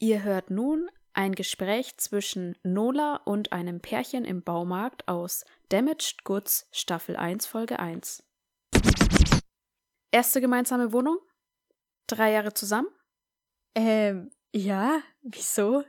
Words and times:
Ihr 0.00 0.22
hört 0.22 0.50
nun 0.50 0.88
ein 1.12 1.34
Gespräch 1.34 1.96
zwischen 1.96 2.56
Nola 2.62 3.16
und 3.24 3.52
einem 3.52 3.80
Pärchen 3.80 4.24
im 4.24 4.44
Baumarkt 4.44 5.08
aus 5.08 5.44
Damaged 5.70 6.22
Goods 6.22 6.68
Staffel 6.70 7.16
1 7.16 7.46
Folge 7.46 7.80
1. 7.80 8.22
Erste 10.12 10.40
gemeinsame 10.40 10.92
Wohnung? 10.92 11.18
Drei 12.06 12.30
Jahre 12.30 12.54
zusammen? 12.54 12.86
Ähm, 13.74 14.30
ja, 14.52 15.00
wieso? 15.22 15.82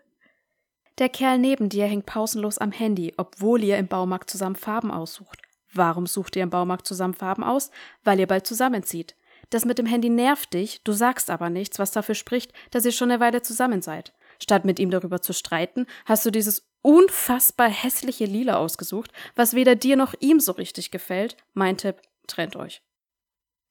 Der 0.98 1.10
Kerl 1.10 1.38
neben 1.38 1.70
dir 1.70 1.86
hängt 1.86 2.07
pausenlos 2.07 2.57
am 2.57 2.71
Handy, 2.71 3.14
obwohl 3.18 3.64
ihr 3.64 3.78
im 3.78 3.88
Baumarkt 3.88 4.32
zusammen 4.32 4.55
Farben 4.55 4.89
aussucht. 4.89 5.39
Warum 5.71 6.07
sucht 6.07 6.36
ihr 6.36 6.41
im 6.41 6.50
Baumarkt 6.50 6.88
zusammen 6.88 7.14
Farben 7.14 7.44
aus? 7.44 7.70
Weil 8.04 8.20
ihr 8.20 8.28
bald 8.28 8.48
zusammenzieht. 8.48 9.16
Das 9.52 9.66
mit 9.66 9.80
dem 9.80 9.88
Handy 9.88 10.10
nervt 10.10 10.54
dich, 10.54 10.84
du 10.84 10.92
sagst 10.92 11.32
aber 11.32 11.50
nichts, 11.50 11.80
was 11.80 11.90
dafür 11.90 12.14
spricht, 12.14 12.54
dass 12.70 12.86
ihr 12.86 12.92
schon 12.92 13.10
eine 13.10 13.20
Weile 13.20 13.42
zusammen 13.42 13.82
seid. 13.82 14.14
Statt 14.40 14.64
mit 14.64 14.80
ihm 14.80 14.92
darüber 14.92 15.24
zu 15.24 15.34
streiten, 15.34 15.88
hast 16.06 16.24
du 16.24 16.30
dieses 16.30 16.70
unfassbar 16.84 17.68
hässliche 17.68 18.26
Lila 18.26 18.57
ausgesucht, 18.57 19.12
was 19.36 19.56
weder 19.56 19.76
dir 19.76 19.96
noch 19.96 20.14
ihm 20.20 20.40
so 20.40 20.52
richtig 20.52 20.92
gefällt. 20.92 21.36
Mein 21.56 21.78
Tipp, 21.78 21.96
trennt 22.28 22.56
euch. 22.57 22.84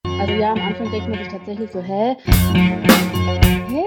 Also 0.04 0.32
ja, 0.32 0.50
am 0.52 0.60
Anfang 0.60 0.90
denkt 0.90 1.08
man 1.08 1.18
sich 1.20 1.28
tatsächlich 1.28 1.70
so, 1.70 1.80
hä? 1.80 2.16
Hä? 2.26 3.84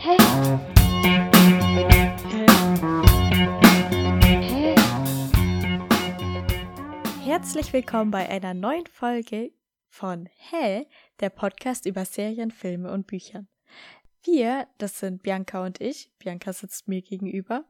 Hä? 0.00 0.16
Hä? 0.16 0.16
Herzlich 7.24 7.72
willkommen 7.72 8.10
bei 8.10 8.28
einer 8.28 8.54
neuen 8.54 8.86
Folge 8.88 9.52
von 9.90 10.28
Hä, 10.36 10.86
der 11.18 11.28
Podcast 11.28 11.84
über 11.84 12.04
Serien, 12.04 12.50
Filme 12.50 12.90
und 12.90 13.06
Bücher. 13.06 13.44
Wir, 14.22 14.68
das 14.78 14.98
sind 14.98 15.22
Bianca 15.22 15.64
und 15.64 15.80
ich, 15.80 16.10
Bianca 16.18 16.52
sitzt 16.52 16.88
mir 16.88 17.02
gegenüber, 17.02 17.64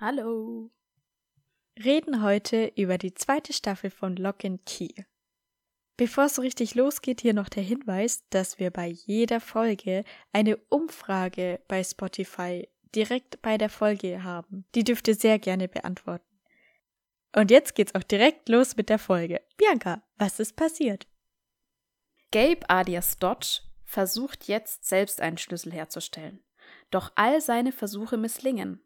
Hallo. 0.00 0.70
reden 1.82 2.22
heute 2.22 2.72
über 2.76 2.98
die 2.98 3.14
zweite 3.14 3.52
Staffel 3.52 3.90
von 3.90 4.16
Lock 4.16 4.44
and 4.44 4.64
Key. 4.64 4.90
Bevor 5.96 6.26
es 6.26 6.36
so 6.36 6.42
richtig 6.42 6.76
losgeht, 6.76 7.20
hier 7.20 7.34
noch 7.34 7.48
der 7.48 7.64
Hinweis, 7.64 8.22
dass 8.30 8.60
wir 8.60 8.70
bei 8.70 8.86
jeder 8.86 9.40
Folge 9.40 10.04
eine 10.32 10.56
Umfrage 10.68 11.60
bei 11.66 11.82
Spotify 11.82 12.68
direkt 12.94 13.42
bei 13.42 13.58
der 13.58 13.68
Folge 13.68 14.22
haben. 14.22 14.64
Die 14.76 14.84
dürft 14.84 15.08
ihr 15.08 15.16
sehr 15.16 15.40
gerne 15.40 15.66
beantworten. 15.66 16.27
Und 17.34 17.50
jetzt 17.50 17.74
geht's 17.74 17.94
auch 17.94 18.02
direkt 18.02 18.48
los 18.48 18.76
mit 18.76 18.88
der 18.88 18.98
Folge. 18.98 19.40
Bianca, 19.56 20.02
was 20.16 20.40
ist 20.40 20.56
passiert? 20.56 21.06
Gabe 22.30 22.68
alias 22.68 23.16
Dodge 23.18 23.60
versucht 23.84 24.48
jetzt 24.48 24.86
selbst 24.86 25.20
einen 25.20 25.38
Schlüssel 25.38 25.72
herzustellen. 25.72 26.42
Doch 26.90 27.12
all 27.14 27.40
seine 27.40 27.72
Versuche 27.72 28.16
misslingen. 28.16 28.82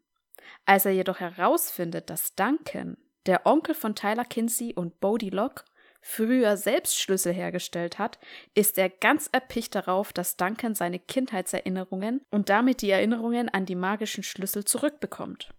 Als 0.65 0.85
er 0.85 0.91
jedoch 0.91 1.19
herausfindet, 1.19 2.09
dass 2.09 2.35
Duncan, 2.35 2.97
der 3.25 3.45
Onkel 3.45 3.75
von 3.75 3.95
Tyler 3.95 4.25
Kinsey 4.25 4.73
und 4.73 4.99
Bodie 4.99 5.29
Locke, 5.29 5.63
früher 6.01 6.57
selbst 6.57 6.99
Schlüssel 6.99 7.33
hergestellt 7.33 7.97
hat, 7.97 8.19
ist 8.53 8.77
er 8.77 8.89
ganz 8.89 9.29
erpicht 9.31 9.73
darauf, 9.73 10.11
dass 10.11 10.35
Duncan 10.35 10.75
seine 10.75 10.99
Kindheitserinnerungen 10.99 12.21
und 12.29 12.49
damit 12.49 12.81
die 12.81 12.91
Erinnerungen 12.91 13.49
an 13.49 13.65
die 13.65 13.75
magischen 13.75 14.23
Schlüssel 14.23 14.65
zurückbekommt. 14.65 15.53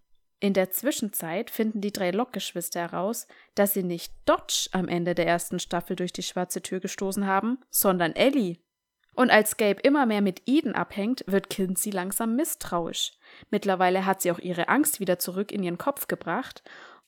In 0.45 0.53
der 0.53 0.69
Zwischenzeit 0.69 1.49
finden 1.49 1.81
die 1.81 1.91
drei 1.91 2.11
Locke-Geschwister 2.11 2.79
heraus, 2.79 3.25
dass 3.55 3.73
sie 3.73 3.81
nicht 3.81 4.13
Dodge 4.25 4.69
am 4.73 4.87
Ende 4.87 5.15
der 5.15 5.25
ersten 5.25 5.57
Staffel 5.57 5.95
durch 5.95 6.13
die 6.13 6.21
schwarze 6.21 6.61
Tür 6.61 6.79
gestoßen 6.79 7.25
haben, 7.25 7.57
sondern 7.71 8.15
Ellie. 8.15 8.57
Und 9.15 9.31
als 9.31 9.57
Gabe 9.57 9.79
immer 9.81 10.05
mehr 10.05 10.21
mit 10.21 10.43
Eden 10.45 10.75
abhängt, 10.75 11.23
wird 11.25 11.49
Kinsey 11.49 11.91
langsam 11.91 12.35
misstrauisch. 12.35 13.13
Mittlerweile 13.49 14.05
hat 14.05 14.21
sie 14.21 14.29
auch 14.29 14.37
ihre 14.37 14.67
Angst 14.67 14.99
wieder 14.99 15.17
zurück 15.17 15.51
in 15.51 15.63
ihren 15.63 15.79
Kopf 15.79 16.05
gebracht 16.05 16.61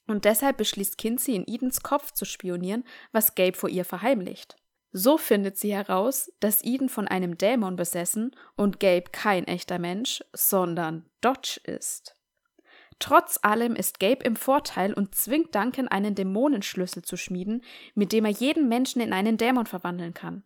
und 0.08 0.26
deshalb 0.26 0.58
beschließt 0.58 0.98
Kinsey 0.98 1.36
in 1.36 1.46
Edens 1.46 1.84
Kopf 1.84 2.14
zu 2.14 2.26
spionieren, 2.26 2.86
was 3.12 3.36
Gabe 3.36 3.56
vor 3.56 3.70
ihr 3.70 3.86
verheimlicht. 3.86 4.56
So 4.92 5.20
findet 5.20 5.60
sie 5.60 5.76
heraus, 5.76 6.32
dass 6.40 6.64
Eden 6.64 6.90
von 6.90 7.08
einem 7.08 7.38
Dämon 7.38 7.76
besessen 7.76 8.36
und 8.56 8.80
Gabe 8.80 9.12
kein 9.12 9.46
echter 9.46 9.78
Mensch, 9.78 10.24
sondern 10.34 11.06
Dodge 11.22 11.62
ist. 11.66 12.17
Trotz 13.00 13.40
allem 13.44 13.76
ist 13.76 14.00
Gabe 14.00 14.24
im 14.24 14.36
Vorteil 14.36 14.94
und 14.94 15.14
zwingt 15.14 15.54
Duncan, 15.54 15.88
einen 15.88 16.16
Dämonenschlüssel 16.16 17.04
zu 17.04 17.16
schmieden, 17.16 17.64
mit 17.94 18.12
dem 18.12 18.26
er 18.26 18.32
jeden 18.32 18.68
Menschen 18.68 19.02
in 19.02 19.14
einen 19.14 19.38
Dämon 19.38 19.68
verwandeln 19.68 20.14
kann. 20.14 20.44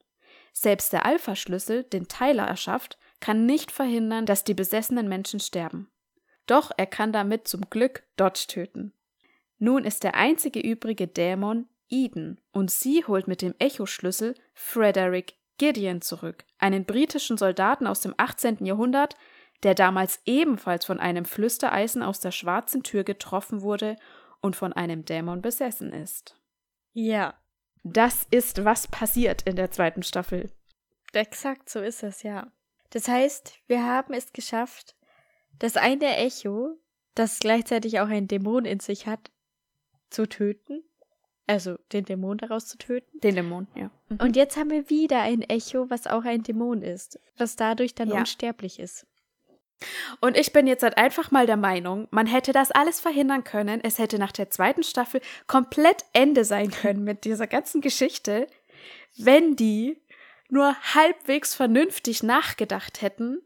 Selbst 0.54 0.92
der 0.92 1.06
Alpha-Schlüssel, 1.06 1.84
den 1.84 2.08
Tyler 2.08 2.46
erschafft, 2.46 2.98
kann 3.22 3.46
nicht 3.46 3.72
verhindern, 3.72 4.26
dass 4.26 4.44
die 4.44 4.54
besessenen 4.54 5.08
Menschen 5.08 5.40
sterben. 5.40 5.90
Doch 6.46 6.72
er 6.76 6.88
kann 6.88 7.14
damit 7.14 7.48
zum 7.48 7.70
Glück 7.70 8.04
Dodge 8.18 8.46
töten. 8.48 8.94
Nun 9.60 9.86
ist 9.86 10.04
der 10.04 10.16
einzige 10.16 10.60
übrige 10.60 11.08
Dämon 11.08 11.68
Eden 11.88 12.42
und 12.52 12.72
sie 12.72 13.06
holt 13.06 13.28
mit 13.28 13.42
dem 13.42 13.54
Echo-Schlüssel 13.60 14.36
Frederick 14.54 15.36
Gideon 15.58 16.02
zurück, 16.02 16.44
einen 16.58 16.86
britischen 16.86 17.38
Soldaten 17.38 17.86
aus 17.86 18.02
dem 18.02 18.16
18. 18.18 18.66
Jahrhundert, 18.66 19.16
der 19.64 19.76
damals 19.76 20.20
ebenfalls 20.26 20.86
von 20.86 21.00
einem 21.00 21.26
Flüstereisen 21.26 22.02
aus 22.04 22.20
der 22.20 22.32
schwarzen 22.32 22.84
Tür 22.84 23.04
getroffen 23.04 23.62
wurde 23.62 23.96
und 24.42 24.56
von 24.56 24.74
einem 24.74 25.06
Dämon 25.06 25.42
besessen 25.42 25.94
ist. 25.94 26.36
Ja, 26.94 27.36
Das 27.84 28.28
ist, 28.30 28.64
was 28.66 28.88
passiert 28.88 29.42
in 29.44 29.56
der 29.56 29.72
zweiten 29.72 30.04
Staffel. 30.04 30.52
exakt 31.14 31.70
so 31.70 31.80
ist 31.80 32.04
es, 32.04 32.22
ja. 32.24 32.52
Das 32.92 33.08
heißt, 33.08 33.60
wir 33.68 33.84
haben 33.86 34.14
es 34.14 34.34
geschafft, 34.34 34.96
das 35.60 35.78
eine 35.78 36.16
Echo, 36.18 36.78
das 37.16 37.40
gleichzeitig 37.40 38.00
auch 38.00 38.08
einen 38.08 38.28
Dämon 38.28 38.66
in 38.66 38.80
sich 38.80 39.08
hat, 39.08 39.32
zu 40.10 40.28
töten. 40.28 40.84
Also 41.48 41.78
den 41.92 42.06
Dämon 42.06 42.38
daraus 42.38 42.68
zu 42.68 42.78
töten. 42.78 43.20
Den 43.22 43.36
Dämon, 43.36 43.68
ja. 43.76 43.90
Und 44.20 44.36
jetzt 44.36 44.58
haben 44.58 44.70
wir 44.70 44.90
wieder 44.90 45.22
ein 45.22 45.42
Echo, 45.42 45.90
was 45.90 46.08
auch 46.08 46.24
ein 46.24 46.44
Dämon 46.44 46.82
ist, 46.82 47.20
was 47.38 47.56
dadurch 47.56 47.96
dann 47.96 48.10
Ja. 48.10 48.20
unsterblich 48.20 48.80
ist. 48.80 49.06
Und 50.20 50.38
ich 50.38 50.54
bin 50.54 50.68
jetzt 50.68 50.84
halt 50.84 50.98
einfach 50.98 51.32
mal 51.32 51.46
der 51.46 51.58
Meinung, 51.58 52.08
man 52.12 52.28
hätte 52.28 52.52
das 52.52 52.72
alles 52.72 53.00
verhindern 53.00 53.44
können. 53.44 53.82
Es 53.84 53.98
hätte 53.98 54.20
nach 54.20 54.32
der 54.32 54.50
zweiten 54.50 54.84
Staffel 54.84 55.22
komplett 55.48 56.06
Ende 56.14 56.46
sein 56.46 56.72
können 56.72 57.04
mit 57.04 57.26
dieser 57.26 57.48
ganzen 57.48 57.82
Geschichte, 57.82 58.48
wenn 59.18 59.56
die 59.56 60.02
nur 60.50 60.76
halbwegs 60.94 61.56
vernünftig 61.56 62.24
nachgedacht 62.24 63.02
hätten 63.02 63.42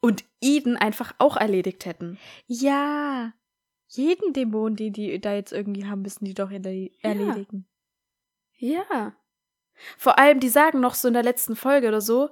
und 0.00 0.24
Eden 0.40 0.76
einfach 0.76 1.14
auch 1.18 1.36
erledigt 1.36 1.84
hätten. 1.84 2.18
Ja, 2.46 3.32
jeden 3.86 4.32
Dämon, 4.32 4.76
den 4.76 4.92
die 4.92 5.20
da 5.20 5.34
jetzt 5.34 5.52
irgendwie 5.52 5.86
haben, 5.86 6.02
müssen 6.02 6.24
die 6.24 6.34
doch 6.34 6.50
erle- 6.50 6.92
erledigen. 7.00 7.66
Ja. 8.56 9.14
Vor 9.96 10.18
allem, 10.18 10.40
die 10.40 10.48
sagen 10.48 10.80
noch 10.80 10.94
so 10.94 11.08
in 11.08 11.14
der 11.14 11.22
letzten 11.22 11.56
Folge 11.56 11.88
oder 11.88 12.00
so, 12.00 12.30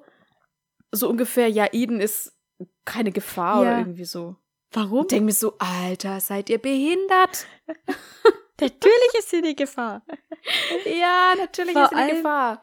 so 0.91 1.09
ungefähr, 1.09 1.49
ja, 1.49 1.69
Eden 1.73 2.01
ist 2.01 2.36
keine 2.85 3.13
Gefahr 3.13 3.57
Ja. 3.57 3.61
oder 3.63 3.79
irgendwie 3.79 4.05
so. 4.05 4.37
Warum? 4.73 5.01
Und 5.01 5.11
denke 5.13 5.27
mir 5.27 5.33
so, 5.33 5.55
Alter, 5.59 6.21
seid 6.21 6.51
ihr 6.51 6.59
behindert? 6.59 7.47
Natürlich 8.61 9.15
ist 9.19 9.31
sie 9.31 9.43
die 9.43 9.57
Gefahr. 9.57 10.03
Ja, 11.01 11.35
natürlich 11.37 11.73
Vor 11.73 11.85
ist 11.85 11.91
sie 11.91 11.97
allem- 11.97 12.17
Gefahr. 12.19 12.63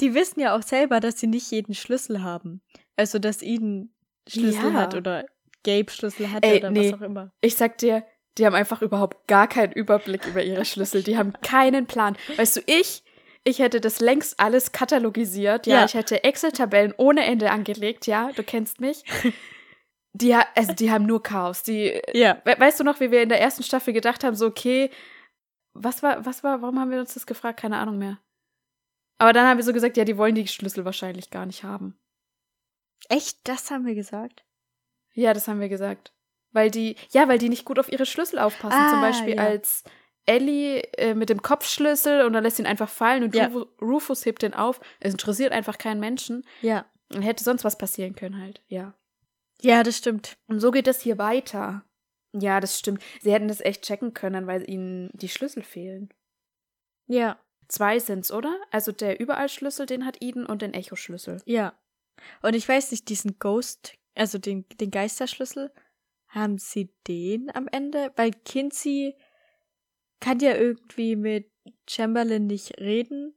Die 0.00 0.14
wissen 0.14 0.40
ja 0.40 0.56
auch 0.56 0.62
selber, 0.62 0.98
dass 0.98 1.20
sie 1.20 1.28
nicht 1.28 1.48
jeden 1.52 1.74
Schlüssel 1.74 2.22
haben. 2.24 2.60
Also, 2.96 3.18
dass 3.20 3.40
Eden 3.42 3.94
Schlüssel 4.28 4.72
Ja. 4.72 4.80
hat 4.80 4.94
oder 4.96 5.26
Gabe 5.64 5.90
Schlüssel 5.92 6.32
hat 6.32 6.44
Ey, 6.44 6.58
oder 6.58 6.70
nee. 6.70 6.90
was 6.92 6.98
auch 7.00 7.04
immer. 7.04 7.30
Ich 7.40 7.54
sag 7.54 7.78
dir, 7.78 8.04
die 8.36 8.46
haben 8.46 8.54
einfach 8.56 8.82
überhaupt 8.82 9.28
gar 9.28 9.46
keinen 9.46 9.72
Überblick 9.72 10.26
über 10.26 10.42
ihre 10.42 10.64
Schlüssel. 10.64 11.02
Die 11.04 11.16
haben 11.16 11.32
keinen 11.42 11.86
Plan. 11.86 12.16
Weißt 12.36 12.56
du, 12.56 12.60
ich, 12.66 13.04
ich 13.50 13.58
hätte 13.58 13.80
das 13.80 14.00
längst 14.00 14.38
alles 14.40 14.72
katalogisiert. 14.72 15.66
Ja, 15.66 15.80
Ja. 15.80 15.84
ich 15.84 15.94
hätte 15.94 16.24
Excel-Tabellen 16.24 16.94
ohne 16.96 17.24
Ende 17.24 17.50
angelegt. 17.50 18.06
Ja, 18.06 18.30
du 18.32 18.42
kennst 18.42 18.80
mich. 18.80 19.04
Die, 20.12 20.34
also 20.34 20.72
die 20.72 20.90
haben 20.90 21.06
nur 21.06 21.22
Chaos. 21.22 21.62
Die, 21.62 22.00
Ja. 22.12 22.40
We 22.44 22.58
weißt 22.58 22.80
du 22.80 22.84
noch, 22.84 22.98
wie 23.00 23.10
wir 23.10 23.22
in 23.22 23.28
der 23.28 23.40
ersten 23.40 23.62
Staffel 23.62 23.92
gedacht 23.92 24.24
haben, 24.24 24.34
so, 24.34 24.46
okay, 24.46 24.90
was 25.72 26.02
war, 26.02 26.24
was 26.26 26.42
war, 26.42 26.62
warum 26.62 26.80
haben 26.80 26.90
wir 26.90 26.98
uns 27.00 27.14
das 27.14 27.26
gefragt? 27.26 27.60
Keine 27.60 27.78
Ahnung 27.78 27.98
mehr. 27.98 28.18
Aber 29.18 29.32
dann 29.32 29.46
haben 29.46 29.58
wir 29.58 29.64
so 29.64 29.72
gesagt, 29.72 29.96
ja, 29.96 30.04
die 30.04 30.16
wollen 30.16 30.34
die 30.34 30.48
Schlüssel 30.48 30.84
wahrscheinlich 30.84 31.30
gar 31.30 31.46
nicht 31.46 31.62
haben. 31.62 31.98
Echt? 33.08 33.38
Das 33.44 33.70
haben 33.70 33.86
wir 33.86 33.94
gesagt? 33.94 34.44
Ja, 35.12 35.32
das 35.34 35.46
haben 35.46 35.60
wir 35.60 35.68
gesagt. 35.68 36.12
Weil 36.52 36.70
die, 36.70 36.96
ja, 37.10 37.28
weil 37.28 37.38
die 37.38 37.48
nicht 37.48 37.64
gut 37.64 37.78
auf 37.78 37.92
ihre 37.92 38.06
Schlüssel 38.06 38.38
aufpassen. 38.40 38.78
Ah, 38.80 38.90
Zum 38.90 39.00
Beispiel 39.00 39.36
ja. 39.36 39.42
als 39.42 39.84
Ellie 40.26 40.82
äh, 40.96 41.14
mit 41.14 41.28
dem 41.28 41.42
Kopfschlüssel 41.42 42.24
und 42.24 42.32
dann 42.32 42.44
lässt 42.44 42.58
ihn 42.58 42.66
einfach 42.66 42.88
fallen 42.88 43.24
und 43.24 43.34
Ja. 43.34 43.46
Rufus, 43.46 43.66
Rufus 43.80 44.26
hebt 44.26 44.42
den 44.42 44.54
auf. 44.54 44.80
Es 45.00 45.12
interessiert 45.12 45.52
einfach 45.52 45.78
keinen 45.78 46.00
Menschen. 46.00 46.44
Ja. 46.60 46.86
Und 47.12 47.22
hätte 47.22 47.42
sonst 47.42 47.64
was 47.64 47.78
passieren 47.78 48.14
können 48.14 48.40
halt, 48.40 48.62
ja. 48.68 48.94
Ja, 49.62 49.82
das 49.82 49.96
stimmt. 49.96 50.36
Und 50.46 50.60
so 50.60 50.70
geht 50.70 50.86
das 50.86 51.00
hier 51.00 51.18
weiter. 51.18 51.84
Ja, 52.32 52.60
das 52.60 52.78
stimmt. 52.78 53.02
Sie 53.20 53.32
hätten 53.32 53.48
das 53.48 53.60
echt 53.60 53.82
checken 53.82 54.14
können, 54.14 54.46
weil 54.46 54.68
ihnen 54.70 55.10
die 55.14 55.28
Schlüssel 55.28 55.62
fehlen. 55.62 56.10
Ja. 57.06 57.40
Zwei 57.68 57.98
sind's, 57.98 58.32
oder? 58.32 58.56
Also 58.70 58.92
der 58.92 59.20
Überallschlüssel, 59.20 59.86
den 59.86 60.06
hat 60.06 60.18
Eden 60.20 60.46
und 60.46 60.62
den 60.62 60.74
Echo-Schlüssel. 60.74 61.42
Ja. 61.44 61.74
Und 62.42 62.54
ich 62.54 62.68
weiß 62.68 62.90
nicht, 62.90 63.08
diesen 63.08 63.38
Ghost 63.38 63.94
Also 64.14 64.38
den, 64.38 64.66
den 64.80 64.90
Geisterschlüssel. 64.90 65.72
Haben 66.28 66.58
sie 66.58 66.94
den 67.08 67.50
am 67.54 67.66
Ende? 67.68 68.12
Weil 68.16 68.30
Kinsey 68.30 69.16
kann 70.20 70.38
ja 70.40 70.54
irgendwie 70.54 71.16
mit 71.16 71.50
Chamberlain 71.88 72.46
nicht 72.46 72.78
reden, 72.78 73.34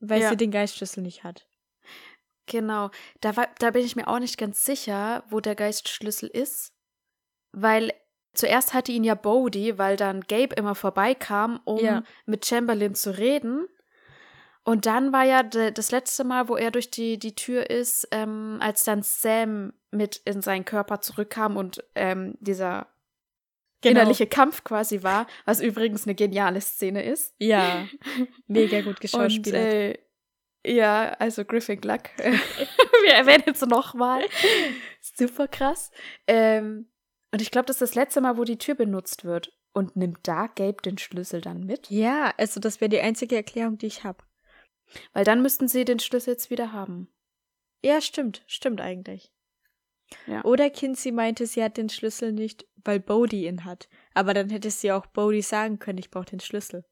weil 0.00 0.20
Ja. 0.22 0.30
sie 0.30 0.36
den 0.36 0.50
Geistschlüssel 0.50 1.02
nicht 1.02 1.24
hat. 1.24 1.46
Genau. 2.46 2.90
Da, 3.20 3.36
war, 3.36 3.48
da 3.58 3.70
bin 3.70 3.84
ich 3.84 3.96
mir 3.96 4.08
auch 4.08 4.18
nicht 4.18 4.36
ganz 4.38 4.64
sicher, 4.64 5.24
wo 5.30 5.40
der 5.40 5.54
Geistschlüssel 5.54 6.28
ist. 6.28 6.72
Weil 7.52 7.92
zuerst 8.34 8.74
hatte 8.74 8.92
ihn 8.92 9.04
ja 9.04 9.14
Bodhi, 9.14 9.78
weil 9.78 9.96
dann 9.96 10.22
Gabe 10.22 10.54
immer 10.56 10.74
vorbeikam, 10.74 11.60
um 11.64 11.78
Ja. 11.84 12.02
mit 12.26 12.44
Chamberlain 12.46 12.94
zu 12.94 13.16
reden. 13.16 13.68
Und 14.64 14.86
dann 14.86 15.12
war 15.12 15.24
ja 15.24 15.42
das 15.42 15.90
letzte 15.90 16.22
Mal, 16.24 16.48
wo 16.48 16.56
er 16.56 16.70
durch 16.70 16.90
die, 16.90 17.18
die 17.18 17.34
Tür 17.34 17.68
ist, 17.68 18.06
ähm, 18.12 18.58
als 18.60 18.84
dann 18.84 19.02
Sam 19.02 19.72
mit 19.90 20.16
in 20.24 20.40
seinen 20.40 20.64
Körper 20.64 21.00
zurückkam 21.00 21.56
und 21.56 21.82
ähm, 21.96 22.36
dieser 22.40 22.86
Genau. 23.82 24.00
innerliche 24.00 24.26
Kampf 24.26 24.64
quasi 24.64 25.02
war, 25.02 25.26
was 25.44 25.60
übrigens 25.60 26.06
eine 26.06 26.14
geniale 26.14 26.60
Szene 26.60 27.02
ist. 27.02 27.34
Ja, 27.38 27.86
mega 28.46 28.78
gut 28.80 28.88
Und, 28.94 29.00
geschauspielert. 29.00 29.72
äh, 29.72 29.98
ja, 30.64 31.10
also 31.18 31.44
Griffin 31.44 31.80
Gluck. 31.80 32.02
Wir 32.16 33.14
erwähnen 33.14 33.44
es 33.46 33.60
nochmal. 33.62 34.22
Super 35.00 35.48
krass. 35.48 35.90
Ähm, 36.28 36.88
und 37.32 37.42
ich 37.42 37.50
glaube, 37.50 37.66
das 37.66 37.76
ist 37.76 37.82
das 37.82 37.94
letzte 37.96 38.20
Mal, 38.20 38.36
wo 38.38 38.44
die 38.44 38.58
Tür 38.58 38.74
benutzt 38.76 39.24
wird. 39.24 39.52
Und 39.74 39.96
nimmt 39.96 40.18
da 40.24 40.48
Gabe 40.48 40.82
den 40.84 40.98
Schlüssel 40.98 41.40
dann 41.40 41.64
mit? 41.64 41.88
ja, 41.88 42.34
also 42.36 42.60
das 42.60 42.82
wäre 42.82 42.90
die 42.90 43.00
einzige 43.00 43.36
Erklärung, 43.36 43.78
die 43.78 43.86
ich 43.86 44.04
habe. 44.04 44.22
Weil 45.14 45.24
dann 45.24 45.40
müssten 45.40 45.66
sie 45.66 45.86
den 45.86 45.98
Schlüssel 45.98 46.34
jetzt 46.34 46.50
wieder 46.50 46.72
haben. 46.72 47.08
Ja, 47.82 48.02
stimmt, 48.02 48.42
stimmt 48.46 48.82
eigentlich. 48.82 49.31
Ja. 50.26 50.44
Oder 50.44 50.70
Kinsey 50.70 51.12
meinte, 51.12 51.46
sie 51.46 51.62
hat 51.62 51.76
den 51.76 51.88
Schlüssel 51.88 52.32
nicht, 52.32 52.66
weil 52.84 53.00
Bodhi 53.00 53.46
ihn 53.46 53.64
hat. 53.64 53.88
Aber 54.14 54.34
dann 54.34 54.50
hätte 54.50 54.70
sie 54.70 54.92
auch 54.92 55.06
Bodhi 55.06 55.42
sagen 55.42 55.78
können, 55.78 55.98
ich 55.98 56.10
brauche 56.10 56.24
den 56.26 56.40
Schlüssel. 56.40 56.84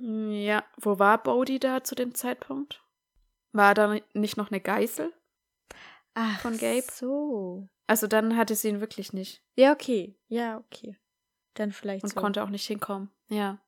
Ja, 0.00 0.64
wo 0.76 0.98
war 0.98 1.22
Bodhi 1.22 1.58
da 1.58 1.82
zu 1.82 1.94
dem 1.94 2.14
Zeitpunkt? 2.14 2.82
War 3.52 3.74
da 3.74 3.96
nicht 4.14 4.36
noch 4.36 4.50
eine 4.50 4.60
Geißel? 4.60 5.12
Ach, 6.14 6.40
Von 6.40 6.58
Gabe? 6.58 6.84
so. 6.92 7.68
Also 7.86 8.06
dann 8.06 8.36
hatte 8.36 8.54
sie 8.54 8.68
ihn 8.68 8.80
wirklich 8.80 9.12
nicht 9.12 9.42
Ja, 9.54 9.72
okay. 9.72 10.16
Ja, 10.28 10.58
okay. 10.58 10.96
Dann 11.54 11.72
vielleicht 11.72 12.04
und 12.04 12.10
so. 12.10 12.20
konnte 12.20 12.42
auch 12.44 12.50
nicht 12.50 12.66
hinkommen. 12.66 13.10
Ja. 13.28 13.58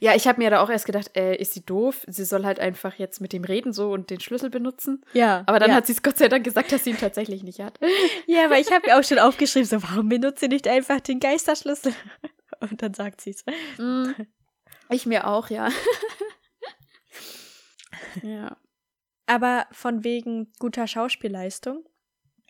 Ja, 0.00 0.14
ich 0.14 0.26
habe 0.28 0.40
mir 0.40 0.50
da 0.50 0.62
auch 0.62 0.70
erst 0.70 0.86
gedacht, 0.86 1.16
äh, 1.16 1.34
ist 1.36 1.54
sie 1.54 1.64
doof? 1.64 2.04
Sie 2.06 2.24
soll 2.24 2.44
halt 2.44 2.60
einfach 2.60 2.94
jetzt 2.96 3.20
mit 3.20 3.32
dem 3.32 3.42
reden 3.44 3.72
so 3.72 3.90
und 3.90 4.10
den 4.10 4.20
Schlüssel 4.20 4.50
benutzen. 4.50 5.04
Ja. 5.12 5.42
Aber 5.46 5.58
dann 5.58 5.70
ja. 5.70 5.76
hat 5.76 5.86
sie 5.86 5.92
es 5.92 6.02
Gott 6.02 6.18
sei 6.18 6.28
Dank 6.28 6.44
gesagt, 6.44 6.72
dass 6.72 6.84
sie 6.84 6.90
ihn 6.90 6.98
tatsächlich 6.98 7.42
nicht 7.42 7.60
hat. 7.60 7.78
Ja, 8.26 8.44
aber 8.44 8.58
ich 8.58 8.70
habe 8.70 8.86
mir 8.86 8.98
auch 8.98 9.04
schon 9.04 9.18
aufgeschrieben, 9.18 9.68
so, 9.68 9.82
warum 9.82 10.08
benutzt 10.08 10.40
sie 10.40 10.48
nicht 10.48 10.68
einfach 10.68 11.00
den 11.00 11.20
Geisterschlüssel? 11.20 11.94
Und 12.60 12.82
dann 12.82 12.94
sagt 12.94 13.20
sie 13.20 13.30
es. 13.30 13.44
Mm, 13.78 14.10
Ich 14.90 15.06
mir 15.06 15.26
auch, 15.26 15.50
ja. 15.50 15.68
ja. 18.22 18.56
Aber 19.26 19.66
von 19.72 20.04
wegen 20.04 20.52
guter 20.58 20.86
Schauspielleistung. 20.86 21.84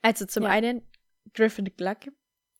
Also 0.03 0.27
zum 0.27 0.45
Ja. 0.45 0.51
einen, 0.51 0.83
Griffin 1.35 1.71
Gluck 1.77 1.99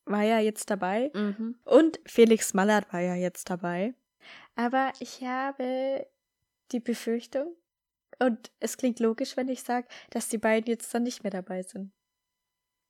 war 0.05 0.23
ja 0.23 0.39
jetzt 0.39 0.71
dabei. 0.71 1.11
Mhm. 1.15 1.57
Und 1.65 2.01
Felix 2.07 2.55
Mallard 2.55 2.93
war 2.93 3.01
ja 3.01 3.15
jetzt 3.15 3.51
dabei. 3.51 3.95
Aber 4.55 4.93
ich 5.01 5.23
habe 5.23 6.07
die 6.73 6.81
Befürchtung, 6.81 7.57
und 8.19 8.53
es 8.61 8.77
klingt 8.77 9.01
logisch, 9.01 9.37
wenn 9.37 9.49
ich 9.49 9.63
sage, 9.63 9.89
dass 10.11 10.29
die 10.29 10.39
beiden 10.39 10.69
jetzt 10.71 10.93
dann 10.95 11.03
nicht 11.03 11.23
mehr 11.25 11.31
dabei 11.33 11.63
sind. 11.63 11.93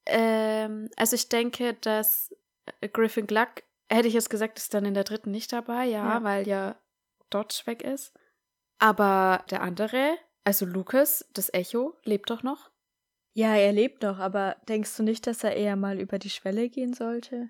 Ähm, 0.05 0.89
also 0.97 1.15
ich 1.15 1.29
denke, 1.29 1.73
dass 1.75 2.35
Griffin 2.91 3.25
Gluck, 3.25 3.63
hätte 3.89 4.07
ich 4.07 4.13
jetzt 4.13 4.29
gesagt, 4.29 4.57
ist 4.59 4.73
dann 4.73 4.85
in 4.85 4.93
der 4.93 5.03
dritten 5.05 5.31
nicht 5.31 5.51
dabei, 5.53 5.85
ja, 5.85 6.15
Ja. 6.17 6.23
weil 6.23 6.47
ja 6.47 6.75
Dodge 7.29 7.61
weg 7.65 7.81
ist. 7.83 8.13
Aber 8.79 9.43
der 9.49 9.61
andere, 9.61 10.17
also 10.43 10.65
Lucas, 10.65 11.25
das 11.33 11.51
Echo, 11.53 11.97
lebt 12.03 12.29
doch 12.29 12.43
noch. 12.43 12.69
Ja, 13.33 13.55
er 13.55 13.71
lebt 13.71 14.03
noch, 14.03 14.19
aber 14.19 14.57
denkst 14.67 14.95
du 14.97 15.03
nicht, 15.03 15.25
dass 15.25 15.43
er 15.43 15.55
eher 15.55 15.75
mal 15.75 15.99
über 15.99 16.19
die 16.19 16.29
Schwelle 16.29 16.69
gehen 16.69 16.93
sollte? 16.93 17.49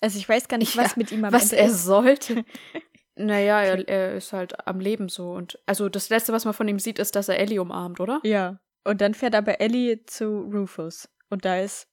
Also 0.00 0.18
ich 0.18 0.28
weiß 0.28 0.48
gar 0.48 0.56
nicht, 0.58 0.76
was 0.76 0.90
Ja, 0.92 0.94
mit 0.96 1.12
ihm 1.12 1.24
am 1.24 1.32
Was 1.32 1.44
Ende 1.52 1.56
er 1.56 1.66
ist. 1.68 1.84
sollte. 1.84 2.44
naja, 3.16 3.62
er, 3.62 3.88
er 3.88 4.14
ist 4.14 4.32
halt 4.32 4.66
am 4.66 4.78
Leben 4.78 5.08
so. 5.08 5.32
Und 5.32 5.58
also 5.66 5.88
das 5.88 6.10
Letzte, 6.10 6.32
was 6.32 6.44
man 6.44 6.54
von 6.54 6.68
ihm 6.68 6.78
sieht, 6.78 6.98
ist, 6.98 7.16
dass 7.16 7.28
er 7.28 7.38
Ellie 7.38 7.60
umarmt, 7.60 8.00
oder? 8.00 8.20
Ja. 8.22 8.60
Und 8.84 9.00
dann 9.00 9.14
fährt 9.14 9.34
aber 9.34 9.60
Ellie 9.60 10.04
zu 10.04 10.40
Rufus. 10.40 11.08
Und 11.30 11.44
da 11.44 11.58
ist 11.58 11.88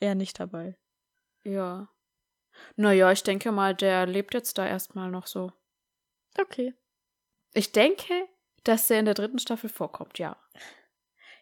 er 0.00 0.14
nicht 0.14 0.40
dabei. 0.40 0.76
Ja. 1.44 1.88
Naja, 2.76 3.12
ich 3.12 3.22
denke 3.22 3.52
mal, 3.52 3.74
der 3.74 4.06
lebt 4.06 4.34
jetzt 4.34 4.58
da 4.58 4.66
erstmal 4.66 5.10
noch 5.10 5.26
so. 5.26 5.52
Okay. 6.38 6.74
Ich 7.54 7.72
denke, 7.72 8.28
dass 8.64 8.90
er 8.90 9.00
in 9.00 9.04
der 9.04 9.14
dritten 9.14 9.38
Staffel 9.38 9.68
vorkommt, 9.68 10.18
ja. 10.18 10.36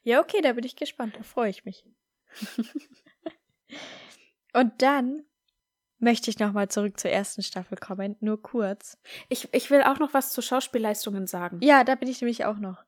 Ja, 0.03 0.21
okay, 0.21 0.41
da 0.41 0.53
bin 0.53 0.65
ich 0.65 0.77
gespannt. 0.77 1.17
Da 1.17 1.23
freue 1.23 1.51
ich 1.51 1.65
mich. 1.65 1.85
Und 4.53 4.81
dann 4.81 5.27
möchte 5.99 6.31
ich 6.31 6.39
nochmal 6.39 6.69
zurück 6.69 6.99
zur 6.99 7.11
ersten 7.11 7.43
Staffel 7.43 7.79
kommen, 7.79 8.17
nur 8.21 8.43
kurz. 8.43 8.99
Ich, 9.29 9.49
ich 9.53 9.71
will 9.71 9.83
auch 9.83 9.99
noch 9.99 10.15
was 10.15 10.33
zu 10.33 10.43
Schauspielleistungen 10.43 11.27
sagen. 11.27 11.61
Ja, 11.63 11.85
da 11.85 11.95
bin 11.95 12.09
ich 12.09 12.21
nämlich 12.21 12.45
auch 12.45 12.59
noch. 12.59 12.85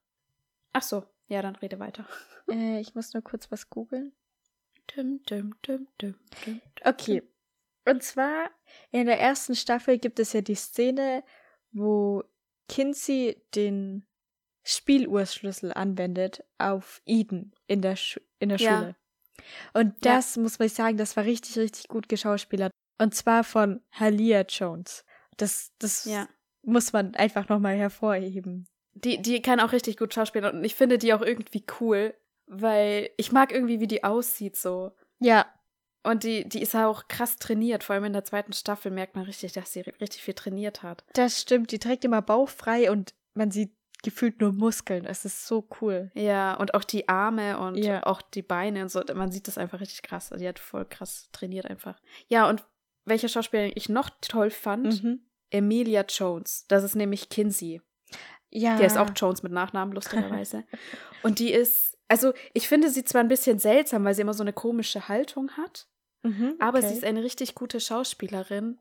Ach 0.73 0.83
so, 0.83 1.05
ja, 1.29 1.43
dann 1.43 1.57
rede 1.57 1.79
weiter. 1.79 2.07
Äh, 2.51 2.81
ich 2.81 2.95
muss 2.95 3.13
nur 3.13 3.23
kurz 3.23 3.51
was 3.51 3.69
googeln. 3.69 4.13
Dum, 4.97 5.21
dum, 5.27 5.55
dum, 5.61 5.87
dum, 5.99 6.15
dum. 6.47 6.63
Okay. 6.83 7.23
Und 7.85 8.03
zwar 8.03 8.51
in 8.91 9.05
der 9.05 9.21
ersten 9.21 9.55
Staffel 9.55 9.99
gibt 9.99 10.19
es 10.19 10.33
ja 10.33 10.41
die 10.41 10.55
Szene, 10.55 11.25
wo 11.73 12.25
Kinsey 12.67 13.43
den 13.55 14.07
Spieluhrschlüssel 14.65 15.75
anwendet 15.75 16.43
auf 16.57 17.03
Eden 17.05 17.55
in 17.67 17.83
der, 17.83 17.97
Schu 17.97 18.21
in 18.39 18.49
der 18.49 18.59
Ja. 18.59 18.79
Schule. 18.79 18.97
Und 19.73 19.95
das 20.05 20.37
muss 20.37 20.59
man 20.59 20.69
sagen, 20.69 20.97
das 20.97 21.17
war 21.17 21.25
richtig, 21.25 21.59
richtig 21.59 21.89
gut 21.89 22.09
geschauspielert. 22.09 22.73
Und 22.99 23.15
zwar 23.15 23.45
von 23.45 23.81
Halia 23.93 24.43
Jones. 24.43 25.05
Das, 25.37 25.73
das 25.79 26.05
Ja. 26.05 26.29
muss 26.63 26.93
man 26.93 27.15
einfach 27.15 27.49
nochmal 27.49 27.77
hervorheben. 27.77 28.67
Die, 28.95 29.23
die 29.23 29.41
kann 29.43 29.61
auch 29.61 29.73
richtig 29.73 29.97
gut 29.97 30.13
schauspielen 30.13 30.57
und 30.57 30.65
ich 30.65 30.75
finde 30.75 30.99
die 30.99 31.15
auch 31.15 31.23
irgendwie 31.23 31.65
cool, 31.81 32.15
weil 32.47 33.11
ich 33.17 33.31
mag 33.31 33.53
irgendwie, 33.53 33.79
wie 33.81 33.87
die 33.87 34.03
aussieht 34.03 34.57
so. 34.57 34.93
Ja, 35.21 35.47
Und 36.05 36.25
die, 36.25 36.49
die 36.49 36.63
ist 36.63 36.75
auch 36.75 37.07
krass 37.09 37.37
trainiert. 37.37 37.85
Vor 37.85 37.95
allem 37.95 38.05
in 38.05 38.13
der 38.13 38.25
zweiten 38.25 38.53
Staffel 38.53 38.91
merkt 38.91 39.15
man 39.15 39.25
richtig, 39.25 39.53
dass 39.53 39.73
sie 39.73 39.81
richtig 39.81 40.23
viel 40.23 40.35
trainiert 40.35 40.83
hat. 40.83 41.05
das 41.15 41.41
stimmt. 41.41 41.71
Die 41.71 41.79
trägt 41.79 42.05
immer 42.05 42.23
bauchfrei 42.23 42.91
und 42.91 43.15
man 43.35 43.51
sieht 43.51 43.73
gefühlt 44.03 44.41
nur 44.41 44.53
Muskeln. 44.53 45.05
Es 45.05 45.25
ist 45.25 45.47
so 45.47 45.69
cool. 45.81 46.11
Ja, 46.15 46.55
und 46.55 46.75
auch 46.75 46.85
die 46.85 47.09
Arme 47.09 47.59
und 47.59 47.77
Ja. 47.77 48.05
auch 48.05 48.23
die 48.23 48.43
Beine 48.43 48.83
und 48.83 48.89
so. 48.91 49.03
Man 49.15 49.31
sieht 49.33 49.49
das 49.49 49.59
einfach 49.59 49.81
richtig 49.81 50.03
krass. 50.03 50.31
Die 50.37 50.49
hat 50.49 50.59
voll 50.61 50.85
krass 50.85 51.29
trainiert 51.33 51.67
einfach. 51.67 52.01
Ja, 52.29 52.49
und 52.49 52.65
welche 53.09 53.29
Schauspielerin 53.29 53.73
ich 53.75 53.89
noch 53.89 54.11
toll 54.21 54.51
fand, 54.51 55.03
Mhm. 55.03 55.21
Emilia 55.51 56.05
Jones. 56.09 56.67
Das 56.69 56.85
ist 56.85 56.95
nämlich 56.95 57.29
Kinsey. 57.31 57.81
Ja. 58.51 58.77
Die 58.77 58.85
ist 58.85 58.97
auch 58.99 59.11
Jones 59.17 59.43
mit 59.43 59.53
Nachnamen, 59.53 59.95
lustigerweise. 59.95 60.65
und 61.23 61.39
die 61.39 61.53
ist, 61.53 61.97
also 62.09 62.33
ich 62.55 62.69
finde 62.69 62.91
sie 62.91 63.05
zwar 63.05 63.23
ein 63.23 63.29
bisschen 63.29 63.59
seltsam, 63.59 64.05
weil 64.05 64.15
sie 64.15 64.23
immer 64.23 64.35
so 64.35 64.43
eine 64.43 64.53
komische 64.53 65.09
Haltung 65.09 65.51
hat, 65.57 65.87
Mhm, 66.25 66.57
aber 66.59 66.79
okay. 66.79 66.89
sie 66.89 66.95
ist 66.95 67.05
eine 67.05 67.23
richtig 67.23 67.55
gute 67.55 67.79
Schauspielerin. 67.79 68.79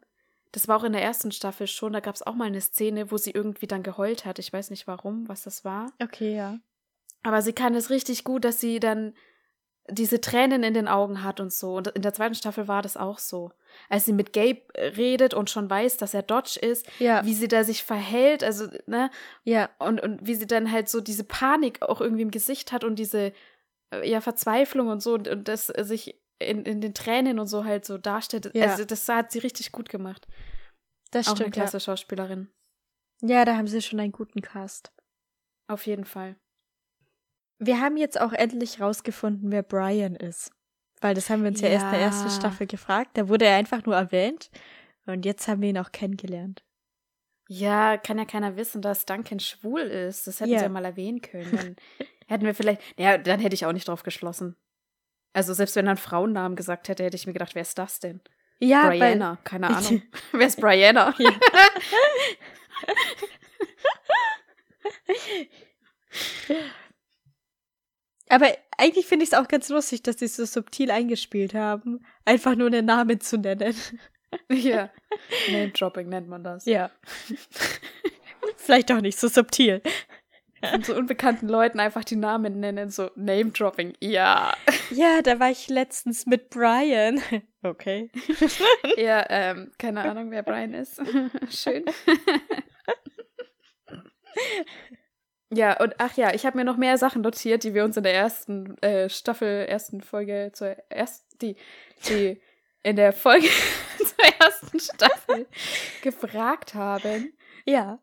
Das 0.54 0.68
war 0.68 0.76
auch 0.78 0.84
in 0.84 0.94
der 0.94 1.04
ersten 1.04 1.32
Staffel 1.32 1.68
schon. 1.68 1.94
Da 1.94 2.00
gab 2.00 2.16
es 2.16 2.24
auch 2.26 2.34
mal 2.34 2.46
eine 2.46 2.62
Szene, 2.62 3.12
wo 3.12 3.18
sie 3.18 3.30
irgendwie 3.32 3.68
dann 3.68 3.84
geheult 3.84 4.26
hat. 4.26 4.40
Ich 4.40 4.52
weiß 4.52 4.72
nicht 4.72 4.88
warum, 4.88 5.28
was 5.30 5.44
das 5.44 5.64
war. 5.64 5.92
Okay, 6.02 6.36
ja. 6.36 6.58
Aber 7.22 7.42
sie 7.44 7.54
kann 7.54 7.76
es 7.76 7.90
richtig 7.92 8.24
gut, 8.24 8.44
dass 8.44 8.60
sie 8.60 8.80
dann 8.80 9.14
diese 9.90 10.20
Tränen 10.20 10.64
in 10.64 10.74
den 10.74 10.88
Augen 10.88 11.24
hat 11.24 11.40
und 11.40 11.54
so. 11.54 11.76
Und 11.76 11.88
in 11.88 12.02
der 12.02 12.14
zweiten 12.14 12.36
Staffel 12.36 12.68
war 12.68 12.82
das 12.82 12.98
auch 12.98 13.20
so. 13.20 13.52
Als 13.90 14.06
sie 14.06 14.14
mit 14.14 14.34
Gabe 14.34 14.62
äh, 14.74 14.88
redet 14.88 15.34
und 15.34 15.50
schon 15.50 15.70
weiß, 15.70 15.98
dass 15.98 16.14
er 16.14 16.24
Dodge 16.24 16.60
ist, 16.60 16.88
Ja, 17.00 17.24
wie 17.26 17.34
sie 17.34 17.48
da 17.48 17.64
sich 17.64 17.84
verhält, 17.84 18.44
also, 18.44 18.68
ne, 18.86 19.10
ja, 19.44 19.70
und, 19.80 20.02
und 20.02 20.26
wie 20.26 20.36
sie 20.36 20.48
dann 20.48 20.72
halt 20.72 20.90
so 20.90 21.00
diese 21.00 21.24
Panik 21.24 21.82
auch 21.82 22.02
irgendwie 22.02 22.24
im 22.24 22.32
Gesicht 22.32 22.72
hat 22.72 22.84
und 22.84 22.98
diese, 22.98 23.34
äh, 23.94 24.10
ja, 24.10 24.20
Verzweiflung 24.22 24.88
und 24.88 25.02
so 25.02 25.14
und, 25.14 25.28
und 25.28 25.48
das 25.48 25.70
äh, 25.70 25.84
sich 25.84 26.20
in, 26.40 26.64
in 26.66 26.82
den 26.82 26.94
Tränen 26.94 27.40
und 27.40 27.48
so 27.48 27.66
halt 27.66 27.86
so 27.86 27.98
darstellt. 27.98 28.52
Ja. 28.54 28.72
Also, 28.72 28.84
das 28.86 29.08
hat 29.08 29.32
sie 29.32 29.40
richtig 29.40 29.72
gut 29.72 29.90
gemacht. 29.90 30.28
das 31.12 31.28
auch 31.28 31.32
eine 31.32 31.38
stimmt. 31.38 31.56
Ja. 31.56 31.62
klasse 31.64 31.80
Schauspielerin. 31.80 32.50
ja, 33.22 33.46
da 33.46 33.56
haben 33.56 33.68
sie 33.68 33.82
schon 33.82 34.00
einen 34.00 34.12
guten 34.12 34.42
Cast. 34.42 34.92
Auf 35.68 35.86
jeden 35.86 36.06
Fall. 36.06 36.36
Wir 37.60 37.80
haben 37.82 37.98
jetzt 37.98 38.20
auch 38.20 38.34
endlich 38.34 38.80
rausgefunden, 38.82 39.52
wer 39.52 39.64
Brian 39.64 40.16
ist. 40.16 40.52
Weil 41.02 41.14
das 41.16 41.30
haben 41.30 41.44
wir 41.44 41.50
uns 41.50 41.62
ja, 41.62 41.70
erst 41.70 41.86
in 41.86 41.92
der 41.92 42.00
ersten 42.02 42.28
Ja. 42.28 42.34
Staffel 42.34 42.68
gefragt. 42.68 43.12
Da 43.16 43.30
wurde 43.30 43.46
er 43.46 43.56
einfach 43.58 43.86
nur 43.86 43.96
erwähnt. 43.96 44.50
Und 45.06 45.26
jetzt 45.26 45.48
haben 45.48 45.62
wir 45.62 45.70
ihn 45.70 45.78
auch 45.78 45.92
kennengelernt. 45.92 46.64
Ja, 47.50 47.98
kann 47.98 48.18
ja 48.18 48.26
keiner 48.26 48.58
wissen, 48.58 48.82
dass 48.82 49.06
Duncan 49.06 49.40
schwul 49.40 49.82
ist. 49.82 50.28
Das 50.28 50.40
hätten 50.42 50.52
Ja. 50.52 50.60
sie 50.60 50.66
ja 50.66 50.70
mal 50.70 50.84
erwähnen 50.86 51.22
können. 51.22 51.52
Dann 51.52 51.76
hätten 52.28 52.46
wir 52.46 52.54
vielleicht. 52.56 52.82
Ja, 52.98 53.18
dann 53.18 53.40
hätte 53.40 53.54
ich 53.56 53.66
auch 53.66 53.72
nicht 53.74 53.88
drauf 53.88 54.04
geschlossen. 54.04 54.56
Also 55.34 55.54
selbst 55.54 55.76
wenn 55.76 55.86
er 55.88 55.92
einen 55.92 55.98
Frauennamen 55.98 56.56
gesagt 56.56 56.90
hätte, 56.90 57.04
hätte 57.04 57.16
ich 57.16 57.28
mir 57.28 57.34
gedacht, 57.34 57.56
wer 57.56 57.62
ist 57.62 57.78
das 57.78 58.00
denn? 58.00 58.22
Ja, 58.60 58.88
Brianna, 58.88 59.38
keine 59.44 59.68
Ahnung. 59.78 60.02
wer 60.32 60.48
ist 60.48 60.60
Brianna? 60.60 61.14
Ja. 61.20 61.32
Aber 68.30 68.48
eigentlich 68.78 69.06
finde 69.06 69.24
ich 69.24 69.32
es 69.32 69.38
auch 69.38 69.48
ganz 69.48 69.70
lustig, 69.70 70.04
dass 70.04 70.20
sie 70.20 70.26
es 70.26 70.36
so 70.36 70.46
subtil 70.46 70.92
eingespielt 70.92 71.54
haben, 71.54 72.06
einfach 72.26 72.56
nur 72.56 72.68
einen 72.68 72.86
Namen 72.86 73.20
zu 73.22 73.38
nennen. 73.38 73.76
ja. 74.52 74.90
Name-Dropping 75.52 76.10
nennt 76.10 76.28
man 76.28 76.44
das. 76.44 76.66
Ja. 76.66 76.92
Vielleicht 78.58 78.92
auch 78.92 79.02
nicht 79.02 79.20
so 79.20 79.28
subtil. 79.28 79.82
Und 80.74 80.86
so 80.86 80.96
unbekannten 80.96 81.48
Leuten 81.48 81.80
einfach 81.80 82.04
die 82.04 82.16
Namen 82.16 82.60
nennen, 82.60 82.90
so 82.90 83.12
Name-Dropping. 83.16 83.94
Ja. 84.02 84.54
Ja, 84.90 85.22
da 85.22 85.40
war 85.40 85.52
ich 85.52 85.70
letztens 85.70 86.26
mit 86.26 86.50
Brian. 86.50 87.22
Okay. 87.62 88.10
Ja, 88.98 89.26
ähm, 89.30 89.72
keine 89.78 90.02
Ahnung, 90.02 90.32
wer 90.32 90.42
Brian 90.42 90.74
ist. 90.74 91.00
Schön. 91.50 91.86
Ja, 95.50 95.80
und 95.82 95.96
ach 96.00 96.18
ja, 96.18 96.34
ich 96.34 96.46
habe 96.46 96.58
mir 96.58 96.66
noch 96.66 96.78
mehr 96.78 96.98
Sachen 96.98 97.22
notiert, 97.22 97.64
die 97.64 97.74
wir 97.74 97.86
uns 97.86 97.96
in 97.96 98.04
der 98.04 98.14
ersten 98.14 98.78
äh, 98.82 99.10
Staffel, 99.10 99.66
ersten 99.68 100.02
Folge 100.02 100.52
zur 100.54 100.76
ersten, 100.90 101.26
die, 101.40 101.56
die 102.10 102.42
in 102.84 102.96
der 102.98 103.14
Folge 103.14 103.48
zur 103.98 104.26
ersten 104.40 104.80
Staffel 104.80 105.48
gefragt 106.02 106.74
haben. 106.74 107.34
Ja. 107.66 108.00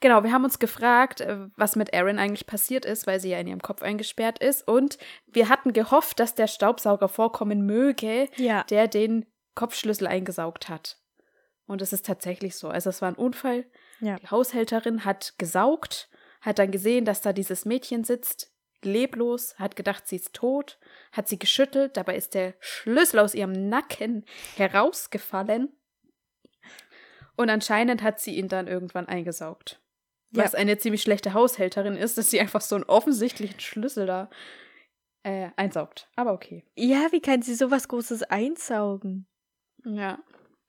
Genau, 0.00 0.24
wir 0.24 0.32
haben 0.32 0.44
uns 0.44 0.58
gefragt, 0.58 1.20
äh, 1.20 1.46
was 1.56 1.74
mit 1.76 1.90
Erin 1.90 2.18
eigentlich 2.18 2.46
passiert 2.46 2.84
ist, 2.84 3.06
weil 3.06 3.18
sie 3.20 3.30
ja 3.30 3.38
in 3.38 3.46
ihrem 3.46 3.62
Kopf 3.62 3.82
eingesperrt 3.82 4.38
ist. 4.40 4.66
Und 4.66 4.98
wir 5.26 5.48
hatten 5.48 5.72
gehofft, 5.72 6.20
dass 6.20 6.34
der 6.34 6.48
Staubsauger 6.48 7.08
vorkommen 7.08 7.64
möge, 7.64 8.28
Ja. 8.36 8.64
der 8.64 8.88
den 8.88 9.26
Kopfschlüssel 9.54 10.06
eingesaugt 10.06 10.68
hat. 10.68 10.98
Und 11.66 11.82
es 11.82 11.92
ist 11.92 12.04
tatsächlich 12.04 12.56
so. 12.56 12.68
Also 12.68 12.90
es 12.90 13.00
war 13.00 13.08
ein 13.08 13.14
Unfall. 13.16 13.64
Ja. 14.00 14.16
Die 14.16 14.28
Haushälterin 14.28 15.04
hat 15.04 15.34
gesaugt, 15.38 16.10
hat 16.46 16.60
dann 16.60 16.70
gesehen, 16.70 17.04
dass 17.04 17.20
da 17.20 17.32
dieses 17.32 17.64
Mädchen 17.64 18.04
sitzt, 18.04 18.52
leblos, 18.82 19.58
hat 19.58 19.74
gedacht, 19.74 20.06
sie 20.06 20.16
ist 20.16 20.32
tot, 20.32 20.78
hat 21.10 21.26
sie 21.26 21.38
geschüttelt, 21.38 21.96
dabei 21.96 22.16
ist 22.16 22.34
der 22.34 22.54
Schlüssel 22.60 23.18
aus 23.18 23.34
ihrem 23.34 23.68
Nacken 23.68 24.24
herausgefallen. 24.54 25.76
Und 27.34 27.50
anscheinend 27.50 28.02
hat 28.02 28.20
sie 28.20 28.36
ihn 28.36 28.48
dann 28.48 28.68
irgendwann 28.68 29.08
eingesaugt. 29.08 29.82
Ja. 30.30 30.44
Was 30.44 30.54
eine 30.54 30.78
ziemlich 30.78 31.02
schlechte 31.02 31.34
Haushälterin 31.34 31.96
ist, 31.96 32.16
dass 32.16 32.30
sie 32.30 32.40
einfach 32.40 32.60
so 32.60 32.76
einen 32.76 32.84
offensichtlichen 32.84 33.58
Schlüssel 33.58 34.06
da 34.06 34.30
äh, 35.24 35.50
einsaugt. 35.56 36.08
Aber 36.14 36.32
okay. 36.32 36.64
Ja, 36.76 37.08
wie 37.10 37.20
kann 37.20 37.42
sie 37.42 37.56
sowas 37.56 37.88
Großes 37.88 38.22
einsaugen? 38.22 39.26
Ja. 39.84 40.20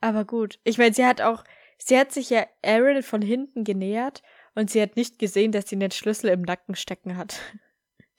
Aber 0.01 0.25
gut. 0.25 0.59
Ich 0.63 0.79
meine, 0.79 0.93
sie 0.93 1.05
hat 1.05 1.21
auch, 1.21 1.43
sie 1.77 1.97
hat 1.97 2.11
sich 2.11 2.31
ja 2.31 2.47
Aaron 2.63 3.03
von 3.03 3.21
hinten 3.21 3.63
genähert 3.63 4.23
und 4.57 4.71
sie 4.71 4.81
hat 4.81 4.95
nicht 4.95 5.19
gesehen, 5.19 5.51
dass 5.51 5.69
sie 5.69 5.77
den 5.77 5.91
Schlüssel 5.91 6.29
im 6.31 6.41
Nacken 6.41 6.75
stecken 6.75 7.15
hat. 7.15 7.39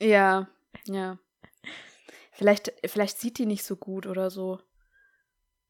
Ja, 0.00 0.49
ja. 0.87 1.18
Vielleicht, 2.33 2.73
vielleicht 2.87 3.18
sieht 3.18 3.38
die 3.38 3.47
nicht 3.47 3.64
so 3.64 3.76
gut 3.76 4.07
oder 4.07 4.30
so. 4.30 4.61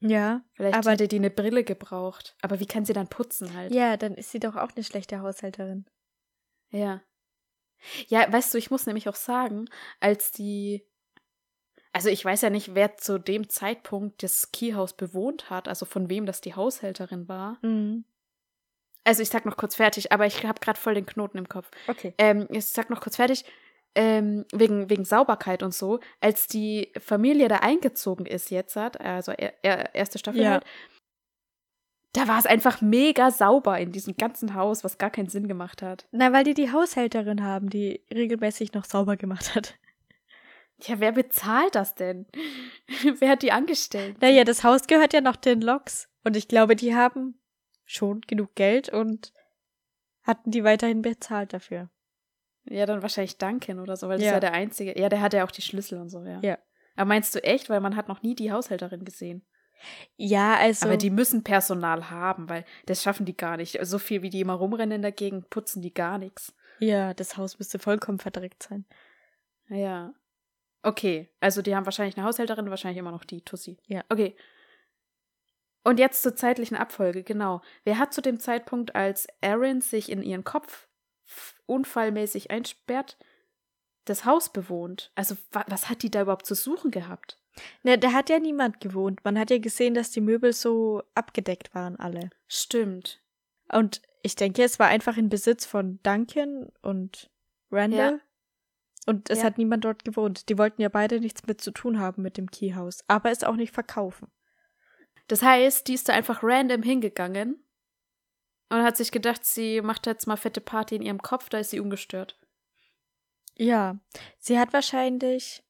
Ja. 0.01 0.43
Vielleicht 0.53 0.77
Aber- 0.77 0.91
hätte 0.91 1.09
die 1.09 1.17
eine 1.17 1.31
Brille 1.31 1.65
gebraucht. 1.65 2.37
Aber 2.43 2.61
wie 2.61 2.67
kann 2.67 2.85
sie 2.85 2.93
dann 2.93 3.09
putzen 3.09 3.55
halt? 3.55 3.73
Ja, 3.73 3.97
dann 3.97 4.15
ist 4.15 4.31
sie 4.31 4.41
doch 4.41 4.55
auch 4.57 4.71
eine 4.75 4.85
schlechte 4.85 5.21
Haushälterin. 5.21 5.87
Ja. 6.71 7.01
Ja, 8.09 8.31
weißt 8.31 8.53
du, 8.53 8.59
ich 8.59 8.71
muss 8.71 8.85
nämlich 8.87 9.09
auch 9.09 9.15
sagen, 9.17 9.65
als 10.01 10.31
die. 10.33 10.85
Also 11.93 12.11
ich 12.11 12.23
weiß 12.25 12.43
ja 12.43 12.51
nicht, 12.51 12.75
wer 12.75 12.97
zu 12.99 13.19
dem 13.19 13.49
Zeitpunkt 13.49 14.23
das 14.23 14.53
Keyhaus 14.53 14.93
bewohnt 14.95 15.49
hat, 15.49 15.69
also 15.69 15.87
von 15.87 16.11
wem 16.11 16.27
das 16.27 16.43
die 16.43 16.55
Haushälterin 16.55 17.29
war. 17.29 17.59
Mhm. 17.63 18.05
Also 19.05 19.23
ich 19.23 19.29
sag 19.31 19.47
noch 19.47 19.57
kurz 19.57 19.77
fertig, 19.77 20.13
aber 20.13 20.27
ich 20.27 20.45
habe 20.45 20.61
gerade 20.61 20.79
voll 20.79 20.95
den 20.95 21.07
Knoten 21.07 21.39
im 21.39 21.49
Kopf. 21.49 21.71
Okay. 21.87 22.15
Ähm, 22.19 22.47
ich 22.51 22.67
sag 22.67 22.91
noch 22.91 23.01
kurz 23.01 23.17
fertig. 23.17 23.45
Ähm, 23.95 24.45
wegen, 24.53 24.91
wegen 24.91 25.05
Sauberkeit 25.05 25.63
und 25.63 25.75
so, 25.75 25.99
als 26.21 26.47
die 26.47 26.93
Familie 27.01 27.49
da 27.49 27.57
eingezogen 27.57 28.27
ist 28.27 28.51
jetzt, 28.51 28.77
hat, 28.77 29.01
also 29.01 29.33
er, 29.33 29.55
er, 29.63 29.95
erste 29.95 30.19
Staffel 30.19 30.43
Ja. 30.43 30.51
halt, 30.53 30.65
da 32.13 32.29
war 32.29 32.39
es 32.39 32.47
einfach 32.47 32.81
mega 32.81 33.31
sauber 33.31 33.79
in 33.79 33.93
diesem 33.93 34.17
ganzen 34.17 34.55
Haus, 34.55 34.85
was 34.85 34.99
gar 34.99 35.11
keinen 35.11 35.29
Sinn 35.29 35.49
gemacht 35.49 35.83
hat. 35.83 36.07
Na, 36.11 36.33
weil 36.33 36.45
die 36.45 36.55
die 36.55 36.71
Haushälterin 36.73 37.43
haben, 37.45 37.71
die 37.71 38.03
regelmäßig 38.13 38.73
noch 38.73 38.85
sauber 38.85 39.17
gemacht 39.17 39.55
hat. 39.55 39.75
Ja, 40.83 41.01
wer 41.01 41.13
bezahlt 41.13 41.75
das 41.75 41.95
denn? 41.95 42.27
wer 43.19 43.31
hat 43.31 43.43
die 43.43 43.53
angestellt? 43.53 44.21
Naja, 44.21 44.45
das 44.45 44.65
Haus 44.65 44.87
gehört 44.87 45.13
ja 45.13 45.21
noch 45.21 45.37
den 45.37 45.61
Loks. 45.61 46.09
Und 46.25 46.37
ich 46.37 46.47
glaube, 46.47 46.77
die 46.77 46.95
haben 46.95 47.39
schon 47.89 48.21
genug 48.21 48.55
Geld 48.55 48.91
und 48.91 49.33
hatten 50.23 50.51
die 50.51 50.63
weiterhin 50.63 51.03
bezahlt 51.03 51.53
dafür. 51.55 51.89
Ja, 52.65 52.85
dann 52.85 53.01
wahrscheinlich 53.01 53.39
Duncan 53.39 53.81
oder 53.81 53.97
so, 53.97 54.09
weil 54.09 54.19
das 54.19 54.25
Ja. 54.25 54.31
ist 54.33 54.35
ja 54.35 54.41
der 54.41 54.53
einzige. 54.53 55.01
Ja, 55.01 55.09
der 55.09 55.23
hat 55.23 55.33
ja 55.33 55.43
auch 55.45 55.51
die 55.51 55.63
Schlüssel 55.63 55.99
und 55.99 56.11
so, 56.11 56.23
ja. 56.23 56.39
Ja. 56.43 56.59
Aber 56.97 57.07
meinst 57.07 57.35
du 57.35 57.43
echt? 57.43 57.71
Weil 57.71 57.81
man 57.81 57.97
hat 57.97 58.09
noch 58.09 58.23
nie 58.23 58.35
die 58.35 58.53
Haushälterin 58.53 59.05
gesehen. 59.07 59.47
Ja, 60.17 60.57
also. 60.57 60.87
Aber 60.87 60.97
die 60.99 61.09
müssen 61.11 61.45
Personal 61.45 62.11
haben, 62.11 62.49
weil 62.51 62.65
das 62.87 63.03
schaffen 63.03 63.25
die 63.25 63.37
gar 63.37 63.57
nicht. 63.57 63.79
So 63.87 63.99
viel 63.99 64.21
wie 64.23 64.29
die 64.31 64.41
immer 64.41 64.55
rumrennen 64.55 64.97
in 64.97 65.03
der 65.03 65.13
Gegend, 65.13 65.49
putzen 65.51 65.81
die 65.83 65.95
gar 65.95 66.19
nichts. 66.19 66.55
ja, 66.81 67.15
das 67.15 67.37
Haus 67.37 67.59
müsste 67.59 67.79
vollkommen 67.79 68.19
verdreckt 68.19 68.63
sein. 68.63 68.85
Ja. 69.69 70.13
Okay, 70.83 71.29
also 71.41 71.63
die 71.63 71.75
haben 71.75 71.87
wahrscheinlich 71.87 72.17
eine 72.17 72.27
Haushälterin, 72.27 72.71
wahrscheinlich 72.71 72.99
immer 72.99 73.11
noch 73.13 73.25
die 73.25 73.41
Tussi. 73.43 73.79
Ja. 73.87 74.05
Okay. 74.11 74.37
Und 75.85 75.99
jetzt 75.99 76.23
zur 76.23 76.35
zeitlichen 76.37 76.77
Abfolge, 76.77 77.23
genau. 77.23 77.63
Wer 77.85 77.99
hat 77.99 78.13
zu 78.13 78.21
dem 78.21 78.39
Zeitpunkt, 78.41 78.95
als 78.95 79.27
Erin 79.41 79.81
sich 79.81 80.11
in 80.11 80.23
ihren 80.23 80.45
Kopf 80.45 80.89
unfallmäßig 81.67 82.51
einsperrt, 82.51 83.17
das 84.05 84.25
Haus 84.25 84.53
bewohnt? 84.53 85.13
Also 85.15 85.37
wa 85.53 85.65
was 85.69 85.89
hat 85.89 86.03
die 86.03 86.11
da 86.11 86.23
überhaupt 86.23 86.47
zu 86.47 86.55
suchen 86.55 86.91
gehabt? 86.91 87.39
Ne, 87.83 87.99
da 87.99 88.13
hat 88.13 88.31
ja 88.31 88.39
niemand 88.39 88.81
gewohnt. 88.81 89.25
Man 89.25 89.39
hat 89.39 89.51
ja 89.51 89.59
gesehen, 89.59 89.95
dass 89.95 90.11
die 90.11 90.21
Möbel 90.21 90.53
so 90.53 91.03
abgedeckt 91.15 91.75
waren, 91.75 91.97
alle. 91.97 92.31
Stimmt. 92.47 93.21
Und 93.73 94.01
ich 94.23 94.37
denke, 94.37 94.63
es 94.63 94.79
war 94.79 94.89
einfach 94.89 95.17
in 95.17 95.29
Besitz 95.29 95.67
von 95.67 96.01
Duncan 96.03 96.71
und 96.83 97.31
Randall. 97.71 98.13
Ja. 98.15 98.21
Und 99.07 99.31
es 99.31 99.39
Ja. 99.39 99.45
hat 99.45 99.59
niemand 99.59 99.85
dort 99.85 100.05
gewohnt. 100.05 100.49
Die 100.49 100.59
wollten 100.59 100.83
ja 100.83 100.89
beide 100.89 101.21
nichts 101.21 101.47
mit 101.47 101.61
zu 101.61 101.71
tun 101.71 101.99
haben 101.99 102.23
mit 102.23 102.37
dem 102.37 102.51
Keyhaus, 102.51 103.05
aber 103.09 103.31
es 103.31 103.45
auch 103.45 103.57
nicht 103.57 103.73
verkaufen. 103.73 104.29
Das 105.29 105.43
heißt, 105.43 105.87
die 105.89 105.95
ist 105.95 106.09
da 106.09 106.15
einfach 106.15 106.43
random 106.43 106.83
hingegangen 106.83 107.63
und 108.71 108.83
hat 108.83 108.97
sich 108.97 109.13
gedacht, 109.13 109.45
sie 109.45 109.81
macht 109.83 110.07
jetzt 110.07 110.27
mal 110.27 110.37
fette 110.37 110.61
Party 110.61 110.97
in 110.97 111.03
ihrem 111.03 111.23
Kopf, 111.23 111.49
da 111.49 111.59
ist 111.59 111.71
sie 111.71 111.81
ungestört. 111.81 112.39
Ja, 113.57 113.99
sie 114.39 114.59
hat 114.59 114.73
wahrscheinlich. 114.73 115.63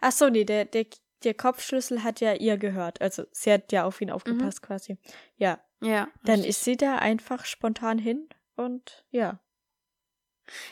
Ach 0.00 0.12
so, 0.12 0.28
nee, 0.28 0.44
der, 0.44 0.64
der, 0.64 0.86
der 1.24 1.34
Kopfschlüssel 1.34 2.02
hat 2.02 2.20
ja 2.20 2.34
ihr 2.34 2.56
gehört. 2.56 3.00
Also 3.00 3.24
sie 3.32 3.52
hat 3.52 3.70
ja 3.72 3.84
auf 3.84 4.00
ihn 4.00 4.10
aufgepasst 4.10 4.62
quasi. 4.62 4.96
Ja, 5.36 5.60
Ja. 5.82 6.08
dann 6.24 6.36
richtig. 6.36 6.48
ist 6.50 6.64
sie 6.64 6.76
da 6.76 6.96
einfach 6.96 7.44
spontan 7.44 7.98
hin 7.98 8.28
und 8.56 9.04
ja. 9.10 9.38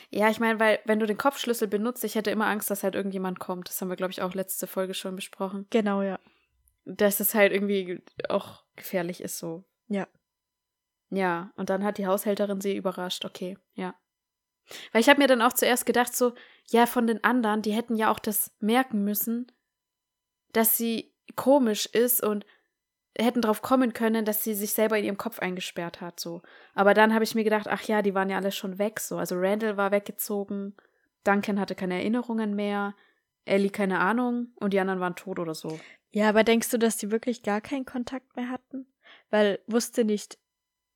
Ja, 0.09 0.29
ich 0.29 0.39
meine, 0.39 0.59
weil 0.59 0.79
wenn 0.85 0.99
du 0.99 1.05
den 1.05 1.17
Kopfschlüssel 1.17 1.67
benutzt, 1.67 2.03
ich 2.05 2.15
hätte 2.15 2.31
immer 2.31 2.47
Angst, 2.47 2.71
dass 2.71 2.83
halt 2.83 2.95
irgendjemand 2.95 3.39
kommt. 3.39 3.67
Das 3.69 3.79
haben 3.81 3.89
wir, 3.89 3.97
glaube 3.97 4.11
ich, 4.11 4.21
auch 4.21 4.33
letzte 4.33 4.67
Folge 4.67 4.93
schon 4.93 5.15
besprochen. 5.17 5.67
Genau, 5.69 6.01
ja. 6.01 6.17
Dass 6.85 7.19
es 7.19 7.33
halt 7.33 7.51
irgendwie 7.51 8.01
auch 8.29 8.63
gefährlich 8.75 9.21
ist 9.21 9.37
so. 9.37 9.63
Ja. 9.87 10.07
Ja, 11.09 11.51
und 11.55 11.69
dann 11.69 11.83
hat 11.83 11.97
die 11.97 12.07
Haushälterin 12.07 12.61
sie 12.61 12.75
überrascht. 12.75 13.25
Okay, 13.25 13.57
ja. 13.73 13.95
Weil 14.91 15.01
ich 15.01 15.09
habe 15.09 15.19
mir 15.19 15.27
dann 15.27 15.41
auch 15.41 15.53
zuerst 15.53 15.85
gedacht, 15.85 16.15
so, 16.15 16.33
ja, 16.69 16.85
von 16.85 17.07
den 17.07 17.23
anderen, 17.23 17.61
die 17.61 17.73
hätten 17.73 17.95
ja 17.95 18.11
auch 18.11 18.19
das 18.19 18.51
merken 18.59 19.03
müssen, 19.03 19.51
dass 20.53 20.77
sie 20.77 21.13
komisch 21.35 21.85
ist 21.85 22.23
und 22.23 22.45
hätten 23.17 23.41
drauf 23.41 23.61
kommen 23.61 23.93
können, 23.93 24.25
dass 24.25 24.43
sie 24.43 24.53
sich 24.53 24.73
selber 24.73 24.97
in 24.97 25.05
ihrem 25.05 25.17
Kopf 25.17 25.39
eingesperrt 25.39 26.01
hat, 26.01 26.19
so. 26.19 26.41
Aber 26.73 26.93
dann 26.93 27.13
habe 27.13 27.23
ich 27.23 27.35
mir 27.35 27.43
gedacht, 27.43 27.67
ach 27.69 27.83
ja, 27.83 28.01
die 28.01 28.13
waren 28.13 28.29
ja 28.29 28.37
alle 28.37 28.51
schon 28.51 28.77
weg, 28.77 28.99
so. 28.99 29.17
Also 29.17 29.35
Randall 29.37 29.77
war 29.77 29.91
weggezogen, 29.91 30.75
Duncan 31.23 31.59
hatte 31.59 31.75
keine 31.75 31.95
Erinnerungen 31.95 32.55
mehr, 32.55 32.95
Ellie 33.45 33.69
keine 33.69 33.99
Ahnung 33.99 34.53
und 34.55 34.73
die 34.73 34.79
anderen 34.79 34.99
waren 34.99 35.15
tot 35.15 35.39
oder 35.39 35.55
so. 35.55 35.79
Ja, 36.11 36.29
aber 36.29 36.43
denkst 36.43 36.69
du, 36.69 36.77
dass 36.77 36.97
die 36.97 37.11
wirklich 37.11 37.43
gar 37.43 37.61
keinen 37.61 37.85
Kontakt 37.85 38.35
mehr 38.35 38.49
hatten? 38.49 38.87
Weil 39.29 39.59
wusste 39.67 40.03
nicht. 40.05 40.37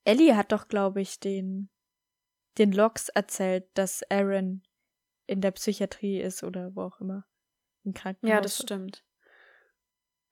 Ellie 0.03 0.35
hat 0.35 0.51
doch, 0.51 0.67
glaube 0.67 1.01
ich, 1.01 1.19
den 1.19 1.69
den 2.59 2.71
Logs 2.71 3.09
erzählt, 3.09 3.67
dass 3.73 4.03
Aaron 4.11 4.61
in 5.25 5.41
der 5.41 5.51
Psychiatrie 5.51 6.19
ist 6.19 6.43
oder 6.43 6.75
wo 6.75 6.81
auch 6.83 6.99
immer. 6.99 7.25
Im 7.83 7.93
Krankenhaus. 7.93 8.29
Ja, 8.35 8.41
das 8.41 8.57
stimmt. 8.57 9.05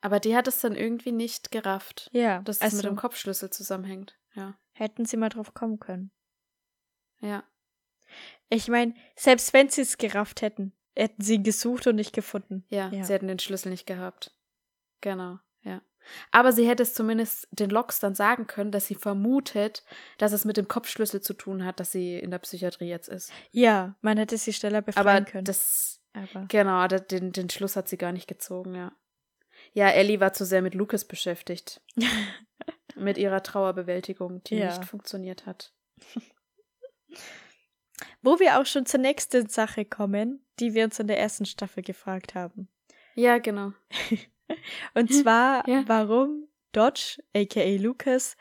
Aber 0.02 0.20
die 0.20 0.36
hat 0.36 0.48
es 0.48 0.60
dann 0.60 0.76
irgendwie 0.76 1.12
nicht 1.12 1.52
gerafft, 1.52 2.10
Ja, 2.14 2.42
dass 2.42 2.58
es 2.58 2.62
also 2.62 2.78
mit 2.78 2.86
dem 2.86 2.96
Kopfschlüssel 2.98 3.50
zusammenhängt. 3.50 4.20
Ja. 4.36 4.60
hätten 4.74 5.06
sie 5.06 5.18
mal 5.18 5.30
drauf 5.30 5.56
kommen 5.56 5.80
können. 5.80 6.12
Ja. 7.22 7.44
Ich 8.50 8.68
meine, 8.68 8.94
selbst 9.16 9.52
wenn 9.54 9.70
sie 9.70 9.82
es 9.82 9.98
gerafft 9.98 10.44
hätten, 10.44 10.77
hätten 10.98 11.22
sie 11.22 11.36
ihn 11.36 11.44
gesucht 11.44 11.88
und 11.88 11.96
nicht 11.96 12.13
gefunden. 12.13 12.66
Ja, 12.70 12.89
Ja. 12.89 13.04
sie 13.04 13.13
hätten 13.13 13.27
den 13.27 13.39
Schlüssel 13.39 13.70
nicht 13.70 13.86
gehabt. 13.86 14.34
Genau, 15.01 15.38
ja. 15.62 15.82
Aber 16.32 16.51
sie 16.54 16.68
hätte 16.68 16.84
es 16.84 16.94
zumindest 16.94 17.48
den 17.51 17.70
Loks 17.70 18.00
dann 18.00 18.16
sagen 18.16 18.48
können, 18.48 18.72
dass 18.72 18.88
sie 18.88 18.96
vermutet, 18.96 19.84
dass 20.18 20.32
es 20.32 20.46
mit 20.46 20.56
dem 20.58 20.68
Kopfschlüssel 20.70 21.22
zu 21.22 21.34
tun 21.34 21.66
hat, 21.66 21.80
dass 21.80 21.92
sie 21.92 22.18
in 22.18 22.32
der 22.32 22.39
Psychiatrie 22.39 22.88
jetzt 22.88 23.10
ist. 23.10 23.32
Ja, 23.51 23.96
man 24.01 24.18
hätte 24.18 24.38
sie 24.38 24.54
schneller 24.54 24.82
befreien 24.82 25.06
Aber 25.08 25.22
können. 25.30 25.44
das, 25.46 26.01
Aber 26.13 26.46
genau, 26.48 26.88
den, 26.88 27.32
den 27.34 27.50
Schluss 27.50 27.75
hat 27.75 27.89
sie 27.89 27.98
gar 27.98 28.12
nicht 28.13 28.27
gezogen, 28.27 28.74
ja. 28.75 28.92
Ja, 29.74 29.89
Ellie 29.89 30.20
war 30.20 30.34
zu 30.34 30.46
sehr 30.46 30.62
mit 30.62 30.75
Lucas 30.75 31.04
beschäftigt. 31.06 31.82
mit 32.96 33.18
ihrer 33.18 33.44
Trauerbewältigung, 33.44 34.42
die 34.44 34.56
Ja. 34.56 34.68
nicht 34.70 34.86
funktioniert 34.86 35.46
hat. 35.46 35.74
Wo 38.22 38.39
wir 38.39 38.60
auch 38.60 38.66
schon 38.66 38.86
zur 38.86 39.00
nächsten 39.00 39.48
Sache 39.50 39.84
kommen, 39.86 40.46
die 40.60 40.74
wir 40.74 40.84
uns 40.86 41.00
in 41.00 41.08
der 41.08 41.20
ersten 41.20 41.46
Staffel 41.46 41.84
gefragt 41.84 42.36
haben. 42.36 42.68
Ja, 43.16 43.38
genau. 43.40 43.74
Und 44.94 45.14
zwar, 45.14 45.68
Ja. 45.70 45.84
warum 45.88 46.48
Dodge, 46.72 47.22
aka 47.36 47.76
Lucas, 47.78 48.38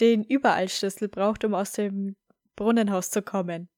den 0.00 0.24
Überallschlüssel 0.24 1.08
braucht, 1.08 1.44
um 1.44 1.54
aus 1.54 1.72
dem 1.72 2.16
Brunnenhaus 2.56 3.10
zu 3.10 3.22
kommen. 3.22 3.68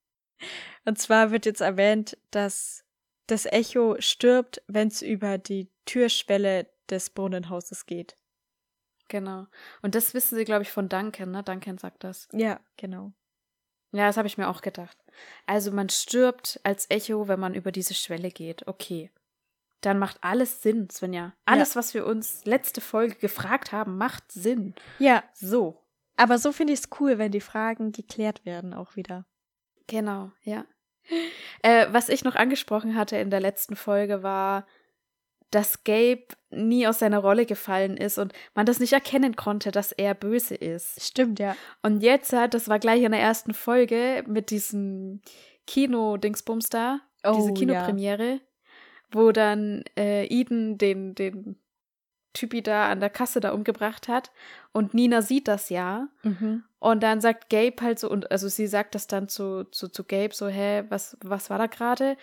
Und 0.84 0.98
zwar 0.98 1.30
wird 1.30 1.46
jetzt 1.46 1.60
erwähnt, 1.60 2.16
dass 2.30 2.84
das 3.26 3.46
Echo 3.46 3.96
stirbt, 3.98 4.62
wenn 4.68 4.88
es 4.88 5.02
über 5.02 5.38
die 5.38 5.68
Türschwelle 5.84 6.68
des 6.88 7.10
Brunnenhauses 7.10 7.86
geht. 7.86 8.16
Genau. 9.08 9.46
Und 9.82 9.94
das 9.94 10.14
wissen 10.14 10.36
sie, 10.36 10.44
glaube 10.44 10.62
ich, 10.62 10.70
von 10.70 10.88
Duncan, 10.88 11.30
ne? 11.30 11.42
Duncan 11.42 11.78
sagt 11.78 12.04
das. 12.04 12.28
Ja, 12.32 12.60
genau. 12.76 13.12
Ja, 13.92 14.06
das 14.06 14.16
habe 14.16 14.28
ich 14.28 14.36
mir 14.38 14.48
auch 14.48 14.60
gedacht. 14.60 14.96
Also 15.46 15.70
man 15.72 15.88
stirbt 15.88 16.60
als 16.64 16.90
Echo, 16.90 17.28
wenn 17.28 17.40
man 17.40 17.54
über 17.54 17.72
diese 17.72 17.94
Schwelle 17.94 18.30
geht. 18.30 18.66
Okay. 18.66 19.10
Dann 19.80 19.98
macht 19.98 20.18
alles 20.22 20.62
Sinn, 20.62 20.90
Svenja. 20.90 21.32
Alles, 21.44 21.76
was 21.76 21.94
wir 21.94 22.06
uns 22.06 22.44
letzte 22.44 22.80
Folge 22.80 23.14
gefragt 23.14 23.72
haben, 23.72 23.96
macht 23.98 24.32
Sinn. 24.32 24.74
Ja, 24.98 25.22
So. 25.34 25.82
aber 26.16 26.38
so 26.38 26.52
finde 26.52 26.72
ich 26.72 26.80
es 26.80 26.88
cool, 26.98 27.18
wenn 27.18 27.30
die 27.32 27.40
Fragen 27.40 27.92
geklärt 27.92 28.44
werden 28.44 28.74
auch 28.74 28.96
wieder. 28.96 29.26
Genau, 29.86 30.32
ja. 30.42 30.64
Äh, 31.62 31.86
was 31.92 32.08
ich 32.08 32.24
noch 32.24 32.34
angesprochen 32.34 32.96
hatte 32.96 33.16
in 33.16 33.30
der 33.30 33.38
letzten 33.40 33.76
Folge 33.76 34.22
war, 34.24 34.66
dass 35.50 35.84
Gabe 35.84 36.24
nie 36.50 36.86
aus 36.86 36.98
seiner 36.98 37.18
Rolle 37.18 37.46
gefallen 37.46 37.96
ist 37.96 38.18
und 38.18 38.32
man 38.54 38.66
das 38.66 38.80
nicht 38.80 38.92
erkennen 38.92 39.36
konnte, 39.36 39.70
dass 39.70 39.92
er 39.92 40.14
böse 40.14 40.54
ist. 40.54 41.02
Stimmt, 41.04 41.38
ja. 41.38 41.56
Und 41.82 42.02
jetzt, 42.02 42.32
hat- 42.32 42.54
das 42.54 42.68
war 42.68 42.78
gleich 42.78 43.02
in 43.02 43.12
der 43.12 43.20
ersten 43.20 43.54
Folge 43.54 44.24
mit 44.26 44.50
diesem 44.50 45.20
Kino-Dingsbums 45.66 46.68
da, 46.68 47.00
diese 47.34 47.50
Oh, 47.50 47.54
Kinopremiere, 47.54 48.40
wo 49.10 49.32
dann 49.32 49.84
äh, 49.96 50.24
Eden 50.26 50.78
den, 50.78 51.14
den 51.14 51.56
Typi 52.32 52.62
da 52.62 52.90
an 52.90 53.00
der 53.00 53.10
Kasse 53.10 53.40
da 53.40 53.52
umgebracht 53.52 54.08
hat 54.08 54.30
und 54.72 54.94
Nina 54.94 55.22
sieht 55.22 55.48
das 55.48 55.70
ja 55.70 56.08
Mhm. 56.22 56.64
und 56.78 57.02
dann 57.02 57.20
sagt 57.20 57.48
Gabe 57.50 57.76
halt 57.82 57.98
so, 57.98 58.10
und 58.10 58.30
also 58.30 58.48
sie 58.48 58.66
sagt 58.66 58.94
das 58.94 59.06
dann 59.06 59.28
zu, 59.28 59.64
zu, 59.70 59.88
zu 59.88 60.04
Gabe 60.04 60.34
so, 60.34 60.48
hä, 60.48 60.84
was, 60.88 61.16
was 61.22 61.50
war 61.50 61.58
da 61.58 61.66
gerade? 61.66 62.16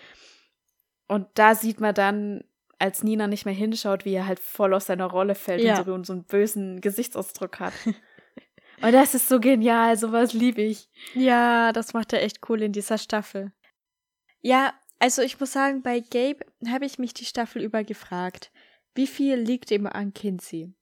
Und 1.08 1.26
da 1.34 1.54
sieht 1.54 1.80
man 1.80 1.94
dann, 1.94 2.44
als 2.84 3.02
Nina 3.02 3.26
nicht 3.26 3.46
mehr 3.46 3.54
hinschaut, 3.54 4.04
wie 4.04 4.12
er 4.12 4.26
halt 4.26 4.38
voll 4.38 4.74
aus 4.74 4.86
seiner 4.86 5.06
Rolle 5.06 5.34
fällt 5.34 5.62
Ja. 5.62 5.80
und 5.80 5.86
so, 5.86 6.04
so 6.04 6.12
einen 6.12 6.24
bösen 6.24 6.82
Gesichtsausdruck 6.82 7.58
hat. 7.58 7.72
und 8.82 8.92
das 8.92 9.14
ist 9.14 9.26
so 9.26 9.40
genial, 9.40 9.96
sowas 9.96 10.34
liebe 10.34 10.60
ich. 10.60 10.90
Ja, 11.14 11.72
das 11.72 11.94
macht 11.94 12.12
er 12.12 12.22
echt 12.22 12.40
cool 12.48 12.60
in 12.60 12.72
dieser 12.72 12.98
Staffel. 12.98 13.52
Ja, 14.42 14.74
also 14.98 15.22
ich 15.22 15.40
muss 15.40 15.52
sagen, 15.52 15.82
bei 15.82 16.00
Gabe 16.00 16.44
habe 16.68 16.84
ich 16.84 16.98
mich 16.98 17.14
die 17.14 17.24
Staffel 17.24 17.62
über 17.62 17.84
gefragt, 17.84 18.52
wie 18.94 19.06
viel 19.06 19.36
liegt 19.36 19.70
ihm 19.70 19.86
an 19.86 20.12
Kinsey? 20.12 20.74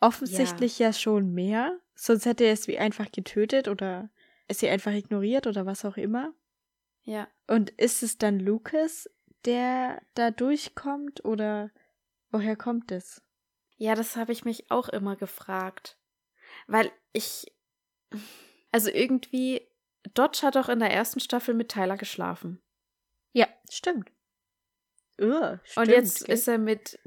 Offensichtlich 0.00 0.78
ja. 0.78 0.94
schon 0.94 1.34
mehr, 1.34 1.78
sonst 1.94 2.24
hätte 2.24 2.44
er 2.44 2.54
es 2.54 2.68
wie 2.68 2.78
einfach 2.78 3.12
getötet 3.12 3.68
oder 3.68 4.08
es 4.48 4.60
sie 4.60 4.68
einfach 4.70 4.92
ignoriert 4.92 5.46
oder 5.46 5.66
was 5.66 5.84
auch 5.84 5.98
immer. 5.98 6.32
Ja. 7.02 7.28
Und 7.46 7.68
ist 7.70 8.02
es 8.02 8.16
dann 8.16 8.40
Lucas, 8.40 9.10
der 9.44 10.02
da 10.14 10.30
durchkommt 10.30 11.24
oder 11.24 11.70
woher 12.30 12.56
kommt 12.56 12.90
es? 12.90 13.22
Ja, 13.76 13.94
das 13.94 14.16
habe 14.16 14.32
ich 14.32 14.44
mich 14.44 14.70
auch 14.70 14.88
immer 14.88 15.16
gefragt. 15.16 15.98
Weil 16.66 16.92
ich. 17.12 17.52
Also 18.72 18.90
irgendwie. 18.90 19.66
Dodge 20.12 20.42
hat 20.42 20.56
doch 20.56 20.68
in 20.68 20.80
der 20.80 20.92
ersten 20.92 21.18
Staffel 21.18 21.54
mit 21.54 21.70
Tyler 21.70 21.96
geschlafen. 21.96 22.62
Ja, 23.32 23.48
stimmt. 23.70 24.10
Uh, 25.20 25.58
stimmt 25.64 25.76
Und 25.76 25.88
jetzt 25.88 26.26
gell? 26.26 26.34
ist 26.34 26.46
er 26.46 26.58
mit, 26.58 26.98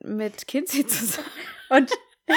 mit 0.00 0.48
Kinsey 0.48 0.86
zusammen. 0.86 1.28
Und 1.68 1.92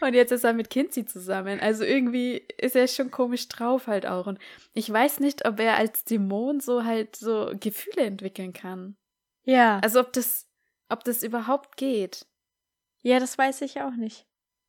Und 0.00 0.14
jetzt 0.14 0.32
ist 0.32 0.44
er 0.44 0.52
mit 0.52 0.70
Kinsey 0.70 1.04
zusammen. 1.04 1.60
Also 1.60 1.84
irgendwie 1.84 2.38
ist 2.58 2.76
er 2.76 2.88
schon 2.88 3.10
komisch 3.10 3.48
drauf 3.48 3.86
halt 3.86 4.06
auch. 4.06 4.26
Und 4.26 4.38
ich 4.72 4.90
weiß 4.90 5.20
nicht, 5.20 5.46
ob 5.46 5.60
er 5.60 5.76
als 5.76 6.04
Dämon 6.04 6.60
so 6.60 6.84
halt 6.84 7.16
so 7.16 7.52
Gefühle 7.58 8.02
entwickeln 8.06 8.52
kann. 8.52 8.96
ja, 9.44 9.78
Also 9.80 10.00
ob 10.00 10.12
das, 10.12 10.48
ob 10.88 11.04
das 11.04 11.22
überhaupt 11.22 11.76
geht. 11.76 12.26
ja, 13.02 13.18
das 13.20 13.36
weiß 13.38 13.62
ich 13.62 13.80
auch 13.80 13.94
nicht. 13.94 14.26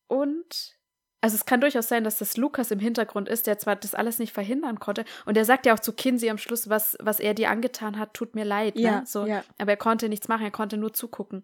Und 0.07 0.77
also 1.23 1.35
es 1.35 1.45
kann 1.45 1.61
durchaus 1.61 1.87
sein, 1.87 2.03
dass 2.03 2.17
das 2.17 2.35
Lukas 2.35 2.71
im 2.71 2.79
Hintergrund 2.79 3.29
ist, 3.29 3.45
der 3.45 3.59
zwar 3.59 3.75
das 3.75 3.93
alles 3.93 4.17
nicht 4.17 4.33
verhindern 4.33 4.79
konnte. 4.79 5.05
Und 5.25 5.37
er 5.37 5.45
sagt 5.45 5.65
ja 5.67 5.75
auch 5.75 5.79
zu 5.79 5.93
Kinsey 5.93 6.29
am 6.31 6.39
Schluss, 6.39 6.67
was, 6.67 6.97
was 6.99 7.19
er 7.19 7.35
dir 7.35 7.51
angetan 7.51 7.99
hat, 7.99 8.13
tut 8.15 8.33
mir 8.33 8.43
leid. 8.43 8.77
Ja, 8.77 9.01
ne? 9.01 9.05
so, 9.05 9.25
ja. 9.27 9.43
Aber 9.59 9.71
er 9.71 9.77
konnte 9.77 10.09
nichts 10.09 10.27
machen, 10.27 10.43
er 10.43 10.51
konnte 10.51 10.77
nur 10.77 10.93
zugucken. 10.93 11.43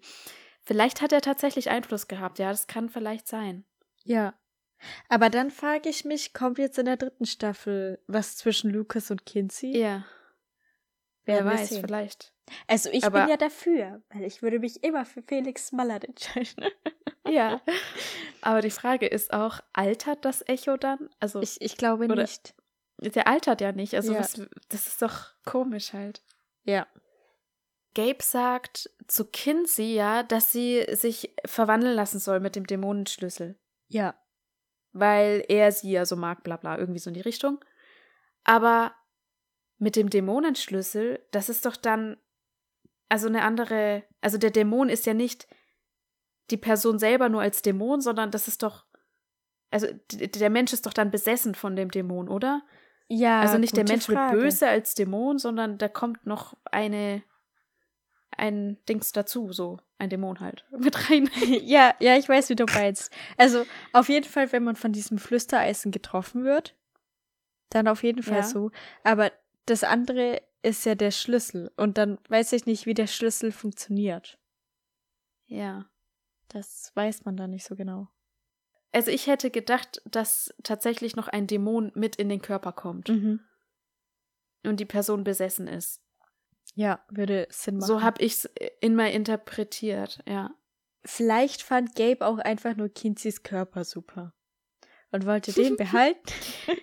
Vielleicht 0.64 1.02
hat 1.02 1.12
er 1.14 1.22
tatsächlich 1.22 1.70
Einfluss 1.70 2.08
gehabt, 2.08 2.40
ja, 2.40 2.50
das 2.50 2.68
kann 2.68 2.90
vielleicht 2.90 3.28
sein. 3.28 3.66
Ja. 4.08 4.34
Aber 5.10 5.30
dann 5.30 5.50
frage 5.50 5.90
ich 5.90 6.06
mich, 6.06 6.34
kommt 6.34 6.60
jetzt 6.60 6.78
in 6.78 6.86
der 6.86 6.98
dritten 6.98 7.26
Staffel 7.26 8.00
was 8.08 8.36
zwischen 8.38 8.70
Lucas 8.70 9.10
und 9.12 9.26
Kinsey? 9.26 9.76
Ja, 9.78 10.06
wer 11.26 11.44
wir 11.44 11.52
weiß, 11.52 11.70
sehen. 11.70 11.82
vielleicht. 11.86 12.34
Also 12.68 12.90
ich 12.92 13.04
Aber- 13.04 13.22
bin 13.22 13.30
ja 13.30 13.38
dafür, 13.38 14.02
weil 14.10 14.24
ich 14.24 14.42
würde 14.42 14.60
mich 14.60 14.84
immer 14.84 15.04
für 15.06 15.22
Felix 15.24 15.72
Mallard 15.72 16.06
entscheiden. 16.06 16.66
Ja. 17.30 17.60
Aber 18.42 18.62
die 18.62 18.72
Frage 18.72 19.06
ist 19.06 19.34
auch, 19.34 19.60
altert 19.74 20.24
das 20.24 20.48
Echo 20.48 20.78
dann? 20.78 21.10
Also, 21.20 21.42
Ich, 21.42 21.60
ich 21.60 21.76
glaube 21.76 22.08
nicht. 22.08 22.56
der 23.02 23.28
altert 23.28 23.60
ja 23.60 23.74
nicht. 23.74 23.96
Also, 23.96 24.14
Ja. 24.14 24.20
was, 24.22 24.42
das 24.70 24.88
ist 24.88 25.02
doch 25.02 25.32
komisch 25.44 25.92
halt. 25.92 26.24
Ja. 26.64 26.88
Gabe 27.96 28.24
sagt 28.24 28.90
zu 29.08 29.26
Kinsey 29.26 29.94
ja, 29.94 30.24
dass 30.24 30.54
sie 30.54 30.86
sich 30.94 31.36
verwandeln 31.46 31.96
lassen 31.96 32.20
soll 32.20 32.40
mit 32.40 32.56
dem 32.56 32.66
Dämonenschlüssel. 32.66 33.60
Ja. 33.88 34.16
Weil 34.94 35.44
er 35.48 35.72
sie 35.72 35.92
ja 35.92 36.06
so 36.06 36.16
mag, 36.16 36.44
bla 36.44 36.58
bla, 36.58 36.78
irgendwie 36.78 37.00
so 37.00 37.10
in 37.10 37.14
die 37.14 37.22
Richtung. 37.22 37.64
Aber 38.44 38.94
mit 39.78 39.96
dem 39.96 40.10
Dämonenschlüssel, 40.10 41.20
das 41.32 41.50
ist 41.50 41.66
doch 41.66 41.76
dann 41.76 42.18
also 43.10 43.28
eine 43.28 43.44
andere, 43.44 44.04
also 44.22 44.38
der 44.38 44.52
Dämon 44.52 44.90
ist 44.90 45.06
ja 45.06 45.14
nicht 45.14 45.48
die 46.50 46.58
Person 46.58 47.00
selber 47.00 47.30
nur 47.30 47.42
als 47.42 47.62
Dämon, 47.62 48.02
sondern 48.02 48.32
das 48.32 48.48
ist 48.48 48.64
doch, 48.64 48.86
also 49.70 49.88
der 50.12 50.50
Mensch 50.50 50.74
ist 50.74 50.86
doch 50.86 50.94
dann 50.94 51.12
besessen 51.12 51.56
von 51.56 51.76
dem 51.76 51.92
Dämon, 51.92 52.30
oder? 52.30 52.64
Ja. 53.10 53.40
also 53.40 53.58
nicht 53.58 53.76
der 53.78 53.86
Mensch 53.86 54.06
Frage. 54.06 54.34
wird 54.34 54.44
böse 54.44 54.68
als 54.68 54.94
Dämon, 54.94 55.38
sondern 55.38 55.78
da 55.78 55.88
kommt 55.88 56.26
noch 56.26 56.56
eine, 56.66 57.24
ein 58.38 58.78
Dings 58.88 59.12
dazu, 59.12 59.52
so 59.52 59.80
ein 59.98 60.10
Dämon 60.10 60.40
halt 60.40 60.66
mit 60.78 61.10
rein. 61.10 61.30
ja, 61.64 61.96
ja, 62.00 62.16
ich 62.18 62.28
weiß, 62.30 62.50
wie 62.50 62.56
du 62.56 62.66
meinst. 62.66 63.12
Also 63.38 63.66
auf 63.94 64.10
jeden 64.10 64.26
Fall, 64.28 64.52
wenn 64.52 64.64
man 64.64 64.76
von 64.76 64.92
diesem 64.94 65.18
Flüstereisen 65.18 65.92
getroffen 65.92 66.44
wird, 66.44 66.76
dann 67.70 67.88
auf 67.88 68.04
jeden 68.04 68.24
Fall 68.24 68.38
Ja. 68.38 68.44
so. 68.44 68.72
Aber 69.04 69.32
das 69.66 69.84
andere 69.84 70.42
ist 70.64 70.86
ja 70.86 70.96
der 70.96 71.12
Schlüssel. 71.12 71.72
Und 71.78 71.98
dann 71.98 72.18
weiß 72.30 72.54
ich 72.54 72.66
nicht, 72.66 72.86
wie 72.86 72.94
der 72.94 73.08
Schlüssel 73.08 73.52
funktioniert. 73.52 74.40
ja. 75.48 75.86
Das 76.50 76.94
weiß 76.96 77.26
man 77.26 77.36
da 77.36 77.46
nicht 77.46 77.66
so 77.66 77.76
genau. 77.76 78.08
Also 78.94 79.12
ich 79.12 79.28
hätte 79.28 79.52
gedacht, 79.52 80.02
dass 80.06 80.54
tatsächlich 80.64 81.18
noch 81.18 81.28
ein 81.28 81.46
Dämon 81.46 81.92
mit 81.94 82.16
in 82.16 82.30
den 82.30 82.42
Körper 82.42 82.72
kommt 82.72 83.10
Mhm. 83.10 83.42
und 84.64 84.80
die 84.80 84.86
Person 84.86 85.26
besessen 85.26 85.68
ist. 85.68 86.02
Ja, 86.80 87.04
würde 87.10 87.48
Sinn 87.50 87.78
machen. 87.78 87.88
So 87.88 88.04
habe 88.04 88.22
ich 88.24 88.34
es 88.34 88.46
immer 88.82 89.10
interpretiert, 89.10 90.20
ja. 90.28 90.52
Vielleicht 91.04 91.64
fand 91.64 91.96
Gabe 91.96 92.24
auch 92.24 92.38
einfach 92.38 92.76
nur 92.76 92.90
Kinseys 92.90 93.42
Körper 93.42 93.84
super. 93.84 94.34
Und 95.12 95.26
wollte 95.26 95.52
den 95.54 95.76
behalten. 95.78 96.22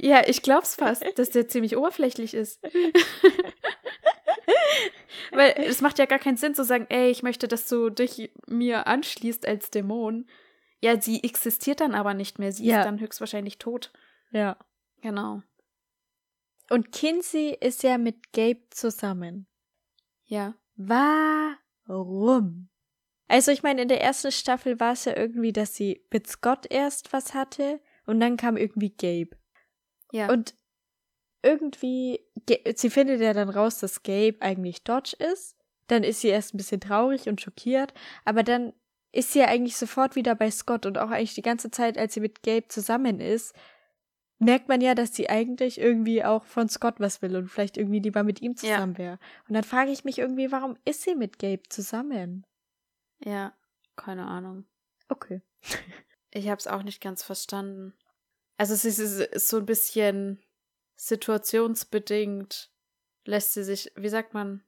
Ja, 0.01 0.27
ich 0.27 0.43
glaub's 0.43 0.75
fast, 0.75 1.05
dass 1.17 1.31
der 1.31 1.47
ziemlich 1.47 1.77
oberflächlich 1.77 2.35
ist. 2.35 2.61
Weil 5.31 5.55
es 5.59 5.81
macht 5.81 5.99
ja 6.01 6.07
gar 6.07 6.19
keinen 6.19 6.37
Sinn 6.39 6.55
zu 6.57 6.65
sagen, 6.65 6.87
ey, 6.89 7.09
ich 7.11 7.23
möchte, 7.23 7.47
dass 7.47 7.69
du 7.69 7.89
dich 7.91 8.33
mir 8.49 8.87
anschließt 8.89 9.47
als 9.47 9.71
Dämon. 9.71 10.27
Ja, 10.81 11.01
sie 11.01 11.23
existiert 11.23 11.81
dann 11.81 11.95
aber 11.95 12.15
nicht 12.15 12.39
mehr. 12.41 12.51
Sie 12.53 12.67
Ja. 12.67 12.81
ist 12.81 12.87
dann 12.87 12.99
höchstwahrscheinlich 13.01 13.59
tot. 13.59 13.93
ja. 14.33 14.57
Genau. 15.03 15.43
Und 16.71 16.93
Kinsey 16.93 17.55
ist 17.61 17.83
ja 17.83 17.99
mit 17.99 18.33
Gabe 18.33 18.63
zusammen. 18.71 19.47
Ja. 20.27 20.55
Warum? 20.77 22.69
Also 23.29 23.51
ich 23.53 23.63
meine, 23.63 23.83
in 23.83 23.89
der 23.89 24.03
ersten 24.03 24.33
Staffel 24.33 24.81
war 24.81 24.93
es 24.93 25.05
ja 25.07 25.17
irgendwie, 25.17 25.53
dass 25.53 25.75
sie 25.75 26.05
mit 26.13 26.27
Scott 26.27 26.67
erst 26.71 27.13
was 27.13 27.35
hatte 27.35 27.81
und 28.07 28.21
dann 28.21 28.37
kam 28.37 28.57
irgendwie 28.57 28.91
Gabe. 28.91 29.37
Ja. 30.13 30.31
Und 30.31 30.55
irgendwie, 31.43 32.21
sie 32.75 32.91
findet 32.91 33.21
ja 33.21 33.33
dann 33.33 33.49
raus, 33.49 33.79
dass 33.79 34.03
Gabe 34.03 34.37
eigentlich 34.41 34.85
Dodge 34.85 35.17
ist. 35.19 35.57
Dann 35.87 36.03
ist 36.03 36.21
sie 36.21 36.29
erst 36.29 36.55
ein 36.55 36.59
bisschen 36.59 36.81
traurig 36.81 37.29
und 37.29 37.41
schockiert, 37.41 37.93
aber 38.25 38.43
dann 38.43 38.73
ist 39.13 39.33
sie 39.33 39.41
ja 39.41 39.47
eigentlich 39.47 39.77
sofort 39.77 40.17
wieder 40.17 40.35
bei 40.35 40.51
Scott 40.51 40.87
und 40.87 40.99
auch 40.99 41.11
eigentlich 41.11 41.35
die 41.35 41.43
ganze 41.43 41.71
Zeit, 41.71 41.99
als 41.99 42.15
sie 42.15 42.21
mit 42.21 42.43
Gabe 42.43 42.69
zusammen 42.69 43.21
ist, 43.21 43.55
merkt 44.45 44.69
man 44.69 44.81
ja, 44.81 44.95
dass 44.95 45.15
sie 45.15 45.29
eigentlich 45.29 45.81
irgendwie 45.81 46.25
auch 46.25 46.45
von 46.45 46.69
Scott 46.69 46.97
was 46.99 47.23
will 47.23 47.37
und 47.37 47.49
vielleicht 47.49 47.77
irgendwie 47.77 48.01
lieber 48.01 48.23
mit 48.23 48.41
ihm 48.43 48.57
zusammen 48.57 48.99
wäre. 48.99 49.19
Und 49.49 49.55
dann 49.55 49.65
frage 49.65 49.91
ich 49.91 50.05
mich 50.05 50.19
irgendwie, 50.19 50.53
warum 50.53 50.77
ist 50.85 51.03
sie 51.03 51.15
mit 51.15 51.39
Gabe 51.39 51.63
zusammen? 51.69 52.47
ja. 53.25 53.53
Keine 53.97 54.27
Ahnung. 54.27 54.65
Okay. 55.09 55.41
Ich 56.37 56.49
habe 56.49 56.59
es 56.59 56.67
auch 56.67 56.83
nicht 56.83 57.01
ganz 57.01 57.23
verstanden. 57.23 57.95
Also 58.57 58.75
es 58.75 58.85
ist, 58.85 58.99
es 58.99 59.21
ist 59.21 59.49
so 59.49 59.59
ein 59.59 59.67
bisschen 59.67 60.43
situationsbedingt, 60.97 62.73
lässt 63.25 63.55
sie 63.55 63.63
sich, 63.63 63.93
wie 63.95 64.09
sagt 64.09 64.35
man, 64.35 64.65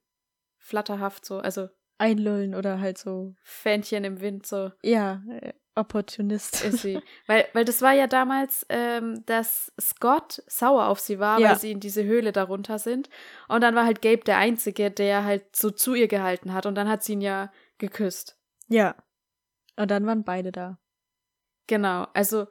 flatterhaft 0.59 1.25
so, 1.25 1.39
also 1.39 1.69
Einlullen 1.99 2.55
oder 2.55 2.81
halt 2.81 2.99
so, 2.99 3.35
Fähnchen 3.43 4.05
im 4.05 4.21
Wind 4.21 4.47
so 4.47 4.71
ja, 4.83 5.23
äh, 5.31 5.53
Opportunist. 5.75 6.65
ist 6.65 6.79
sie. 6.83 7.01
weil, 7.27 7.47
weil 7.53 7.65
das 7.65 7.83
war 7.83 7.93
ja 7.93 8.07
damals, 8.07 8.65
ähm, 8.69 9.23
dass 9.27 9.73
Scott 9.81 10.43
sauer 10.47 10.87
auf 10.87 11.01
sie 11.01 11.19
war, 11.19 11.39
Ja. 11.39 11.51
weil 11.51 11.59
sie 11.59 11.71
in 11.73 11.81
diese 11.81 12.05
Höhle 12.05 12.33
darunter 12.33 12.79
sind. 12.79 13.09
Und 13.49 13.61
dann 13.63 13.75
war 13.75 13.85
halt 13.85 14.01
Gabe 14.03 14.25
der 14.25 14.39
Einzige, 14.39 14.91
der 14.91 15.25
halt 15.25 15.55
so 15.55 15.71
zu 15.71 15.95
ihr 15.95 16.09
gehalten 16.09 16.53
hat. 16.55 16.65
Und 16.67 16.75
dann 16.77 16.89
hat 16.89 17.03
sie 17.03 17.13
ihn 17.15 17.21
ja 17.21 17.53
geküsst. 17.79 18.39
ja. 18.69 18.97
Und 19.79 19.91
dann 19.91 20.07
waren 20.07 20.25
beide 20.25 20.53
da. 20.53 20.79
Genau, 21.67 22.07
also 22.15 22.47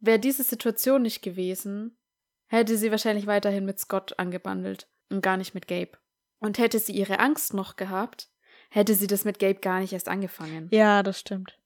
wäre 0.00 0.18
diese 0.18 0.42
Situation 0.42 1.02
nicht 1.02 1.20
gewesen, 1.20 1.98
hätte 2.46 2.78
sie 2.78 2.90
wahrscheinlich 2.90 3.26
weiterhin 3.26 3.66
mit 3.66 3.78
Scott 3.78 4.18
angebandelt 4.18 4.88
und 5.10 5.20
gar 5.20 5.36
nicht 5.36 5.52
mit 5.54 5.68
Gabe. 5.68 5.98
Und 6.38 6.56
hätte 6.58 6.78
sie 6.78 6.92
ihre 6.92 7.18
Angst 7.18 7.52
noch 7.52 7.76
gehabt, 7.76 8.30
hätte 8.72 8.94
sie 8.94 9.06
das 9.06 9.24
mit 9.24 9.38
Gabe 9.38 9.60
gar 9.60 9.80
nicht 9.80 9.92
erst 9.92 10.08
angefangen. 10.08 10.68
Ja, 10.72 11.02
das 11.02 11.20
stimmt. 11.20 11.58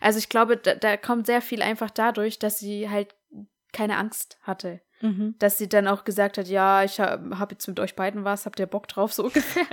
Also 0.00 0.18
ich 0.18 0.28
glaube, 0.28 0.56
da, 0.56 0.74
da 0.74 0.96
kommt 0.96 1.26
sehr 1.26 1.42
viel 1.42 1.62
einfach 1.62 1.90
dadurch, 1.90 2.38
dass 2.38 2.58
sie 2.58 2.88
halt 2.88 3.14
keine 3.72 3.98
Angst 3.98 4.38
hatte. 4.42 4.80
Mhm. 5.00 5.36
Dass 5.38 5.58
sie 5.58 5.68
dann 5.68 5.86
auch 5.86 6.04
gesagt 6.04 6.38
hat, 6.38 6.48
ja, 6.48 6.82
ich 6.82 6.98
habe 6.98 7.38
hab 7.38 7.52
jetzt 7.52 7.68
mit 7.68 7.78
euch 7.78 7.94
beiden 7.94 8.24
was, 8.24 8.46
habt 8.46 8.58
ihr 8.58 8.66
Bock 8.66 8.88
drauf, 8.88 9.12
so 9.12 9.24
ungefähr. 9.24 9.66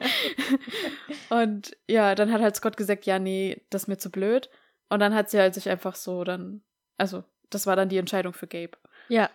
und 1.29 1.75
ja, 1.87 2.13
dann 2.13 2.31
hat 2.31 2.41
halt 2.41 2.55
Scott 2.55 2.77
gesagt, 2.77 3.05
ja, 3.05 3.17
nee, 3.17 3.65
das 3.69 3.83
ist 3.83 3.87
mir 3.87 3.97
zu 3.97 4.11
blöd. 4.11 4.49
Und 4.89 4.99
dann 4.99 5.15
hat 5.15 5.29
sie 5.29 5.39
halt 5.39 5.55
sich 5.55 5.69
einfach 5.69 5.95
so 5.95 6.23
dann, 6.25 6.61
also 6.97 7.23
das 7.49 7.65
war 7.65 7.77
dann 7.77 7.89
die 7.89 7.97
Entscheidung 7.97 8.33
für 8.33 8.47
Gabe. 8.47 8.77
Ja. 9.07 9.31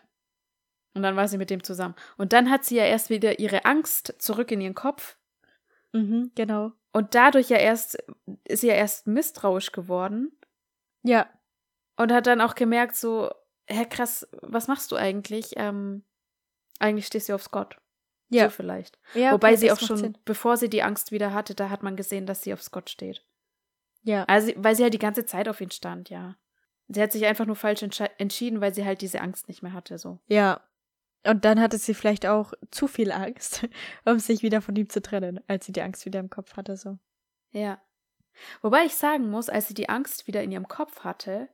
Und 0.94 1.02
dann 1.02 1.16
war 1.16 1.26
sie 1.28 1.38
mit 1.38 1.50
dem 1.50 1.64
zusammen. 1.64 1.94
Und 2.18 2.34
dann 2.34 2.50
hat 2.50 2.64
sie 2.64 2.76
ja 2.76 2.84
erst 2.84 3.08
wieder 3.08 3.38
ihre 3.38 3.64
Angst 3.64 4.14
zurück 4.18 4.52
in 4.52 4.60
ihren 4.60 4.74
Kopf. 4.74 5.16
Mhm, 5.92 6.32
genau. 6.34 6.72
Und 6.92 7.14
dadurch 7.14 7.48
ja 7.48 7.56
erst, 7.56 7.98
ist 8.44 8.60
sie 8.60 8.68
ja 8.68 8.74
erst 8.74 9.06
misstrauisch 9.06 9.72
geworden. 9.72 10.32
Ja. 11.02 11.28
Und 11.96 12.12
hat 12.12 12.26
dann 12.26 12.40
auch 12.40 12.54
gemerkt, 12.54 12.96
so, 12.96 13.30
hä, 13.66 13.86
krass, 13.86 14.28
was 14.42 14.68
machst 14.68 14.90
du 14.92 14.96
eigentlich? 14.96 15.52
Ähm, 15.56 16.04
eigentlich 16.78 17.06
stehst 17.06 17.28
du 17.28 17.34
auf 17.34 17.42
Scott. 17.42 17.76
Ja. 18.28 18.44
So 18.44 18.50
vielleicht. 18.50 18.98
ja 19.14 19.32
Wobei 19.32 19.48
okay, 19.48 19.56
sie 19.56 19.72
auch 19.72 19.80
schon, 19.80 19.96
Sinn. 19.96 20.18
bevor 20.24 20.56
sie 20.56 20.70
die 20.70 20.82
Angst 20.82 21.12
wieder 21.12 21.32
hatte, 21.34 21.54
da 21.54 21.68
hat 21.70 21.82
man 21.82 21.96
gesehen, 21.96 22.26
dass 22.26 22.42
sie 22.42 22.52
auf 22.52 22.62
Scott 22.62 22.90
steht. 22.90 23.24
Ja. 24.02 24.24
Also, 24.24 24.52
weil 24.56 24.74
sie 24.76 24.82
halt 24.82 24.94
die 24.94 24.98
ganze 24.98 25.26
Zeit 25.26 25.48
auf 25.48 25.60
ihn 25.60 25.70
stand, 25.70 26.10
ja. 26.10 26.36
Sie 26.88 27.00
hat 27.00 27.12
sich 27.12 27.26
einfach 27.26 27.46
nur 27.46 27.56
falsch 27.56 27.82
entschieden, 27.82 28.60
weil 28.60 28.74
sie 28.74 28.84
halt 28.84 29.00
diese 29.00 29.20
Angst 29.20 29.48
nicht 29.48 29.62
mehr 29.62 29.72
hatte, 29.72 29.98
so. 29.98 30.18
Ja. 30.26 30.60
Und 31.26 31.44
dann 31.44 31.60
hatte 31.60 31.76
sie 31.78 31.94
vielleicht 31.94 32.26
auch 32.26 32.52
zu 32.70 32.86
viel 32.88 33.12
Angst, 33.12 33.66
um 34.04 34.18
sich 34.18 34.42
wieder 34.42 34.62
von 34.62 34.74
ihm 34.76 34.88
zu 34.88 35.02
trennen, 35.02 35.40
als 35.48 35.66
sie 35.66 35.72
die 35.72 35.82
Angst 35.82 36.06
wieder 36.06 36.20
im 36.20 36.30
Kopf 36.30 36.56
hatte, 36.56 36.76
so. 36.76 36.98
Ja. 37.52 37.80
Wobei 38.62 38.84
ich 38.84 38.94
sagen 38.94 39.28
muss, 39.30 39.48
als 39.48 39.68
sie 39.68 39.74
die 39.74 39.88
Angst 39.88 40.26
wieder 40.26 40.42
in 40.42 40.52
ihrem 40.52 40.68
Kopf 40.68 41.00
hatte, 41.00 41.48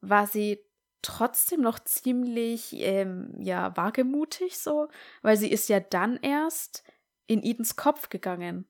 war 0.00 0.26
sie 0.26 0.60
trotzdem 1.02 1.60
noch 1.60 1.78
ziemlich, 1.78 2.72
ähm, 2.74 3.34
ja, 3.38 3.76
wagemutig 3.76 4.58
so, 4.58 4.88
weil 5.22 5.36
sie 5.36 5.50
ist 5.50 5.68
ja 5.68 5.80
dann 5.80 6.16
erst 6.22 6.84
in 7.26 7.42
Edens 7.42 7.76
Kopf 7.76 8.08
gegangen. 8.08 8.66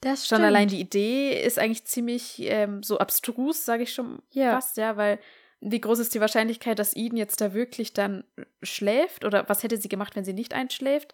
Das 0.00 0.26
Schon 0.26 0.42
allein 0.42 0.68
die 0.68 0.80
Idee 0.80 1.42
ist 1.42 1.58
eigentlich 1.58 1.86
ziemlich 1.86 2.40
ähm, 2.40 2.82
so 2.82 2.98
abstrus, 2.98 3.64
sage 3.64 3.84
ich 3.84 3.92
schon 3.92 4.22
Ja. 4.30 4.52
fast, 4.52 4.76
ja, 4.76 4.96
weil 4.96 5.18
wie 5.60 5.80
groß 5.80 5.98
ist 5.98 6.14
die 6.14 6.20
Wahrscheinlichkeit, 6.20 6.78
dass 6.78 6.96
Eden 6.96 7.16
jetzt 7.16 7.40
da 7.40 7.52
wirklich 7.54 7.92
dann 7.92 8.24
schläft? 8.62 9.24
Oder 9.24 9.48
was 9.48 9.62
hätte 9.62 9.76
sie 9.76 9.88
gemacht, 9.88 10.16
wenn 10.16 10.24
sie 10.24 10.32
nicht 10.32 10.54
einschläft? 10.54 11.12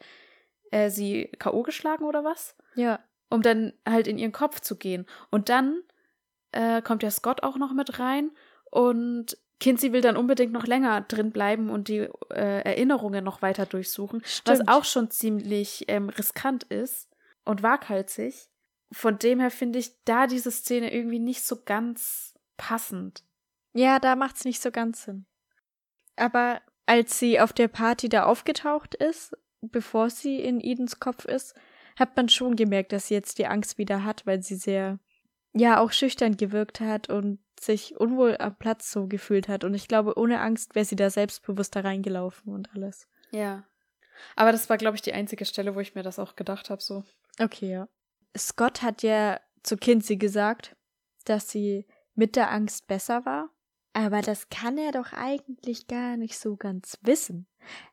Äh, 0.71 0.91
sie 0.91 1.31
K.O. 1.39 1.63
geschlagen 1.63 2.05
oder 2.05 2.25
was? 2.25 2.55
Ja. 2.75 3.01
um 3.29 3.43
dann 3.43 3.73
halt 3.89 4.07
in 4.07 4.19
ihren 4.19 4.33
Kopf 4.33 4.61
zu 4.61 4.77
gehen. 4.77 5.07
Und 5.31 5.49
dann 5.49 5.83
äh, 6.53 6.81
kommt 6.83 7.03
ja 7.03 7.11
Scott 7.11 7.43
auch 7.43 7.57
noch 7.57 7.73
mit 7.73 7.99
rein 7.99 8.31
und 8.71 9.37
Kinsey 9.59 9.93
will 9.93 10.03
dann 10.03 10.17
unbedingt 10.17 10.53
noch 10.53 10.67
länger 10.67 11.01
drin 11.01 11.33
bleiben 11.33 11.71
und 11.71 11.89
die 11.89 12.09
äh, 12.31 12.63
Erinnerungen 12.63 13.25
noch 13.25 13.43
weiter 13.43 13.65
durchsuchen, 13.67 14.23
Stimmt. 14.25 14.61
was 14.61 14.69
auch 14.69 14.85
schon 14.85 15.11
ziemlich 15.11 15.87
ähm, 15.89 16.09
riskant 16.11 16.65
ist 16.65 17.09
und 17.45 17.63
waghalsig. 17.63 18.49
Von 18.93 19.19
dem 19.19 19.41
her 19.41 19.51
finde 19.51 19.79
ich 19.79 19.93
da 20.05 20.27
diese 20.27 20.51
Szene 20.51 20.93
irgendwie 20.93 21.19
nicht 21.19 21.43
so 21.43 21.63
ganz 21.65 22.35
passend. 22.57 23.25
Ja, 23.77 23.99
da 23.99 24.17
macht's 24.17 24.45
nicht 24.45 24.63
so 24.63 24.71
ganz 24.71 25.05
Sinn. 25.05 25.27
Aber 26.17 26.63
als 26.87 27.19
sie 27.19 27.41
auf 27.41 27.53
der 27.53 27.69
Party 27.69 28.09
da 28.09 28.25
aufgetaucht 28.25 28.95
ist, 28.95 29.37
bevor 29.61 30.09
sie 30.09 30.41
in 30.41 30.61
Edens 30.61 30.99
Kopf 30.99 31.27
ist, 31.27 31.55
hat 31.97 32.17
man 32.17 32.29
schon 32.29 32.57
gemerkt, 32.57 32.93
dass 32.93 33.09
sie 33.09 33.15
jetzt 33.15 33.39
die 33.39 33.47
Angst 33.47 33.77
wieder 33.77 34.03
hat, 34.05 34.27
weil 34.27 34.43
sie 34.43 34.57
sehr, 34.57 34.99
ja, 35.53 35.79
auch 35.79 35.93
schüchtern 35.93 36.37
gewirkt 36.37 36.81
hat 36.81 37.11
und 37.11 37.39
sich 37.61 37.97
unwohl 37.97 38.37
am 38.39 38.57
Platz 38.57 38.91
so 38.91 39.07
gefühlt 39.07 39.49
hat. 39.49 39.65
Und 39.65 39.75
ich 39.75 39.89
glaube, 39.89 40.19
ohne 40.19 40.41
Angst 40.41 40.75
wäre 40.75 40.85
sie 40.85 40.97
da 40.97 41.11
selbstbewusster 41.11 41.85
reingelaufen 41.85 42.55
und 42.55 42.75
alles. 42.75 43.09
Ja. 43.31 43.67
Aber 44.37 44.53
das 44.53 44.71
war, 44.71 44.79
glaube 44.79 44.97
ich, 44.97 45.03
die 45.03 45.13
einzige 45.13 45.45
Stelle, 45.45 45.75
wo 45.75 45.81
ich 45.81 45.95
mir 45.95 46.03
das 46.03 46.19
auch 46.19 46.37
gedacht 46.37 46.71
habe, 46.71 46.83
so. 46.83 47.05
Okay, 47.39 47.71
ja. 47.71 47.89
Scott 48.37 48.83
hat 48.83 49.03
ja 49.03 49.41
zu 49.63 49.77
Kinsey 49.77 50.17
gesagt, 50.17 50.77
dass 51.25 51.51
sie 51.51 51.87
mit 52.15 52.37
der 52.37 52.51
Angst 52.51 52.87
besser 52.87 53.27
war. 53.27 53.51
Aber 53.97 54.21
das 54.21 54.51
kann 54.51 54.77
er 54.77 54.93
doch 54.93 55.15
eigentlich 55.15 55.87
gar 55.87 56.19
nicht 56.19 56.39
so 56.39 56.57
ganz 56.57 56.99
wissen. 57.01 57.47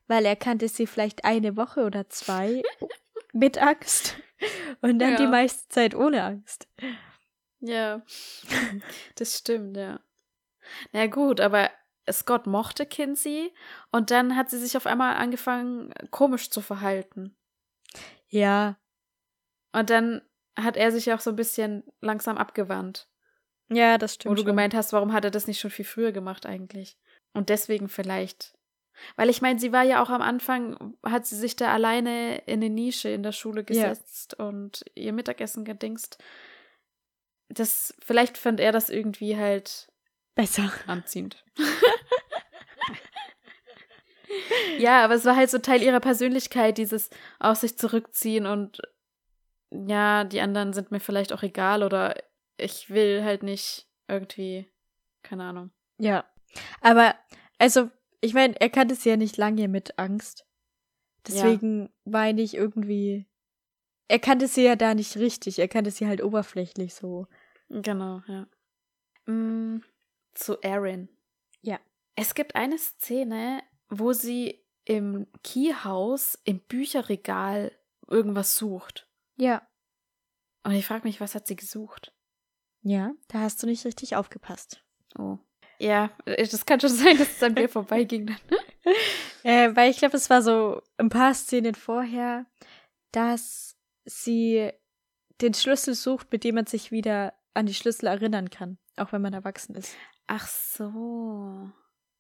Weil 0.06 0.26
er 0.26 0.36
kannte 0.36 0.68
sie 0.68 0.86
vielleicht 0.86 1.24
eine 1.24 1.56
Woche 1.56 1.86
oder 1.86 2.10
zwei 2.10 2.62
mit 3.34 3.58
Angst 3.58 4.18
und 4.82 5.00
dann 5.00 5.12
Ja. 5.12 5.16
die 5.18 5.28
meiste 5.28 5.70
Zeit 5.70 5.96
ohne 5.96 6.22
Angst. 6.24 6.68
Ja, 7.62 8.02
das 9.16 9.38
stimmt, 9.38 9.78
ja. 9.78 10.02
Na 10.92 11.08
gut, 11.08 11.40
aber 11.40 11.70
Scott 12.12 12.48
mochte 12.48 12.86
Kinsey 12.86 13.54
und 13.94 14.12
dann 14.12 14.36
hat 14.36 14.50
sie 14.50 14.60
sich 14.60 14.76
auf 14.76 14.86
einmal 14.86 15.16
angefangen, 15.16 15.94
komisch 16.12 16.50
zu 16.50 16.60
verhalten. 16.60 17.38
Ja, 18.28 18.78
Und 19.72 19.90
dann 19.90 20.22
hat 20.60 20.76
er 20.76 20.92
sich 20.92 21.14
auch 21.14 21.22
so 21.22 21.30
ein 21.30 21.38
bisschen 21.38 21.84
langsam 22.02 22.38
abgewandt. 22.38 23.08
Ja, 23.70 23.98
das 23.98 24.12
Wo 24.12 24.16
stimmt. 24.16 24.38
du 24.38 24.42
schon. 24.42 24.46
gemeint 24.48 24.74
hast, 24.74 24.94
warum 24.94 25.14
hat 25.14 25.26
er 25.26 25.32
das 25.32 25.48
nicht 25.48 25.60
schon 25.60 25.72
viel 25.72 25.86
früher 25.86 26.12
gemacht 26.12 26.46
eigentlich? 26.46 26.98
Und 27.34 27.50
deswegen 27.50 27.90
vielleicht. 27.90 28.54
Weil 29.16 29.30
ich 29.30 29.42
meine, 29.42 29.60
sie 29.60 29.72
war 29.72 29.84
ja 29.84 30.04
auch 30.04 30.10
am 30.10 30.22
Anfang, 30.22 30.96
hat 31.04 31.26
sie 31.26 31.36
sich 31.36 31.56
da 31.56 31.74
alleine 31.74 32.38
in 32.46 32.60
eine 32.62 32.70
Nische 32.70 33.10
in 33.10 33.24
der 33.24 33.32
Schule 33.32 33.62
Ja. 33.70 33.90
gesetzt 33.90 34.36
und 34.36 34.84
ihr 34.94 35.14
Mittagessen 35.14 35.66
gedingst. 35.66 36.18
Das, 37.50 37.94
vielleicht 38.00 38.38
fand 38.38 38.60
er 38.60 38.72
das 38.72 38.90
irgendwie 38.90 39.36
halt 39.36 39.88
Besser. 40.36 40.72
anziehend. 40.88 41.44
ja, 44.78 45.04
aber 45.04 45.16
es 45.16 45.26
war 45.26 45.36
halt 45.36 45.50
so 45.50 45.58
Teil 45.60 45.82
ihrer 45.82 46.00
Persönlichkeit, 46.00 46.78
dieses 46.78 47.10
aus 47.40 47.62
sich 47.62 47.78
zurückziehen 47.78 48.46
und 48.46 48.80
ja, 49.72 50.24
die 50.24 50.42
anderen 50.42 50.74
sind 50.74 50.92
mir 50.92 51.00
vielleicht 51.00 51.34
auch 51.34 51.44
egal 51.44 51.84
oder 51.84 52.16
ich 52.58 52.90
will 52.90 53.24
halt 53.24 53.44
nicht 53.44 53.88
irgendwie, 54.08 54.72
keine 55.22 55.44
Ahnung. 55.44 55.72
Ja. 55.98 56.26
Aber, 56.82 57.16
also, 57.58 57.90
ich 58.22 58.34
meine, 58.34 58.60
er 58.60 58.70
kannte 58.70 58.96
sie 58.96 59.10
ja 59.10 59.18
nicht 59.18 59.38
lange 59.38 59.68
mit 59.68 59.98
Angst. 60.00 60.46
Deswegen 61.28 61.90
war 62.04 62.28
er 62.28 62.34
nicht 62.34 62.54
irgendwie. 62.54 63.28
Er 64.08 64.20
kannte 64.20 64.48
sie 64.48 64.64
ja 64.64 64.76
da 64.76 64.94
nicht 64.94 65.16
richtig. 65.18 65.60
Er 65.60 65.68
kannte 65.68 65.92
sie 65.92 66.08
halt 66.08 66.22
oberflächlich 66.22 66.94
so. 66.94 67.28
Genau, 67.70 68.22
ja. 68.28 68.48
Mm, 69.26 69.82
zu 70.34 70.60
Erin. 70.62 71.10
Ja. 71.62 71.80
Es 72.16 72.36
gibt 72.36 72.56
eine 72.56 72.78
Szene, 72.78 73.64
wo 73.90 74.12
sie 74.14 74.64
im 74.86 75.28
Keyhaus 75.44 76.38
im 76.44 76.60
Bücherregal 76.60 77.72
irgendwas 78.08 78.56
sucht. 78.56 79.10
Ja. 79.38 79.68
Und 80.64 80.74
ich 80.74 80.86
frage 80.86 81.08
mich, 81.08 81.22
was 81.22 81.36
hat 81.36 81.48
sie 81.48 81.56
gesucht? 81.56 82.14
Ja, 82.84 83.14
da 83.30 83.40
hast 83.40 83.64
du 83.64 83.68
nicht 83.68 83.86
richtig 83.86 84.16
aufgepasst. 84.16 84.84
Oh. 85.18 85.40
Ja, 85.80 86.12
äh, 86.26 86.48
das 86.48 86.66
kann 86.66 86.80
schon 86.80 86.90
sein, 86.92 87.18
dass 87.18 87.32
es 87.32 87.44
an 87.44 87.54
mir 87.54 87.70
vorbeiging 87.70 88.28
dann. 88.28 88.38
Äh, 89.46 89.76
weil 89.76 89.92
ich 89.92 89.98
glaube, 89.98 90.16
es 90.16 90.30
war 90.30 90.42
so 90.42 90.82
ein 90.98 91.10
paar 91.10 91.34
Szenen 91.34 91.76
vorher, 91.76 92.46
dass 93.12 93.78
sie 94.06 94.72
den 95.42 95.54
Schlüssel 95.54 95.96
sucht, 95.96 96.32
mit 96.32 96.46
dem 96.46 96.56
man 96.56 96.66
sich 96.66 96.92
wieder 96.92 97.34
an 97.54 97.66
die 97.66 97.74
Schlüssel 97.74 98.08
erinnern 98.08 98.50
kann, 98.50 98.78
auch 98.96 99.12
wenn 99.12 99.22
man 99.22 99.34
erwachsen 99.34 99.76
ist. 99.76 99.98
Ach 100.28 100.48
so. 100.48 101.70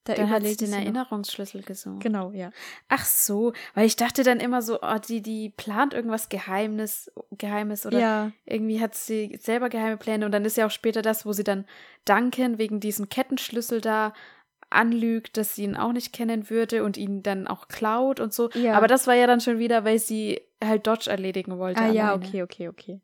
Da 0.05 0.15
Dann 0.15 0.29
hat 0.29 0.43
sie 0.43 0.57
den. 0.57 0.73
Erinnerungsschlüssel 0.73 1.61
gesucht. 1.61 2.01
Genau, 2.01 2.31
ja. 2.31 2.51
Ach 2.89 3.05
so, 3.05 3.53
weil 3.73 3.85
ich 3.85 3.95
dachte 3.95 4.23
dann 4.23 4.41
immer 4.41 4.61
so, 4.61 4.79
oh, 4.81 4.97
die, 4.97 5.21
die 5.21 5.49
plant 5.49 5.93
irgendwas 5.93 6.27
Geheimnis, 6.27 7.09
Geheimes 7.31 7.85
oder 7.85 7.99
ja, 7.99 8.31
irgendwie 8.45 8.81
hat 8.81 8.95
sie 8.95 9.37
selber 9.41 9.69
geheime 9.69 9.97
Pläne 9.97 10.25
und 10.25 10.33
dann 10.33 10.43
ist 10.43 10.57
ja 10.57 10.65
auch 10.65 10.71
später 10.71 11.01
das, 11.01 11.25
wo 11.25 11.31
sie 11.31 11.45
dann 11.45 11.65
Duncan 12.03 12.57
wegen 12.57 12.81
diesem 12.81 13.07
Kettenschlüssel 13.07 13.79
da 13.79 14.13
anlügt, 14.69 15.37
dass 15.37 15.55
sie 15.55 15.63
ihn 15.63 15.77
auch 15.77 15.93
nicht 15.93 16.11
kennen 16.11 16.49
würde 16.49 16.83
und 16.83 16.97
ihn 16.97 17.23
dann 17.23 17.47
auch 17.47 17.67
klaut 17.67 18.19
und 18.19 18.33
so. 18.33 18.49
Ja. 18.51 18.75
Aber 18.75 18.87
das 18.87 19.07
war 19.07 19.13
ja 19.13 19.27
dann 19.27 19.39
schon 19.39 19.59
wieder, 19.59 19.85
weil 19.85 19.99
sie 19.99 20.41
halt 20.63 20.85
Dodge 20.87 21.09
erledigen 21.09 21.57
wollte. 21.59 21.81
ah 21.81 21.87
ja, 21.87 22.09
alleine. 22.09 22.25
okay, 22.25 22.43
okay, 22.43 22.67
okay. 22.67 23.01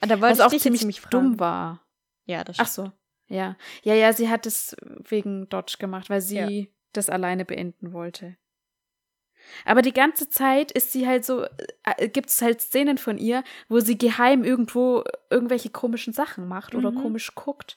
Ah, 0.00 0.06
da 0.06 0.20
Was 0.20 0.38
ich 0.38 0.44
auch 0.44 0.48
ziemlich 0.48 0.64
jetzt 0.64 0.80
nämlich 0.80 1.00
dumm 1.10 1.38
war. 1.38 1.82
Ja, 2.24 2.44
das 2.44 2.58
Ach 2.60 2.66
so, 2.66 2.92
ja. 3.30 3.56
Ja, 3.82 3.94
ja, 3.94 4.12
sie 4.12 4.28
hat 4.28 4.44
es 4.44 4.76
wegen 5.08 5.48
Dodge 5.48 5.76
gemacht, 5.78 6.10
weil 6.10 6.20
sie 6.20 6.36
das 6.92 7.08
alleine 7.08 7.44
beenden 7.46 7.92
wollte. 7.94 8.36
Aber 9.64 9.80
die 9.80 9.92
ganze 9.94 10.28
Zeit 10.28 10.70
ist 10.70 10.92
sie 10.92 11.06
halt 11.06 11.24
so, 11.24 11.46
äh, 11.84 12.08
gibt 12.08 12.28
es 12.28 12.42
halt 12.42 12.60
Szenen 12.60 12.98
von 12.98 13.16
ihr, 13.16 13.42
wo 13.68 13.80
sie 13.80 13.96
geheim 13.96 14.44
irgendwo 14.44 15.02
irgendwelche 15.30 15.70
komischen 15.70 16.12
Sachen 16.12 16.46
macht 16.46 16.74
oder 16.74 16.90
Mhm. 16.90 16.96
komisch 16.96 17.34
guckt, 17.34 17.76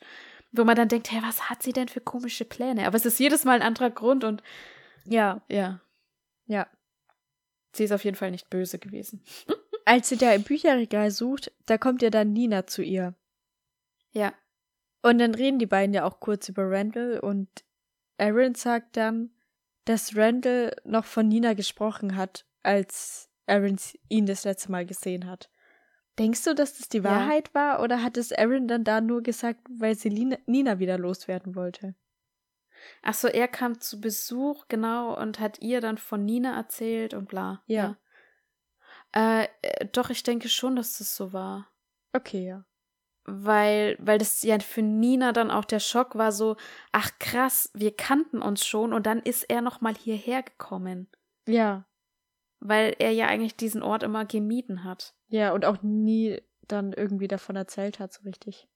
wo 0.52 0.66
man 0.66 0.76
dann 0.76 0.90
denkt, 0.90 1.10
hey, 1.12 1.22
was 1.24 1.50
hat 1.50 1.64
sie 1.64 1.72
denn 1.72 1.88
für 1.88 2.02
komische 2.02 2.44
Pläne? 2.46 2.86
Aber 2.86 2.98
es 2.98 3.06
ist 3.06 3.18
jedes 3.20 3.46
Mal 3.46 3.54
ein 3.56 3.62
anderer 3.68 3.90
Grund 3.92 4.24
und 4.26 4.44
Ja, 5.06 5.42
ja, 5.50 5.80
ja. 6.48 6.68
sie 7.74 7.86
ist 7.86 7.92
auf 7.92 8.04
jeden 8.04 8.18
Fall 8.18 8.32
nicht 8.32 8.50
böse 8.50 8.78
gewesen. 8.78 9.24
Als 9.86 10.10
sie 10.10 10.18
da 10.18 10.34
im 10.34 10.44
Bücherregal 10.44 11.12
sucht, 11.12 11.52
da 11.66 11.78
kommt 11.78 12.02
ja 12.02 12.10
dann 12.10 12.34
Nina 12.34 12.68
zu 12.68 12.82
ihr. 12.84 13.16
Ja, 14.12 14.34
Und 15.04 15.20
dann 15.20 15.36
reden 15.36 15.60
die 15.60 15.66
beiden 15.66 15.94
ja 15.94 16.06
auch 16.06 16.20
kurz 16.20 16.50
über 16.50 16.64
Randall 16.70 17.20
und 17.20 17.50
Aaron 18.18 18.56
sagt 18.56 18.98
dann, 18.98 19.32
dass 19.86 20.16
Randall 20.16 20.76
noch 20.86 21.06
von 21.06 21.28
Nina 21.28 21.54
gesprochen 21.54 22.16
hat, 22.16 22.46
als 22.64 23.30
Aaron 23.46 23.78
ihn 24.08 24.26
das 24.26 24.46
letzte 24.46 24.72
Mal 24.72 24.86
gesehen 24.86 25.28
hat. 25.28 25.50
Denkst 26.18 26.44
du, 26.46 26.56
dass 26.56 26.78
das 26.78 26.90
die 26.90 27.00
Ja. 27.00 27.04
Wahrheit 27.04 27.54
war 27.54 27.82
oder 27.82 28.02
hat 28.02 28.18
es 28.18 28.32
Aaron 28.32 28.68
dann 28.68 28.84
da 28.84 29.02
nur 29.02 29.22
gesagt, 29.22 29.60
weil 29.78 29.96
sie 29.96 30.10
Lina, 30.10 30.38
Nina 30.46 30.80
wieder 30.80 30.98
loswerden 30.98 31.56
wollte? 31.56 31.96
ach 33.02 33.14
so, 33.14 33.28
er 33.28 33.48
kam 33.48 33.80
zu 33.80 34.00
Besuch, 34.02 34.66
genau, 34.68 35.18
und 35.18 35.40
hat 35.40 35.62
ihr 35.62 35.82
dann 35.82 35.98
von 35.98 36.26
Nina 36.26 36.56
erzählt 36.56 37.14
und 37.14 37.28
bla. 37.30 37.64
Ja. 37.66 37.98
ja. 39.16 39.44
Äh, 39.44 39.48
äh, 39.62 39.88
doch, 39.92 40.10
ich 40.10 40.24
denke 40.24 40.50
schon, 40.50 40.76
dass 40.76 40.98
das 40.98 41.16
so 41.16 41.34
war. 41.34 41.70
Okay, 42.14 42.46
ja. 42.46 42.66
Weil, 43.26 43.98
weil 44.00 44.18
das 44.18 44.44
ja 44.44 44.60
für 44.60 44.82
Nina 44.82 45.32
dann 45.32 45.52
auch 45.52 45.66
der 45.66 45.80
Schock 45.80 46.16
war, 46.16 46.32
so, 46.32 46.56
ach 46.92 47.12
krass, 47.20 47.70
wir 47.74 47.96
kannten 47.96 48.42
uns 48.42 48.66
schon 48.66 48.94
und 48.94 49.06
dann 49.06 49.20
ist 49.22 49.44
er 49.44 49.62
nochmal 49.62 49.96
hierher 49.96 50.44
gekommen, 50.44 51.08
Ja. 51.48 51.86
weil 52.60 52.96
er 53.00 53.12
ja 53.12 53.28
eigentlich 53.28 53.56
diesen 53.56 53.82
Ort 53.84 54.04
immer 54.04 54.26
gemieden 54.26 54.84
hat. 54.84 55.16
Ja, 55.28 55.54
und 55.54 55.66
auch 55.66 55.82
nie 55.82 56.42
dann 56.68 56.94
irgendwie 56.94 57.28
davon 57.28 57.56
erzählt 57.56 58.00
hat, 58.00 58.14
so 58.14 58.22
richtig. 58.24 58.68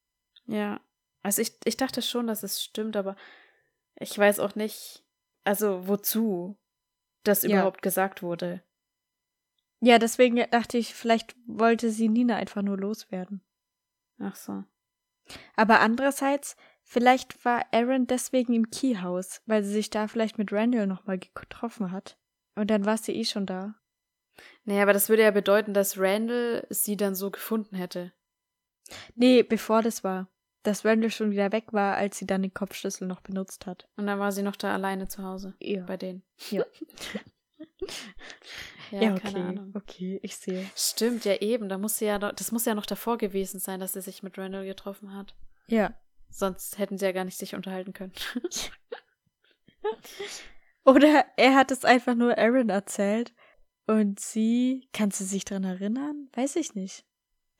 Ja, 0.46 0.80
also 1.24 1.42
ich, 1.42 1.54
ich 1.66 1.78
dachte 1.78 2.02
schon, 2.02 2.28
dass 2.28 2.44
es 2.44 2.64
stimmt, 2.64 2.96
aber 2.96 3.16
ich 3.96 4.18
weiß 4.18 4.40
auch 4.40 4.56
nicht, 4.56 5.04
also 5.44 5.88
wozu 5.88 6.58
das 7.24 7.44
Ja. 7.44 7.50
überhaupt 7.50 7.82
gesagt 7.82 8.22
wurde. 8.24 8.62
Ja, 9.80 10.00
deswegen 10.00 10.38
dachte 10.50 10.78
ich, 10.78 10.94
vielleicht 10.94 11.36
wollte 11.46 11.92
sie 11.92 12.10
Nina 12.10 12.36
einfach 12.38 12.62
nur 12.62 12.78
loswerden. 12.78 13.42
Ach 14.20 14.36
so. 14.36 14.64
Aber 15.56 15.80
andererseits, 15.82 16.56
vielleicht 16.84 17.44
war 17.46 17.66
Aaron 17.72 18.08
deswegen 18.08 18.54
im 18.54 18.70
Keyhaus, 18.72 19.42
weil 19.46 19.64
sie 19.64 19.72
sich 19.74 19.90
da 19.90 20.08
vielleicht 20.08 20.38
mit 20.38 20.52
Randall 20.52 20.88
nochmal 20.88 21.20
getroffen 21.20 21.92
hat. 21.92 22.18
Und 22.56 22.72
dann 22.72 22.86
war 22.86 22.98
sie 22.98 23.14
eh 23.14 23.26
schon 23.26 23.46
da. 23.46 23.76
Nee, 24.66 24.82
aber 24.82 24.94
das 24.94 25.10
würde 25.10 25.24
ja 25.24 25.32
bedeuten, 25.32 25.74
dass 25.74 25.98
Randall 26.00 26.66
sie 26.70 26.96
dann 26.98 27.16
so 27.16 27.32
gefunden 27.32 27.76
hätte. 27.76 28.14
Nee, 29.16 29.44
bevor 29.44 29.82
das 29.82 30.04
war. 30.04 30.30
Dass 30.64 30.86
Randall 30.86 31.12
schon 31.12 31.32
wieder 31.32 31.52
weg 31.52 31.72
war, 31.74 31.96
als 31.96 32.18
sie 32.18 32.26
dann 32.26 32.42
den 32.42 32.54
Kopfschlüssel 32.54 33.08
noch 33.08 33.22
benutzt 33.22 33.66
hat. 33.66 33.88
Und 33.96 34.08
dann 34.08 34.20
war 34.20 34.32
sie 34.32 34.44
noch 34.44 34.56
da 34.56 34.74
alleine 34.74 35.08
zu 35.08 35.24
Hause 35.24 35.56
Ja. 35.60 35.84
bei 35.86 35.98
denen. 35.98 36.24
Ja. 36.50 36.64
ja, 38.92 39.02
Ja, 39.02 39.20
keine 39.20 39.40
okay. 39.40 39.42
Ahnung. 39.42 39.72
Okay, 39.76 40.20
ich 40.24 40.36
sehe. 40.36 40.70
Stimmt, 40.76 41.26
ja 41.26 41.36
eben. 41.42 41.70
Da 41.70 41.78
muss 41.78 41.98
sie 41.98 42.06
ja, 42.06 42.20
noch- 42.20 42.34
das 42.34 42.52
muss 42.52 42.66
ja 42.66 42.76
noch 42.76 42.86
davor 42.86 43.18
gewesen 43.18 43.60
sein, 43.60 43.80
dass 43.80 43.94
sie 43.94 44.02
sich 44.02 44.24
mit 44.24 44.38
Randall 44.38 44.66
getroffen 44.66 45.14
hat. 45.16 45.36
Ja. 45.68 45.94
Sonst 46.30 46.78
hätten 46.78 46.98
sie 46.98 47.06
ja 47.06 47.12
gar 47.14 47.24
nicht 47.26 47.38
sich 47.38 47.56
unterhalten 47.56 47.94
können. 47.94 48.14
Oder 50.86 51.26
er 51.38 51.56
hat 51.56 51.72
es 51.72 51.86
einfach 51.86 52.16
nur 52.16 52.38
Aaron 52.38 52.70
erzählt. 52.70 53.34
Und 53.88 54.20
sie, 54.20 54.90
kann 54.94 55.12
sie 55.12 55.24
sich 55.24 55.46
dran 55.46 55.64
erinnern? 55.64 56.30
Weiß 56.34 56.56
ich 56.58 56.76
nicht. 56.76 57.06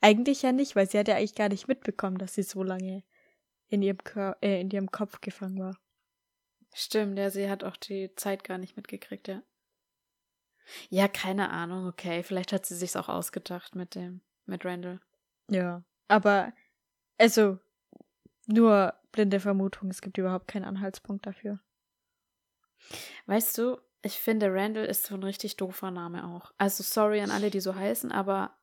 Eigentlich 0.00 0.42
ja 0.42 0.52
nicht, 0.52 0.76
weil 0.76 0.88
sie 0.88 0.98
hat 0.98 1.08
ja 1.08 1.16
eigentlich 1.16 1.34
gar 1.34 1.48
nicht 1.48 1.68
mitbekommen, 1.68 2.18
dass 2.18 2.34
sie 2.34 2.42
so 2.42 2.62
lange 2.62 3.02
in 3.68 3.82
ihrem, 3.82 3.98
Kör 3.98 4.36
äh, 4.42 4.60
in 4.60 4.70
ihrem 4.70 4.90
Kopf 4.90 5.20
gefangen 5.20 5.58
war. 5.58 5.78
Stimmt, 6.74 7.18
ja, 7.18 7.30
sie 7.30 7.50
hat 7.50 7.64
auch 7.64 7.76
die 7.76 8.14
Zeit 8.14 8.44
gar 8.44 8.58
nicht 8.58 8.76
mitgekriegt, 8.76 9.28
ja. 9.28 9.42
Ja, 10.90 11.08
keine 11.08 11.50
Ahnung, 11.50 11.86
okay. 11.86 12.22
Vielleicht 12.22 12.52
hat 12.52 12.66
sie 12.66 12.76
sich's 12.76 12.96
auch 12.96 13.08
ausgedacht 13.08 13.74
mit 13.74 13.94
dem, 13.94 14.20
mit 14.46 14.64
Randall. 14.64 15.00
Ja. 15.50 15.82
Aber, 16.08 16.52
also, 17.18 17.58
nur 18.46 18.94
blinde 19.12 19.40
Vermutung, 19.40 19.90
es 19.90 20.00
gibt 20.00 20.18
überhaupt 20.18 20.48
keinen 20.48 20.64
Anhaltspunkt 20.64 21.26
dafür. 21.26 21.60
Weißt 23.26 23.58
du, 23.58 23.78
ich 24.02 24.18
finde, 24.18 24.52
Randall 24.52 24.84
ist 24.84 25.04
so 25.04 25.14
ein 25.14 25.22
richtig 25.22 25.56
doofer 25.56 25.90
Name 25.90 26.24
auch. 26.24 26.52
Also 26.56 26.82
sorry 26.82 27.20
an 27.20 27.30
alle, 27.30 27.50
die 27.50 27.60
so 27.60 27.74
heißen, 27.74 28.12
aber. 28.12 28.56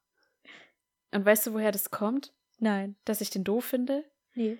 Und 1.12 1.26
weißt 1.26 1.48
du, 1.48 1.54
woher 1.54 1.72
das 1.72 1.92
kommt, 1.92 2.34
Nein. 2.58 2.96
dass 3.06 3.22
ich 3.22 3.30
den 3.30 3.44
doof 3.44 3.66
finde? 3.66 4.04
Nee. 4.34 4.58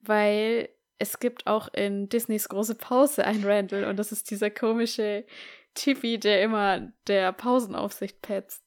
Weil 0.00 0.68
es 0.98 1.18
gibt 1.18 1.46
auch 1.46 1.68
in 1.74 2.08
Disneys 2.08 2.48
große 2.48 2.76
Pause 2.76 3.24
einen 3.24 3.44
Randall 3.44 3.84
und 3.84 3.96
das 3.96 4.12
ist 4.12 4.30
dieser 4.30 4.50
komische 4.50 5.24
Typi, 5.74 6.18
der 6.18 6.42
immer 6.42 6.92
der 7.06 7.32
Pausenaufsicht 7.32 8.20
petzt. 8.22 8.62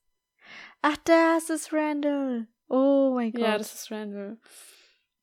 Ach, 0.82 0.98
das 1.04 1.50
ist 1.50 1.74
Randall. 1.74 2.48
Oh 2.68 3.14
mein 3.16 3.32
Gott. 3.32 3.42
Ja, 3.42 3.58
das 3.58 3.74
ist 3.74 3.92
Randall. 3.92 4.38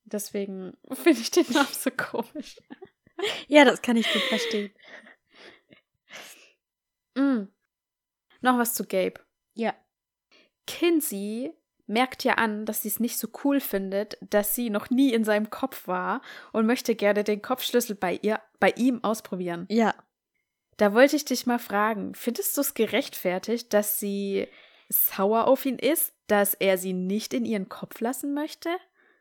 Deswegen 0.04 0.76
finde 0.92 1.20
ich 1.20 1.30
den 1.30 1.46
Namen 1.52 1.68
so 1.70 1.90
komisch. 1.90 2.56
ja, 3.48 3.64
das 3.64 3.82
kann 3.82 3.96
ich 3.96 4.12
gut 4.12 4.22
verstehen. 4.22 4.72
Mm. 7.14 7.44
Noch 8.40 8.58
was 8.58 8.74
zu 8.74 8.84
Gabe. 8.84 9.20
Ja. 9.54 9.74
Kinsey 10.66 11.52
merkt 11.86 12.24
ja 12.24 12.34
an, 12.34 12.64
dass 12.64 12.82
sie 12.82 12.88
es 12.88 13.00
nicht 13.00 13.18
so 13.18 13.28
cool 13.44 13.60
findet, 13.60 14.16
dass 14.20 14.54
sie 14.54 14.70
noch 14.70 14.90
nie 14.90 15.12
in 15.12 15.24
seinem 15.24 15.50
Kopf 15.50 15.86
war 15.86 16.22
und 16.52 16.66
möchte 16.66 16.94
gerne 16.94 17.24
den 17.24 17.42
Kopfschlüssel 17.42 17.96
bei 17.96 18.18
ihr, 18.22 18.40
bei 18.58 18.70
ihm 18.70 19.04
ausprobieren. 19.04 19.66
Ja. 19.68 19.94
Da 20.76 20.94
wollte 20.94 21.16
ich 21.16 21.24
dich 21.24 21.46
mal 21.46 21.58
fragen, 21.58 22.14
findest 22.14 22.56
du 22.56 22.62
es 22.62 22.74
gerechtfertigt, 22.74 23.72
dass 23.72 23.98
sie 23.98 24.48
sauer 24.88 25.46
auf 25.46 25.64
ihn 25.66 25.78
ist, 25.78 26.12
dass 26.26 26.54
er 26.54 26.78
sie 26.78 26.92
nicht 26.92 27.34
in 27.34 27.44
ihren 27.44 27.68
Kopf 27.68 28.00
lassen 28.00 28.34
möchte? 28.34 28.70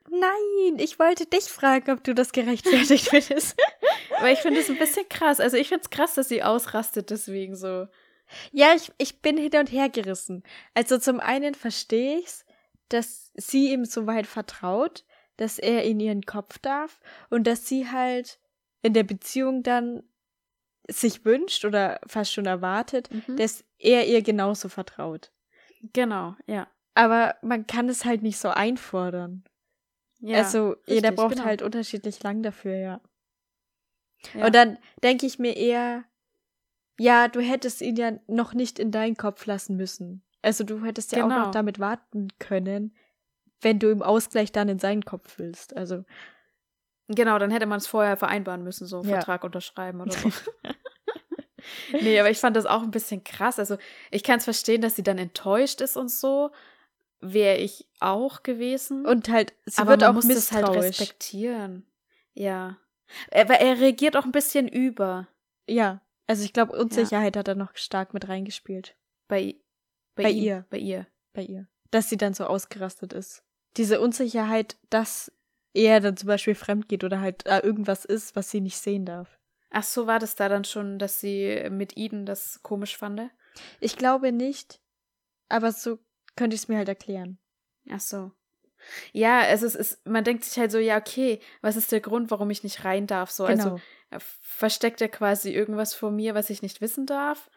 Nein, 0.09 0.79
ich 0.79 0.99
wollte 0.99 1.25
dich 1.25 1.45
fragen, 1.45 1.91
ob 1.91 2.03
du 2.03 2.15
das 2.15 2.31
gerechtfertigt 2.31 3.07
findest. 3.09 3.55
Weil 4.19 4.33
ich 4.33 4.39
finde 4.39 4.59
es 4.59 4.69
ein 4.69 4.77
bisschen 4.77 5.07
krass. 5.09 5.39
Also 5.39 5.57
ich 5.57 5.69
finde 5.69 5.83
es 5.83 5.89
krass, 5.89 6.15
dass 6.15 6.29
sie 6.29 6.43
ausrastet 6.43 7.09
deswegen 7.09 7.55
so. 7.55 7.87
ja, 8.51 8.73
ich, 8.75 8.91
ich 8.97 9.21
bin 9.21 9.37
hin 9.37 9.55
und 9.55 9.71
her 9.71 9.89
gerissen. 9.89 10.43
Also 10.73 10.97
zum 10.97 11.19
einen 11.19 11.55
verstehe 11.55 12.19
ich's, 12.19 12.45
dass 12.89 13.31
sie 13.35 13.71
ihm 13.71 13.85
so 13.85 14.07
weit 14.07 14.27
vertraut, 14.27 15.05
dass 15.37 15.59
er 15.59 15.83
in 15.83 15.99
ihren 15.99 16.23
Kopf 16.23 16.59
darf 16.59 16.99
und 17.29 17.47
dass 17.47 17.67
sie 17.67 17.89
halt 17.89 18.39
in 18.81 18.93
der 18.93 19.03
Beziehung 19.03 19.63
dann 19.63 20.03
sich 20.91 21.25
wünscht 21.25 21.65
oder 21.65 21.99
fast 22.05 22.33
schon 22.33 22.45
erwartet, 22.45 23.09
Mhm. 23.11 23.37
dass 23.37 23.63
er 23.77 24.07
ihr 24.07 24.21
genauso 24.21 24.69
vertraut. 24.69 25.31
Genau, 25.93 26.35
ja. 26.47 26.67
Aber 26.93 27.35
man 27.41 27.65
kann 27.67 27.89
es 27.89 28.05
halt 28.05 28.21
nicht 28.21 28.37
so 28.37 28.49
einfordern. 28.49 29.43
ja 30.19 30.37
also 30.39 30.75
jeder 30.85 31.09
richtig, 31.09 31.15
braucht 31.15 31.33
genau. 31.35 31.45
halt 31.45 31.61
unterschiedlich 31.63 32.21
lang 32.21 32.43
dafür, 32.43 32.75
ja. 32.75 33.01
Ja. 34.35 34.45
Und 34.45 34.53
dann 34.53 34.77
denke 35.01 35.25
ich 35.25 35.39
mir 35.39 35.55
eher, 35.57 36.03
ja, 36.99 37.27
du 37.27 37.39
hättest 37.41 37.81
ihn 37.81 37.95
ja 37.95 38.11
noch 38.27 38.53
nicht 38.53 38.77
in 38.77 38.91
deinen 38.91 39.17
Kopf 39.17 39.45
lassen 39.47 39.75
müssen. 39.77 40.23
Also 40.43 40.63
du 40.63 40.83
hättest 40.85 41.11
ja 41.13 41.23
auch 41.23 41.29
Genau. 41.29 41.45
noch 41.45 41.51
damit 41.51 41.79
warten 41.79 42.27
können, 42.37 42.95
wenn 43.61 43.79
du 43.79 43.89
im 43.89 44.03
Ausgleich 44.03 44.51
dann 44.51 44.69
in 44.69 44.77
seinen 44.79 45.03
Kopf 45.05 45.39
willst. 45.39 45.75
Also. 45.75 46.03
Genau, 47.07 47.39
dann 47.39 47.49
hätte 47.51 47.65
man 47.65 47.77
es 47.79 47.87
vorher 47.87 48.15
vereinbaren 48.17 48.63
müssen, 48.63 48.85
so 48.85 48.99
einen 49.01 49.09
Ja. 49.09 49.15
Vertrag 49.15 49.43
unterschreiben 49.43 50.01
oder 50.01 50.11
so. 50.11 50.29
nee, 51.91 52.19
aber 52.19 52.29
ich 52.29 52.39
fand 52.39 52.55
das 52.55 52.65
auch 52.65 52.81
ein 52.81 52.91
bisschen 52.91 53.23
krass. 53.23 53.59
Also, 53.59 53.77
ich 54.09 54.23
kann 54.23 54.39
es 54.39 54.43
verstehen, 54.45 54.81
dass 54.81 54.95
sie 54.95 55.03
dann 55.03 55.17
enttäuscht 55.17 55.81
ist 55.81 55.97
und 55.97 56.09
so. 56.09 56.51
Wäre 57.19 57.57
ich 57.57 57.87
auch 57.99 58.41
gewesen. 58.43 59.05
Und 59.05 59.29
halt, 59.29 59.53
sie 59.65 59.79
aber 59.79 59.91
wird 59.91 60.01
man 60.01 60.09
auch 60.09 60.13
muss 60.15 60.27
das 60.27 60.51
halt 60.51 60.69
respektieren. 60.69 61.85
Ja. 62.33 62.77
Aber 63.31 63.55
er 63.55 63.79
reagiert 63.79 64.17
auch 64.17 64.25
ein 64.25 64.31
bisschen 64.31 64.67
über. 64.67 65.27
ja, 65.67 66.01
also 66.31 66.45
ich 66.45 66.53
glaube, 66.53 66.71
Unsicherheit 66.77 67.35
hat 67.35 67.49
da 67.49 67.55
noch 67.55 67.75
stark 67.75 68.13
mit 68.13 68.29
reingespielt 68.29 68.95
Bei, 69.27 69.55
bei, 70.15 70.23
Bei 70.23 70.29
ihm, 70.29 70.43
ihr. 70.43 70.65
Bei 70.69 70.77
ihr. 70.77 71.07
bei 71.33 71.41
ihr. 71.43 71.67
Dass 71.91 72.07
sie 72.07 72.15
dann 72.15 72.33
so 72.33 72.45
ausgerastet 72.45 73.11
ist. 73.11 73.43
Diese 73.75 73.99
Unsicherheit, 73.99 74.77
dass 74.89 75.29
er 75.73 75.99
dann 75.99 76.15
zum 76.15 76.27
Beispiel 76.27 76.55
fremd 76.55 76.87
geht 76.87 77.03
oder 77.03 77.19
halt 77.19 77.45
da 77.45 77.61
irgendwas 77.61 78.05
ist, 78.05 78.35
was 78.37 78.49
sie 78.49 78.61
nicht 78.61 78.77
sehen 78.77 79.05
darf. 79.05 79.39
Ach 79.71 79.83
so, 79.83 80.05
war 80.05 80.19
das 80.19 80.35
da 80.35 80.49
dann 80.49 80.65
schon, 80.65 80.99
dass 80.99 81.19
sie 81.19 81.67
mit 81.71 81.97
Eden 81.97 82.25
das 82.25 82.61
komisch 82.61 82.97
fand? 82.97 83.31
Ich 83.79 83.97
glaube 83.97 84.31
nicht, 84.31 84.81
aber 85.49 85.71
so 85.71 85.99
könnte 86.35 86.55
ich 86.55 86.63
es 86.63 86.67
mir 86.67 86.77
halt 86.77 86.89
erklären. 86.89 87.39
Ach 87.89 87.99
so. 87.99 88.31
Ja, 89.13 89.43
es 89.45 89.61
ist, 89.61 89.75
es, 89.75 90.01
man 90.05 90.23
denkt 90.23 90.43
sich 90.43 90.57
halt 90.57 90.71
so, 90.71 90.79
ja, 90.79 90.97
okay, 90.97 91.39
was 91.61 91.75
ist 91.75 91.91
der 91.91 92.01
Grund, 92.01 92.31
warum 92.31 92.49
ich 92.49 92.63
nicht 92.63 92.83
rein 92.83 93.07
darf? 93.07 93.31
So, 93.31 93.45
Genau. 93.45 93.63
also 93.63 93.81
er 94.09 94.19
versteckt 94.19 95.01
er 95.01 95.09
quasi 95.09 95.51
irgendwas 95.51 95.93
vor 95.93 96.11
mir, 96.11 96.35
was 96.35 96.49
ich 96.49 96.61
nicht 96.61 96.81
wissen 96.81 97.05
darf. 97.05 97.49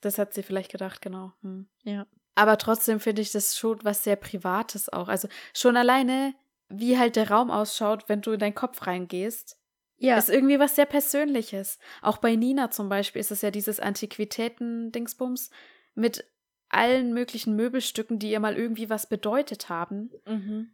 Das 0.00 0.18
hat 0.18 0.34
sie 0.34 0.42
vielleicht 0.42 0.72
gedacht, 0.72 1.00
genau. 1.00 1.32
Hm. 1.42 1.68
Ja. 1.84 2.06
Aber 2.34 2.58
trotzdem 2.58 2.98
finde 2.98 3.22
ich 3.22 3.30
das 3.30 3.56
schon 3.56 3.78
was 3.82 4.02
sehr 4.04 4.16
Privates 4.16 4.88
auch. 4.88 5.08
Also 5.08 5.28
schon 5.54 5.76
alleine, 5.76 6.34
wie 6.68 6.98
halt 6.98 7.16
der 7.16 7.30
Raum 7.30 7.50
ausschaut, 7.50 8.08
wenn 8.08 8.20
du 8.22 8.32
in 8.32 8.40
deinen 8.40 8.54
Kopf 8.54 8.86
reingehst, 8.86 9.58
Ja. 10.02 10.18
ist 10.18 10.28
irgendwie 10.28 10.58
was 10.58 10.76
sehr 10.76 10.86
Persönliches. 10.86 11.78
Auch 12.00 12.18
bei 12.18 12.34
Nina 12.36 12.70
zum 12.70 12.88
Beispiel 12.88 13.20
ist 13.20 13.30
es 13.30 13.42
ja 13.42 13.50
dieses 13.50 13.80
Antiquitäten-Dingsbums 13.80 15.50
mit 15.94 16.24
allen 16.68 17.12
möglichen 17.12 17.54
Möbelstücken, 17.54 18.18
die 18.18 18.30
ihr 18.30 18.40
mal 18.40 18.56
irgendwie 18.56 18.90
was 18.90 19.08
bedeutet 19.08 19.68
haben. 19.68 20.10
mhm. 20.26 20.70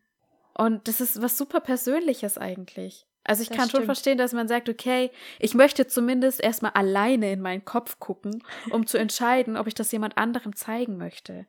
Und 0.55 0.89
das 0.89 1.01
ist 1.01 1.23
was 1.23 1.39
super 1.39 1.61
Persönliches 1.61 2.37
eigentlich. 2.37 3.07
Also 3.23 3.43
ich 3.43 3.49
Das 3.49 3.57
kann 3.57 3.67
schon 3.69 3.79
stimmt. 3.79 3.85
verstehen, 3.85 4.19
dass 4.19 4.33
man 4.33 4.49
sagt, 4.49 4.69
okay, 4.69 5.11
ich 5.39 5.55
möchte 5.55 5.87
zumindest 5.87 6.41
erstmal 6.41 6.73
alleine 6.73 7.31
in 7.31 7.41
meinen 7.41 7.65
Kopf 7.65 8.01
gucken, 8.01 8.43
um 8.71 8.85
zu 8.87 8.99
entscheiden, 8.99 9.57
ob 9.57 9.69
ich 9.69 9.75
das 9.75 9.93
jemand 9.93 10.17
anderem 10.19 10.57
zeigen 10.57 10.97
möchte. 10.97 11.47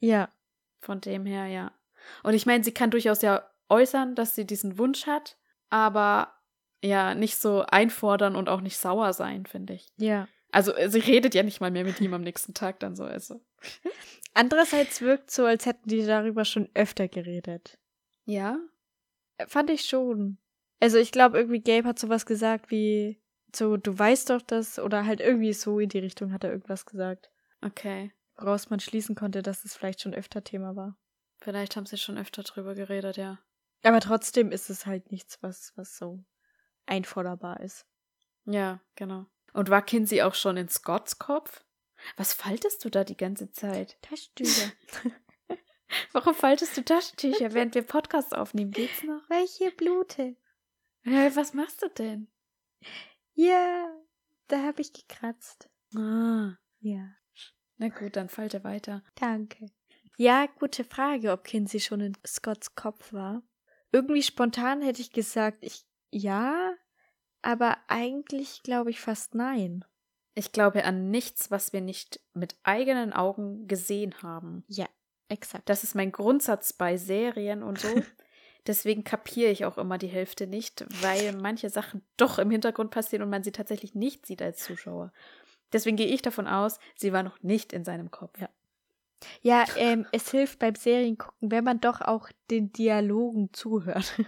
Ja. 0.00 0.30
Von 0.80 1.00
dem 1.00 1.24
her, 1.24 1.46
ja. 1.46 1.72
Und 2.24 2.34
ich 2.34 2.46
meine, 2.46 2.64
sie 2.64 2.72
kann 2.72 2.90
durchaus 2.90 3.22
ja 3.22 3.48
äußern, 3.68 4.16
dass 4.16 4.34
sie 4.34 4.46
diesen 4.46 4.76
Wunsch 4.78 5.06
hat, 5.06 5.36
aber 5.70 6.34
ja, 6.82 7.14
nicht 7.14 7.36
so 7.36 7.62
einfordern 7.62 8.36
und 8.36 8.48
auch 8.48 8.60
nicht 8.60 8.78
sauer 8.78 9.12
sein, 9.12 9.46
finde 9.46 9.74
ich. 9.74 9.88
Ja. 9.96 10.28
Also 10.50 10.72
sie 10.86 11.00
redet 11.00 11.34
ja 11.34 11.42
nicht 11.42 11.60
mal 11.60 11.70
mehr 11.70 11.84
mit 11.84 12.00
ihm 12.00 12.14
am 12.14 12.22
nächsten 12.22 12.54
Tag 12.54 12.80
dann 12.80 12.96
so. 12.96 13.04
Also. 13.04 13.40
Andererseits 14.34 15.00
wirkt 15.00 15.30
so, 15.30 15.44
als 15.44 15.66
hätten 15.66 15.88
die 15.88 16.04
darüber 16.06 16.44
schon 16.44 16.68
öfter 16.74 17.08
geredet. 17.08 17.78
Ja? 18.24 18.58
Äh, 19.36 19.46
Fand 19.46 19.70
ich 19.70 19.82
schon. 19.82 20.38
Also 20.80 20.98
ich 20.98 21.12
glaube, 21.12 21.38
irgendwie 21.38 21.60
Gabe 21.60 21.88
hat 21.88 21.98
sowas 21.98 22.24
gesagt 22.24 22.70
wie 22.70 23.20
so, 23.54 23.76
du 23.76 23.98
weißt 23.98 24.30
doch 24.30 24.42
das, 24.42 24.78
oder 24.78 25.06
halt 25.06 25.20
irgendwie 25.20 25.52
so 25.52 25.80
in 25.80 25.88
die 25.88 25.98
Richtung 25.98 26.32
hat 26.32 26.44
er 26.44 26.52
irgendwas 26.52 26.86
gesagt. 26.86 27.30
Okay. 27.62 28.12
Woraus 28.36 28.70
man 28.70 28.78
schließen 28.78 29.16
konnte, 29.16 29.42
dass 29.42 29.64
es 29.64 29.74
vielleicht 29.74 30.02
schon 30.02 30.14
öfter 30.14 30.44
Thema 30.44 30.76
war. 30.76 30.96
Vielleicht 31.40 31.76
haben 31.76 31.86
sie 31.86 31.96
schon 31.96 32.18
öfter 32.18 32.42
drüber 32.42 32.74
geredet, 32.74 33.16
ja. 33.16 33.38
Aber 33.82 34.00
trotzdem 34.00 34.52
ist 34.52 34.70
es 34.70 34.86
halt 34.86 35.10
nichts, 35.10 35.38
was, 35.42 35.72
was 35.76 35.96
so 35.96 36.22
einforderbar 36.88 37.60
ist. 37.60 37.86
Ja, 38.44 38.80
genau. 38.94 39.26
Und 39.52 39.70
war 39.70 39.82
Kinsey 39.82 40.22
auch 40.22 40.34
schon 40.34 40.56
in 40.56 40.68
Scotts 40.68 41.18
Kopf? 41.18 41.64
Was 42.16 42.32
faltest 42.32 42.84
du 42.84 42.90
da 42.90 43.04
die 43.04 43.16
ganze 43.16 43.50
Zeit? 43.50 44.00
Taschentücher. 44.02 44.70
Warum 46.12 46.34
faltest 46.34 46.76
du 46.76 46.84
Taschentücher, 46.84 47.52
während 47.54 47.74
wir 47.74 47.82
Podcast 47.82 48.34
aufnehmen? 48.36 48.70
Geht's 48.70 49.02
noch? 49.02 49.22
Weil 49.28 49.44
ich 49.44 49.52
hier 49.52 49.70
blute. 49.74 50.36
Hey, 51.02 51.34
was 51.34 51.54
machst 51.54 51.82
du 51.82 51.88
denn? 51.88 52.28
Ja, 53.34 53.90
da 54.48 54.62
habe 54.64 54.80
ich 54.82 54.92
gekratzt. 54.92 55.70
Ah, 55.96 56.56
Ja, 56.80 57.14
na 57.78 57.88
gut, 57.88 58.16
dann 58.16 58.28
falte 58.28 58.64
weiter. 58.64 59.02
danke. 59.14 59.66
Ja, 60.16 60.46
gute 60.58 60.82
Frage, 60.84 61.30
ob 61.32 61.44
Kinsey 61.44 61.78
schon 61.80 62.00
in 62.00 62.16
Scotts 62.26 62.74
Kopf 62.74 63.12
war. 63.12 63.42
Irgendwie 63.92 64.22
spontan 64.22 64.82
hätte 64.82 65.00
ich 65.00 65.12
gesagt, 65.12 65.58
ich 65.62 65.86
ja, 66.10 66.72
aber 67.42 67.78
eigentlich 67.88 68.62
glaube 68.62 68.90
ich 68.90 69.00
fast 69.00 69.34
nein. 69.34 69.84
Ich 70.34 70.52
glaube 70.52 70.84
an 70.84 71.10
nichts, 71.10 71.50
was 71.50 71.72
wir 71.72 71.80
nicht 71.80 72.20
mit 72.32 72.56
eigenen 72.62 73.12
Augen 73.12 73.66
gesehen 73.66 74.22
haben. 74.22 74.64
Ja, 74.68 74.86
exakt. 75.28 75.68
Das 75.68 75.82
ist 75.82 75.94
mein 75.94 76.12
Grundsatz 76.12 76.72
bei 76.72 76.96
Serien 76.96 77.62
und 77.62 77.80
so. 77.80 77.88
Deswegen 78.66 79.02
kapiere 79.02 79.50
ich 79.50 79.64
auch 79.64 79.78
immer 79.78 79.98
die 79.98 80.08
Hälfte 80.08 80.46
nicht, 80.46 80.84
weil 81.02 81.32
manche 81.32 81.70
Sachen 81.70 82.02
doch 82.16 82.38
im 82.38 82.50
Hintergrund 82.50 82.90
passieren 82.90 83.22
und 83.22 83.30
man 83.30 83.42
sie 83.42 83.52
tatsächlich 83.52 83.94
nicht 83.94 84.26
sieht 84.26 84.42
als 84.42 84.62
Zuschauer. 84.62 85.12
Deswegen 85.72 85.96
gehe 85.96 86.06
ich 86.06 86.22
davon 86.22 86.46
aus, 86.46 86.78
sie 86.94 87.12
war 87.12 87.22
noch 87.22 87.42
nicht 87.42 87.72
in 87.72 87.84
seinem 87.84 88.10
Kopf. 88.10 88.38
Ja. 88.38 88.48
Ja, 89.42 89.64
ähm, 89.76 90.06
es 90.12 90.30
hilft 90.30 90.58
beim 90.60 90.74
Seriengucken, 90.74 91.50
wenn 91.50 91.64
man 91.64 91.80
doch 91.80 92.00
auch 92.00 92.30
den 92.50 92.72
Dialogen 92.72 93.52
zuhört. 93.52 94.14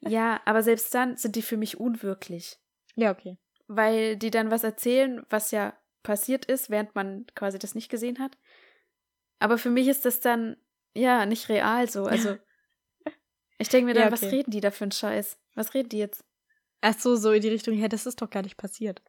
Ja, 0.00 0.40
aber 0.46 0.64
selbst 0.64 0.92
dann 0.94 1.16
sind 1.16 1.36
die 1.36 1.42
für 1.42 1.56
mich 1.56 1.78
unwirklich. 1.78 2.58
ja, 2.96 3.12
okay. 3.12 3.38
weil 3.68 4.16
die 4.16 4.32
dann 4.32 4.50
was 4.50 4.64
erzählen, 4.64 5.24
was 5.30 5.52
ja 5.52 5.74
passiert 6.02 6.44
ist, 6.46 6.70
während 6.70 6.96
man 6.96 7.24
quasi 7.36 7.56
das 7.58 7.76
nicht 7.76 7.88
gesehen 7.88 8.18
hat. 8.18 8.36
Aber 9.38 9.58
für 9.58 9.70
mich 9.70 9.86
ist 9.86 10.04
das 10.04 10.18
dann, 10.18 10.56
ja, 10.92 11.24
nicht 11.24 11.48
real 11.48 11.88
so. 11.88 12.04
Also, 12.04 12.36
ich 13.58 13.68
denke 13.68 13.86
mir 13.86 13.94
dann, 13.94 14.06
Ja, 14.06 14.12
was 14.12 14.22
okay. 14.24 14.36
reden 14.36 14.50
die 14.50 14.60
da 14.60 14.70
für 14.72 14.84
einen 14.84 14.92
Scheiß? 14.92 15.38
Was 15.54 15.72
reden 15.74 15.88
die 15.90 15.98
jetzt? 15.98 16.24
Ach 16.80 16.98
so, 16.98 17.14
so 17.14 17.30
in 17.30 17.42
die 17.42 17.48
Richtung, 17.48 17.74
ja, 17.78 17.86
das 17.88 18.06
ist 18.06 18.20
doch 18.22 18.30
gar 18.30 18.42
nicht 18.42 18.56
passiert. 18.56 19.02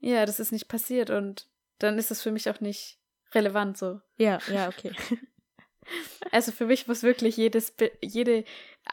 Ja, 0.00 0.26
das 0.26 0.40
ist 0.40 0.50
nicht 0.52 0.68
passiert 0.68 1.10
und 1.10 1.48
dann 1.78 1.98
ist 1.98 2.10
es 2.10 2.20
für 2.22 2.32
mich 2.32 2.50
auch 2.50 2.60
nicht 2.60 2.98
relevant 3.34 3.78
so. 3.78 4.00
Ja, 4.18 4.38
ja, 4.52 4.68
okay. 4.68 4.92
Also 6.30 6.52
für 6.52 6.66
mich 6.66 6.86
muss 6.86 7.02
wirklich 7.02 7.36
jedes, 7.36 7.74
jede, 8.00 8.44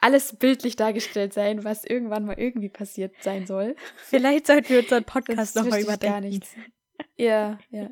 alles 0.02 0.36
bildlich 0.38 0.78
dargestellt 0.78 1.32
sein, 1.32 1.63
was 1.63 1.86
irgendwann 1.86 2.26
mal 2.26 2.39
irgendwie 2.39 2.69
passiert 2.69 3.13
sein 3.21 3.45
soll. 3.45 3.76
Vielleicht 3.97 4.47
sollten 4.47 4.69
wir 4.69 4.80
unseren 4.80 5.04
Podcast 5.04 5.56
nochmal 5.56 5.82
ich 5.82 5.86
gar 5.86 5.95
überdenken. 5.95 6.30
nichts. 6.30 6.56
Ja, 7.15 7.60
ja. 7.69 7.91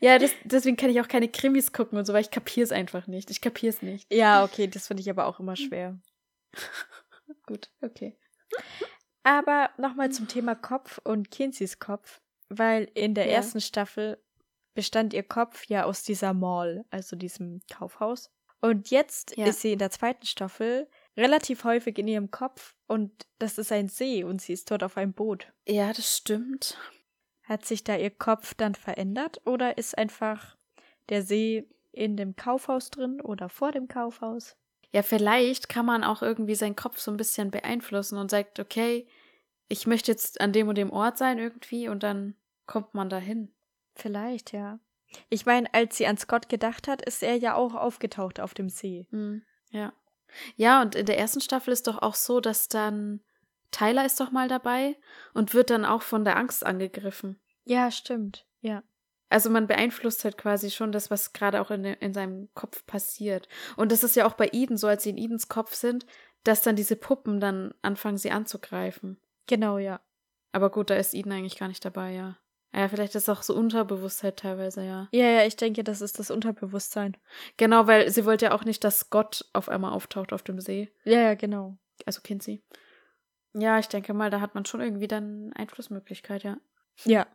Ja, 0.00 0.18
das, 0.18 0.32
deswegen 0.44 0.76
kann 0.78 0.88
ich 0.88 1.00
auch 1.02 1.08
keine 1.08 1.28
Krimis 1.28 1.72
gucken 1.72 1.98
und 1.98 2.06
so, 2.06 2.14
weil 2.14 2.22
ich 2.22 2.30
kapier's 2.30 2.72
einfach 2.72 3.06
nicht. 3.08 3.30
Ich 3.30 3.42
kapier's 3.42 3.82
nicht. 3.82 4.10
Ja, 4.10 4.42
okay, 4.44 4.68
das 4.68 4.86
finde 4.86 5.02
ich 5.02 5.10
aber 5.10 5.26
auch 5.26 5.38
immer 5.40 5.56
schwer. 5.56 5.98
Gut, 7.46 7.70
okay. 7.82 8.16
Aber 9.22 9.68
nochmal 9.76 10.10
zum 10.12 10.28
Thema 10.28 10.54
Kopf 10.54 10.98
und 11.04 11.30
Kinseys 11.30 11.78
Kopf, 11.78 12.22
weil 12.48 12.88
in 12.94 13.14
der 13.14 13.26
Ja. 13.26 13.32
ersten 13.32 13.60
Staffel 13.60 14.22
bestand 14.74 15.12
ihr 15.14 15.22
Kopf 15.22 15.64
ja 15.66 15.84
aus 15.84 16.02
dieser 16.02 16.32
Mall, 16.34 16.84
also 16.90 17.16
diesem 17.16 17.60
Kaufhaus. 17.72 18.30
Und 18.60 18.90
jetzt 18.90 19.36
Ja. 19.36 19.46
ist 19.46 19.62
sie 19.62 19.72
in 19.72 19.78
der 19.78 19.90
zweiten 19.90 20.26
Staffel 20.26 20.86
relativ 21.16 21.64
häufig 21.64 21.98
in 21.98 22.08
ihrem 22.08 22.30
Kopf 22.30 22.74
und 22.86 23.26
das 23.38 23.58
ist 23.58 23.72
ein 23.72 23.88
See 23.88 24.22
und 24.22 24.40
sie 24.42 24.52
ist 24.52 24.70
dort 24.70 24.82
auf 24.82 24.96
einem 24.96 25.12
Boot. 25.12 25.52
Ja, 25.66 25.92
das 25.92 26.16
stimmt. 26.18 26.76
Hat 27.42 27.64
sich 27.64 27.84
da 27.84 27.96
ihr 27.96 28.10
Kopf 28.10 28.54
dann 28.54 28.74
verändert 28.74 29.40
oder 29.46 29.78
ist 29.78 29.96
einfach 29.96 30.56
der 31.08 31.22
See 31.22 31.68
in 31.92 32.16
dem 32.16 32.36
Kaufhaus 32.36 32.90
drin 32.90 33.20
oder 33.20 33.48
vor 33.48 33.72
dem 33.72 33.88
Kaufhaus? 33.88 34.56
Ja, 34.92 35.02
vielleicht 35.02 35.68
kann 35.68 35.86
man 35.86 36.04
auch 36.04 36.20
irgendwie 36.22 36.54
seinen 36.54 36.76
Kopf 36.76 36.98
so 36.98 37.10
ein 37.10 37.16
bisschen 37.16 37.50
beeinflussen 37.50 38.18
und 38.18 38.30
sagt, 38.30 38.60
okay, 38.60 39.06
ich 39.68 39.86
möchte 39.86 40.10
jetzt 40.10 40.40
an 40.40 40.52
dem 40.52 40.68
und 40.68 40.76
dem 40.76 40.90
Ort 40.90 41.16
sein 41.16 41.38
irgendwie 41.38 41.88
und 41.88 42.02
dann 42.02 42.34
kommt 42.66 42.92
man 42.94 43.08
dahin. 43.08 43.52
Vielleicht, 44.00 44.52
ja. 44.52 44.78
Ich 45.28 45.46
meine, 45.46 45.72
als 45.74 45.96
sie 45.96 46.06
an 46.06 46.16
Scott 46.16 46.48
gedacht 46.48 46.88
hat, 46.88 47.02
ist 47.02 47.22
er 47.22 47.36
ja 47.36 47.54
auch 47.54 47.74
aufgetaucht 47.74 48.40
auf 48.40 48.54
dem 48.54 48.68
See. 48.68 49.06
Hm, 49.10 49.42
ja. 49.70 49.92
Ja, 50.56 50.82
und 50.82 50.94
in 50.94 51.06
der 51.06 51.18
ersten 51.18 51.40
Staffel 51.40 51.72
ist 51.72 51.86
doch 51.86 52.00
auch 52.00 52.14
so, 52.14 52.40
dass 52.40 52.68
dann 52.68 53.20
Tyler 53.70 54.04
ist 54.04 54.18
doch 54.20 54.30
mal 54.30 54.48
dabei 54.48 54.96
und 55.34 55.54
wird 55.54 55.70
dann 55.70 55.84
auch 55.84 56.02
von 56.02 56.24
der 56.24 56.36
Angst 56.36 56.64
angegriffen. 56.64 57.40
Ja, 57.64 57.90
stimmt. 57.90 58.46
Ja. 58.60 58.82
Also 59.28 59.48
man 59.48 59.68
beeinflusst 59.68 60.24
halt 60.24 60.36
quasi 60.36 60.70
schon 60.70 60.90
das, 60.90 61.10
was 61.10 61.32
gerade 61.32 61.60
auch 61.60 61.70
in, 61.70 61.84
in 61.84 62.12
seinem 62.12 62.48
Kopf 62.54 62.84
passiert. 62.86 63.48
Und 63.76 63.92
das 63.92 64.02
ist 64.02 64.16
ja 64.16 64.26
auch 64.26 64.34
bei 64.34 64.50
Eden 64.52 64.76
so, 64.76 64.88
als 64.88 65.04
sie 65.04 65.10
in 65.10 65.18
Edens 65.18 65.48
Kopf 65.48 65.74
sind, 65.74 66.04
dass 66.42 66.62
dann 66.62 66.74
diese 66.74 66.96
Puppen 66.96 67.38
dann 67.38 67.72
anfangen, 67.82 68.18
sie 68.18 68.32
anzugreifen. 68.32 69.20
Genau, 69.46 69.78
ja. 69.78 70.00
Aber 70.52 70.70
gut, 70.70 70.90
da 70.90 70.96
ist 70.96 71.14
Eden 71.14 71.30
eigentlich 71.32 71.58
gar 71.58 71.68
nicht 71.68 71.84
dabei, 71.84 72.12
ja. 72.12 72.38
Ja, 72.72 72.88
vielleicht 72.88 73.14
ist 73.16 73.28
auch 73.28 73.42
so 73.42 73.54
Unterbewusstheit 73.54 74.36
teilweise, 74.38 74.84
ja. 74.84 75.08
Ja, 75.10 75.26
ja, 75.26 75.46
ich 75.46 75.56
denke, 75.56 75.82
das 75.82 76.00
ist 76.00 76.18
das 76.18 76.30
Unterbewusstsein. 76.30 77.16
Genau, 77.56 77.86
weil 77.88 78.10
sie 78.10 78.24
wollte 78.24 78.46
ja 78.46 78.52
auch 78.52 78.64
nicht, 78.64 78.84
dass 78.84 79.10
Gott 79.10 79.44
auf 79.52 79.68
einmal 79.68 79.92
auftaucht 79.92 80.32
auf 80.32 80.42
dem 80.42 80.60
See. 80.60 80.92
Ja, 81.04 81.20
ja, 81.20 81.34
genau. 81.34 81.76
Also 82.06 82.20
Kinsey. 82.20 82.62
Ja, 83.54 83.78
ich 83.80 83.88
denke 83.88 84.14
mal, 84.14 84.30
da 84.30 84.40
hat 84.40 84.54
man 84.54 84.64
schon 84.64 84.80
irgendwie 84.80 85.08
dann 85.08 85.52
Einflussmöglichkeit, 85.54 86.44
ja. 86.44 86.58
Ja. 87.04 87.26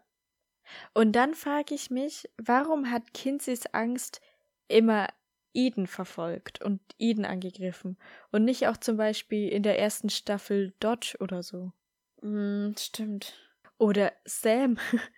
Und 0.93 1.11
dann 1.13 1.33
frage 1.33 1.75
ich 1.75 1.89
mich, 1.89 2.29
warum 2.37 2.89
hat 2.89 3.13
Kinseys 3.13 3.65
Angst 3.73 4.21
immer 4.67 5.07
Eden 5.53 5.87
verfolgt 5.87 6.61
und 6.61 6.81
Eden 6.97 7.25
angegriffen 7.25 7.97
und 8.31 8.45
nicht 8.45 8.67
auch 8.67 8.77
zum 8.77 8.97
Beispiel 8.97 9.49
in 9.49 9.63
der 9.63 9.79
ersten 9.79 10.09
Staffel 10.09 10.73
Dodge 10.79 11.17
oder 11.19 11.43
so? 11.43 11.71
Mm, 12.21 12.71
stimmt. 12.77 13.33
Oder 13.77 14.13
Sam. 14.25 14.77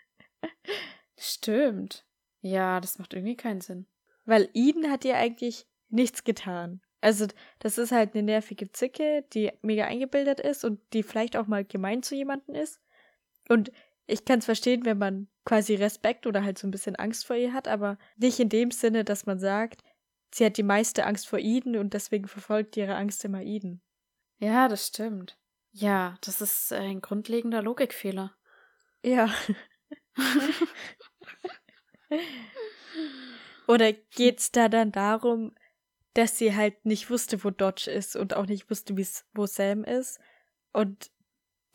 Stimmt. 1.17 2.05
Ja, 2.41 2.79
das 2.79 2.99
macht 2.99 3.13
irgendwie 3.13 3.35
keinen 3.37 3.61
Sinn. 3.61 3.87
Weil 4.25 4.49
Eden 4.53 4.91
hat 4.91 5.05
ihr 5.05 5.17
eigentlich 5.17 5.67
nichts 5.89 6.23
getan. 6.23 6.81
Also, 7.01 7.27
das 7.59 7.77
ist 7.77 7.91
halt 7.91 8.13
eine 8.13 8.23
nervige 8.23 8.71
Zicke, 8.71 9.25
die 9.33 9.51
mega 9.61 9.85
eingebildet 9.85 10.39
ist 10.39 10.65
und 10.65 10.81
die 10.93 11.03
vielleicht 11.03 11.37
auch 11.37 11.47
mal 11.47 11.63
gemein 11.63 12.03
zu 12.03 12.15
jemandem 12.15 12.55
ist. 12.55 12.81
Und 13.49 13.71
ich 14.07 14.25
kann 14.25 14.39
es 14.39 14.45
verstehen, 14.45 14.85
wenn 14.85 14.97
man 14.97 15.27
quasi 15.45 15.75
Respekt 15.75 16.25
oder 16.25 16.43
halt 16.43 16.57
so 16.57 16.67
ein 16.67 16.71
bisschen 16.71 16.95
Angst 16.95 17.25
vor 17.25 17.35
ihr 17.35 17.53
hat, 17.53 17.67
aber 17.67 17.97
nicht 18.17 18.39
in 18.39 18.49
dem 18.49 18.71
Sinne, 18.71 19.03
dass 19.03 19.25
man 19.25 19.39
sagt, 19.39 19.83
sie 20.33 20.45
hat 20.45 20.57
die 20.57 20.63
meiste 20.63 21.05
Angst 21.05 21.27
vor 21.27 21.39
Eden 21.39 21.77
und 21.77 21.93
deswegen 21.93 22.27
verfolgt 22.27 22.77
ihre 22.77 22.95
Angst 22.95 23.23
immer 23.25 23.41
Eden. 23.41 23.81
Ja, 24.39 24.67
das 24.67 24.87
stimmt. 24.87 25.37
Ja, 25.71 26.17
das 26.21 26.41
ist 26.41 26.73
ein 26.73 27.01
grundlegender 27.01 27.61
Logikfehler. 27.61 28.35
Ja. 29.03 29.29
Oder 33.67 33.93
geht's 33.93 34.51
da 34.51 34.69
dann 34.69 34.91
darum, 34.91 35.53
dass 36.13 36.37
sie 36.37 36.55
halt 36.55 36.85
nicht 36.85 37.09
wusste, 37.09 37.43
wo 37.43 37.49
Dodge 37.51 37.91
ist 37.91 38.15
und 38.15 38.35
auch 38.35 38.47
nicht 38.47 38.69
wusste, 38.69 38.95
wo 39.33 39.45
Sam 39.45 39.83
ist 39.83 40.19
und 40.73 41.11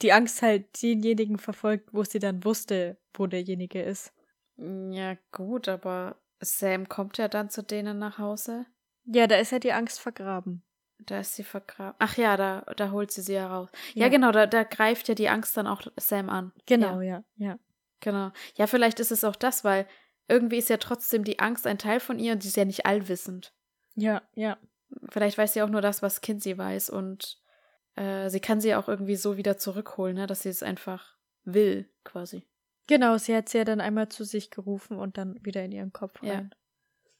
die 0.02 0.12
Angst 0.12 0.42
halt 0.42 0.82
denjenigen 0.82 1.38
verfolgt, 1.38 1.90
wo 1.92 2.02
sie 2.02 2.18
dann 2.18 2.44
wusste, 2.44 2.98
wo 3.14 3.26
derjenige 3.26 3.82
ist. 3.82 4.12
Ja, 4.56 5.16
gut, 5.30 5.68
aber 5.68 6.16
Sam 6.40 6.88
kommt 6.88 7.18
ja 7.18 7.28
dann 7.28 7.50
zu 7.50 7.62
denen 7.62 7.98
nach 7.98 8.18
Hause. 8.18 8.66
Ja, 9.04 9.26
da 9.26 9.36
ist 9.36 9.52
ja 9.52 9.58
die 9.58 9.72
Angst 9.72 10.00
vergraben. 10.00 10.62
Da 10.98 11.20
ist 11.20 11.34
sie 11.34 11.44
vergraben. 11.44 11.96
Ach 11.98 12.16
ja, 12.16 12.36
da, 12.36 12.60
da 12.76 12.90
holt 12.90 13.10
sie 13.10 13.22
sie 13.22 13.34
ja 13.34 13.48
raus. 13.48 13.70
Ja, 13.94 14.04
ja 14.04 14.08
genau, 14.08 14.30
da, 14.30 14.46
da 14.46 14.62
greift 14.62 15.08
ja 15.08 15.14
die 15.14 15.28
Angst 15.28 15.56
dann 15.56 15.66
auch 15.66 15.82
Sam 15.96 16.28
an. 16.28 16.52
Genau, 16.66 17.00
ja. 17.00 17.24
ja, 17.36 17.48
ja. 17.48 17.58
Genau. 18.02 18.32
Ja, 18.56 18.66
vielleicht 18.66 19.00
ist 19.00 19.12
es 19.12 19.24
auch 19.24 19.36
das, 19.36 19.64
weil 19.64 19.86
irgendwie 20.28 20.58
ist 20.58 20.68
ja 20.68 20.76
trotzdem 20.76 21.24
die 21.24 21.38
Angst 21.38 21.66
ein 21.66 21.78
Teil 21.78 22.00
von 22.00 22.18
ihr 22.18 22.32
und 22.32 22.42
sie 22.42 22.48
ist 22.48 22.56
ja 22.56 22.66
nicht 22.66 22.84
allwissend. 22.84 23.54
Ja, 23.94 24.22
ja. 24.34 24.58
Vielleicht 25.08 25.38
weiß 25.38 25.54
sie 25.54 25.62
auch 25.62 25.70
nur 25.70 25.80
das, 25.80 26.02
was 26.02 26.20
Kinsey 26.20 26.58
weiß 26.58 26.90
und 26.90 27.40
äh, 27.96 28.28
sie 28.28 28.40
kann 28.40 28.60
sie 28.60 28.74
auch 28.74 28.88
irgendwie 28.88 29.16
so 29.16 29.36
wieder 29.38 29.56
zurückholen, 29.56 30.16
ne, 30.16 30.26
dass 30.26 30.42
sie 30.42 30.50
es 30.50 30.62
einfach 30.62 31.16
will, 31.44 31.88
quasi. 32.04 32.46
Genau, 32.88 33.16
sie 33.16 33.34
hat 33.34 33.48
sie 33.48 33.58
ja 33.58 33.64
dann 33.64 33.80
einmal 33.80 34.08
zu 34.08 34.24
sich 34.24 34.50
gerufen 34.50 34.98
und 34.98 35.16
dann 35.16 35.38
wieder 35.44 35.64
in 35.64 35.72
ihren 35.72 35.92
Kopf 35.92 36.22
rein. 36.22 36.54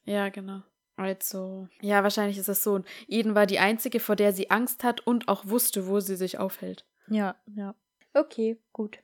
Ja, 0.05 0.15
ja 0.15 0.29
genau. 0.29 0.63
Also, 0.97 1.69
ja, 1.81 2.03
wahrscheinlich 2.03 2.37
ist 2.37 2.49
es 2.49 2.63
so. 2.63 2.75
Und 2.75 2.87
Eden 3.09 3.35
war 3.35 3.47
die 3.47 3.59
einzige, 3.59 4.01
vor 4.01 4.17
der 4.17 4.33
sie 4.33 4.51
Angst 4.51 4.85
hat 4.85 5.01
und 5.07 5.29
auch 5.29 5.47
wusste, 5.47 5.87
wo 5.87 6.01
sie 6.01 6.17
sich 6.17 6.39
aufhält. 6.39 6.87
Ja, 7.09 7.37
ja. 7.47 7.75
Okay, 8.13 8.61
gut. 8.73 8.99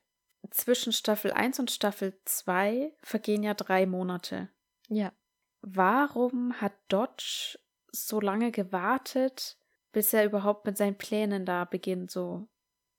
Zwischen 0.51 0.93
Staffel 0.93 1.32
1 1.32 1.59
und 1.59 1.70
Staffel 1.70 2.18
2 2.24 2.93
vergehen 3.03 3.43
ja 3.43 3.55
drei 3.55 3.86
Monate. 3.86 4.49
Ja. 4.89 5.12
Warum 5.61 6.55
hat 6.61 6.72
Dodge 6.89 7.59
so 7.91 8.20
lange 8.20 8.53
gewartet, 8.53 9.59
bis 9.93 10.12
er 10.12 10.24
überhaupt 10.24 10.64
mit 10.66 10.76
seinen 10.76 10.97
Plänen 10.97 11.45
da 11.45 11.64
beginnt, 11.64 12.11
so 12.11 12.49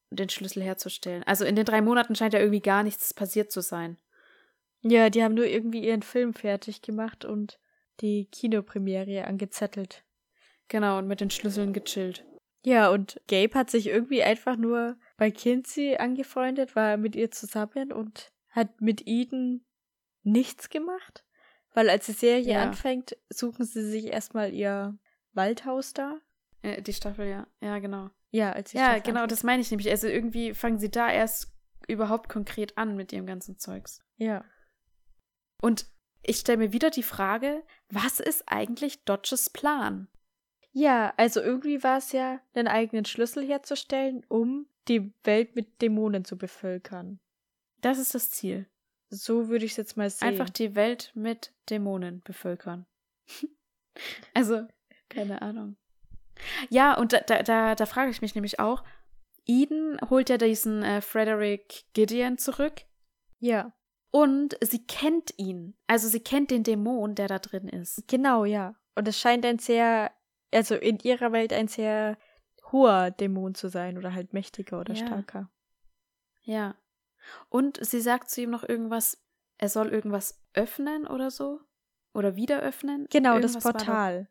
den 0.09 0.29
Schlüssel 0.29 0.63
herzustellen? 0.63 1.23
Also 1.23 1.45
in 1.45 1.55
den 1.55 1.65
drei 1.65 1.81
Monaten 1.81 2.15
scheint 2.15 2.33
ja 2.33 2.39
irgendwie 2.39 2.61
gar 2.61 2.83
nichts 2.83 3.13
passiert 3.13 3.51
zu 3.51 3.61
sein. 3.61 3.97
Ja, 4.81 5.09
die 5.09 5.23
haben 5.23 5.33
nur 5.33 5.45
irgendwie 5.45 5.85
ihren 5.85 6.03
Film 6.03 6.33
fertig 6.33 6.81
gemacht 6.81 7.25
und 7.25 7.59
die 8.01 8.25
Kinopremiere 8.25 9.25
angezettelt. 9.25 10.03
Genau, 10.67 10.99
und 10.99 11.07
mit 11.07 11.19
den 11.19 11.29
Schlüsseln 11.29 11.73
gechillt. 11.73 12.25
Ja, 12.63 12.89
und 12.89 13.21
Gabe 13.27 13.55
hat 13.55 13.69
sich 13.69 13.87
irgendwie 13.87 14.23
einfach 14.23 14.57
nur 14.57 14.97
bei 15.19 15.31
Kinsey 15.31 15.97
angefreundet, 15.97 16.75
war 16.75 16.97
mit 16.97 17.15
ihr 17.15 17.29
zusammen 17.29 17.91
und 17.91 18.31
hat 18.49 18.81
mit 18.81 19.05
Eden 19.05 19.65
nichts 20.23 20.69
gemacht. 20.69 21.25
Weil 21.73 21.89
als 21.89 22.07
die 22.07 22.13
Serie 22.13 22.53
ja. 22.53 22.63
anfängt, 22.63 23.15
suchen 23.29 23.65
sie 23.65 23.87
sich 23.87 24.05
erstmal 24.05 24.53
ihr 24.53 24.97
Waldhaus 25.33 25.93
da. 25.93 26.17
Äh, 26.61 26.81
die 26.81 26.93
Staffel, 26.93 27.27
ja. 27.27 27.47
Ja, 27.61 27.79
genau. 27.79 28.09
Ja, 28.31 28.53
als 28.53 28.71
die 28.71 28.77
Ja, 28.77 28.85
Staffel 28.85 29.01
genau, 29.01 29.19
anfängt. 29.19 29.31
das 29.33 29.43
meine 29.43 29.61
ich 29.61 29.69
nämlich. 29.69 29.89
Also 29.89 30.07
irgendwie 30.07 30.53
fangen 30.53 30.79
sie 30.79 30.89
da 30.89 31.11
erst 31.11 31.53
überhaupt 31.87 32.29
konkret 32.29 32.77
an 32.77 32.95
mit 32.95 33.11
ihrem 33.11 33.25
ganzen 33.25 33.57
Zeugs. 33.57 34.01
Ja. 34.15 34.45
Und 35.61 35.85
ich 36.23 36.37
stelle 36.37 36.57
mir 36.57 36.71
wieder 36.73 36.89
die 36.91 37.03
Frage, 37.03 37.63
was 37.89 38.19
ist 38.19 38.43
eigentlich 38.47 39.03
Dodges 39.03 39.49
Plan? 39.49 40.07
Ja, 40.71 41.13
also 41.17 41.41
irgendwie 41.41 41.83
war 41.83 41.97
es 41.97 42.11
ja, 42.11 42.39
einen 42.53 42.67
eigenen 42.67 43.05
Schlüssel 43.05 43.45
herzustellen, 43.45 44.25
um 44.27 44.67
die 44.87 45.11
Welt 45.23 45.55
mit 45.55 45.81
Dämonen 45.81 46.25
zu 46.25 46.37
bevölkern. 46.37 47.19
Das 47.81 47.97
ist 47.97 48.13
das 48.13 48.31
Ziel. 48.31 48.67
So 49.09 49.49
würde 49.49 49.65
ich 49.65 49.71
es 49.71 49.77
jetzt 49.77 49.97
mal 49.97 50.09
sehen. 50.09 50.27
Einfach 50.27 50.49
die 50.49 50.75
Welt 50.75 51.11
mit 51.15 51.53
Dämonen 51.69 52.21
bevölkern. 52.21 52.85
also, 54.33 54.67
keine 55.09 55.41
Ahnung. 55.41 55.77
Ja, 56.69 56.97
und 56.97 57.13
da, 57.13 57.19
da, 57.21 57.43
da, 57.43 57.75
da 57.75 57.85
frage 57.85 58.11
ich 58.11 58.21
mich 58.21 58.35
nämlich 58.35 58.59
auch, 58.59 58.83
Eden 59.45 59.99
holt 60.09 60.29
ja 60.29 60.37
diesen 60.37 60.83
äh, 60.83 61.01
Frederick 61.01 61.85
Gideon 61.93 62.37
zurück. 62.37 62.83
Ja. 63.39 63.73
Und 64.11 64.57
sie 64.61 64.85
kennt 64.85 65.33
ihn. 65.37 65.75
Also 65.87 66.07
sie 66.07 66.19
kennt 66.19 66.51
den 66.51 66.63
Dämon, 66.63 67.15
der 67.15 67.27
da 67.27 67.39
drin 67.39 67.67
ist. 67.67 68.07
Genau, 68.07 68.45
ja. 68.45 68.75
Und 68.95 69.07
es 69.07 69.19
scheint 69.19 69.45
ein 69.45 69.59
sehr, 69.59 70.11
also 70.53 70.75
in 70.75 70.99
ihrer 70.99 71.31
Welt 71.31 71.53
ein 71.53 71.67
sehr 71.67 72.17
hoher 72.71 73.11
Dämon 73.11 73.55
zu 73.55 73.67
sein 73.69 73.97
oder 73.97 74.13
halt 74.13 74.33
mächtiger 74.33 74.79
oder 74.79 74.93
Ja. 74.93 75.05
starker. 75.07 75.49
Ja. 76.43 76.75
Und 77.49 77.83
sie 77.85 78.01
sagt 78.01 78.29
zu 78.29 78.41
ihm 78.41 78.49
noch 78.49 78.63
irgendwas, 78.67 79.21
er 79.57 79.69
soll 79.69 79.89
irgendwas 79.89 80.41
öffnen 80.53 81.05
oder 81.07 81.31
so. 81.31 81.59
Oder 82.13 82.35
wieder 82.35 82.59
öffnen. 82.61 83.05
Genau, 83.11 83.33
Irgendwas 83.35 83.53
das 83.53 83.63
da- 83.63 83.71
Portal. 83.71 84.29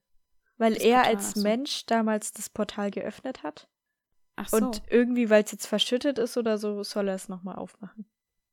Weil 0.57 0.75
Das 0.75 0.83
er 0.83 0.97
Portal, 0.97 1.15
als 1.15 1.31
so. 1.33 1.43
Mensch 1.43 1.87
damals 1.87 2.33
das 2.33 2.51
Portal 2.51 2.91
geöffnet 2.91 3.43
hat. 3.45 3.69
Ach 4.35 4.49
so. 4.49 4.57
Und 4.57 4.83
irgendwie, 4.89 5.31
weil 5.31 5.45
es 5.45 5.53
jetzt 5.53 5.67
verschüttet 5.67 6.19
ist 6.19 6.37
oder 6.37 6.59
so, 6.59 6.83
soll 6.83 7.09
er 7.09 7.15
es 7.15 7.29
nochmal 7.29 7.57
aufmachen. 7.57 8.11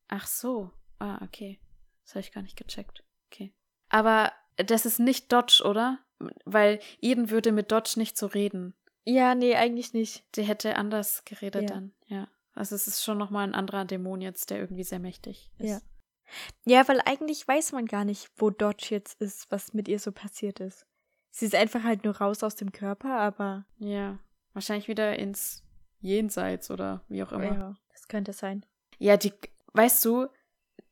Ach 0.08 0.26
so. 0.26 0.70
Ah, 1.00 1.18
okay. 1.24 1.60
Das 2.04 2.14
habe 2.14 2.20
ich 2.20 2.30
gar 2.32 2.42
nicht 2.42 2.56
gecheckt. 2.56 3.02
Okay. 3.26 3.52
Aber 3.88 4.32
das 4.56 4.86
ist 4.86 5.00
nicht 5.00 5.32
Dodge, 5.32 5.62
oder? 5.64 5.98
Weil 6.44 6.80
Eden 7.00 7.30
würde 7.30 7.52
mit 7.52 7.70
Dodge 7.72 7.94
nicht 7.96 8.16
so 8.16 8.26
reden. 8.26 8.74
Ja, 9.04 9.34
nee, 9.34 9.54
eigentlich 9.54 9.92
nicht. 9.92 10.24
Die 10.36 10.42
hätte 10.42 10.76
anders 10.76 11.24
geredet 11.24 11.62
Ja. 11.62 11.68
dann, 11.76 11.92
ja. 12.06 12.28
Also 12.54 12.74
es 12.74 12.86
ist 12.86 13.04
schon 13.04 13.18
nochmal 13.18 13.46
ein 13.46 13.54
anderer 13.54 13.84
Dämon 13.84 14.20
jetzt, 14.20 14.50
der 14.50 14.58
irgendwie 14.58 14.84
sehr 14.84 14.98
mächtig 14.98 15.50
ist. 15.58 15.68
Ja. 15.68 15.80
Ja, 16.64 16.88
weil 16.88 17.00
eigentlich 17.04 17.46
weiß 17.46 17.72
man 17.72 17.86
gar 17.86 18.04
nicht, 18.04 18.30
wo 18.36 18.50
Dodge 18.50 18.88
jetzt 18.90 19.20
ist, 19.20 19.50
was 19.50 19.74
mit 19.74 19.86
ihr 19.88 19.98
so 20.00 20.10
passiert 20.10 20.58
ist. 20.60 20.86
Sie 21.30 21.44
ist 21.44 21.54
einfach 21.54 21.84
halt 21.84 22.04
nur 22.04 22.16
raus 22.16 22.42
aus 22.42 22.56
dem 22.56 22.72
Körper, 22.72 23.10
aber 23.18 23.66
Ja. 23.78 24.18
Wahrscheinlich 24.54 24.88
wieder 24.88 25.18
ins 25.18 25.62
Jenseits 26.00 26.70
oder 26.70 27.04
wie 27.08 27.22
auch 27.22 27.30
immer. 27.32 27.44
ja, 27.44 27.74
das 27.92 28.08
könnte 28.08 28.32
sein. 28.32 28.64
Ja, 28.98 29.16
die, 29.18 29.32
weißt 29.74 30.02
du, 30.06 30.26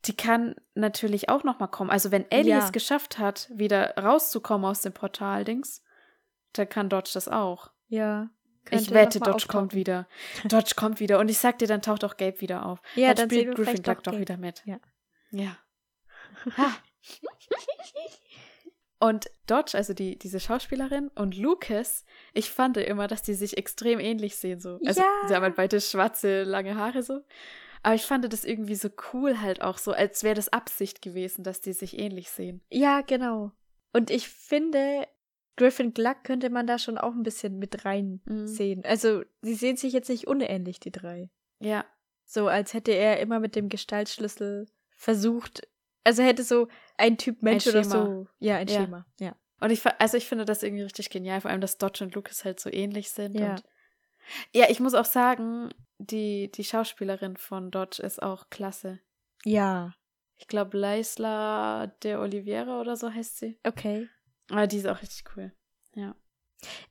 die 0.07 0.15
kann 0.15 0.55
natürlich 0.75 1.29
auch 1.29 1.43
nochmal 1.43 1.69
kommen. 1.69 1.89
Also 1.89 2.11
wenn 2.11 2.29
Ellie 2.31 2.51
Ja. 2.51 2.59
es 2.65 2.71
geschafft 2.71 3.17
hat, 3.17 3.49
wieder 3.53 3.95
rauszukommen 3.97 4.65
aus 4.69 4.81
dem 4.81 4.93
Portal-Dings, 4.93 5.83
dann 6.53 6.69
kann 6.69 6.89
Dodge 6.89 7.11
das 7.13 7.27
auch. 7.27 7.71
Ja. 7.87 8.29
Ich 8.71 8.91
wette, 8.91 9.19
noch 9.19 9.27
mal 9.27 9.31
Dodge 9.33 9.47
kommt 9.47 9.63
auftauchen. 9.65 9.71
wieder. 9.79 10.07
Dodge 10.45 10.73
kommt 10.75 10.99
wieder. 10.99 11.19
Und 11.19 11.29
ich 11.29 11.37
sag 11.37 11.59
dir, 11.59 11.67
dann 11.67 11.81
taucht 11.83 12.03
auch 12.03 12.17
Gabe 12.17 12.41
wieder 12.41 12.65
auf. 12.65 12.79
Ja, 12.95 13.13
dann 13.13 13.29
dann 13.29 13.37
spielt 13.37 13.55
Griffin 13.55 13.83
doch 13.83 14.01
doch 14.01 14.17
wieder 14.17 14.37
mit. 14.37 14.63
Ja. 14.65 14.79
Ja. 15.31 15.55
Und 18.99 19.29
Dodge, 19.45 19.77
also 19.77 19.93
die, 19.93 20.17
diese 20.17 20.39
Schauspielerin 20.39 21.09
und 21.15 21.35
Lucas, 21.37 22.05
ich 22.33 22.49
fand 22.49 22.77
immer, 22.77 23.07
dass 23.07 23.21
die 23.21 23.33
sich 23.33 23.57
extrem 23.57 23.99
ähnlich 23.99 24.37
sehen. 24.37 24.59
So. 24.59 24.79
Also 24.85 25.01
Ja. 25.01 25.27
sie 25.27 25.35
haben 25.35 25.43
halt 25.43 25.55
beide 25.57 25.79
schwarze, 25.81 26.43
lange 26.43 26.75
Haare 26.75 27.03
so. 27.03 27.21
Aber 27.85 27.93
ich 27.95 28.01
fand 28.03 28.31
das 28.33 28.43
irgendwie 28.45 28.73
so 28.75 28.89
cool 29.13 29.41
halt 29.41 29.61
auch 29.61 29.77
so, 29.77 29.91
als 29.91 30.23
wäre 30.23 30.33
das 30.35 30.49
Absicht 30.49 31.01
gewesen, 31.03 31.43
dass 31.43 31.61
die 31.61 31.73
sich 31.73 31.99
ähnlich 31.99 32.31
sehen. 32.31 32.61
Ja, 32.71 33.01
genau. 33.01 33.51
Und 33.93 34.09
ich 34.09 34.27
finde, 34.27 35.07
Griffin 35.55 35.93
Gluck 35.93 36.23
könnte 36.23 36.49
man 36.49 36.65
da 36.65 36.79
schon 36.79 36.97
auch 36.97 37.13
ein 37.13 37.21
bisschen 37.23 37.59
mit 37.59 37.85
rein 37.85 38.21
Mhm. 38.25 38.47
sehen. 38.47 38.83
Also, 38.85 39.21
sie 39.41 39.53
sehen 39.53 39.77
sich 39.77 39.93
jetzt 39.93 40.09
nicht 40.09 40.25
unähnlich, 40.27 40.79
die 40.79 40.91
drei. 40.91 41.29
Ja, 41.59 41.85
So, 42.27 42.47
als 42.47 42.73
hätte 42.73 42.91
er 42.91 43.19
immer 43.19 43.39
mit 43.39 43.55
dem 43.55 43.69
Gestaltschlüssel 43.69 44.65
versucht, 44.97 45.67
also 46.03 46.23
hätte 46.23 46.43
so 46.43 46.67
ein 46.97 47.19
Typ 47.19 47.43
Mensch 47.43 47.67
oder 47.67 47.83
Schema. 47.83 48.05
so. 48.05 48.27
Ja, 48.39 48.57
ein 48.57 48.67
Ja. 48.67 48.81
Schema, 48.81 49.05
ja. 49.19 49.35
Und 49.61 49.69
ich, 49.69 49.85
also 49.99 50.17
ich 50.17 50.25
finde 50.25 50.43
das 50.45 50.63
irgendwie 50.63 50.83
richtig 50.83 51.11
genial, 51.11 51.39
vor 51.41 51.51
allem, 51.51 51.61
dass 51.61 51.77
Dodge 51.77 52.03
und 52.03 52.15
Lucas 52.15 52.43
halt 52.43 52.59
so 52.59 52.71
ähnlich 52.71 53.11
sind. 53.11 53.39
Ja. 53.39 53.51
Und 53.51 53.63
ja, 54.53 54.65
ich 54.69 54.79
muss 54.79 54.93
auch 54.93 55.05
sagen, 55.05 55.69
die, 55.97 56.51
die 56.51 56.63
Schauspielerin 56.63 57.37
von 57.37 57.71
Dodge 57.71 58.01
ist 58.03 58.21
auch 58.21 58.49
klasse. 58.49 58.99
Ja, 59.43 59.93
Ich 60.37 60.47
glaube, 60.47 60.77
Leisla 60.77 61.87
de 62.03 62.15
Oliveira 62.15 62.81
oder 62.81 62.95
so 62.97 63.11
heißt 63.13 63.37
sie. 63.37 63.59
okay. 63.63 64.09
Aber 64.49 64.67
die 64.67 64.77
ist 64.77 64.87
auch 64.87 65.01
richtig 65.01 65.23
cool. 65.35 65.51
Ja. 65.95 66.15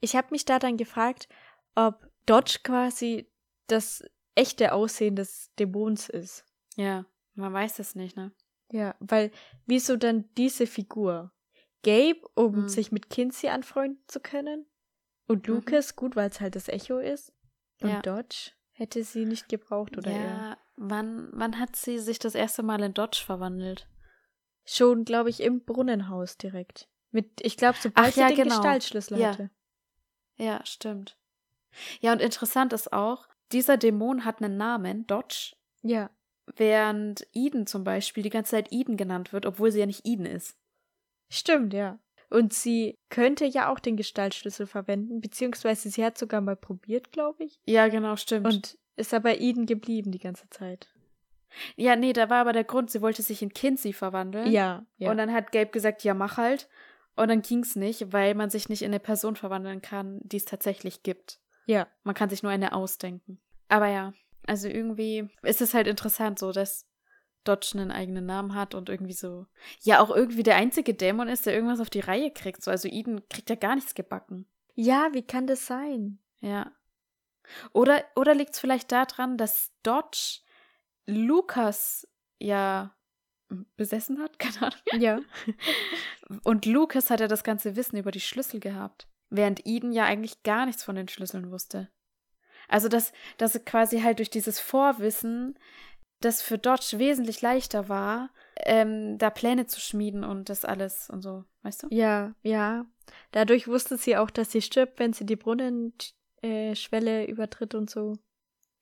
Ich 0.01 0.16
habe 0.16 0.28
mich 0.30 0.45
da 0.45 0.59
dann 0.59 0.76
gefragt, 0.76 1.28
ob 1.74 2.09
Dodge 2.26 2.61
quasi 2.64 3.30
das 3.68 4.03
echte 4.35 4.72
Aussehen 4.72 5.14
des 5.16 5.53
Dämons 5.59 6.09
ist. 6.09 6.45
Ja, 6.76 7.05
man 7.35 7.53
weiß 7.53 7.78
es 7.78 7.95
nicht, 7.95 8.16
ne? 8.16 8.32
Ja, 8.72 8.97
weil 8.99 9.30
wieso 9.66 9.97
dann 9.97 10.28
diese 10.37 10.66
Figur? 10.66 11.32
Gabe, 11.82 12.20
um 12.35 12.55
Hm. 12.62 12.68
sich 12.68 12.91
mit 12.93 13.11
Kinsey 13.11 13.51
anfreunden 13.51 14.03
zu 14.09 14.20
können? 14.20 14.66
Und 15.27 15.47
Mhm. 15.49 15.55
Lucas, 15.55 15.97
gut, 15.97 16.16
weil 16.16 16.29
es 16.31 16.41
halt 16.41 16.57
das 16.57 16.68
Echo 16.68 16.99
ist. 16.99 17.33
Und 17.81 17.89
Ja. 17.91 18.03
Dodge 18.03 18.53
hätte 18.72 19.03
sie 19.05 19.25
nicht 19.25 19.49
gebraucht 19.49 19.97
oder 19.97 20.11
ja, 20.11 20.18
er. 20.51 20.59
wann, 20.77 21.29
wann 21.33 21.59
hat 21.59 21.77
sie 21.77 21.99
sich 21.99 22.18
das 22.18 22.35
erste 22.35 22.62
Mal 22.62 22.83
in 22.83 22.95
Dodge 22.95 23.22
verwandelt? 23.25 23.89
Schon, 24.64 25.05
glaube 25.05 25.31
ich, 25.31 25.41
im 25.41 25.64
Brunnenhaus 25.64 26.37
direkt. 26.39 26.89
Mit, 27.11 27.41
ich 27.43 27.57
glaube, 27.57 27.77
sobald 27.81 28.09
Ach 28.12 28.16
ja, 28.16 28.29
sie 28.29 28.35
den 28.35 28.45
genau. 28.45 28.57
Gestaltschlüssel 28.57 29.18
Ja. 29.18 29.29
hatte. 29.33 29.51
Ja, 30.37 30.64
stimmt. 30.66 31.18
Ja, 32.01 32.12
und 32.12 32.20
interessant 32.20 32.72
ist 32.72 32.93
auch, 32.93 33.29
dieser 33.53 33.77
Dämon 33.77 34.25
hat 34.25 34.43
einen 34.43 34.57
Namen, 34.57 35.07
Dodge, 35.07 35.55
Ja. 35.83 36.11
während 36.57 37.27
Eden 37.33 37.66
zum 37.66 37.85
Beispiel 37.85 38.22
die 38.22 38.31
ganze 38.31 38.53
Zeit 38.53 38.72
Eden 38.72 38.97
genannt 38.97 39.33
wird, 39.33 39.47
obwohl 39.47 39.70
sie 39.70 39.81
ja 39.81 39.87
nicht 39.87 40.07
Eden 40.07 40.27
ist. 40.27 40.57
Stimmt, 41.29 41.72
ja. 41.72 41.99
Und 42.35 42.53
sie 42.53 42.99
könnte 43.11 43.45
ja 43.45 43.72
auch 43.72 43.78
den 43.78 43.97
Gestaltschlüssel 43.97 44.66
verwenden, 44.66 45.20
beziehungsweise 45.20 45.89
sie 45.89 46.05
hat 46.05 46.18
sogar 46.18 46.41
mal 46.41 46.57
probiert, 46.57 47.12
glaube 47.12 47.45
ich. 47.45 47.61
Ja, 47.64 47.87
genau, 47.87 48.16
stimmt. 48.16 48.47
Und 48.47 48.78
ist 48.97 49.14
aber 49.14 49.41
Eden 49.41 49.66
geblieben 49.66 50.11
die 50.11 50.18
ganze 50.18 50.49
Zeit. 50.51 50.89
ja, 51.76 51.95
nee, 51.95 52.12
da 52.12 52.30
war 52.30 52.39
aber 52.39 52.53
der 52.53 52.64
Grund, 52.64 52.91
sie 52.91 53.03
wollte 53.03 53.22
sich 53.22 53.41
in 53.41 53.53
Kinsey 53.53 53.93
verwandeln. 53.93 54.51
Ja, 54.51 54.85
ja. 54.97 55.12
Und 55.12 55.18
dann 55.18 55.32
hat 55.32 55.53
Gabe 55.53 55.70
gesagt, 55.70 56.03
ja, 56.03 56.12
mach 56.12 56.37
halt. 56.37 56.68
Und 57.14 57.28
dann 57.28 57.43
ging's 57.43 57.76
nicht, 57.76 58.12
weil 58.12 58.35
man 58.35 58.51
sich 58.51 58.68
nicht 58.68 58.82
in 58.82 58.91
eine 58.91 58.99
Person 58.99 59.37
verwandeln 59.37 59.80
kann, 59.80 60.18
die 60.24 60.39
es 60.39 60.45
tatsächlich 60.45 61.05
gibt. 61.05 61.39
ja. 61.66 61.87
Man 62.03 62.16
kann 62.16 62.30
sich 62.30 62.43
nur 62.43 62.51
eine 62.51 62.72
ausdenken. 62.72 63.39
Aber 63.68 63.87
ja, 63.87 64.12
also 64.47 64.66
irgendwie 64.66 65.28
ist 65.43 65.61
es 65.61 65.72
halt 65.72 65.87
interessant, 65.87 66.41
so 66.41 66.51
dass 66.51 66.87
Dodge 67.45 67.72
einen 67.74 67.90
eigenen 67.90 68.26
Namen 68.26 68.55
hat 68.55 68.74
und 68.74 68.88
irgendwie 68.88 69.12
so. 69.12 69.47
Ja, 69.82 70.01
auch 70.01 70.11
irgendwie 70.11 70.42
der 70.42 70.57
einzige 70.57 70.95
Dämon 70.95 71.28
ist, 71.28 71.47
der 71.47 71.55
irgendwas 71.55 71.80
auf 71.80 71.90
die 71.90 72.01
Reihe 72.01 72.30
kriegt. 72.30 72.62
So, 72.62 72.70
also 72.70 72.88
Eden 72.88 73.28
kriegt 73.28 73.51
ja 73.51 73.57
gar 73.57 73.74
nichts 73.74 73.95
gebacken. 73.95 74.47
Ja, 74.74 75.09
wie 75.12 75.22
kann 75.22 75.47
das 75.47 75.66
sein? 75.66 76.18
Ja. 76.40 76.72
Oder, 77.72 78.05
oder 78.16 78.34
liegt 78.34 78.55
es 78.55 78.61
vielleicht 78.61 78.90
daran, 78.92 79.36
dass 79.36 79.72
Dodge 79.82 80.40
Lukas 81.07 82.09
ja 82.38 82.95
besessen 83.76 84.20
hat? 84.20 84.38
Keine 84.38 84.61
Ahnung. 84.62 85.01
Ja. 85.01 85.20
Und 86.42 86.66
Lucas 86.66 87.11
hat 87.11 87.20
ja 87.20 87.28
das 87.28 87.45
ganze 87.45 87.76
Wissen 87.76 87.97
über 87.97 88.11
die 88.11 88.20
Schlüssel 88.20 88.61
gehabt, 88.61 89.09
während 89.30 89.66
Eden 89.66 89.92
ja 89.92 90.05
eigentlich 90.05 90.42
gar 90.42 90.66
nichts 90.66 90.82
von 90.82 90.97
den 90.97 91.09
Schlüsseln 91.09 91.51
wusste. 91.51 91.90
Also, 92.68 92.88
dass, 92.88 93.12
dass 93.36 93.62
quasi 93.64 94.01
halt 94.01 94.18
durch 94.18 94.30
dieses 94.30 94.59
Vorwissen 94.59 95.59
das 96.25 96.43
für 96.43 96.59
Dodge 96.59 96.99
wesentlich 96.99 97.43
leichter 97.43 97.89
war, 97.89 98.31
ähm, 98.57 99.18
da 99.18 99.31
Pläne 99.31 99.66
zu 99.66 99.81
schmieden 99.81 100.25
und 100.25 100.49
das 100.49 100.64
alles 100.64 101.11
und 101.11 101.22
so, 101.22 101.45
weißt 101.62 101.85
du? 101.85 101.89
Ja, 101.91 102.35
ja. 102.43 102.87
Dadurch 103.33 103.68
wusste 103.68 103.97
sie 103.97 104.16
auch, 104.16 104.31
dass 104.31 104.53
sie 104.53 104.62
stirbt, 104.62 104.99
wenn 104.99 105.12
sie 105.12 105.27
die 105.27 105.37
Brunnenschwelle 105.37 107.27
übertritt 107.27 107.75
und 107.75 107.91
so. 107.91 108.14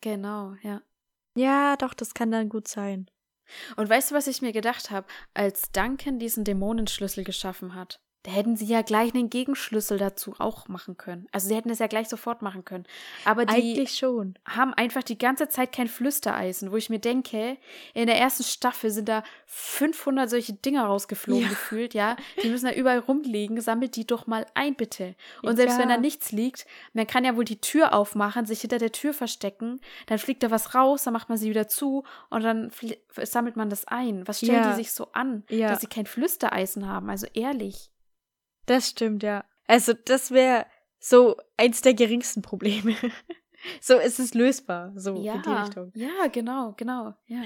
Genau, 0.01 0.55
ja. 0.63 0.83
Ja, 1.35 1.77
doch, 1.77 1.95
das 1.95 2.15
kann 2.15 2.31
dann 2.31 2.49
gut 2.49 2.69
sein. 2.69 3.11
Und 3.77 3.89
weißt 3.89 4.11
du, 4.11 4.15
was 4.15 4.27
ich 4.27 4.43
mir 4.43 4.53
gedacht 4.53 4.91
habe, 4.91 5.07
als 5.35 5.71
Duncan 5.73 6.19
diesen 6.19 6.45
Dämonenschlüssel 6.45 7.25
geschaffen 7.25 7.75
hat? 7.75 8.01
Da 8.25 8.31
hätten 8.31 8.57
sie 8.57 8.67
ja 8.67 8.83
gleich 8.83 9.13
einen 9.15 9.31
Gegenschlüssel 9.31 9.99
dazu 9.99 10.35
auch 10.39 10.69
machen 10.69 10.97
können. 10.97 11.27
Also 11.33 11.49
sie 11.49 11.57
hätten 11.57 11.71
es 11.71 11.81
ja 11.81 11.89
gleich 11.89 12.09
sofort 12.09 12.41
machen 12.41 12.65
können. 12.65 12.85
Aber 13.25 13.45
die 13.47 13.53
Eigentlich 13.55 13.97
schon. 13.97 14.39
haben 14.49 14.73
einfach 14.75 15.03
die 15.03 15.19
ganze 15.19 15.49
Zeit 15.49 15.73
kein 15.73 15.89
Flüstereisen, 15.89 16.71
wo 16.71 16.77
ich 16.77 16.89
mir 16.89 17.01
denke, 17.01 17.57
in 17.95 18.07
der 18.07 18.19
ersten 18.19 18.45
Staffel 18.45 18.91
sind 18.93 19.09
da 19.09 19.25
500 19.47 20.31
solche 20.31 20.53
Dinger 20.53 20.85
rausgeflogen 20.85 21.43
Ja. 21.43 21.49
gefühlt, 21.49 21.95
ja. 21.95 22.15
Die 22.45 22.49
müssen 22.49 22.67
da 22.67 22.73
überall 22.73 23.01
rumliegen, 23.01 23.61
sammelt 23.61 23.97
die 23.97 24.07
doch 24.07 24.27
mal 24.29 24.47
ein, 24.55 24.77
bitte. 24.77 25.15
Und 25.43 25.57
selbst 25.57 25.79
wenn 25.79 25.89
da 25.89 25.95
Ja. 25.95 26.01
nichts 26.01 26.31
liegt, 26.33 26.65
man 26.93 27.07
kann 27.09 27.25
ja 27.25 27.37
wohl 27.37 27.45
die 27.45 27.61
Tür 27.61 27.93
aufmachen, 27.93 28.47
sich 28.47 28.61
hinter 28.61 28.79
der 28.79 28.93
Tür 28.93 29.15
verstecken, 29.15 29.81
dann 30.07 30.19
fliegt 30.19 30.43
da 30.43 30.51
was 30.51 30.75
raus, 30.75 31.03
dann 31.05 31.13
macht 31.13 31.29
man 31.29 31.39
sie 31.39 31.51
wieder 31.51 31.67
zu 31.69 32.05
und 32.31 32.43
dann 32.45 32.71
sammelt 33.21 33.57
man 33.57 33.69
das 33.69 33.85
ein. 33.89 34.27
Was 34.29 34.39
stellen 34.39 34.63
Ja. 34.63 34.71
die 34.71 34.77
sich 34.77 34.93
so 34.93 35.09
an, 35.13 35.43
Ja. 35.49 35.69
dass 35.71 35.81
sie 35.81 35.87
kein 35.89 36.07
Flüstereisen 36.07 36.87
haben? 36.89 37.11
Also 37.11 37.27
ehrlich. 37.35 37.91
Das 38.67 38.89
stimmt, 38.91 39.23
ja. 39.23 39.45
Also, 39.67 39.93
das 39.93 40.31
wäre 40.31 40.67
so 40.99 41.37
eins 41.57 41.83
der 41.83 41.95
geringsten 41.95 42.43
Probleme. 42.43 42.95
so 43.81 43.99
ist 43.99 44.19
es 44.21 44.35
lösbar, 44.35 44.93
so 44.97 45.17
ja, 45.17 45.35
in 45.35 45.43
die 45.43 45.51
Richtung. 45.51 45.93
ja, 45.95 46.27
genau, 46.31 46.75
genau, 46.77 47.15
ja. 47.27 47.43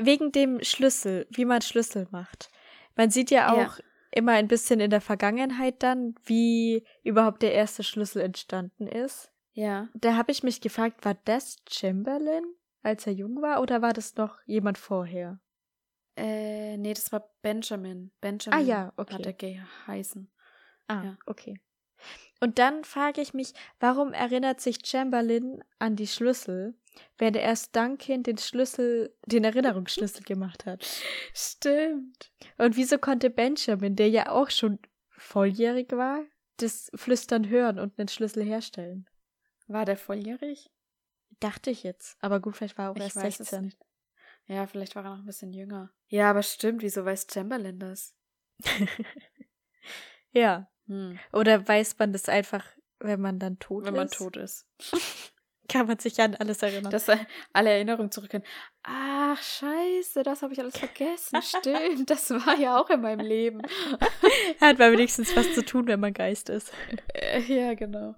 Wegen 0.00 0.30
dem 0.32 0.62
Schlüssel, 0.62 1.26
wie 1.30 1.44
man 1.44 1.60
Schlüssel 1.60 2.06
macht. 2.10 2.50
Man 2.96 3.10
sieht 3.10 3.30
ja 3.30 3.54
Ja. 3.54 3.66
auch 3.66 3.78
immer 4.12 4.32
ein 4.32 4.48
bisschen 4.48 4.80
in 4.80 4.90
der 4.90 5.00
Vergangenheit 5.00 5.82
dann, 5.82 6.14
wie 6.24 6.86
überhaupt 7.02 7.42
der 7.42 7.52
erste 7.52 7.82
Schlüssel 7.82 8.22
entstanden 8.22 8.86
ist. 8.86 9.30
Ja. 9.52 9.88
Da 9.94 10.14
habe 10.16 10.30
ich 10.32 10.42
mich 10.42 10.60
gefragt, 10.60 11.04
war 11.04 11.16
das 11.24 11.56
Chamberlain, 11.68 12.44
als 12.82 13.06
er 13.06 13.12
jung 13.12 13.42
war, 13.42 13.60
oder 13.60 13.82
war 13.82 13.92
das 13.92 14.14
noch 14.16 14.38
jemand 14.46 14.78
vorher? 14.78 15.40
Äh, 16.18 16.76
nee, 16.76 16.94
das 16.94 17.12
war 17.12 17.30
Benjamin. 17.42 18.10
Benjamin 18.20 18.58
Ah 18.58 18.62
ja, 18.62 18.92
okay. 18.96 19.14
hat 19.14 19.26
er 19.26 19.32
geheißen. 19.32 20.30
Ah, 20.88 21.02
Ja. 21.04 21.18
okay. 21.26 21.60
Und 22.40 22.58
dann 22.60 22.84
frage 22.84 23.20
ich 23.20 23.34
mich, 23.34 23.52
warum 23.80 24.12
erinnert 24.12 24.60
sich 24.60 24.78
Chamberlain 24.84 25.62
an 25.80 25.96
die 25.96 26.06
Schlüssel, 26.06 26.74
während 27.16 27.36
erst 27.36 27.74
Duncan 27.74 28.22
den 28.22 28.38
Schlüssel, 28.38 29.12
den 29.26 29.42
Erinnerungsschlüssel 29.44 30.22
gemacht 30.22 30.64
hat? 30.64 30.84
Stimmt. 31.34 32.32
Und 32.56 32.76
wieso 32.76 32.98
konnte 32.98 33.30
Benjamin, 33.30 33.96
der 33.96 34.08
ja 34.08 34.30
auch 34.30 34.50
schon 34.50 34.78
volljährig 35.10 35.90
war, 35.92 36.20
das 36.58 36.90
Flüstern 36.94 37.48
hören 37.48 37.78
und 37.80 37.98
einen 37.98 38.08
Schlüssel 38.08 38.44
herstellen? 38.44 39.08
War 39.66 39.84
der 39.84 39.96
volljährig? 39.96 40.70
Dachte 41.40 41.70
ich 41.70 41.82
jetzt. 41.82 42.16
Aber 42.20 42.40
gut, 42.40 42.56
vielleicht 42.56 42.78
war 42.78 42.86
er 42.86 42.90
auch 42.92 42.96
Ich 42.96 43.02
erst 43.02 43.16
weiß 43.16 43.40
es 43.40 43.50
16. 43.50 43.74
Ja, 44.48 44.66
vielleicht 44.66 44.96
war 44.96 45.04
er 45.04 45.10
noch 45.10 45.18
ein 45.18 45.26
bisschen 45.26 45.52
jünger. 45.52 45.90
Ja, 46.08 46.30
aber 46.30 46.42
stimmt, 46.42 46.82
wieso 46.82 47.04
weiß 47.04 47.26
Chamberlain 47.32 47.78
das? 47.78 48.14
Ja. 50.32 50.68
Hm, 50.86 51.18
Oder 51.32 51.66
weiß 51.66 51.98
man 51.98 52.12
das 52.12 52.28
einfach, 52.28 52.64
wenn 52.98 53.20
man 53.20 53.38
dann 53.38 53.58
tot 53.58 53.84
wenn 53.84 53.94
ist? 53.94 53.98
man 53.98 54.08
tot 54.08 54.36
ist. 54.36 54.66
Kann 55.68 55.86
man 55.86 55.98
sich 55.98 56.18
an 56.20 56.34
alles 56.34 56.62
erinnern. 56.62 56.90
Dass 56.90 57.08
alle 57.52 57.70
Erinnerungen 57.70 58.10
zurück 58.10 58.30
können. 58.30 58.44
Ach, 58.82 59.40
scheiße, 59.40 60.22
das 60.22 60.40
habe 60.42 60.54
ich 60.54 60.60
alles 60.60 60.78
vergessen. 60.78 61.40
Stimmt, 61.42 62.08
das 62.08 62.30
war 62.30 62.56
ja 62.58 62.80
auch 62.80 62.88
in 62.88 63.02
meinem 63.02 63.26
Leben. 63.26 63.60
Hat 64.60 64.78
man 64.78 64.92
wenigstens 64.92 65.36
was 65.36 65.52
zu 65.54 65.62
tun, 65.64 65.86
wenn 65.86 66.00
man 66.00 66.14
Geist 66.14 66.48
ist. 66.48 66.72
Äh, 67.14 67.40
ja, 67.42 67.74
genau. 67.74 68.14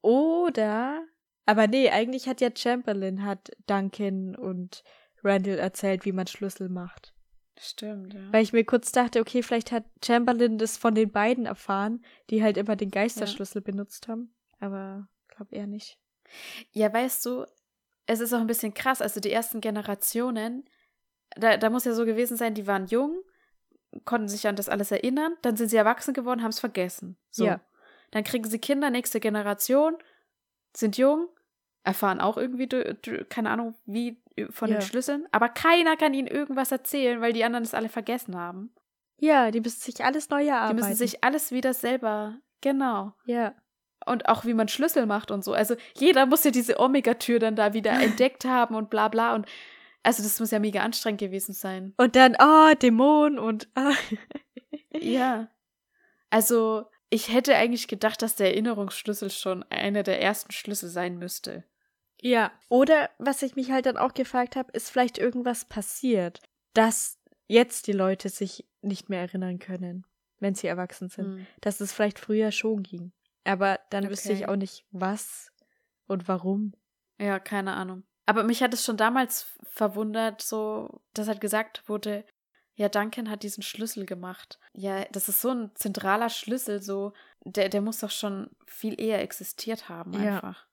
Oder, 0.00 1.04
aber 1.46 1.66
nee, 1.66 1.90
eigentlich 1.90 2.28
hat 2.28 2.40
ja 2.40 2.50
Chamberlain 2.54 3.24
hat 3.24 3.50
Duncan 3.66 4.36
und 4.36 4.84
Randall 5.24 5.58
erzählt, 5.58 6.04
wie 6.04 6.12
man 6.12 6.26
Schlüssel 6.26 6.68
macht. 6.68 7.14
Stimmt, 7.58 8.14
ja. 8.14 8.20
Weil 8.32 8.42
ich 8.42 8.52
mir 8.52 8.64
kurz 8.64 8.92
dachte, 8.92 9.20
okay, 9.20 9.42
vielleicht 9.42 9.72
hat 9.72 9.84
Chamberlain 10.04 10.58
das 10.58 10.76
von 10.76 10.94
den 10.94 11.10
beiden 11.10 11.46
erfahren, 11.46 12.04
die 12.30 12.42
halt 12.42 12.56
immer 12.56 12.76
den 12.76 12.90
Geisterschlüssel 12.90 13.60
benutzt 13.60 14.08
haben. 14.08 14.34
Aber 14.58 15.08
glaub 15.28 15.52
eher 15.52 15.66
nicht. 15.66 15.98
Ja, 16.70 16.92
weißt 16.92 17.24
du, 17.26 17.46
es 18.06 18.20
ist 18.20 18.32
auch 18.32 18.40
ein 18.40 18.46
bisschen 18.46 18.74
krass. 18.74 19.02
Also 19.02 19.20
die 19.20 19.30
ersten 19.30 19.60
Generationen, 19.60 20.64
da, 21.36 21.56
da 21.56 21.70
muss 21.70 21.84
ja 21.84 21.92
so 21.92 22.04
gewesen 22.04 22.36
sein, 22.36 22.54
die 22.54 22.66
waren 22.66 22.86
jung, 22.86 23.22
konnten 24.04 24.28
sich 24.28 24.46
an 24.48 24.56
das 24.56 24.68
alles 24.68 24.90
erinnern, 24.90 25.34
dann 25.42 25.56
sind 25.56 25.68
sie 25.68 25.76
erwachsen 25.76 26.14
geworden, 26.14 26.42
haben 26.42 26.50
es 26.50 26.60
vergessen. 26.60 27.16
So. 27.30 27.44
Ja. 27.44 27.60
Dann 28.10 28.24
kriegen 28.24 28.48
sie 28.48 28.58
Kinder, 28.58 28.90
nächste 28.90 29.20
Generation, 29.20 29.96
sind 30.76 30.96
jung, 30.96 31.28
erfahren 31.84 32.20
auch 32.20 32.36
irgendwie, 32.36 32.68
keine 33.28 33.50
Ahnung, 33.50 33.74
wie 33.86 34.22
von 34.50 34.68
Ja. 34.70 34.76
den 34.78 34.82
Schlüsseln, 34.82 35.26
aber 35.32 35.48
keiner 35.48 35.96
kann 35.96 36.14
ihnen 36.14 36.28
irgendwas 36.28 36.72
erzählen, 36.72 37.20
weil 37.20 37.32
die 37.32 37.44
anderen 37.44 37.64
es 37.64 37.74
alle 37.74 37.88
vergessen 37.88 38.36
haben. 38.36 38.72
Ja, 39.18 39.50
die 39.50 39.60
müssen 39.60 39.80
sich 39.80 40.04
alles 40.04 40.30
neu 40.30 40.42
Die 40.42 40.48
erarbeiten. 40.48 40.76
müssen 40.76 40.94
sich 40.96 41.22
alles 41.22 41.52
wieder 41.52 41.74
selber, 41.74 42.36
genau. 42.60 43.12
ja. 43.26 43.54
Und 44.04 44.28
auch 44.28 44.44
wie 44.44 44.54
man 44.54 44.66
Schlüssel 44.66 45.06
macht 45.06 45.30
und 45.30 45.44
so. 45.44 45.52
Also 45.52 45.76
jeder 45.94 46.26
muss 46.26 46.42
ja 46.42 46.50
diese 46.50 46.80
Omega-Tür 46.80 47.38
dann 47.38 47.54
da 47.54 47.72
wieder 47.72 47.92
entdeckt 48.02 48.44
haben 48.44 48.74
und 48.74 48.90
bla 48.90 49.06
bla. 49.06 49.32
Und 49.32 49.46
Also 50.02 50.24
das 50.24 50.40
muss 50.40 50.50
ja 50.50 50.58
mega 50.58 50.80
anstrengend 50.80 51.20
gewesen 51.20 51.52
sein. 51.52 51.94
Und 51.98 52.16
dann, 52.16 52.36
oh, 52.42 52.74
Dämon 52.74 53.38
und. 53.38 53.68
ah. 53.76 53.92
Ja. 54.92 55.46
Also 56.30 56.86
ich 57.12 57.30
hätte 57.30 57.54
eigentlich 57.56 57.88
gedacht, 57.88 58.22
dass 58.22 58.36
der 58.36 58.48
Erinnerungsschlüssel 58.52 59.30
schon 59.30 59.64
einer 59.64 60.02
der 60.02 60.22
ersten 60.22 60.50
Schlüssel 60.50 60.88
sein 60.88 61.18
müsste. 61.18 61.62
Ja. 62.22 62.50
Oder 62.70 63.10
was 63.18 63.42
ich 63.42 63.54
mich 63.54 63.70
halt 63.70 63.84
dann 63.84 63.98
auch 63.98 64.14
gefragt 64.14 64.56
habe, 64.56 64.72
ist 64.72 64.88
vielleicht 64.88 65.18
irgendwas 65.18 65.66
passiert, 65.66 66.40
dass 66.72 67.18
jetzt 67.48 67.86
die 67.86 67.92
Leute 67.92 68.30
sich 68.30 68.66
nicht 68.80 69.10
mehr 69.10 69.20
erinnern 69.20 69.58
können, 69.58 70.06
wenn 70.38 70.54
sie 70.54 70.68
erwachsen 70.68 71.10
sind. 71.10 71.26
Hm. 71.26 71.46
Dass 71.60 71.82
es 71.82 71.92
vielleicht 71.92 72.18
früher 72.18 72.50
schon 72.50 72.82
ging. 72.82 73.12
Aber 73.44 73.78
dann 73.90 74.08
wüsste 74.08 74.32
ich 74.32 74.44
Okay. 74.44 74.50
auch 74.50 74.56
nicht, 74.56 74.86
was 74.90 75.52
und 76.06 76.28
warum. 76.28 76.72
Ja, 77.20 77.38
keine 77.38 77.74
Ahnung. 77.74 78.04
Aber 78.24 78.42
mich 78.42 78.62
hat 78.62 78.72
es 78.72 78.86
schon 78.86 78.96
damals 78.96 79.52
verwundert, 79.64 80.40
so, 80.40 81.02
dass 81.12 81.28
halt 81.28 81.42
gesagt 81.42 81.86
wurde, 81.90 82.24
ja, 82.74 82.88
Duncan 82.88 83.28
hat 83.30 83.42
diesen 83.42 83.62
Schlüssel 83.62 84.06
gemacht. 84.06 84.58
Ja, 84.72 85.04
das 85.12 85.28
ist 85.28 85.40
so 85.40 85.50
ein 85.50 85.70
zentraler 85.74 86.30
Schlüssel, 86.30 86.82
so, 86.82 87.12
der, 87.44 87.68
der 87.68 87.80
muss 87.82 88.00
doch 88.00 88.10
schon 88.10 88.50
viel 88.66 89.00
eher 89.00 89.20
existiert 89.22 89.88
haben, 89.88 90.12
Ja. 90.14 90.36
einfach. 90.36 90.66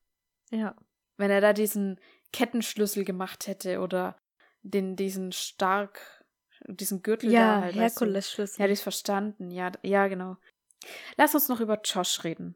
Ja. 0.51 0.75
Wenn 1.17 1.31
er 1.31 1.41
da 1.41 1.53
diesen 1.53 1.99
Kettenschlüssel 2.31 3.03
gemacht 3.03 3.47
hätte 3.47 3.81
oder 3.81 4.17
den, 4.61 4.95
diesen 4.95 5.31
stark, 5.31 6.23
diesen 6.67 7.01
Gürtel 7.03 7.31
Ja, 7.31 7.57
da 7.57 7.61
halt. 7.63 7.75
weißt 7.75 7.97
du. 7.97 8.05
Herkules-Schlüssel. 8.05 8.63
Hätte 8.63 8.73
ich 8.73 8.81
verstanden, 8.81 9.51
ja, 9.51 9.71
ja, 9.83 10.07
genau. 10.07 10.37
Lass 11.17 11.35
uns 11.35 11.49
noch 11.49 11.59
über 11.59 11.79
Josh 11.83 12.23
reden. 12.23 12.55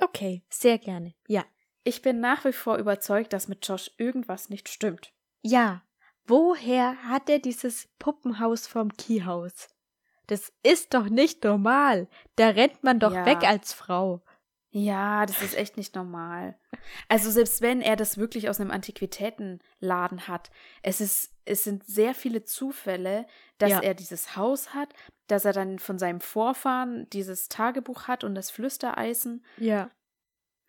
Okay, 0.00 0.42
sehr 0.50 0.78
gerne. 0.78 1.14
Ja. 1.28 1.44
Ich 1.84 2.02
bin 2.02 2.20
nach 2.20 2.44
wie 2.44 2.52
vor 2.52 2.76
überzeugt, 2.78 3.32
dass 3.32 3.48
mit 3.48 3.66
Josh 3.66 3.90
irgendwas 3.96 4.48
nicht 4.50 4.68
stimmt. 4.68 5.12
Ja. 5.42 5.82
Woher 6.26 6.96
hat 7.04 7.28
er 7.28 7.38
dieses 7.38 7.88
Puppenhaus 7.98 8.66
vom 8.66 8.92
Keyhaus? 8.96 9.68
Das 10.26 10.52
ist 10.62 10.94
doch 10.94 11.08
nicht 11.08 11.42
normal. 11.44 12.08
Da 12.36 12.48
rennt 12.50 12.84
man 12.84 13.00
doch 13.00 13.12
Ja. 13.14 13.26
weg 13.26 13.42
als 13.42 13.72
Frau. 13.72 14.22
Ja, 14.72 15.26
das 15.26 15.42
ist 15.42 15.56
echt 15.56 15.76
nicht 15.76 15.96
normal. 15.96 16.56
Also 17.08 17.28
selbst 17.32 17.60
wenn 17.60 17.80
er 17.80 17.96
das 17.96 18.18
wirklich 18.18 18.48
aus 18.48 18.60
einem 18.60 18.70
Antiquitätenladen 18.70 20.28
hat, 20.28 20.50
es 20.82 21.00
ist, 21.00 21.34
es 21.44 21.64
sind 21.64 21.84
sehr 21.84 22.14
viele 22.14 22.44
Zufälle, 22.44 23.26
dass 23.58 23.70
Ja. 23.70 23.80
er 23.80 23.94
dieses 23.94 24.36
Haus 24.36 24.72
hat, 24.72 24.94
dass 25.26 25.44
er 25.44 25.52
dann 25.52 25.80
von 25.80 25.98
seinem 25.98 26.20
Vorfahren 26.20 27.08
dieses 27.10 27.48
Tagebuch 27.48 28.06
hat 28.06 28.22
und 28.22 28.36
das 28.36 28.52
Flüstereisen. 28.52 29.44
Ja. 29.56 29.90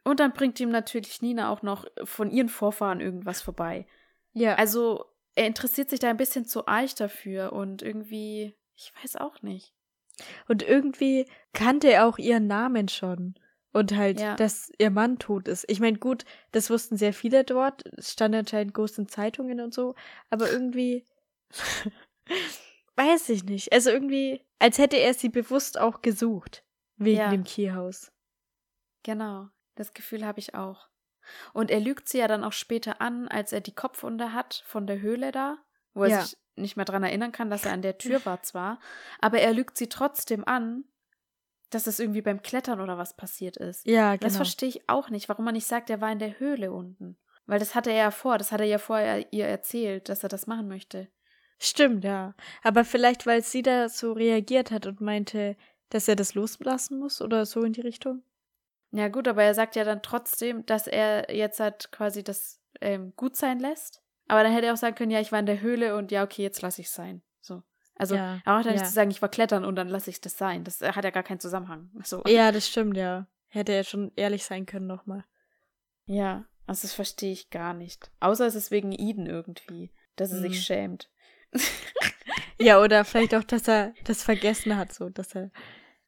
Und 0.04 0.20
dann 0.20 0.34
bringt 0.34 0.60
ihm 0.60 0.70
natürlich 0.70 1.22
Nina 1.22 1.52
auch 1.52 1.62
noch 1.62 1.86
von 2.04 2.32
ihren 2.32 2.49
Vorfahren 2.49 3.02
irgendwas 3.02 3.43
vorbei. 3.43 3.86
Ja. 4.34 4.56
Also 4.56 5.06
er 5.36 5.48
interessiert 5.48 5.90
sich 5.90 6.00
da 6.00 6.10
ein 6.10 6.18
bisschen 6.18 6.46
zu 6.46 6.68
arg 6.68 6.96
dafür 6.96 7.54
und 7.54 7.82
irgendwie, 7.82 8.56
ich 8.76 8.92
weiß 9.02 9.16
auch 9.18 9.42
nicht. 9.42 9.74
Und 10.48 10.62
irgendwie 10.64 11.26
kannte 11.54 11.92
er 11.92 12.06
auch 12.08 12.18
ihren 12.18 12.48
Namen 12.48 12.88
schon. 12.90 13.36
Und 13.74 13.96
halt, 13.96 14.20
Ja. 14.20 14.36
dass 14.36 14.70
ihr 14.80 14.90
Mann 14.92 15.18
tot 15.18 15.48
ist. 15.48 15.64
Ich 15.70 15.80
meine, 15.80 15.98
gut, 15.98 16.26
das 16.52 16.70
wussten 16.70 16.98
sehr 16.98 17.14
viele 17.14 17.46
dort. 17.46 17.86
Es 17.98 18.12
stand 18.12 18.36
anscheinend 18.36 18.74
groß 18.74 18.98
in 18.98 19.08
Zeitungen 19.08 19.62
und 19.62 19.74
so. 19.74 19.96
Aber 20.30 20.52
irgendwie. 20.52 21.06
weiß 22.96 23.30
ich 23.30 23.46
nicht. 23.46 23.72
Also 23.72 23.90
irgendwie, 23.90 24.46
als 24.60 24.78
hätte 24.78 24.98
er 24.98 25.14
sie 25.14 25.30
bewusst 25.30 25.80
auch 25.80 26.02
gesucht. 26.02 26.66
Wegen 26.98 27.18
Ja. 27.20 27.30
dem 27.32 27.44
Keyhaus. 27.46 28.12
Genau, 29.04 29.48
das 29.76 29.94
Gefühl 29.94 30.26
habe 30.26 30.40
ich 30.40 30.54
auch. 30.54 30.90
Und 31.53 31.72
er 31.72 31.80
lügt 31.80 32.07
sie 32.09 32.19
ja 32.19 32.28
dann 32.28 32.43
auch 32.43 32.53
später 32.53 33.01
an, 33.01 33.28
als 33.28 33.53
er 33.53 33.61
die 33.61 33.76
Kopfwunde 33.76 34.34
hat 34.34 34.63
von 34.65 34.88
der 34.88 35.01
Höhle 35.01 35.32
da, 35.32 35.57
wo 35.93 36.03
er 36.03 36.09
Ja. 36.09 36.22
sich 36.24 36.38
nicht 36.55 36.76
mehr 36.76 36.86
dran 36.86 37.03
erinnern 37.03 37.32
kann, 37.32 37.49
dass 37.49 37.65
er 37.65 37.74
an 37.74 37.82
der 37.82 37.97
Tür 37.97 38.26
war 38.26 38.43
zwar, 38.43 38.80
aber 39.19 39.39
er 39.39 39.53
lügt 39.53 39.78
sie 39.78 39.89
trotzdem 39.89 40.43
an, 40.45 40.84
dass 41.69 41.88
es 41.88 41.99
irgendwie 41.99 42.22
beim 42.22 42.41
Klettern 42.41 42.82
oder 42.82 42.97
was 42.97 43.15
passiert 43.15 43.55
ist. 43.57 43.88
Ja, 43.88 44.17
Das 44.17 44.34
genau. 44.34 44.43
verstehe 44.43 44.69
ich 44.69 44.89
auch 44.89 45.09
nicht, 45.09 45.30
warum 45.30 45.45
man 45.45 45.53
nicht 45.53 45.67
sagt, 45.67 45.89
er 45.89 46.01
war 46.01 46.11
in 46.11 46.19
der 46.19 46.39
Höhle 46.39 46.72
unten. 46.72 47.17
Weil 47.45 47.59
das 47.59 47.76
hatte 47.76 47.89
er 47.91 47.97
ja 47.97 48.11
vor, 48.11 48.38
das 48.38 48.51
hat 48.51 48.59
er 48.59 48.65
ja 48.67 48.78
vorher 48.78 49.32
ihr 49.34 49.47
erzählt, 49.47 50.09
dass 50.09 50.24
er 50.24 50.30
das 50.30 50.47
machen 50.47 50.67
möchte. 50.67 51.07
Stimmt, 51.59 52.03
ja. 52.03 52.36
Aber 52.63 52.84
vielleicht, 52.84 53.26
weil 53.26 53.41
sie 53.43 53.61
da 53.61 53.88
so 53.88 54.13
reagiert 54.13 54.72
hat 54.72 54.86
und 54.86 54.99
meinte, 54.99 55.55
dass 55.89 56.07
er 56.07 56.15
das 56.15 56.34
loslassen 56.34 56.99
muss 56.99 57.22
oder 57.22 57.45
so 57.45 57.61
in 57.63 57.74
die 57.74 57.82
Richtung. 57.82 58.24
Ja, 58.92 59.08
gut, 59.08 59.28
aber 59.28 59.44
er 59.44 59.54
sagt 59.54 59.76
ja 59.76 59.84
dann 59.84 60.02
trotzdem, 60.02 60.66
dass 60.66 60.88
er 60.88 61.34
jetzt 61.34 61.60
halt 61.60 61.92
quasi 61.92 62.24
das 62.24 62.60
ähm, 62.82 63.14
gut 63.16 63.36
sein 63.38 63.60
lässt. 63.60 64.02
Aber 64.28 64.44
dann 64.44 64.54
hätte 64.54 64.68
er 64.68 64.74
auch 64.74 64.78
sagen 64.78 64.96
können, 64.96 65.12
ja, 65.12 65.20
ich 65.22 65.32
war 65.32 65.39
in 65.39 65.46
der 65.46 65.62
Höhle 65.62 65.96
und 65.96 66.12
ja, 66.12 66.24
okay, 66.24 66.42
jetzt 66.42 66.62
lasse 66.62 66.82
ich 66.82 66.88
es 66.88 66.94
sein. 66.94 67.22
So. 67.42 67.64
Also, 67.96 68.16
Ja, 68.16 68.42
er 68.46 68.54
braucht 68.56 68.66
ja 68.66 68.72
nicht 68.74 68.86
zu 68.86 68.92
sagen, 68.94 69.12
ich 69.12 69.22
war 69.22 69.30
klettern 69.30 69.66
und 69.66 69.76
dann 69.76 69.88
lasse 69.89 70.10
ich 70.10 70.20
das 70.22 70.38
sein. 70.38 70.64
Das 70.64 70.82
äh, 70.82 70.92
hat 70.94 71.04
ja 71.04 71.10
gar 71.12 71.24
keinen 71.24 71.39
Zusammenhang. 71.39 71.89
So. 72.04 72.24
Ja, 72.26 72.52
das 72.52 72.68
stimmt, 72.68 72.98
ja. 72.98 73.28
Hätte 73.48 73.74
er 73.74 73.84
schon 73.84 74.12
ehrlich 74.16 74.44
sein 74.46 74.66
können 74.66 74.88
nochmal. 74.88 75.26
Ja, 76.06 76.46
also 76.68 76.84
das 76.84 76.94
verstehe 76.94 77.32
ich 77.34 77.50
gar 77.50 77.74
nicht. 77.74 78.10
Außer 78.22 78.46
es 78.46 78.56
ist 78.56 78.72
wegen 78.72 78.92
Eden 78.94 79.26
irgendwie, 79.26 79.92
dass 80.16 80.32
er 80.32 80.38
Hm. 80.38 80.50
sich 80.50 80.62
schämt. 80.62 81.10
Ja, 82.60 82.80
oder 82.80 83.04
vielleicht 83.06 83.34
auch, 83.34 83.44
dass 83.44 83.68
er 83.68 83.94
das 84.04 84.22
vergessen 84.24 84.78
hat, 84.78 84.94
so, 84.94 85.10
dass 85.10 85.34
er 85.34 85.50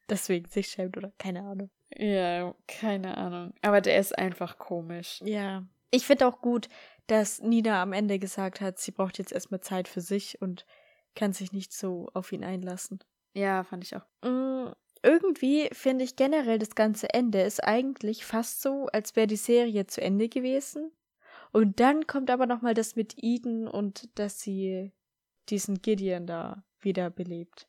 deswegen 0.08 0.48
sich 0.48 0.68
schämt 0.68 0.96
oder 0.96 1.12
keine 1.18 1.40
Ahnung. 1.42 1.68
Ja, 1.96 2.54
keine 2.66 3.16
Ahnung. 3.16 3.54
Aber 3.62 3.80
der 3.80 3.98
ist 3.98 4.16
einfach 4.18 4.58
komisch. 4.58 5.20
Ja. 5.24 5.64
Ich 5.90 6.06
finde 6.06 6.26
auch 6.26 6.40
gut, 6.40 6.68
dass 7.06 7.40
Nina 7.40 7.82
am 7.82 7.92
Ende 7.92 8.18
gesagt 8.18 8.60
hat, 8.60 8.78
sie 8.78 8.90
braucht 8.90 9.18
jetzt 9.18 9.32
erstmal 9.32 9.60
Zeit 9.60 9.88
für 9.88 10.00
sich 10.00 10.40
und 10.40 10.66
kann 11.14 11.32
sich 11.32 11.52
nicht 11.52 11.72
so 11.72 12.08
auf 12.14 12.32
ihn 12.32 12.44
einlassen. 12.44 12.98
Ja, 13.34 13.62
fand 13.64 13.84
ich 13.84 13.94
auch. 13.96 14.04
Mm, 14.22 14.72
Irgendwie 15.02 15.68
finde 15.72 16.04
ich 16.04 16.16
generell 16.16 16.58
das 16.58 16.74
ganze 16.74 17.12
Ende 17.12 17.42
ist 17.42 17.62
eigentlich 17.62 18.24
fast 18.24 18.62
so, 18.62 18.86
als 18.86 19.14
wäre 19.16 19.26
die 19.26 19.36
Serie 19.36 19.86
zu 19.86 20.00
Ende 20.00 20.28
gewesen. 20.28 20.90
Und 21.52 21.78
dann 21.78 22.06
kommt 22.06 22.30
aber 22.30 22.46
nochmal 22.46 22.74
das 22.74 22.96
mit 22.96 23.14
Eden 23.18 23.68
und 23.68 24.08
dass 24.18 24.40
sie 24.40 24.92
diesen 25.50 25.82
Gideon 25.82 26.26
da 26.26 26.64
wiederbelebt. 26.80 27.68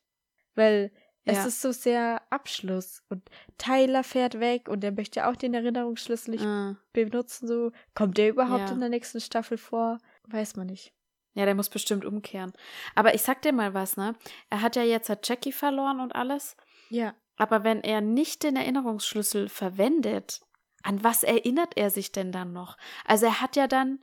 Weil 0.54 0.90
es 1.26 1.36
Ja. 1.36 1.44
ist 1.46 1.60
so 1.60 1.72
sehr 1.72 2.22
Abschluss 2.30 3.02
und 3.10 3.28
Tyler 3.58 4.02
fährt 4.04 4.40
weg 4.40 4.68
und 4.68 4.82
er 4.82 4.92
möchte 4.92 5.26
auch 5.26 5.36
den 5.36 5.52
Erinnerungsschlüssel 5.54 6.30
nicht 6.34 6.44
Ah. 6.46 6.76
benutzen, 6.94 7.46
so. 7.46 7.72
Kommt 7.94 8.16
der 8.16 8.30
überhaupt 8.30 8.68
Ja. 8.68 8.72
in 8.72 8.80
der 8.80 8.88
nächsten 8.88 9.20
Staffel 9.20 9.58
vor? 9.58 9.98
Weiß 10.28 10.56
man 10.56 10.68
nicht. 10.68 10.92
Ja, 11.34 11.44
der 11.44 11.54
muss 11.54 11.68
bestimmt 11.68 12.04
umkehren. 12.06 12.52
Aber 12.94 13.14
ich 13.14 13.20
sag 13.22 13.42
dir 13.42 13.52
mal 13.52 13.74
was, 13.74 13.98
ne? 13.98 14.14
Er 14.48 14.62
hat 14.62 14.74
ja 14.76 14.82
jetzt 14.82 15.08
halt 15.10 15.28
Jackie 15.28 15.52
verloren 15.52 16.00
und 16.00 16.14
alles. 16.14 16.56
Ja. 16.88 17.14
Aber 17.36 17.62
wenn 17.64 17.82
er 17.82 18.00
nicht 18.00 18.42
den 18.42 18.56
Erinnerungsschlüssel 18.56 19.50
verwendet, 19.50 20.40
an 20.82 21.04
was 21.04 21.22
erinnert 21.24 21.76
er 21.76 21.90
sich 21.90 22.12
denn 22.12 22.32
dann 22.32 22.52
noch? 22.54 22.78
Also 23.04 23.26
er 23.26 23.40
hat 23.42 23.56
ja 23.56 23.66
dann, 23.66 23.98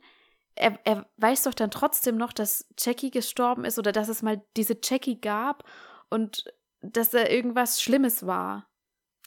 er, 0.54 0.78
er 0.84 1.06
weiß 1.16 1.42
doch 1.44 1.54
dann 1.54 1.72
trotzdem 1.72 2.16
noch, 2.16 2.32
dass 2.32 2.68
Jackie 2.78 3.10
gestorben 3.10 3.64
ist 3.64 3.78
oder 3.78 3.90
dass 3.90 4.08
es 4.08 4.22
mal 4.22 4.40
diese 4.56 4.76
Jackie 4.80 5.20
gab 5.20 5.64
und 6.10 6.44
dass 6.92 7.14
er 7.14 7.30
irgendwas 7.30 7.80
Schlimmes 7.82 8.26
war. 8.26 8.68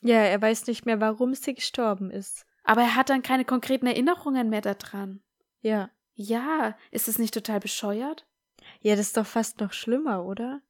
Ja, 0.01 0.17
er 0.17 0.41
weiß 0.41 0.67
nicht 0.67 0.85
mehr, 0.85 0.99
warum 0.99 1.33
sie 1.33 1.53
gestorben 1.55 2.11
ist. 2.11 2.45
Aber 2.63 2.81
er 2.81 2.95
hat 2.95 3.09
dann 3.09 3.23
keine 3.23 3.45
konkreten 3.45 3.87
Erinnerungen 3.87 4.49
mehr 4.49 4.61
daran. 4.61 5.21
Ja. 5.61 5.89
Ja, 6.13 6.75
ist 6.91 7.07
es 7.07 7.19
nicht 7.19 7.33
total 7.33 7.59
bescheuert? 7.59 8.27
Ja, 8.81 8.95
das 8.95 9.07
ist 9.07 9.17
doch 9.17 9.25
fast 9.25 9.59
noch 9.59 9.73
schlimmer, 9.73 10.25
oder? 10.25 10.61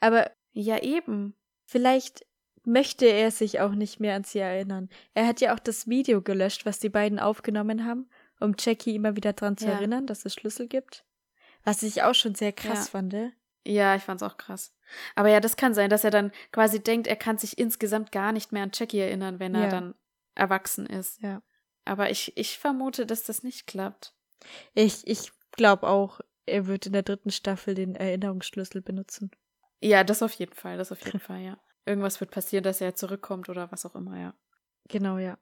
Aber 0.00 0.30
Ja, 0.52 0.78
eben. 0.82 1.34
Vielleicht 1.66 2.24
möchte 2.64 3.06
er 3.06 3.30
sich 3.30 3.60
auch 3.60 3.72
nicht 3.72 4.00
mehr 4.00 4.14
an 4.16 4.24
sie 4.24 4.38
erinnern. 4.38 4.88
Er 5.14 5.26
hat 5.26 5.40
ja 5.40 5.54
auch 5.54 5.58
das 5.58 5.86
Video 5.86 6.22
gelöscht, 6.22 6.64
was 6.64 6.78
die 6.78 6.88
beiden 6.88 7.18
aufgenommen 7.18 7.84
haben, 7.84 8.08
um 8.40 8.54
Jackie 8.58 8.94
immer 8.94 9.16
wieder 9.16 9.32
dran 9.34 9.56
zu 9.56 9.66
Ja. 9.66 9.72
erinnern, 9.72 10.06
dass 10.06 10.24
es 10.24 10.34
Schlüssel 10.34 10.66
gibt. 10.66 11.04
Was 11.64 11.82
ich 11.82 12.02
auch 12.02 12.14
schon 12.14 12.34
sehr 12.34 12.52
krass 12.52 12.86
Ja. 12.86 12.90
fand. 12.90 13.14
Ja, 13.66 13.96
ich 13.96 14.02
fand's 14.02 14.22
auch 14.22 14.36
krass. 14.36 14.72
Aber 15.14 15.28
ja, 15.28 15.40
das 15.40 15.56
kann 15.56 15.74
sein, 15.74 15.90
dass 15.90 16.04
er 16.04 16.10
dann 16.10 16.30
quasi 16.52 16.82
denkt, 16.82 17.06
er 17.08 17.16
kann 17.16 17.38
sich 17.38 17.58
insgesamt 17.58 18.12
gar 18.12 18.32
nicht 18.32 18.52
mehr 18.52 18.62
an 18.62 18.70
Jackie 18.72 19.00
erinnern, 19.00 19.40
wenn 19.40 19.54
er 19.54 19.64
Ja. 19.64 19.68
dann 19.70 19.94
erwachsen 20.34 20.86
ist. 20.86 21.20
Ja. 21.20 21.42
Aber 21.84 22.10
ich, 22.10 22.36
ich 22.36 22.58
vermute, 22.58 23.06
dass 23.06 23.24
das 23.24 23.42
nicht 23.42 23.66
klappt. 23.66 24.14
Ich, 24.74 25.06
ich 25.06 25.30
glaube 25.52 25.88
auch, 25.88 26.20
er 26.46 26.66
wird 26.66 26.86
in 26.86 26.92
der 26.92 27.02
dritten 27.02 27.30
Staffel 27.30 27.74
den 27.74 27.96
Erinnerungsschlüssel 27.96 28.82
benutzen. 28.82 29.30
Ja, 29.80 30.04
das 30.04 30.22
auf 30.22 30.32
jeden 30.34 30.54
Fall, 30.54 30.78
das 30.78 30.92
auf 30.92 31.04
jeden 31.04 31.20
Fall, 31.20 31.40
ja. 31.40 31.58
Irgendwas 31.84 32.20
wird 32.20 32.30
passieren, 32.30 32.64
dass 32.64 32.80
er 32.80 32.94
zurückkommt 32.94 33.48
oder 33.48 33.70
was 33.72 33.84
auch 33.86 33.94
immer, 33.94 34.18
ja. 34.18 34.34
Genau, 34.88 35.18
ja. 35.18 35.38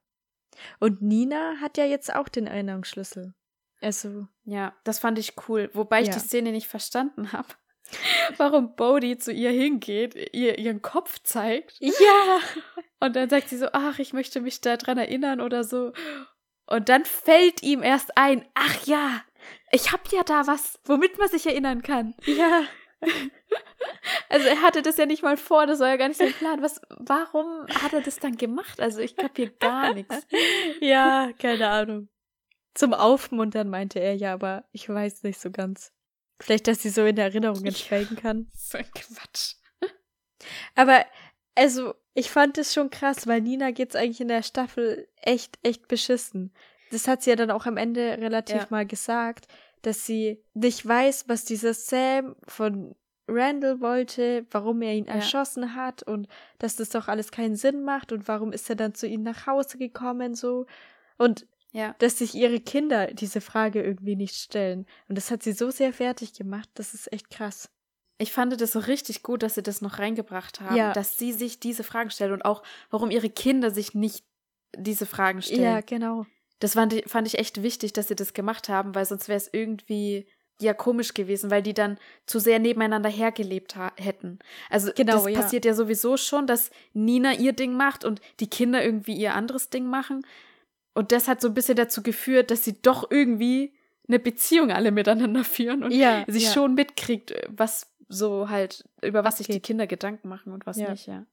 Und 0.80 1.02
Nina 1.02 1.56
hat 1.60 1.76
ja 1.76 1.84
jetzt 1.84 2.14
auch 2.14 2.28
den 2.28 2.46
Erinnerungsschlüssel. 2.46 3.34
Also, 3.80 4.28
Ja, 4.44 4.74
das 4.84 4.98
fand 4.98 5.18
ich 5.18 5.34
cool. 5.48 5.68
Wobei 5.74 6.00
ich 6.02 6.08
Ja. 6.08 6.14
die 6.14 6.20
Szene 6.20 6.52
nicht 6.52 6.68
verstanden 6.68 7.32
habe. 7.32 7.48
Warum 8.38 8.74
Bodhi 8.74 9.18
zu 9.18 9.32
ihr 9.32 9.50
hingeht, 9.50 10.14
ihr 10.32 10.58
ihren 10.58 10.82
Kopf 10.82 11.20
zeigt 11.22 11.76
ja, 11.80 12.40
und 13.00 13.14
dann 13.14 13.28
sagt 13.28 13.48
sie 13.48 13.58
so, 13.58 13.68
ach, 13.72 13.98
ich 13.98 14.12
möchte 14.12 14.40
mich 14.40 14.60
daran 14.60 14.98
erinnern 14.98 15.40
oder 15.40 15.64
so. 15.64 15.92
Und 16.66 16.88
dann 16.88 17.04
fällt 17.04 17.62
ihm 17.62 17.82
erst 17.82 18.16
ein, 18.16 18.48
ach 18.54 18.86
ja, 18.86 19.22
Ich 19.70 19.92
hab 19.92 20.10
ja 20.12 20.22
da 20.22 20.46
was, 20.46 20.80
womit 20.84 21.18
man 21.18 21.28
sich 21.28 21.46
erinnern 21.46 21.82
kann. 21.82 22.14
Ja. 22.26 22.64
Also 24.30 24.48
er 24.48 24.62
hatte 24.62 24.80
das 24.82 24.96
ja 24.96 25.04
nicht 25.04 25.22
mal 25.22 25.36
vor, 25.36 25.66
das 25.66 25.78
war 25.78 25.88
ja 25.88 25.96
gar 25.96 26.08
nicht 26.08 26.16
sein 26.16 26.32
Plan. 26.32 26.62
Was, 26.62 26.80
warum 26.88 27.66
hat 27.68 27.92
er 27.92 28.00
das 28.00 28.18
dann 28.18 28.36
gemacht? 28.36 28.80
Also 28.80 29.00
ich 29.00 29.14
kapier 29.14 29.50
gar 29.50 29.92
nichts. 29.92 30.26
Ja, 30.80 31.30
keine 31.38 31.68
Ahnung. 31.68 32.08
Zum 32.72 32.94
Aufmuntern 32.94 33.68
meinte 33.68 34.00
er 34.00 34.14
ja, 34.14 34.32
aber 34.32 34.64
ich 34.72 34.88
weiß 34.88 35.22
nicht 35.22 35.38
so 35.38 35.50
ganz. 35.50 35.92
Vielleicht, 36.40 36.66
dass 36.66 36.82
sie 36.82 36.90
so 36.90 37.04
in 37.04 37.16
Erinnerungen 37.16 37.74
schwelgen 37.74 38.16
kann. 38.16 38.50
So 38.54 38.78
ein 38.78 38.90
Quatsch. 38.92 39.54
Aber, 40.74 41.04
also, 41.54 41.94
ich 42.14 42.30
fand 42.30 42.58
es 42.58 42.74
schon 42.74 42.90
krass, 42.90 43.26
weil 43.26 43.40
Nina 43.40 43.70
geht's 43.70 43.96
eigentlich 43.96 44.20
in 44.20 44.28
der 44.28 44.42
Staffel 44.42 45.08
echt, 45.16 45.58
echt 45.62 45.88
beschissen. 45.88 46.52
Das 46.90 47.08
hat 47.08 47.22
sie 47.22 47.30
ja 47.30 47.36
dann 47.36 47.50
auch 47.50 47.66
am 47.66 47.76
Ende 47.76 48.18
relativ 48.18 48.62
Ja. 48.62 48.66
mal 48.70 48.86
gesagt, 48.86 49.46
dass 49.82 50.06
sie 50.06 50.42
nicht 50.54 50.86
weiß, 50.86 51.28
was 51.28 51.44
dieser 51.44 51.74
Sam 51.74 52.36
von 52.46 52.94
Randall 53.26 53.80
wollte, 53.80 54.44
warum 54.50 54.82
er 54.82 54.92
ihn 54.94 55.06
Ja. 55.06 55.14
erschossen 55.14 55.74
hat 55.74 56.02
und 56.02 56.28
dass 56.58 56.76
das 56.76 56.90
doch 56.90 57.08
alles 57.08 57.30
keinen 57.30 57.56
Sinn 57.56 57.82
macht 57.84 58.12
und 58.12 58.28
warum 58.28 58.52
ist 58.52 58.68
er 58.68 58.76
dann 58.76 58.94
zu 58.94 59.06
ihnen 59.06 59.22
nach 59.24 59.46
Hause 59.46 59.78
gekommen 59.78 60.34
so. 60.34 60.66
Und 61.16 61.46
Ja. 61.74 61.94
dass 61.98 62.18
sich 62.18 62.34
ihre 62.34 62.60
Kinder 62.60 63.08
diese 63.08 63.40
Frage 63.40 63.82
irgendwie 63.82 64.16
nicht 64.16 64.36
stellen. 64.36 64.86
Und 65.08 65.16
das 65.18 65.30
hat 65.30 65.42
sie 65.42 65.52
so 65.52 65.70
sehr 65.70 65.92
fertig 65.92 66.32
gemacht, 66.32 66.68
das 66.74 66.94
ist 66.94 67.12
echt 67.12 67.30
krass. 67.30 67.68
Ich 68.18 68.32
fand 68.32 68.58
das 68.60 68.70
so 68.72 68.78
richtig 68.78 69.24
gut, 69.24 69.42
dass 69.42 69.56
sie 69.56 69.62
das 69.62 69.82
noch 69.82 69.98
reingebracht 69.98 70.60
haben, 70.60 70.76
Ja. 70.76 70.92
dass 70.92 71.18
sie 71.18 71.32
sich 71.32 71.58
diese 71.58 71.82
Fragen 71.82 72.10
stellen 72.10 72.32
und 72.32 72.44
auch, 72.44 72.62
warum 72.90 73.10
ihre 73.10 73.28
Kinder 73.28 73.72
sich 73.72 73.92
nicht 73.92 74.24
diese 74.76 75.04
Fragen 75.04 75.42
stellen. 75.42 75.62
Ja, 75.62 75.80
genau. 75.80 76.24
Das 76.60 76.74
fand 76.74 76.92
ich, 76.92 77.08
fand 77.10 77.26
ich 77.26 77.38
echt 77.38 77.62
wichtig, 77.64 77.92
dass 77.92 78.06
sie 78.08 78.14
das 78.14 78.32
gemacht 78.32 78.68
haben, 78.68 78.94
weil 78.94 79.04
sonst 79.04 79.26
wäre 79.28 79.36
es 79.36 79.50
irgendwie 79.52 80.26
ja 80.60 80.72
komisch 80.72 81.12
gewesen, 81.14 81.50
weil 81.50 81.62
die 81.62 81.74
dann 81.74 81.98
zu 82.26 82.38
sehr 82.38 82.60
nebeneinander 82.60 83.08
hergelebt 83.10 83.74
hätten. 83.96 84.38
Also 84.70 84.92
Genau, 84.94 85.24
das 85.24 85.32
ja. 85.32 85.40
passiert 85.40 85.64
ja 85.64 85.74
sowieso 85.74 86.16
schon, 86.16 86.46
dass 86.46 86.70
Nina 86.92 87.34
ihr 87.34 87.52
Ding 87.52 87.76
macht 87.76 88.04
und 88.04 88.20
die 88.38 88.48
Kinder 88.48 88.84
irgendwie 88.84 89.14
ihr 89.14 89.34
anderes 89.34 89.70
Ding 89.70 89.86
machen. 89.86 90.24
Und 90.94 91.12
das 91.12 91.28
hat 91.28 91.40
so 91.40 91.48
ein 91.48 91.54
bisschen 91.54 91.76
dazu 91.76 92.02
geführt, 92.02 92.50
dass 92.50 92.64
sie 92.64 92.80
doch 92.80 93.10
irgendwie 93.10 93.74
eine 94.08 94.18
Beziehung 94.18 94.70
alle 94.70 94.90
miteinander 94.92 95.44
führen 95.44 95.82
und 95.84 95.92
Ja, 95.92 96.24
sich 96.28 96.44
ja. 96.44 96.52
schon 96.52 96.74
mitkriegt, 96.74 97.34
was 97.48 97.90
so 98.08 98.48
halt, 98.48 98.88
über 99.02 99.24
was 99.24 99.38
sich 99.38 99.46
die. 99.48 99.60
Kinder 99.60 99.86
Gedanken 99.86 100.28
machen 100.28 100.52
und 100.52 100.66
was 100.66 100.76
Ja. 100.76 100.90
nicht, 100.90 101.06
ja. 101.06 101.26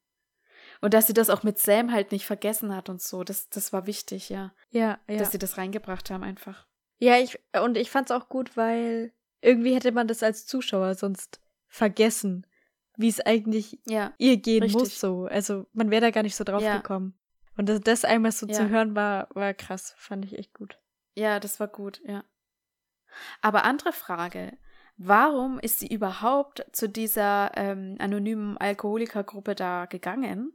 Und 0.80 0.94
dass 0.96 1.06
sie 1.06 1.14
das 1.14 1.30
auch 1.30 1.44
mit 1.44 1.60
Sam 1.60 1.92
halt 1.92 2.12
nicht 2.12 2.26
vergessen 2.26 2.76
hat 2.76 2.90
und 2.90 3.02
so, 3.02 3.24
das, 3.24 3.50
das 3.50 3.72
war 3.72 3.86
wichtig, 3.88 4.30
ja. 4.30 4.52
Ja, 4.72 5.00
ja. 5.08 5.18
Dass 5.18 5.32
sie 5.32 5.38
das 5.38 5.58
reingebracht 5.58 6.10
haben 6.10 6.24
einfach. 6.24 6.66
Ja, 6.98 7.18
ich, 7.18 7.38
und 7.64 7.78
ich 7.78 7.92
fand's 7.92 8.12
auch 8.12 8.30
gut, 8.30 8.56
weil 8.58 9.12
irgendwie 9.42 9.76
hätte 9.76 9.92
man 9.92 10.08
das 10.08 10.24
als 10.24 10.46
Zuschauer 10.48 10.96
sonst 10.96 11.40
vergessen, 11.68 12.46
wie 12.98 13.08
es 13.10 13.20
eigentlich 13.20 13.80
Ja. 13.86 14.14
ihr 14.18 14.38
gehen 14.38 14.64
Richtig. 14.64 14.80
muss 14.80 15.00
so. 15.00 15.26
Also 15.26 15.66
man 15.74 15.92
wäre 15.92 16.02
da 16.02 16.10
gar 16.12 16.24
nicht 16.24 16.36
so 16.36 16.44
drauf 16.44 16.62
gekommen. 16.64 17.14
Und 17.58 17.68
das, 17.70 17.82
das 17.82 18.06
einmal 18.06 18.32
so 18.32 18.48
zu 18.48 18.64
Ja. 18.64 18.68
hören 18.70 18.96
war, 18.96 19.28
war 19.36 19.54
krass, 19.54 19.94
fand 19.98 20.26
ich 20.26 20.38
echt 20.38 20.54
gut. 20.54 20.80
Ja, 21.16 21.40
das 21.40 21.60
war 21.60 21.68
gut, 21.68 22.02
ja. 22.06 22.24
Aber 23.42 23.64
andere 23.66 23.92
Frage. 23.92 24.58
Warum 24.98 25.60
ist 25.60 25.80
sie 25.80 25.88
überhaupt 25.88 26.66
zu 26.72 26.88
dieser 26.88 27.52
ähm, 27.56 27.96
anonymen 28.00 28.58
Alkoholikergruppe 28.58 29.56
da 29.56 29.86
gegangen? 29.86 30.54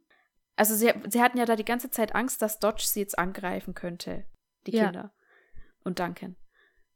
Also 0.57 0.75
sie, 0.75 0.93
sie 1.09 1.21
hatten 1.21 1.37
ja 1.39 1.45
da 1.45 1.57
die 1.57 1.65
ganze 1.65 1.91
Zeit 1.91 2.15
Angst, 2.15 2.41
dass 2.41 2.59
Dodge 2.61 2.85
sie 2.87 3.01
jetzt 3.01 3.19
angreifen 3.19 3.75
könnte, 3.75 4.25
die 4.67 4.73
Ja. 4.73 4.85
Kinder. 4.85 5.13
Und 5.85 5.99
Duncan. 5.99 6.37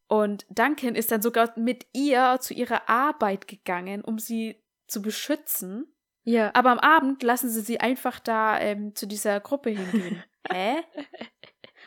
Und 0.08 0.46
Duncan 0.48 0.94
ist 0.94 1.12
dann 1.12 1.22
sogar 1.22 1.52
mit 1.58 1.86
ihr 1.92 2.38
zu 2.40 2.54
ihrer 2.54 2.88
Arbeit 2.88 3.46
gegangen, 3.46 4.02
um 4.02 4.18
sie 4.18 4.64
zu 4.86 5.02
beschützen. 5.02 5.92
Ja. 6.24 6.50
Aber 6.54 6.70
am 6.70 6.78
Abend 6.78 7.22
lassen 7.22 7.48
sie 7.50 7.60
sie 7.60 7.80
einfach 7.80 8.20
da 8.20 8.58
ähm, 8.60 8.94
zu 8.94 9.06
dieser 9.06 9.40
Gruppe 9.40 9.70
hingehen. 9.70 10.22
Hä? 10.50 10.76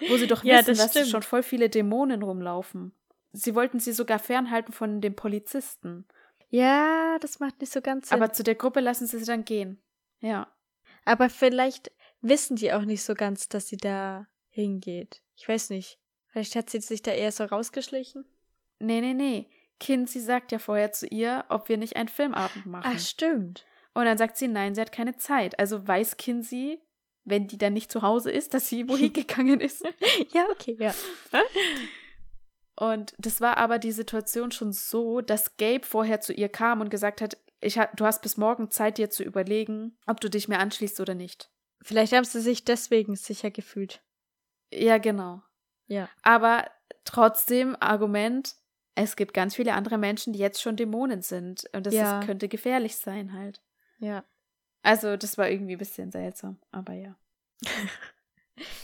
Wo 0.09 0.17
sie 0.17 0.27
doch 0.27 0.43
Ja, 0.43 0.59
wissen, 0.59 0.77
das 0.77 0.91
dass 0.93 1.09
schon 1.09 1.21
voll 1.23 1.43
viele 1.43 1.69
Dämonen 1.69 2.23
rumlaufen. 2.23 2.93
Sie 3.31 3.55
wollten 3.55 3.79
sie 3.79 3.93
sogar 3.93 4.19
fernhalten 4.19 4.73
von 4.73 5.01
dem 5.01 5.15
Polizisten. 5.15 6.05
Ja, 6.49 7.17
das 7.19 7.39
macht 7.39 7.59
nicht 7.61 7.73
so 7.73 7.81
ganz 7.81 8.09
Sinn. 8.09 8.17
Aber 8.17 8.31
zu 8.31 8.43
der 8.43 8.55
Gruppe 8.55 8.79
lassen 8.79 9.07
sie 9.07 9.17
sie 9.17 9.25
dann 9.25 9.43
gehen. 9.45 9.81
Ja. 10.19 10.47
Aber 11.05 11.29
vielleicht 11.29 11.91
wissen 12.21 12.55
die 12.55 12.71
auch 12.73 12.83
nicht 12.83 13.03
so 13.03 13.15
ganz, 13.15 13.49
dass 13.49 13.67
sie 13.67 13.77
da 13.77 14.27
hingeht. 14.49 15.21
Ich 15.35 15.47
weiß 15.47 15.71
nicht. 15.71 15.99
Vielleicht 16.27 16.55
hat 16.55 16.69
sie 16.69 16.79
sich 16.79 17.01
da 17.01 17.11
eher 17.11 17.31
so 17.31 17.43
rausgeschlichen. 17.43 18.25
Nee, 18.79 19.01
nee, 19.01 19.13
nee. 19.13 19.49
Kinsey 19.79 20.21
sagt 20.21 20.51
ja 20.51 20.59
vorher 20.59 20.91
zu 20.91 21.07
ihr, 21.07 21.45
ob 21.49 21.69
wir 21.69 21.77
nicht 21.77 21.95
einen 21.95 22.07
Filmabend 22.07 22.65
machen. 22.65 22.91
Ach, 22.95 22.99
stimmt. 22.99 23.65
Und 23.93 24.05
dann 24.05 24.17
sagt 24.17 24.37
sie, 24.37 24.47
nein, 24.47 24.73
sie 24.75 24.81
hat 24.81 24.91
keine 24.91 25.15
Zeit. 25.17 25.59
Also 25.59 25.87
weiß 25.87 26.17
Kinsey, 26.17 26.81
wenn 27.25 27.47
die 27.47 27.57
dann 27.57 27.73
nicht 27.73 27.91
zu 27.91 28.01
Hause 28.01 28.31
ist, 28.31 28.53
dass 28.53 28.67
sie 28.67 28.89
wohin 28.89 29.13
gegangen 29.13 29.59
ist. 29.59 29.83
Ja, 30.33 30.45
okay, 30.51 30.75
ja. 30.79 30.93
Und 32.75 33.13
das 33.19 33.39
war 33.39 33.57
aber 33.57 33.77
die 33.77 33.91
Situation 33.91 34.51
schon 34.51 34.73
so, 34.73 35.21
dass 35.21 35.57
Gabe 35.57 35.85
vorher 35.85 36.21
zu 36.21 36.33
ihr 36.33 36.49
kam 36.49 36.81
und 36.81 36.89
gesagt 36.89 37.21
hat, 37.21 37.37
ich 37.61 37.77
ha 37.77 37.87
du 37.95 38.03
hast 38.05 38.21
bis 38.23 38.35
morgen 38.35 38.71
Zeit, 38.71 38.97
dir 38.97 39.09
zu 39.09 39.23
überlegen, 39.23 39.95
ob 40.07 40.19
du 40.19 40.29
dich 40.29 40.47
mir 40.47 40.57
anschließt 40.59 40.99
oder 40.99 41.13
nicht. 41.13 41.51
Vielleicht 41.81 42.13
haben 42.13 42.23
sie 42.25 42.41
sich 42.41 42.65
deswegen 42.65 43.15
sicher 43.15 43.51
gefühlt. 43.51 44.01
Ja, 44.73 44.97
genau. 44.97 45.43
Ja. 45.87 46.09
Aber 46.23 46.65
trotzdem 47.05 47.77
Argument, 47.79 48.55
es 48.95 49.15
gibt 49.15 49.33
ganz 49.33 49.55
viele 49.55 49.73
andere 49.73 49.97
Menschen, 49.99 50.33
die 50.33 50.39
jetzt 50.39 50.61
schon 50.61 50.75
Dämonen 50.75 51.21
sind. 51.21 51.69
Und 51.73 51.85
das 51.85 51.93
Ja. 51.93 52.19
ist, 52.19 52.25
könnte 52.25 52.47
gefährlich 52.47 52.97
sein 52.97 53.33
halt. 53.33 53.61
Ja. 54.03 54.23
Also, 54.81 55.15
das 55.15 55.37
war 55.37 55.49
irgendwie 55.49 55.73
ein 55.75 55.79
bisschen 55.79 56.11
seltsam, 56.11 56.59
aber 56.71 56.93
ja. 56.93 57.15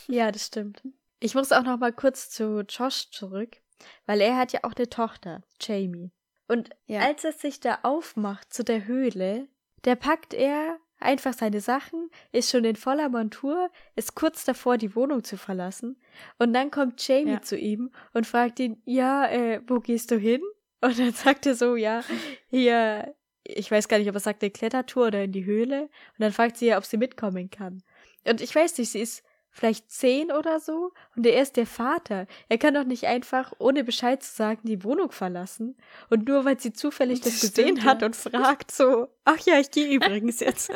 Ja, 0.08 0.32
das 0.32 0.46
stimmt. 0.48 0.82
Ich 1.20 1.36
muss 1.36 1.52
auch 1.52 1.64
noch 1.64 1.78
mal 1.78 1.94
kurz 1.94 2.30
zu 2.30 2.62
Josh 2.62 3.12
zurück, 3.12 3.58
weil 4.06 4.22
er 4.22 4.38
hat 4.38 4.52
ja 4.54 4.62
auch 4.64 4.74
eine 4.76 4.90
Tochter, 4.90 5.42
Jamie. 5.62 6.12
Und 6.48 6.70
Ja. 6.88 7.02
als 7.02 7.24
er 7.24 7.34
sich 7.34 7.60
da 7.60 7.80
aufmacht 7.84 8.52
zu 8.54 8.64
der 8.64 8.86
Höhle, 8.88 9.48
da 9.84 9.96
packt 9.96 10.34
er 10.34 10.80
einfach 11.00 11.34
seine 11.34 11.62
Sachen, 11.62 12.10
ist 12.32 12.50
schon 12.50 12.66
in 12.66 12.76
voller 12.76 13.10
Montur, 13.10 13.70
ist 13.96 14.16
kurz 14.16 14.44
davor, 14.46 14.78
die 14.78 14.96
Wohnung 14.96 15.24
zu 15.24 15.38
verlassen. 15.38 16.02
Und 16.40 16.54
dann 16.54 16.72
kommt 16.72 17.06
Jamie 17.08 17.34
Ja. 17.34 17.42
zu 17.42 17.58
ihm 17.58 17.92
und 18.14 18.26
fragt 18.26 18.60
ihn, 18.60 18.82
ja, 18.86 19.28
äh, 19.30 19.62
wo 19.68 19.80
gehst 19.80 20.12
du 20.12 20.18
hin? 20.18 20.42
Und 20.82 20.98
dann 20.98 21.12
sagt 21.14 21.46
er 21.46 21.56
so, 21.56 21.76
ja, 21.76 22.02
hier, 22.48 23.14
ich 23.56 23.72
weiß 23.72 23.88
gar 23.88 24.00
nicht, 24.00 24.10
ob 24.10 24.16
er 24.16 24.20
sagt, 24.20 24.44
eine 24.44 24.52
Klettertour 24.52 25.08
oder 25.08 25.24
in 25.24 25.32
die 25.32 25.46
Höhle. 25.46 25.84
Und 25.84 26.20
dann 26.20 26.32
fragt 26.32 26.58
sie 26.58 26.68
ja, 26.68 26.78
ob 26.78 26.86
sie 26.86 26.98
mitkommen 26.98 27.50
kann. 27.50 27.84
Und 28.26 28.42
ich 28.42 28.54
weiß 28.54 28.78
nicht, 28.78 28.92
sie 28.92 29.00
ist 29.00 29.24
vielleicht 29.52 29.92
zehn 29.92 30.32
oder 30.32 30.60
so 30.60 30.94
und 31.16 31.26
er 31.26 31.42
ist 31.42 31.58
der 31.58 31.66
Vater. 31.66 32.28
Er 32.50 32.58
kann 32.58 32.76
doch 32.76 32.84
nicht 32.84 33.06
einfach, 33.08 33.52
ohne 33.58 33.84
Bescheid 33.84 34.22
zu 34.22 34.34
sagen, 34.34 34.62
die 34.64 34.84
Wohnung 34.84 35.12
verlassen. 35.12 35.76
Und 36.10 36.28
nur 36.28 36.46
weil 36.46 36.60
sie 36.60 36.72
zufällig 36.72 37.22
das, 37.22 37.40
Das 37.40 37.56
gesehen 37.56 37.84
hat 37.84 38.02
ja. 38.02 38.08
und 38.08 38.16
fragt 38.16 38.72
so, 38.72 39.08
ach 39.26 39.40
ja, 39.40 39.60
ich 39.60 39.72
gehe 39.72 39.92
übrigens 39.92 40.40
jetzt. 40.40 40.72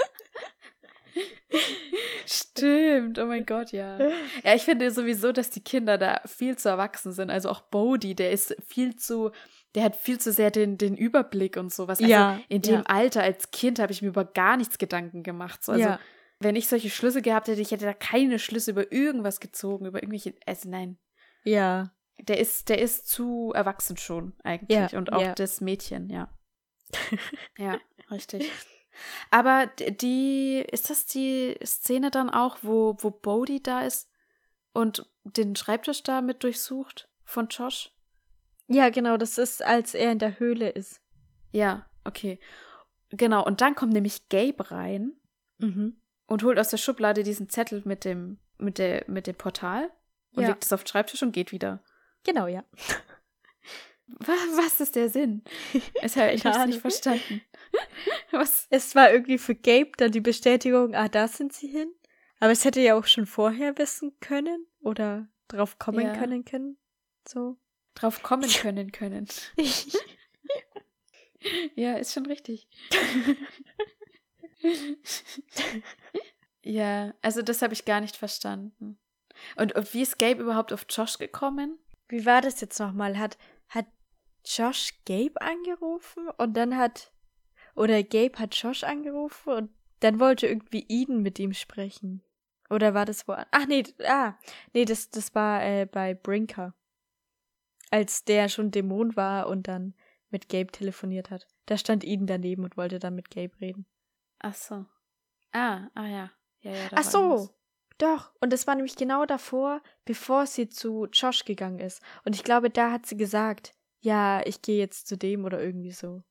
Stimmt, 2.25 3.19
oh 3.19 3.25
mein 3.25 3.45
Gott, 3.45 3.71
ja. 3.71 3.99
Ja, 4.43 4.55
ich 4.55 4.63
finde 4.63 4.89
sowieso, 4.89 5.31
dass 5.31 5.51
die 5.51 5.63
Kinder 5.63 5.97
da 5.99 6.21
viel 6.25 6.57
zu 6.57 6.69
erwachsen 6.69 7.11
sind. 7.11 7.29
Also 7.29 7.49
auch 7.49 7.61
Bodhi, 7.61 8.15
der 8.15 8.31
ist 8.31 8.55
viel 8.65 8.95
zu, 8.95 9.31
der 9.75 9.83
hat 9.83 9.95
viel 9.95 10.19
zu 10.19 10.31
sehr 10.31 10.51
den, 10.51 10.77
den 10.77 10.95
Überblick 10.95 11.57
und 11.57 11.73
sowas. 11.73 11.99
Also 11.99 12.11
Ja, 12.11 12.39
in 12.49 12.61
dem 12.61 12.75
ja. 12.75 12.81
Alter 12.83 13.23
als 13.23 13.51
Kind 13.51 13.79
habe 13.79 13.91
ich 13.91 14.01
mir 14.01 14.09
über 14.09 14.25
gar 14.25 14.57
nichts 14.57 14.77
Gedanken 14.77 15.23
gemacht. 15.23 15.63
So, 15.63 15.71
also 15.71 15.83
Ja. 15.83 15.99
wenn 16.39 16.55
ich 16.55 16.67
solche 16.67 16.89
Schlüsse 16.89 17.21
gehabt 17.21 17.47
hätte, 17.47 17.61
ich 17.61 17.71
hätte 17.71 17.85
da 17.85 17.93
keine 17.93 18.39
Schlüsse 18.39 18.71
über 18.71 18.91
irgendwas 18.91 19.39
gezogen, 19.39 19.85
über 19.85 20.01
irgendwelche, 20.01 20.35
also 20.45 20.69
nein. 20.69 20.97
Ja. 21.43 21.91
Der 22.19 22.39
ist, 22.39 22.69
der 22.69 22.79
ist 22.79 23.07
zu 23.07 23.51
erwachsen 23.55 23.97
schon 23.97 24.33
eigentlich. 24.43 24.91
Ja, 24.91 24.97
und 24.97 25.11
auch 25.11 25.33
das 25.33 25.61
Mädchen, 25.61 26.09
ja. 26.09 26.29
ja, 27.57 27.79
richtig. 28.11 28.51
Aber 29.31 29.65
die, 29.65 30.63
ist 30.71 30.91
das 30.91 31.07
die 31.07 31.57
Szene 31.65 32.11
dann 32.11 32.29
auch, 32.29 32.57
wo, 32.61 32.95
wo 32.99 33.09
Bodhi 33.09 33.61
da 33.63 33.81
ist 33.81 34.09
und 34.73 35.09
den 35.23 35.55
Schreibtisch 35.55 36.03
da 36.03 36.21
mit 36.21 36.43
durchsucht 36.43 37.09
von 37.23 37.47
Josh? 37.47 37.91
Ja, 38.67 38.89
genau, 38.89 39.17
das 39.17 39.37
ist, 39.37 39.63
als 39.63 39.93
er 39.93 40.11
in 40.11 40.19
der 40.19 40.39
Höhle 40.39 40.69
ist. 40.69 41.01
Ja, 41.51 41.85
okay. 42.05 42.39
Genau, 43.09 43.45
und 43.45 43.61
dann 43.61 43.75
kommt 43.75 43.93
nämlich 43.93 44.29
Gabe 44.29 44.71
rein 44.71 45.13
Mhm. 45.59 45.97
und 46.25 46.43
holt 46.43 46.57
aus 46.59 46.69
der 46.69 46.77
Schublade 46.77 47.23
diesen 47.23 47.49
Zettel 47.49 47.81
mit 47.85 48.05
dem, 48.05 48.39
mit 48.57 48.77
der, 48.79 49.03
mit 49.07 49.27
dem 49.27 49.35
Portal 49.35 49.91
und 50.33 50.43
Ja. 50.43 50.49
legt 50.49 50.63
es 50.65 50.73
auf 50.73 50.83
den 50.83 50.87
Schreibtisch 50.87 51.21
und 51.21 51.31
geht 51.31 51.51
wieder. 51.51 51.83
Genau, 52.23 52.47
ja. 52.47 52.63
Was, 54.07 54.79
ist 54.79 54.95
der 54.95 55.09
Sinn? 55.09 55.43
Das 56.01 56.15
habe 56.17 56.31
ich 56.33 56.43
nicht 56.43 56.81
verstanden. 56.81 57.41
Was? 58.31 58.67
Es 58.69 58.95
war 58.95 59.11
irgendwie 59.11 59.37
für 59.37 59.55
Gabe 59.55 59.91
dann 59.97 60.11
die 60.11 60.21
Bestätigung, 60.21 60.93
ah, 60.95 61.07
da 61.07 61.27
sind 61.27 61.53
sie 61.53 61.67
hin. 61.67 61.91
Aber 62.39 62.51
es 62.51 62.65
hätte 62.65 62.81
ja 62.81 62.95
auch 62.95 63.05
schon 63.05 63.25
vorher 63.25 63.77
wissen 63.77 64.17
können 64.19 64.65
oder 64.81 65.27
drauf 65.47 65.79
kommen 65.79 66.05
Ja. 66.05 66.13
können 66.13 66.43
können. 66.45 66.77
So. 67.27 67.57
Drauf 67.95 68.23
kommen 68.23 68.49
können 68.49 68.91
können. 68.91 69.27
ja, 71.75 71.95
ist 71.95 72.13
schon 72.13 72.25
richtig. 72.25 72.67
ja, 76.63 77.13
also 77.21 77.41
das 77.41 77.61
habe 77.61 77.73
ich 77.73 77.85
gar 77.85 78.01
nicht 78.01 78.15
verstanden. 78.15 78.97
Und, 79.55 79.75
und 79.75 79.93
wie 79.93 80.01
ist 80.01 80.19
Gabe 80.19 80.41
überhaupt 80.41 80.73
auf 80.73 80.85
Josh 80.89 81.17
gekommen? 81.17 81.79
Wie 82.07 82.25
war 82.25 82.41
das 82.41 82.61
jetzt 82.61 82.79
nochmal? 82.79 83.17
Hat, 83.17 83.37
hat 83.69 83.87
Josh 84.45 84.93
Gabe 85.05 85.41
angerufen 85.41 86.29
und 86.37 86.55
dann 86.55 86.77
hat. 86.77 87.11
Oder 87.75 88.03
Gabe 88.03 88.37
hat 88.37 88.55
Josh 88.55 88.83
angerufen 88.83 89.53
und 89.53 89.71
dann 90.01 90.19
wollte 90.19 90.47
irgendwie 90.47 90.85
Eden 90.89 91.23
mit 91.23 91.39
ihm 91.39 91.53
sprechen. 91.53 92.21
Oder 92.69 92.93
war 92.93 93.05
das 93.05 93.27
wo? 93.27 93.33
Ach 93.33 93.67
nee, 93.67 93.83
ah, 94.05 94.35
nee, 94.73 94.85
das, 94.85 95.09
das 95.09 95.33
war 95.33 95.63
äh, 95.63 95.85
bei 95.85 96.13
Brinker. 96.13 96.75
Als 97.93 98.23
der 98.23 98.49
schon 98.49 98.71
Dämon 98.71 99.15
war 99.15 99.47
und 99.47 99.67
dann 99.67 99.93
mit 100.31 100.49
Gabe 100.49 100.71
telefoniert 100.71 101.29
hat. 101.29 101.47
Da 101.67 101.77
stand 101.77 102.03
Eden 102.03 102.25
daneben 102.25 102.63
und 102.63 102.75
wollte 102.75 102.97
dann 102.97 103.13
mit 103.13 103.29
Gabe 103.29 103.51
reden. 103.61 103.85
Ach 104.39 104.55
so. 104.55 104.85
Ah, 105.51 105.89
ah 105.93 106.07
ja. 106.07 106.31
ja, 106.61 106.71
ja 106.71 106.89
Ach 106.95 107.03
so. 107.03 107.49
Doch. 107.99 108.33
Und 108.41 108.51
das 108.51 108.65
war 108.65 108.73
nämlich 108.73 108.95
genau 108.95 109.27
davor, 109.27 109.83
bevor 110.05 110.47
sie 110.47 110.69
zu 110.69 111.05
Josh 111.13 111.45
gegangen 111.45 111.77
ist. 111.77 112.01
Und 112.25 112.35
ich 112.35 112.43
glaube, 112.43 112.71
da 112.71 112.91
hat 112.91 113.05
sie 113.05 113.15
gesagt, 113.15 113.75
ja, 113.99 114.43
ich 114.43 114.63
gehe 114.63 114.79
jetzt 114.79 115.07
zu 115.07 115.15
dem 115.15 115.45
oder 115.45 115.61
irgendwie 115.61 115.91
so. 115.91 116.23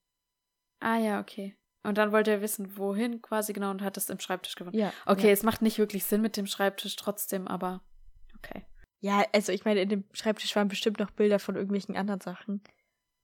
Ah 0.81 0.99
ja, 0.99 1.21
okay. 1.21 1.57
Und 1.85 1.97
dann 1.97 2.11
wollte 2.11 2.33
er 2.33 2.43
wissen, 2.43 2.77
wohin 2.77 3.23
quasi 3.23 3.53
genau 3.53 3.71
und 3.71 3.83
hat 3.83 3.97
es 3.97 4.11
im 4.11 4.19
Schreibtisch 4.19 4.57
gewonnen. 4.57 4.77
Ja. 4.77 4.93
Okay, 5.07 5.29
ja. 5.29 5.33
es 5.33 5.45
macht 5.45 5.63
nicht 5.63 5.79
wirklich 5.79 6.05
Sinn 6.05 6.23
mit 6.23 6.37
dem 6.37 6.49
Schreibtisch 6.49 6.97
trotzdem, 6.97 7.47
aber 7.47 7.83
okay. 8.37 8.67
Ja, 9.03 9.26
also 9.32 9.50
ich 9.50 9.64
meine, 9.64 9.82
in 9.82 9.88
dem 9.88 10.05
Schreibtisch 10.12 10.55
waren 10.55 10.68
bestimmt 10.68 11.00
noch 11.00 11.11
Bilder 11.11 11.40
von 11.40 11.57
irgendwelchen 11.57 11.96
anderen 11.96 12.20
Sachen, 12.20 12.62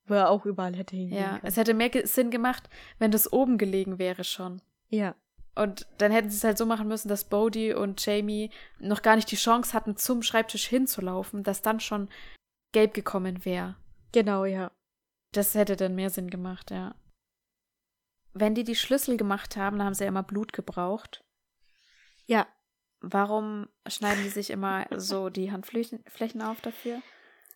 wo 0.06 0.14
er 0.14 0.28
auch 0.28 0.44
überall 0.44 0.74
hätte 0.74 0.96
hingehen 0.96 1.18
Ja, 1.22 1.28
können. 1.30 1.46
es 1.46 1.56
hätte 1.56 1.72
mehr 1.72 1.90
Sinn 2.04 2.30
gemacht, 2.30 2.68
wenn 2.98 3.12
das 3.12 3.32
oben 3.32 3.58
gelegen 3.58 3.98
wäre 3.98 4.24
schon. 4.24 4.60
Ja. 4.88 5.14
Und 5.54 5.86
dann 5.98 6.10
hätten 6.10 6.30
sie 6.30 6.36
es 6.36 6.44
halt 6.44 6.58
so 6.58 6.66
machen 6.66 6.88
müssen, 6.88 7.08
dass 7.08 7.28
Bodhi 7.28 7.74
und 7.74 8.04
Jamie 8.04 8.50
noch 8.80 9.02
gar 9.02 9.14
nicht 9.14 9.30
die 9.30 9.36
Chance 9.36 9.72
hatten, 9.72 9.96
zum 9.96 10.22
Schreibtisch 10.22 10.66
hinzulaufen, 10.66 11.44
dass 11.44 11.62
dann 11.62 11.78
schon 11.78 12.08
Gabe 12.72 12.88
gekommen 12.90 13.44
wäre. 13.44 13.76
Genau, 14.12 14.44
ja. 14.44 14.72
Das 15.32 15.54
hätte 15.54 15.76
dann 15.76 15.94
mehr 15.94 16.10
Sinn 16.10 16.28
gemacht, 16.28 16.72
ja. 16.72 16.96
Wenn 18.34 18.54
die 18.54 18.64
die 18.64 18.76
Schlüssel 18.76 19.16
gemacht 19.16 19.56
haben, 19.56 19.78
dann 19.78 19.86
haben 19.86 19.94
sie 19.94 20.04
ja 20.04 20.08
immer 20.08 20.22
Blut 20.24 20.52
gebraucht. 20.52 21.24
Ja. 22.26 22.46
Warum 23.00 23.68
schneiden 23.88 24.22
die 24.24 24.30
sich 24.30 24.50
immer 24.50 24.86
so 24.96 25.28
die 25.30 25.52
Handflächen 25.52 26.42
auf 26.42 26.60
dafür? 26.60 27.00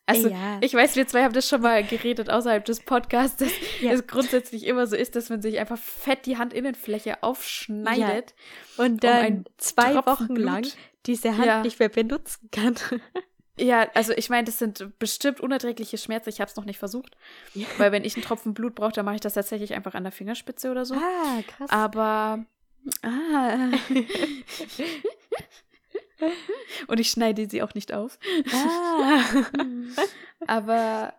Also, 0.05 0.28
ja. 0.28 0.59
ich 0.61 0.74
weiß, 0.74 0.97
wir 0.97 1.07
zwei 1.07 1.22
haben 1.22 1.32
das 1.32 1.49
schon 1.49 1.62
mal 1.62 1.84
geredet 1.84 2.28
außerhalb 2.28 2.64
des 2.64 2.80
Podcasts, 2.80 3.36
dass 3.36 3.51
Ja. 3.80 3.93
es 3.93 4.07
grundsätzlich 4.07 4.66
immer 4.66 4.86
so 4.86 4.97
ist, 4.97 5.14
dass 5.14 5.30
man 5.30 5.40
sich 5.43 5.59
einfach 5.61 5.78
fett 5.78 6.26
die 6.26 6.38
Handinnenfläche 6.38 7.22
aufschneidet. 7.22 8.34
Und 8.76 8.90
um 8.95 8.97
dann 9.01 9.16
einen 9.16 9.45
zwei 9.59 9.93
Tropfen 9.93 10.07
Wochen 10.07 10.34
Blut. 10.34 10.45
lang 10.45 10.66
diese 11.07 11.36
Hand 11.36 11.47
Ja. 11.47 11.62
nicht 11.62 11.78
mehr 11.78 11.88
benutzen 11.88 12.49
kann. 12.51 12.74
Ja, 13.59 13.86
also 13.93 14.14
ich 14.14 14.30
meine, 14.30 14.45
das 14.45 14.59
sind 14.59 14.99
bestimmt 14.99 15.38
unerträgliche 15.40 15.99
Schmerzen. 15.99 16.30
Ich 16.30 16.40
habe 16.40 16.51
es 16.51 16.57
noch 16.57 16.64
nicht 16.64 16.78
versucht. 16.78 17.18
Ja. 17.53 17.66
Weil 17.76 17.93
wenn 17.93 18.03
ich 18.03 18.14
einen 18.16 18.24
Tropfen 18.24 18.55
Blut 18.55 18.74
brauche, 18.74 18.93
dann 18.93 19.05
mache 19.05 19.16
ich 19.16 19.20
das 19.20 19.34
tatsächlich 19.34 19.74
einfach 19.74 19.93
an 19.95 20.05
der 20.05 20.11
Fingerspitze 20.11 20.70
oder 20.70 20.86
so. 20.86 20.95
Ah, 20.95 21.43
krass. 21.47 21.68
Aber. 21.70 22.47
Ah. 23.03 23.70
Und 26.87 27.01
ich 27.01 27.11
schneide 27.11 27.49
sie 27.49 27.62
auch 27.62 27.74
nicht 27.74 27.93
auf. 27.93 28.18
Ah. 28.53 29.22
Aber 30.47 31.14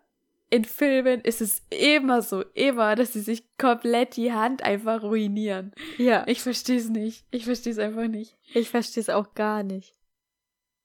in 0.50 0.66
Filmen 0.66 1.22
ist 1.22 1.42
es 1.42 1.64
immer 1.70 2.22
so, 2.22 2.42
immer, 2.54 2.96
dass 2.96 3.14
sie 3.14 3.22
sich 3.22 3.44
komplett 3.58 4.16
die 4.16 4.32
Hand 4.32 4.64
einfach 4.64 5.02
ruinieren. 5.04 5.74
ja, 5.98 6.24
Ich 6.28 6.42
verstehe 6.42 6.78
es 6.78 6.90
nicht. 6.90 7.26
Ich 7.32 7.46
verstehe 7.46 7.74
es 7.74 7.80
einfach 7.80 8.08
nicht. 8.08 8.38
ich 8.54 8.70
verstehe 8.70 9.02
es 9.02 9.10
auch 9.10 9.34
gar 9.34 9.64
nicht. 9.64 9.96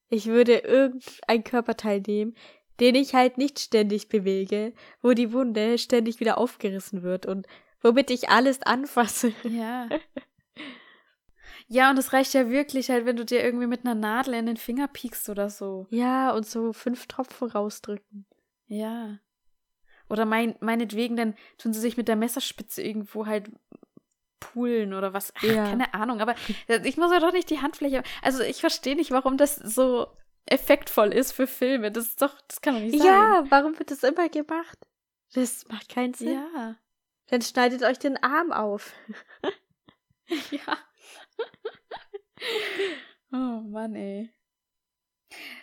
Ich 0.08 0.26
würde 0.26 0.56
irgendein 0.58 1.44
Körperteil 1.44 2.00
nehmen, 2.06 2.34
den 2.80 2.94
ich 2.94 3.14
halt 3.14 3.36
nicht 3.36 3.58
ständig 3.58 4.08
bewege, 4.08 4.72
wo 5.02 5.12
die 5.12 5.32
Wunde 5.32 5.76
ständig 5.78 6.18
wieder 6.18 6.38
aufgerissen 6.38 7.02
wird 7.02 7.26
und 7.26 7.46
womit 7.82 8.10
ich 8.10 8.30
alles 8.30 8.62
anfasse. 8.62 9.32
Ja. 9.44 9.88
Ja, 11.68 11.90
und 11.90 11.98
es 11.98 12.12
reicht 12.14 12.32
ja 12.34 12.48
wirklich 12.48 12.88
halt, 12.90 13.04
wenn 13.04 13.16
du 13.16 13.24
dir 13.24 13.42
irgendwie 13.44 13.66
mit 13.66 13.84
einer 13.84 13.94
Nadel 13.94 14.34
in 14.34 14.46
den 14.46 14.56
Finger 14.56 14.88
piekst 14.88 15.28
oder 15.28 15.50
so. 15.50 15.86
Ja, 15.90 16.32
und 16.32 16.46
so 16.46 16.72
fünf 16.72 17.06
Tropfen 17.06 17.50
rausdrücken. 17.50 18.26
Ja. 18.66 19.18
Oder 20.08 20.24
mein, 20.24 20.56
meinetwegen, 20.60 21.16
dann 21.16 21.34
tun 21.58 21.74
sie 21.74 21.80
sich 21.80 21.98
mit 21.98 22.08
der 22.08 22.16
Messerspitze 22.16 22.82
irgendwo 22.82 23.26
halt 23.26 23.50
poolen 24.40 24.94
oder 24.94 25.12
was. 25.12 25.32
Ach, 25.36 25.42
Ja. 25.42 25.64
keine 25.66 25.92
Ahnung. 25.92 26.20
Aber 26.20 26.34
ich 26.84 26.96
muss 26.96 27.12
ja 27.12 27.20
doch 27.20 27.32
nicht 27.32 27.50
die 27.50 27.60
Handfläche. 27.60 28.02
Also 28.22 28.42
ich 28.42 28.60
verstehe 28.60 28.96
nicht, 28.96 29.10
warum 29.10 29.36
das 29.36 29.56
so 29.56 30.06
effektvoll 30.46 31.12
ist 31.12 31.32
für 31.32 31.46
Filme. 31.46 31.92
Das 31.92 32.06
ist 32.06 32.22
doch, 32.22 32.40
das 32.48 32.62
kann 32.62 32.74
doch 32.74 32.80
nicht 32.80 32.96
sein. 32.98 33.06
Ja, 33.06 33.44
warum 33.50 33.78
wird 33.78 33.90
das 33.90 34.02
immer 34.02 34.30
gemacht? 34.30 34.78
Das 35.34 35.66
macht 35.68 35.90
keinen 35.90 36.14
Sinn. 36.14 36.32
Ja. 36.32 36.76
Dann 37.26 37.42
schneidet 37.42 37.82
euch 37.82 37.98
den 37.98 38.16
Arm 38.22 38.52
auf. 38.52 38.94
Ja. 40.50 40.76
oh 43.32 43.60
Mann, 43.62 43.94
ey. 43.94 44.32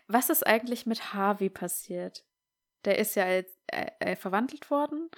Was 0.08 0.30
ist 0.30 0.46
eigentlich 0.46 0.86
mit 0.86 1.14
Harvey 1.14 1.50
passiert? 1.50 2.26
Der 2.86 3.00
ist 3.00 3.16
ja 3.16 3.26
äh, 3.26 3.46
äh, 3.68 4.16
verwandelt 4.16 4.70
worden 4.70 5.10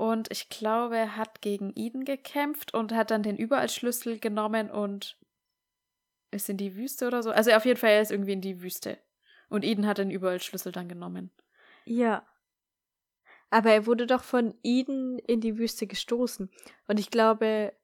und 0.00 0.32
ich 0.32 0.48
glaube, 0.48 0.96
er 0.96 1.16
hat 1.16 1.42
gegen 1.42 1.74
Eden 1.76 2.06
gekämpft 2.06 2.72
und 2.72 2.92
hat 2.92 3.10
dann 3.10 3.22
den 3.22 3.36
Überallschlüssel 3.36 4.18
genommen 4.18 4.70
und 4.70 5.18
ist 6.30 6.48
in 6.48 6.56
die 6.56 6.74
Wüste 6.74 7.06
oder 7.06 7.22
so. 7.22 7.30
Also 7.30 7.50
auf 7.52 7.66
jeden 7.66 7.78
Fall, 7.78 7.90
er 7.90 8.00
ist 8.00 8.10
irgendwie 8.10 8.32
in 8.32 8.40
die 8.40 8.62
Wüste. 8.62 8.98
Und 9.50 9.62
Eden 9.62 9.86
hat 9.86 9.98
den 9.98 10.10
Überallschlüssel 10.10 10.72
dann 10.72 10.88
genommen. 10.88 11.30
Ja. 11.84 12.26
Aber 13.50 13.72
er 13.72 13.84
wurde 13.84 14.06
doch 14.06 14.22
von 14.22 14.54
Eden 14.62 15.18
in 15.18 15.42
die 15.42 15.58
Wüste 15.58 15.86
gestoßen. 15.86 16.50
Und 16.86 16.98
ich 16.98 17.10
glaube, 17.10 17.74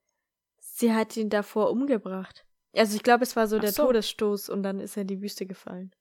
sie 0.77 0.93
hat 0.93 1.17
ihn 1.17 1.31
davor 1.31 1.71
umgebracht. 1.71 2.45
Also 2.75 2.97
ich 2.97 3.03
glaube, 3.03 3.25
es 3.25 3.35
war 3.35 3.47
so 3.47 3.57
Ach 3.57 3.61
der 3.61 3.73
so. 3.73 3.87
Todesstoß 3.87 4.51
und 4.51 4.63
dann 4.63 4.81
ist 4.81 4.97
er 4.97 5.03
in 5.03 5.09
die 5.09 5.23
Wüste 5.23 5.47
gefallen. 5.47 5.95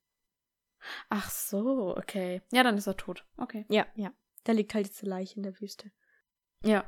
Ach 1.09 1.29
so, 1.29 1.95
okay. 1.97 2.41
Ja, 2.51 2.63
dann 2.63 2.77
ist 2.77 2.87
er 2.87 2.97
tot. 2.97 3.25
Okay. 3.37 3.65
Ja, 3.69 3.87
ja. 3.95 4.11
Da 4.43 4.51
liegt 4.51 4.73
halt 4.73 4.87
diese 4.89 5.05
Leiche 5.05 5.37
in 5.37 5.43
der 5.43 5.59
Wüste. 5.59 5.91
Ja. 6.63 6.83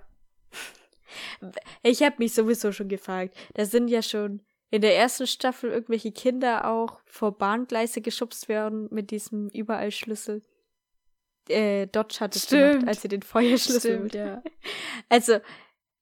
Ich 1.81 2.03
habe 2.03 2.17
mich 2.19 2.33
sowieso 2.33 2.71
schon 2.73 2.89
gefragt. 2.89 3.35
Da 3.53 3.65
sind 3.65 3.87
ja 3.87 4.01
schon 4.01 4.41
in 4.69 4.81
der 4.81 4.97
ersten 4.97 5.25
Staffel 5.25 5.71
irgendwelche 5.71 6.11
Kinder 6.11 6.69
auch 6.69 6.99
vor 7.05 7.37
Bahngleise 7.37 8.01
geschubst 8.01 8.49
werden 8.49 8.89
mit 8.91 9.11
diesem 9.11 9.47
Überallschlüssel. 9.49 10.43
Äh, 11.47 11.87
Dodge 11.87 12.19
hat 12.19 12.35
es 12.35 12.47
gemacht, 12.47 12.85
als 12.85 13.01
sie 13.01 13.07
den 13.07 13.21
Feuerschlüssel 13.21 14.09
Stimmt, 14.09 14.15
ja. 14.15 14.43
Also, 15.09 15.39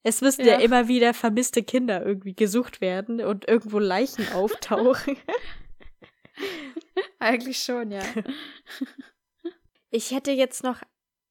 es 0.06 0.20
müssen 0.20 0.46
ja. 0.46 0.52
Ja. 0.52 0.60
immer 0.60 0.86
wieder 0.86 1.12
vermisste 1.14 1.64
Kinder 1.64 2.06
irgendwie 2.06 2.32
gesucht 2.32 2.80
werden 2.80 3.20
und 3.20 3.48
irgendwo 3.48 3.80
Leichen 3.80 4.32
auftauchen. 4.32 5.16
Eigentlich 7.18 7.58
schon, 7.58 7.90
ja. 7.90 8.02
Ich 9.90 10.10
hätte 10.10 10.32
jetzt 10.32 10.62
noch 10.62 10.82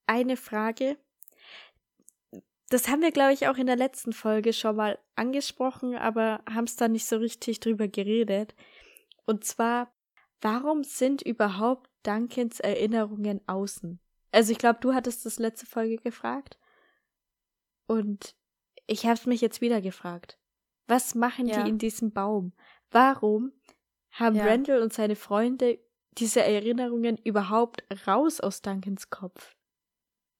eine 0.08 0.38
Frage. 0.38 0.98
Das 2.70 2.88
haben 2.88 3.02
wir, 3.02 3.12
glaube 3.12 3.34
ich, 3.34 3.48
auch 3.48 3.58
in 3.58 3.68
der 3.68 3.76
letzten 3.76 4.12
Folge 4.12 4.54
schon 4.54 4.78
mal 4.78 4.98
angesprochen, 5.16 5.96
aber 5.96 6.42
haben 6.50 6.64
es 6.64 6.76
da 6.76 6.88
nicht 6.88 7.06
so 7.06 7.18
richtig 7.18 7.60
drüber 7.60 7.88
geredet. 7.88 8.56
Und 9.26 9.44
zwar, 9.44 9.94
warum 10.42 10.84
sind 10.84 11.22
überhaupt 11.22 11.92
Duncans 12.04 12.60
Erinnerungen 12.60 13.42
außen? 13.46 14.00
Also 14.32 14.52
ich 14.52 14.58
glaube, 14.58 14.80
du 14.82 14.94
hattest 14.94 15.26
das 15.26 15.38
letzte 15.38 15.68
Folge 15.68 15.98
gefragt. 15.98 16.58
Und 17.88 18.36
ich 18.88 19.06
habe 19.06 19.14
es 19.16 19.26
mich 19.26 19.42
jetzt 19.42 19.62
wieder 19.62 19.82
gefragt. 19.82 20.38
Was 20.88 21.16
machen 21.16 21.48
Ja. 21.48 21.64
die 21.64 21.70
in 21.70 21.78
diesem 21.78 22.12
Baum? 22.12 22.54
Warum 22.92 23.52
haben 24.12 24.36
Ja. 24.36 24.46
Randall 24.46 24.82
und 24.82 24.94
seine 24.94 25.16
Freunde 25.16 25.80
diese 26.12 26.42
Erinnerungen 26.44 27.18
überhaupt 27.18 27.84
raus 28.08 28.40
aus 28.40 28.62
Duncans 28.62 29.10
Kopf? 29.10 29.56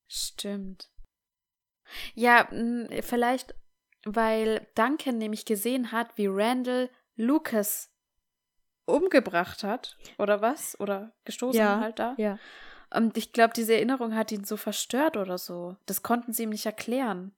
Stimmt. 0.08 0.90
Ja, 2.14 2.48
vielleicht, 3.02 3.54
weil 4.04 4.66
Duncan 4.74 5.18
nämlich 5.18 5.44
gesehen 5.44 5.92
hat, 5.92 6.16
wie 6.16 6.26
Randall 6.28 6.90
Lucas 7.16 7.92
umgebracht 8.86 9.62
hat. 9.64 9.96
Oder 10.18 10.40
was? 10.40 10.78
Oder 10.80 11.14
gestoßen 11.24 11.58
Ja, 11.60 11.80
halt 11.80 11.98
da. 11.98 12.14
Ja. 12.18 12.38
Und 12.94 13.16
ich 13.16 13.32
glaube, 13.32 13.52
diese 13.54 13.74
Erinnerung 13.74 14.14
hat 14.14 14.30
ihn 14.32 14.44
so 14.44 14.56
verstört 14.56 15.16
oder 15.16 15.38
so. 15.38 15.76
Das 15.86 16.02
konnten 16.02 16.32
sie 16.32 16.44
ihm 16.44 16.50
nicht 16.50 16.66
erklären. 16.66 17.34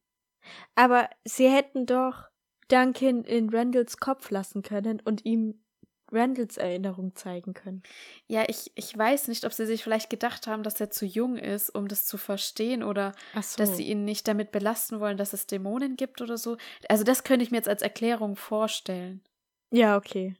Aber 0.74 1.08
sie 1.24 1.48
hätten 1.48 1.86
doch 1.86 2.28
Duncan 2.68 3.24
in 3.24 3.50
Randalls 3.50 3.98
Kopf 3.98 4.30
lassen 4.30 4.62
können 4.62 5.00
und 5.04 5.24
ihm 5.24 5.62
Randalls 6.10 6.56
Erinnerung 6.56 7.14
zeigen 7.14 7.54
können. 7.54 7.82
Ja, 8.26 8.44
ich, 8.48 8.72
ich 8.74 8.96
weiß 8.96 9.28
nicht, 9.28 9.44
ob 9.44 9.52
sie 9.52 9.66
sich 9.66 9.82
vielleicht 9.82 10.10
gedacht 10.10 10.46
haben, 10.46 10.62
dass 10.62 10.80
er 10.80 10.90
zu 10.90 11.04
jung 11.04 11.36
ist, 11.36 11.70
um 11.70 11.88
das 11.88 12.06
zu 12.06 12.16
verstehen 12.16 12.82
oder 12.82 13.12
so. 13.42 13.58
dass 13.58 13.76
sie 13.76 13.84
ihn 13.84 14.04
nicht 14.04 14.26
damit 14.26 14.50
belasten 14.50 15.00
wollen, 15.00 15.18
dass 15.18 15.32
es 15.32 15.46
Dämonen 15.46 15.96
gibt 15.96 16.20
oder 16.20 16.38
so. 16.38 16.56
Also 16.88 17.04
das 17.04 17.24
könnte 17.24 17.44
ich 17.44 17.50
mir 17.50 17.58
jetzt 17.58 17.68
als 17.68 17.82
Erklärung 17.82 18.36
vorstellen. 18.36 19.22
Ja, 19.70 19.96
okay. 19.96 20.34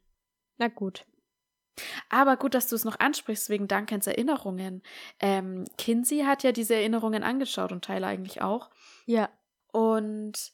Na 0.57 0.69
gut. 0.69 1.05
Aber 2.09 2.37
gut, 2.37 2.55
dass 2.55 2.69
du 2.69 2.75
es 2.75 2.85
noch 2.85 2.99
ansprichst 2.99 3.51
wegen 3.51 3.69
Duncans 3.69 4.07
Erinnerungen. 4.07 4.83
Ähm, 5.21 5.65
Kinsey 5.77 6.21
hat 6.21 6.43
ja 6.43 6.53
diese 6.53 6.75
Erinnerungen 6.75 7.23
angeschaut 7.23 7.73
und 7.73 7.85
Tyler 7.85 8.09
eigentlich 8.09 8.43
auch. 8.43 8.71
Ja. 9.07 9.29
Und 9.79 10.51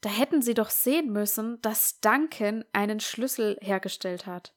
da 0.00 0.10
hätten 0.10 0.42
sie 0.42 0.54
doch 0.54 0.70
sehen 0.70 1.10
müssen, 1.10 1.60
dass 1.60 1.98
Duncan 1.98 2.64
einen 2.72 3.00
Schlüssel 3.00 3.58
hergestellt 3.60 4.26
hat. 4.26 4.54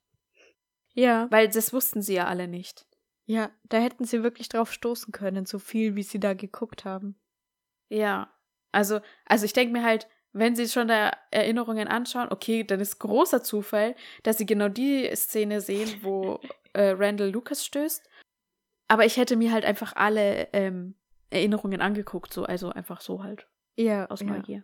Ja. 0.93 1.25
Weil 1.31 1.49
das 1.49 1.73
wussten 1.73 2.03
sie 2.03 2.13
ja 2.13 2.27
alle 2.27 2.47
nicht. 2.47 2.85
Ja, 3.25 3.49
da 3.63 3.79
hätten 3.79 4.05
sie 4.05 4.21
wirklich 4.21 4.49
drauf 4.49 4.71
stoßen 4.71 5.11
können, 5.11 5.47
so 5.47 5.57
viel 5.57 5.95
wie 5.95 6.03
sie 6.03 6.19
da 6.19 6.35
geguckt 6.35 6.85
haben. 6.85 7.19
Ja. 7.89 8.31
Also, 8.71 8.99
also 9.25 9.45
ich 9.45 9.53
denke 9.53 9.73
mir 9.73 9.83
halt, 9.83 10.07
wenn 10.31 10.55
sie 10.55 10.67
schon 10.67 10.89
da 10.89 11.11
Erinnerungen 11.31 11.87
anschauen, 11.87 12.31
okay, 12.31 12.63
dann 12.63 12.81
ist 12.81 12.99
großer 12.99 13.41
Zufall, 13.41 13.95
dass 14.21 14.37
sie 14.37 14.45
genau 14.45 14.69
die 14.69 15.09
Szene 15.15 15.59
sehen, 15.59 15.89
wo 16.03 16.39
äh, 16.73 16.89
Randall 16.91 17.31
Lucas 17.31 17.65
stößt. 17.65 18.07
Aber 18.89 19.05
ich 19.07 19.17
hätte 19.17 19.37
mir 19.37 19.51
halt 19.51 19.65
einfach 19.65 19.95
alle 19.95 20.49
ähm, 20.53 20.93
Erinnerungen 21.31 21.81
angeguckt, 21.81 22.31
so, 22.31 22.43
also 22.43 22.69
einfach 22.69 23.01
so 23.01 23.23
halt, 23.23 23.47
Ja, 23.75 24.05
aus 24.07 24.21
ja. 24.21 24.27
Neugier. 24.27 24.63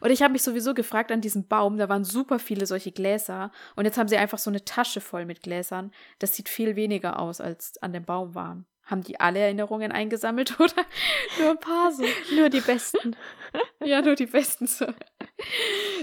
Und 0.00 0.10
ich 0.10 0.22
habe 0.22 0.32
mich 0.32 0.42
sowieso 0.42 0.74
gefragt 0.74 1.10
an 1.10 1.20
diesem 1.20 1.48
Baum, 1.48 1.78
da 1.78 1.88
waren 1.88 2.04
super 2.04 2.38
viele 2.38 2.66
solche 2.66 2.92
Gläser 2.92 3.50
und 3.74 3.84
jetzt 3.84 3.98
haben 3.98 4.08
sie 4.08 4.16
einfach 4.16 4.38
so 4.38 4.50
eine 4.50 4.64
Tasche 4.64 5.00
voll 5.00 5.24
mit 5.24 5.42
Gläsern. 5.42 5.92
Das 6.18 6.34
sieht 6.36 6.48
viel 6.48 6.76
weniger 6.76 7.18
aus, 7.18 7.40
als 7.40 7.78
an 7.82 7.92
dem 7.92 8.04
Baum 8.04 8.34
waren. 8.34 8.66
Haben 8.84 9.02
die 9.02 9.20
alle 9.20 9.38
Erinnerungen 9.38 9.92
eingesammelt 9.92 10.54
oder 10.60 10.84
nur 11.38 11.50
ein 11.50 11.58
paar 11.58 11.92
so? 11.92 12.04
Nur 12.34 12.48
die 12.48 12.60
besten. 12.60 13.16
Ja, 13.84 14.00
nur 14.00 14.14
die 14.14 14.26
besten 14.26 14.68
so. 14.68 14.86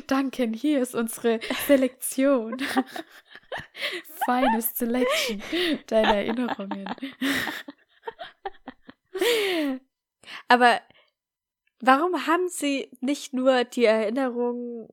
Danke, 0.05 0.51
hier 0.53 0.81
ist 0.81 0.93
unsere 0.93 1.39
Selektion. 1.65 2.57
Feines 4.25 4.77
Selection 4.77 5.41
deiner 5.87 6.15
Erinnerungen. 6.15 6.85
Aber 10.49 10.81
warum 11.79 12.27
haben 12.27 12.47
sie 12.49 12.89
nicht 13.01 13.33
nur 13.33 13.63
die 13.63 13.85
Erinnerung, 13.85 14.89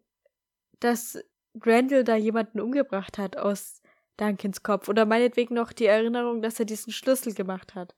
dass 0.80 1.18
Randall 1.60 2.04
da 2.04 2.16
jemanden 2.16 2.60
umgebracht 2.60 3.18
hat 3.18 3.36
aus 3.36 3.82
Duncans 4.16 4.62
Kopf 4.62 4.88
oder 4.88 5.06
meinetwegen 5.06 5.54
noch 5.54 5.72
die 5.72 5.86
Erinnerung, 5.86 6.42
dass 6.42 6.58
er 6.58 6.66
diesen 6.66 6.92
Schlüssel 6.92 7.34
gemacht 7.34 7.74
hat? 7.74 7.94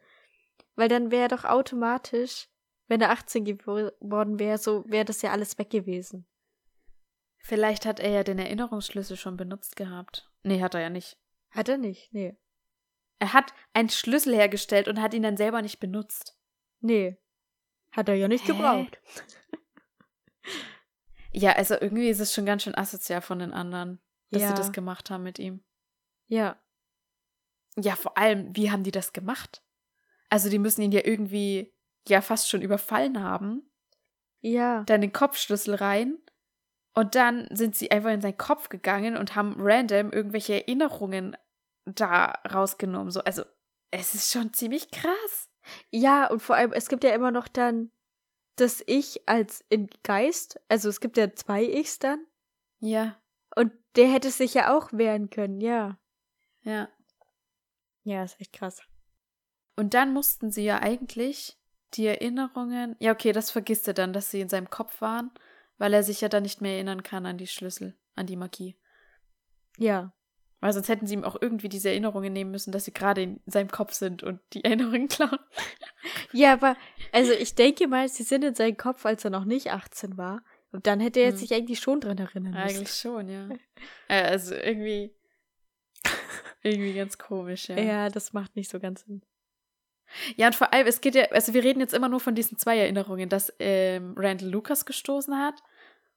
Weil 0.76 0.88
dann 0.88 1.10
wäre 1.10 1.28
doch 1.28 1.44
automatisch, 1.44 2.48
wenn 2.86 3.00
er 3.00 3.10
18 3.10 3.44
geworden 3.44 4.38
wäre, 4.38 4.58
so 4.58 4.84
wäre 4.86 5.04
das 5.04 5.22
ja 5.22 5.32
alles 5.32 5.58
weg 5.58 5.70
gewesen. 5.70 6.26
Vielleicht 7.40 7.86
hat 7.86 8.00
er 8.00 8.10
ja 8.10 8.24
den 8.24 8.38
Erinnerungsschlüssel 8.38 9.16
schon 9.16 9.36
benutzt 9.36 9.76
gehabt. 9.76 10.30
Nee, 10.42 10.60
hat 10.60 10.74
er 10.74 10.80
ja 10.80 10.90
nicht. 10.90 11.18
Hat 11.50 11.68
er 11.68 11.78
nicht? 11.78 12.12
Nee. 12.12 12.36
Er 13.18 13.32
hat 13.32 13.52
einen 13.72 13.88
Schlüssel 13.88 14.34
hergestellt 14.34 14.88
und 14.88 15.00
hat 15.00 15.14
ihn 15.14 15.22
dann 15.22 15.36
selber 15.36 15.62
nicht 15.62 15.80
benutzt. 15.80 16.36
Nee. 16.80 17.16
Hat 17.92 18.08
er 18.08 18.14
ja 18.14 18.28
nicht 18.28 18.44
Hä? 18.44 18.52
gebraucht. 18.52 18.98
Ja, 21.32 21.52
also 21.52 21.74
irgendwie 21.78 22.08
ist 22.08 22.20
es 22.20 22.32
schon 22.34 22.46
ganz 22.46 22.62
schön 22.62 22.74
asozial 22.74 23.20
von 23.20 23.38
den 23.38 23.52
anderen, 23.52 24.00
dass 24.30 24.42
Ja. 24.42 24.48
sie 24.48 24.54
das 24.54 24.72
gemacht 24.72 25.10
haben 25.10 25.22
mit 25.22 25.38
ihm. 25.38 25.62
Ja. 26.26 26.56
Ja, 27.76 27.96
vor 27.96 28.16
allem, 28.16 28.56
wie 28.56 28.70
haben 28.70 28.82
die 28.82 28.90
das 28.90 29.12
gemacht? 29.12 29.62
Also, 30.30 30.48
die 30.48 30.58
müssen 30.58 30.82
ihn 30.82 30.90
ja 30.90 31.02
irgendwie 31.04 31.72
ja 32.08 32.22
fast 32.22 32.48
schon 32.48 32.62
überfallen 32.62 33.22
haben. 33.22 33.70
Ja. 34.40 34.82
Dann 34.84 35.02
den 35.02 35.12
Kopfschlüssel 35.12 35.74
rein. 35.74 36.18
Und 36.94 37.14
dann 37.14 37.46
sind 37.50 37.76
sie 37.76 37.90
einfach 37.90 38.10
in 38.10 38.20
seinen 38.22 38.38
Kopf 38.38 38.68
gegangen 38.70 39.16
und 39.16 39.36
haben 39.36 39.54
random 39.58 40.10
irgendwelche 40.10 40.54
Erinnerungen 40.54 41.36
da 41.84 42.32
rausgenommen. 42.50 43.10
So, 43.10 43.20
also, 43.20 43.44
es 43.90 44.14
ist 44.14 44.32
schon 44.32 44.52
ziemlich 44.54 44.90
krass. 44.90 45.50
Ja, 45.90 46.30
und 46.30 46.40
vor 46.40 46.56
allem, 46.56 46.72
es 46.72 46.88
gibt 46.88 47.04
ja 47.04 47.10
immer 47.10 47.30
noch 47.30 47.48
dann 47.48 47.90
das 48.56 48.82
Ich 48.86 49.28
als 49.28 49.64
Geist. 50.02 50.60
Also 50.68 50.88
es 50.88 51.00
gibt 51.00 51.16
ja 51.16 51.34
zwei 51.34 51.64
Ichs 51.64 51.98
dann. 51.98 52.24
Ja, 52.80 53.16
Und 53.56 53.72
der 53.96 54.08
hätte 54.08 54.30
sich 54.30 54.54
ja 54.54 54.76
auch 54.76 54.92
wehren 54.92 55.30
können, 55.30 55.60
ja. 55.60 55.98
ja. 56.62 56.88
Ja, 58.04 58.22
ist 58.22 58.40
echt 58.40 58.52
krass. 58.52 58.82
Und 59.76 59.94
dann 59.94 60.12
mussten 60.12 60.50
sie 60.50 60.64
ja 60.64 60.80
eigentlich 60.80 61.58
die 61.94 62.06
Erinnerungen. 62.06 62.96
Ja, 63.00 63.12
okay, 63.12 63.32
das 63.32 63.50
vergisst 63.50 63.88
er 63.88 63.94
dann, 63.94 64.12
dass 64.12 64.30
sie 64.30 64.40
in 64.40 64.48
seinem 64.48 64.70
Kopf 64.70 65.00
waren, 65.00 65.30
weil 65.78 65.92
er 65.92 66.02
sich 66.02 66.20
ja 66.20 66.28
dann 66.28 66.42
nicht 66.42 66.60
mehr 66.60 66.74
erinnern 66.74 67.02
kann 67.02 67.26
an 67.26 67.38
die 67.38 67.46
Schlüssel, 67.46 67.96
an 68.14 68.26
die 68.26 68.36
Magie. 68.36 68.76
Ja. 69.76 70.12
Weil 70.60 70.72
sonst 70.72 70.88
hätten 70.88 71.06
sie 71.06 71.14
ihm 71.14 71.22
auch 71.24 71.36
irgendwie 71.40 71.68
diese 71.68 71.88
Erinnerungen 71.88 72.32
nehmen 72.32 72.50
müssen, 72.50 72.72
dass 72.72 72.84
sie 72.84 72.92
gerade 72.92 73.22
in 73.22 73.40
seinem 73.46 73.68
Kopf 73.70 73.92
sind 73.92 74.22
und 74.24 74.40
die 74.52 74.64
Erinnerungen 74.64 75.08
klauen. 75.08 75.38
Ja, 76.32 76.52
aber, 76.54 76.76
also 77.12 77.32
ich 77.32 77.54
denke 77.54 77.86
mal, 77.86 78.08
sie 78.08 78.24
sind 78.24 78.44
in 78.44 78.54
seinem 78.54 78.76
Kopf, 78.76 79.06
als 79.06 79.24
er 79.24 79.30
noch 79.30 79.44
nicht 79.44 79.70
18 79.72 80.16
war. 80.16 80.42
Und 80.72 80.86
dann 80.86 81.00
hätte 81.00 81.20
er 81.20 81.30
Hm. 81.30 81.36
sich 81.36 81.54
eigentlich 81.54 81.78
schon 81.80 82.00
dran 82.00 82.18
erinnern 82.18 82.52
müssen. 82.52 82.76
Eigentlich 82.76 82.94
schon, 82.94 83.28
ja. 83.28 83.48
Äh, 84.08 84.22
also 84.24 84.54
irgendwie. 84.54 85.14
irgendwie 86.62 86.94
ganz 86.94 87.16
komisch, 87.18 87.68
ja. 87.68 87.78
Ja, 87.78 88.08
das 88.10 88.32
macht 88.32 88.56
nicht 88.56 88.70
so 88.70 88.80
ganz 88.80 89.02
Sinn. 89.04 89.22
Ja, 90.36 90.46
und 90.48 90.54
vor 90.54 90.72
allem, 90.72 90.86
es 90.86 91.00
geht 91.00 91.14
ja, 91.14 91.24
also 91.30 91.54
wir 91.54 91.62
reden 91.62 91.80
jetzt 91.80 91.94
immer 91.94 92.08
nur 92.08 92.20
von 92.20 92.34
diesen 92.34 92.58
zwei 92.58 92.78
Erinnerungen, 92.78 93.28
dass 93.28 93.52
ähm, 93.58 94.14
Randall 94.16 94.48
Lucas 94.50 94.86
gestoßen 94.86 95.38
hat 95.38 95.62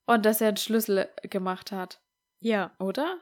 und 0.06 0.26
dass 0.26 0.42
er 0.42 0.48
einen 0.50 0.58
Schlüssel 0.58 1.10
gemacht 1.24 1.72
hat, 1.72 2.02
Ja. 2.40 2.74
oder? 2.80 3.20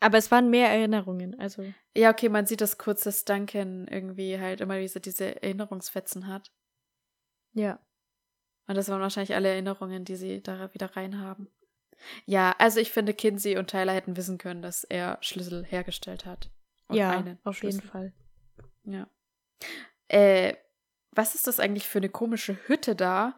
Aber 0.00 0.18
es 0.18 0.30
waren 0.30 0.50
mehr 0.50 0.68
Erinnerungen, 0.68 1.38
also. 1.38 1.64
Ja, 1.96 2.10
okay, 2.10 2.28
man 2.28 2.46
sieht 2.46 2.60
das 2.60 2.76
kurz, 2.76 3.04
dass 3.04 3.24
Duncan 3.24 3.88
irgendwie 3.88 4.38
halt 4.38 4.60
immer 4.60 4.78
diese, 4.78 5.00
diese 5.00 5.42
Erinnerungsfetzen 5.42 6.26
hat. 6.26 6.52
Ja. 7.52 7.80
Und 8.66 8.76
das 8.76 8.88
waren 8.88 9.00
wahrscheinlich 9.00 9.34
alle 9.34 9.48
Erinnerungen, 9.48 10.04
die 10.04 10.16
sie 10.16 10.42
da 10.42 10.72
wieder 10.74 10.96
reinhaben. 10.96 11.48
Ja, 12.26 12.54
also 12.58 12.78
ich 12.78 12.92
finde, 12.92 13.14
Kinsey 13.14 13.56
und 13.56 13.70
Tyler 13.70 13.94
hätten 13.94 14.16
wissen 14.16 14.36
können, 14.36 14.60
dass 14.60 14.84
er 14.84 15.18
Schlüssel 15.22 15.64
hergestellt 15.64 16.26
hat. 16.26 16.50
Und 16.88 16.96
ja, 16.96 17.18
auf 17.44 17.62
jeden 17.62 17.80
Schlüssel. 17.80 17.82
Fall. 17.82 18.12
Ja. 18.84 19.08
Äh, 20.08 20.56
was 21.12 21.34
ist 21.34 21.46
das 21.46 21.58
eigentlich 21.58 21.88
für 21.88 21.98
eine 21.98 22.10
komische 22.10 22.56
Hütte 22.66 22.94
da, 22.94 23.36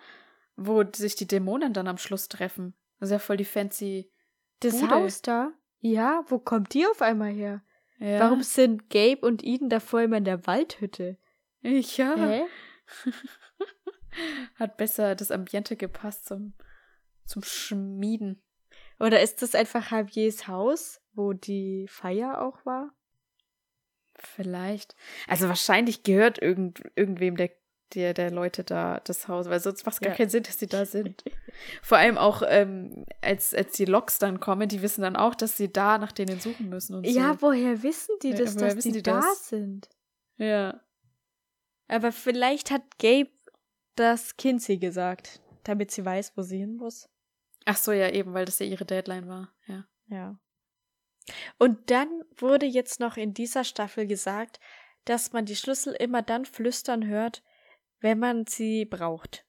wo 0.56 0.82
sich 0.92 1.14
die 1.14 1.28
Dämonen 1.28 1.72
dann 1.72 1.86
am 1.86 1.98
Schluss 1.98 2.28
treffen? 2.28 2.74
Das 2.98 3.08
ist 3.08 3.12
ja 3.12 3.18
voll 3.20 3.36
die 3.36 3.44
fancy. 3.44 4.10
Das 4.60 4.80
Bude. 4.80 4.90
Haus 4.90 5.22
da? 5.22 5.52
Ja, 5.80 6.24
wo 6.28 6.38
kommt 6.38 6.74
die 6.74 6.86
auf 6.86 7.02
einmal 7.02 7.30
her? 7.30 7.62
Ja. 7.98 8.20
Warum 8.20 8.42
sind 8.42 8.90
Gabe 8.90 9.26
und 9.26 9.44
Eden 9.44 9.68
davor 9.68 10.02
immer 10.02 10.18
in 10.18 10.24
der 10.24 10.46
Waldhütte? 10.46 11.18
Ja. 11.62 12.14
Hä? 12.16 12.44
Hat 14.54 14.76
besser 14.76 15.14
das 15.14 15.30
Ambiente 15.30 15.76
gepasst 15.76 16.26
zum, 16.26 16.54
zum 17.24 17.42
Schmieden. 17.42 18.42
Oder 19.00 19.20
ist 19.20 19.42
das 19.42 19.54
einfach 19.54 19.90
Javiers 19.90 20.48
Haus, 20.48 21.00
wo 21.12 21.32
die 21.32 21.86
Feier 21.88 22.42
auch 22.42 22.64
war? 22.64 22.92
Vielleicht. 24.16 24.96
Also 25.28 25.48
wahrscheinlich 25.48 26.02
gehört 26.02 26.42
irgend, 26.42 26.82
irgendwem 26.96 27.36
der, 27.36 27.50
der, 27.94 28.14
der 28.14 28.30
Leute 28.30 28.64
da 28.64 29.00
das 29.00 29.28
Haus, 29.28 29.48
weil 29.48 29.60
sonst 29.60 29.84
macht 29.86 29.94
es 29.94 30.00
gar 30.00 30.10
Ja. 30.10 30.16
keinen 30.16 30.30
Sinn, 30.30 30.42
dass 30.42 30.58
sie 30.58 30.66
da 30.66 30.84
sind. 30.86 31.24
Vor 31.82 31.98
allem 31.98 32.18
auch, 32.18 32.42
ähm, 32.46 33.04
als, 33.22 33.54
als 33.54 33.72
die 33.76 33.84
Loks 33.86 34.18
dann 34.18 34.40
kommen, 34.40 34.68
die 34.68 34.82
wissen 34.82 35.02
dann 35.02 35.16
auch, 35.16 35.34
dass 35.34 35.56
sie 35.56 35.72
da 35.72 35.98
nach 35.98 36.12
denen 36.12 36.40
suchen 36.40 36.68
müssen 36.68 36.94
und 36.94 37.04
Ja, 37.06 37.34
so. 37.34 37.42
woher 37.42 37.82
wissen 37.82 38.14
die 38.22 38.30
Ja, 38.30 38.36
das, 38.38 38.56
woher 38.56 38.74
dass 38.74 38.84
die, 38.84 38.92
die 38.92 39.02
da 39.02 39.20
das? 39.20 39.48
sind? 39.48 39.88
Ja. 40.36 40.80
Aber 41.88 42.12
vielleicht 42.12 42.70
hat 42.70 42.98
Gabe 42.98 43.30
das 43.96 44.36
Kinsey 44.36 44.76
gesagt, 44.78 45.40
damit 45.64 45.90
sie 45.90 46.04
weiß, 46.04 46.32
wo 46.36 46.42
sie 46.42 46.58
hin 46.58 46.76
muss. 46.76 47.08
Ach 47.64 47.76
so, 47.76 47.92
ja, 47.92 48.10
eben, 48.10 48.34
weil 48.34 48.44
das 48.44 48.58
ja 48.60 48.66
ihre 48.66 48.84
Deadline 48.84 49.28
war. 49.28 49.52
Ja. 49.66 49.84
Ja. 50.08 50.38
Und 51.58 51.90
dann 51.90 52.08
wurde 52.36 52.64
jetzt 52.66 53.00
noch 53.00 53.16
in 53.16 53.34
dieser 53.34 53.64
Staffel 53.64 54.06
gesagt, 54.06 54.60
dass 55.04 55.32
man 55.32 55.44
die 55.44 55.56
Schlüssel 55.56 55.94
immer 55.94 56.22
dann 56.22 56.44
flüstern 56.44 57.06
hört, 57.06 57.42
wenn 58.00 58.18
man 58.18 58.46
sie 58.46 58.84
braucht. 58.84 59.44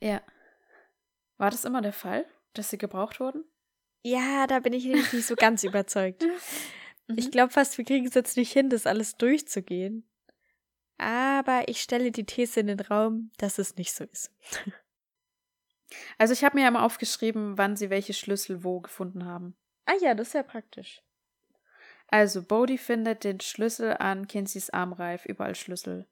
Ja. 0.00 0.22
War 1.38 1.50
das 1.50 1.64
immer 1.64 1.80
der 1.82 1.92
Fall, 1.92 2.26
dass 2.54 2.70
sie 2.70 2.78
gebraucht 2.78 3.20
wurden? 3.20 3.44
Ja, 4.02 4.46
da 4.46 4.60
bin 4.60 4.72
ich 4.72 4.84
nämlich 4.84 5.12
nicht 5.12 5.26
so 5.26 5.36
ganz 5.36 5.62
überzeugt. 5.64 6.24
Ich 7.16 7.26
Mhm. 7.26 7.30
glaube 7.30 7.52
fast, 7.52 7.76
wir 7.78 7.84
kriegen 7.84 8.06
es 8.06 8.14
jetzt 8.14 8.36
nicht 8.36 8.52
hin, 8.52 8.70
das 8.70 8.86
alles 8.86 9.16
durchzugehen. 9.16 10.08
Aber 10.98 11.64
ich 11.68 11.80
stelle 11.80 12.10
die 12.12 12.24
These 12.26 12.60
in 12.60 12.66
den 12.66 12.80
Raum, 12.80 13.30
dass 13.38 13.58
es 13.58 13.76
nicht 13.76 13.92
so 13.94 14.04
ist. 14.04 14.32
Also 16.18 16.32
ich 16.32 16.44
habe 16.44 16.56
mir 16.56 16.62
ja 16.62 16.70
mal 16.70 16.84
aufgeschrieben, 16.84 17.58
wann 17.58 17.74
sie 17.76 17.90
welche 17.90 18.12
Schlüssel 18.12 18.62
wo 18.62 18.80
gefunden 18.80 19.24
haben. 19.24 19.56
Ah 19.86 19.94
ja, 20.00 20.14
das 20.14 20.28
ist 20.28 20.34
ja 20.34 20.44
praktisch. 20.44 21.02
Also, 22.06 22.44
Bodhi 22.44 22.78
findet 22.78 23.24
den 23.24 23.40
Schlüssel 23.40 23.96
an 23.96 24.28
Kinseys 24.28 24.70
Armreif, 24.70 25.24
überall 25.26 25.56
Schlüssel. 25.56 26.06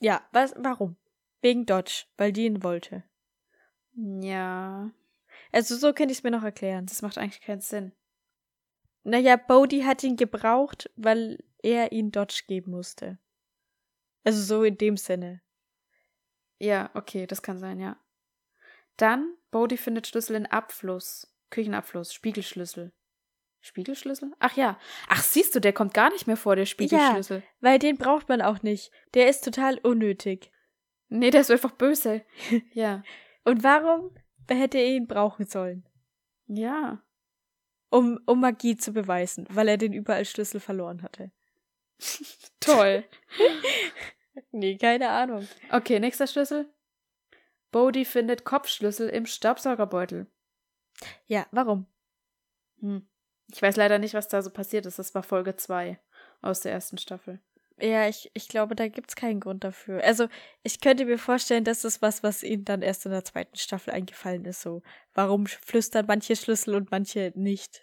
Ja, 0.00 0.26
was, 0.32 0.54
warum? 0.56 0.96
Wegen 1.40 1.66
Dodge, 1.66 2.04
weil 2.16 2.32
die 2.32 2.46
ihn 2.46 2.62
wollte. 2.62 3.04
Ja, 3.94 4.90
Also 5.52 5.76
so 5.76 5.92
könnte 5.92 6.12
ich 6.12 6.18
es 6.18 6.22
mir 6.22 6.30
noch 6.30 6.44
erklären. 6.44 6.86
das 6.86 7.02
macht 7.02 7.18
eigentlich 7.18 7.40
keinen 7.40 7.60
Sinn. 7.60 7.92
Naja, 9.02 9.36
Bodhi 9.36 9.82
hat 9.82 10.02
ihn 10.04 10.16
gebraucht, 10.16 10.90
weil 10.96 11.42
er 11.62 11.92
ihn 11.92 12.10
Dodge 12.12 12.44
geben 12.46 12.72
musste. 12.72 13.18
Also 14.24 14.42
so 14.42 14.64
in 14.64 14.76
dem 14.76 14.96
Sinne. 14.96 15.40
Ja, 16.58 16.90
okay, 16.94 17.26
das 17.26 17.42
kann 17.42 17.58
sein, 17.58 17.80
ja. 17.80 17.96
Dann, 18.96 19.36
Bodhi 19.50 19.76
findet 19.76 20.06
Schlüssel 20.06 20.36
in 20.36 20.46
Abfluss. 20.46 21.32
Küchenabfluss, 21.50 22.12
Spiegelschlüssel. 22.12 22.92
Spiegelschlüssel? 23.60 24.32
Ach 24.38 24.56
ja. 24.56 24.78
Ach, 25.08 25.22
siehst 25.22 25.54
du, 25.54 25.60
der 25.60 25.72
kommt 25.72 25.94
gar 25.94 26.10
nicht 26.10 26.26
mehr 26.26 26.36
vor, 26.36 26.56
der 26.56 26.66
Spiegelschlüssel. 26.66 27.42
Weil 27.60 27.78
den 27.78 27.96
braucht 27.96 28.28
man 28.28 28.40
auch 28.40 28.62
nicht. 28.62 28.90
Der 29.14 29.28
ist 29.28 29.44
total 29.44 29.78
unnötig. 29.78 30.50
Nee, 31.08 31.30
der 31.30 31.40
ist 31.40 31.50
einfach 31.50 31.72
böse. 31.72 32.24
ja. 32.72 33.02
Und 33.44 33.64
warum 33.64 34.14
hätte 34.48 34.78
er 34.78 34.88
ihn 34.88 35.06
brauchen 35.06 35.46
sollen? 35.46 35.86
Ja. 36.46 37.02
Um, 37.90 38.20
um 38.26 38.40
Magie 38.40 38.76
zu 38.76 38.92
beweisen, 38.92 39.46
weil 39.50 39.68
er 39.68 39.78
den 39.78 39.92
überall 39.92 40.24
Schlüssel 40.24 40.60
verloren 40.60 41.02
hatte. 41.02 41.30
Toll. 42.60 43.04
Nee, 44.52 44.76
keine 44.76 45.10
Ahnung. 45.10 45.48
Okay, 45.70 45.98
nächster 45.98 46.26
Schlüssel. 46.26 46.72
Bodhi 47.70 48.04
findet 48.04 48.44
Kopfschlüssel 48.44 49.08
im 49.08 49.26
Staubsaugerbeutel. 49.26 50.26
Ja, 51.26 51.46
warum? 51.50 51.86
Hm. 52.80 53.06
Ich 53.52 53.62
weiß 53.62 53.76
leider 53.76 53.98
nicht, 53.98 54.14
was 54.14 54.28
da 54.28 54.42
so 54.42 54.50
passiert 54.50 54.86
ist. 54.86 54.98
Das 54.98 55.14
war 55.14 55.22
Folge 55.22 55.56
2 55.56 55.98
aus 56.42 56.60
der 56.60 56.72
ersten 56.72 56.98
Staffel. 56.98 57.40
Ja, 57.80 58.08
ich, 58.08 58.30
ich 58.34 58.48
glaube, 58.48 58.74
da 58.74 58.88
gibt's 58.88 59.14
keinen 59.14 59.40
Grund 59.40 59.62
dafür. 59.62 60.02
Also, 60.02 60.28
ich 60.62 60.80
könnte 60.80 61.04
mir 61.04 61.18
vorstellen, 61.18 61.64
das 61.64 61.84
ist 61.84 62.02
was, 62.02 62.22
was 62.22 62.42
ihnen 62.42 62.64
dann 62.64 62.82
erst 62.82 63.06
in 63.06 63.12
der 63.12 63.24
zweiten 63.24 63.56
Staffel 63.56 63.92
eingefallen 63.92 64.44
ist. 64.46 64.62
So, 64.62 64.82
warum 65.14 65.46
flüstern 65.46 66.06
manche 66.08 66.34
Schlüssel 66.34 66.74
und 66.74 66.90
manche 66.90 67.32
nicht? 67.36 67.82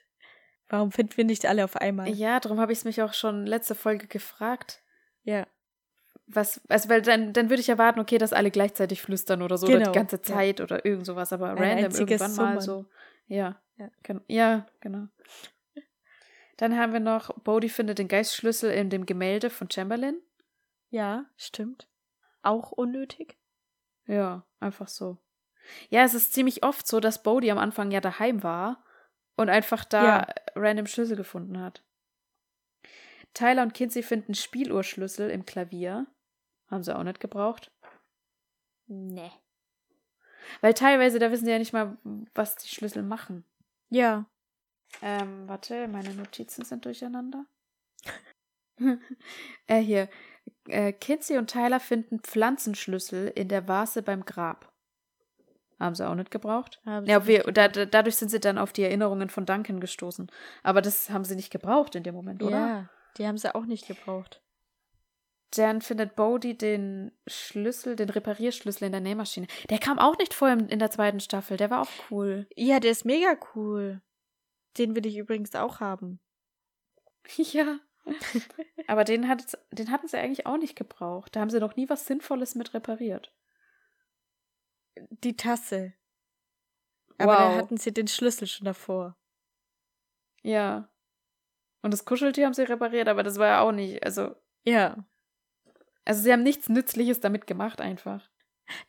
Warum 0.68 0.91
finden 0.91 1.16
wir 1.16 1.26
nicht 1.26 1.45
alle 1.45 1.63
auf 1.63 1.78
einmal? 1.78 2.09
Ja, 2.09 2.39
darum 2.39 2.59
habe 2.59 2.74
ich 2.74 2.80
es 2.80 2.86
mich 2.86 3.01
auch 3.01 3.13
schon 3.13 3.45
letzte 3.45 3.76
Folge 3.76 4.07
gefragt. 4.07 4.84
Ja. 5.24 5.47
Was, 6.28 6.59
also, 6.68 6.89
weil 6.89 7.01
dann, 7.01 7.34
dann 7.34 7.49
würde 7.49 7.61
ich 7.61 7.70
erwarten, 7.70 7.99
okay, 7.99 8.18
dass 8.18 8.34
alle 8.34 8.51
gleichzeitig 8.51 9.01
flüstern 9.01 9.43
oder 9.43 9.57
so, 9.57 9.68
oder 9.68 9.78
Genau, 9.78 9.91
die 9.91 9.97
ganze 9.97 10.18
ja. 10.18 10.24
Zeit 10.24 10.59
oder 10.59 10.84
irgend 10.84 11.05
sowas, 11.05 11.32
aber 11.32 11.51
Ein 11.51 11.57
random 11.57 11.91
irgendwann 11.99 12.36
mal 12.36 12.59
Summern. 12.59 12.61
so. 12.61 12.86
Ja. 13.28 13.61
Ja. 13.78 13.89
Ja, 14.28 14.66
genau. 14.82 15.07
Dann 16.58 16.78
haben 16.78 16.93
wir 16.93 16.99
noch, 16.99 17.34
Bodhi 17.39 17.70
findet 17.70 17.99
den 17.99 18.08
Geistschlüssel 18.08 18.72
in 18.72 18.89
dem 18.89 19.06
Gemälde 19.06 19.49
von 19.49 19.70
Chamberlain. 19.70 20.22
Ja, 20.89 21.26
stimmt. 21.36 21.88
Auch 22.43 22.72
unnötig? 22.72 23.38
Ja, 24.08 24.45
einfach 24.60 24.88
so. 24.88 25.18
Ja, 25.89 26.03
es 26.03 26.14
ist 26.14 26.34
ziemlich 26.34 26.64
oft 26.64 26.88
so, 26.88 26.99
dass 26.99 27.24
Bodhi 27.24 27.49
am 27.51 27.58
Anfang 27.58 27.91
ja 27.91 27.99
daheim 27.99 28.43
war 28.43 28.84
und 29.36 29.49
einfach 29.49 29.84
da 29.84 30.03
Ja. 30.06 30.28
random 30.56 30.86
Schlüssel 30.88 31.18
gefunden 31.18 31.60
hat. 31.60 31.84
Tyler 33.34 33.64
und 33.64 33.74
Kinsey 33.74 34.03
finden 34.03 34.34
Spieluhrschlüssel 34.36 35.30
im 35.30 35.45
Klavier. 35.45 36.08
Haben 36.70 36.84
sie 36.84 36.95
auch 36.95 37.03
nicht 37.03 37.20
gebraucht. 37.20 37.72
Nee. 38.88 39.32
Weil 40.62 40.74
teilweise, 40.74 41.20
da 41.20 41.32
wissen 41.32 41.45
sie 41.45 41.51
ja 41.51 41.60
nicht 41.60 41.74
mal, 41.74 41.97
was 42.34 42.56
die 42.56 42.70
Schlüssel 42.70 43.03
machen. 43.03 43.43
Ja. 43.89 44.26
Ähm, 45.02 45.48
warte, 45.48 45.88
meine 45.88 46.14
Notizen 46.14 46.66
sind 46.66 46.86
durcheinander. 46.86 47.46
äh, 49.68 49.80
hier. 49.80 50.10
Äh, 50.68 50.93
Kinsey 50.93 51.38
und 51.38 51.50
Tyler 51.50 51.80
finden 51.80 52.20
Pflanzenschlüssel 52.20 53.28
in 53.28 53.48
der 53.48 53.68
Vase 53.68 54.02
beim 54.02 54.26
Grab. 54.26 54.72
Haben 55.80 55.96
sie 55.96 56.08
auch 56.08 56.16
nicht 56.16 56.32
gebraucht. 56.32 56.82
Haben 56.86 57.06
Ja, 57.06 57.28
wir, 57.28 57.43
da, 57.43 57.68
da, 57.68 57.86
dadurch 57.86 58.16
sind 58.16 58.30
sie 58.30 58.39
dann 58.39 58.58
auf 58.58 58.72
die 58.72 58.84
Erinnerungen 58.84 59.30
von 59.30 59.46
Duncan 59.46 59.80
gestoßen. 59.80 60.32
Aber 60.64 60.82
das 60.82 61.10
haben 61.10 61.26
sie 61.26 61.36
nicht 61.36 61.52
gebraucht 61.52 61.96
in 61.96 62.04
dem 62.04 62.16
Moment, 62.16 62.41
oder? 62.41 62.58
Ja, 62.58 62.89
die 63.18 63.28
haben 63.28 63.38
sie 63.38 63.54
auch 63.54 63.66
nicht 63.66 63.88
gebraucht. 63.88 64.41
Dann 65.52 65.82
findet 65.82 66.16
Bodhi 66.16 66.58
den 66.58 67.12
Schlüssel, 67.28 67.96
den 67.96 68.10
Reparierschlüssel 68.10 68.86
in 68.86 68.91
der 68.91 69.02
Nähmaschine. 69.02 69.48
Der 69.70 69.80
kam 69.80 70.00
auch 70.00 70.18
nicht 70.18 70.34
vor 70.34 70.50
in 70.50 70.80
der 70.80 70.91
zweiten 70.91 71.20
Staffel. 71.20 71.58
Der 71.58 71.70
war 71.70 71.82
auch 71.82 71.91
cool. 72.10 72.48
Ja, 72.56 72.80
der 72.80 72.91
ist 72.91 73.06
mega 73.06 73.38
cool. 73.54 74.02
Den 74.78 74.96
will 74.96 75.06
ich 75.06 75.18
übrigens 75.18 75.54
auch 75.56 75.80
haben. 75.80 76.20
Ja. 77.38 77.80
Aber 78.86 79.04
den, 79.04 79.28
hat, 79.28 79.58
den 79.72 79.90
hatten 79.90 80.08
sie 80.08 80.18
eigentlich 80.20 80.46
auch 80.46 80.58
nicht 80.58 80.76
gebraucht. 80.76 81.36
Da 81.36 81.40
haben 81.40 81.50
sie 81.50 81.60
noch 81.60 81.76
nie 81.76 81.90
was 81.90 82.06
Sinnvolles 82.06 82.54
mit 82.54 82.76
repariert. 82.76 83.34
Die 85.24 85.36
Tasse. 85.36 85.94
Aber 87.18 87.36
da 87.36 87.50
Wow. 87.50 87.58
hatten 87.58 87.78
sie 87.78 87.92
den 87.92 88.08
Schlüssel 88.08 88.48
schon 88.48 88.66
davor. 88.66 89.18
Ja. 90.44 90.88
Und 91.82 91.92
das 91.96 92.06
Kuscheltier 92.06 92.46
haben 92.46 92.54
sie 92.54 92.62
repariert, 92.62 93.08
aber 93.08 93.24
das 93.24 93.40
war 93.40 93.48
ja 93.48 93.62
auch 93.62 93.72
nicht. 93.72 94.04
Also, 94.06 94.36
Ja. 94.64 95.04
also 96.04 96.22
sie 96.22 96.32
haben 96.32 96.44
nichts 96.44 96.70
Nützliches 96.70 97.20
damit 97.22 97.48
gemacht, 97.48 97.82
einfach. 97.82 98.30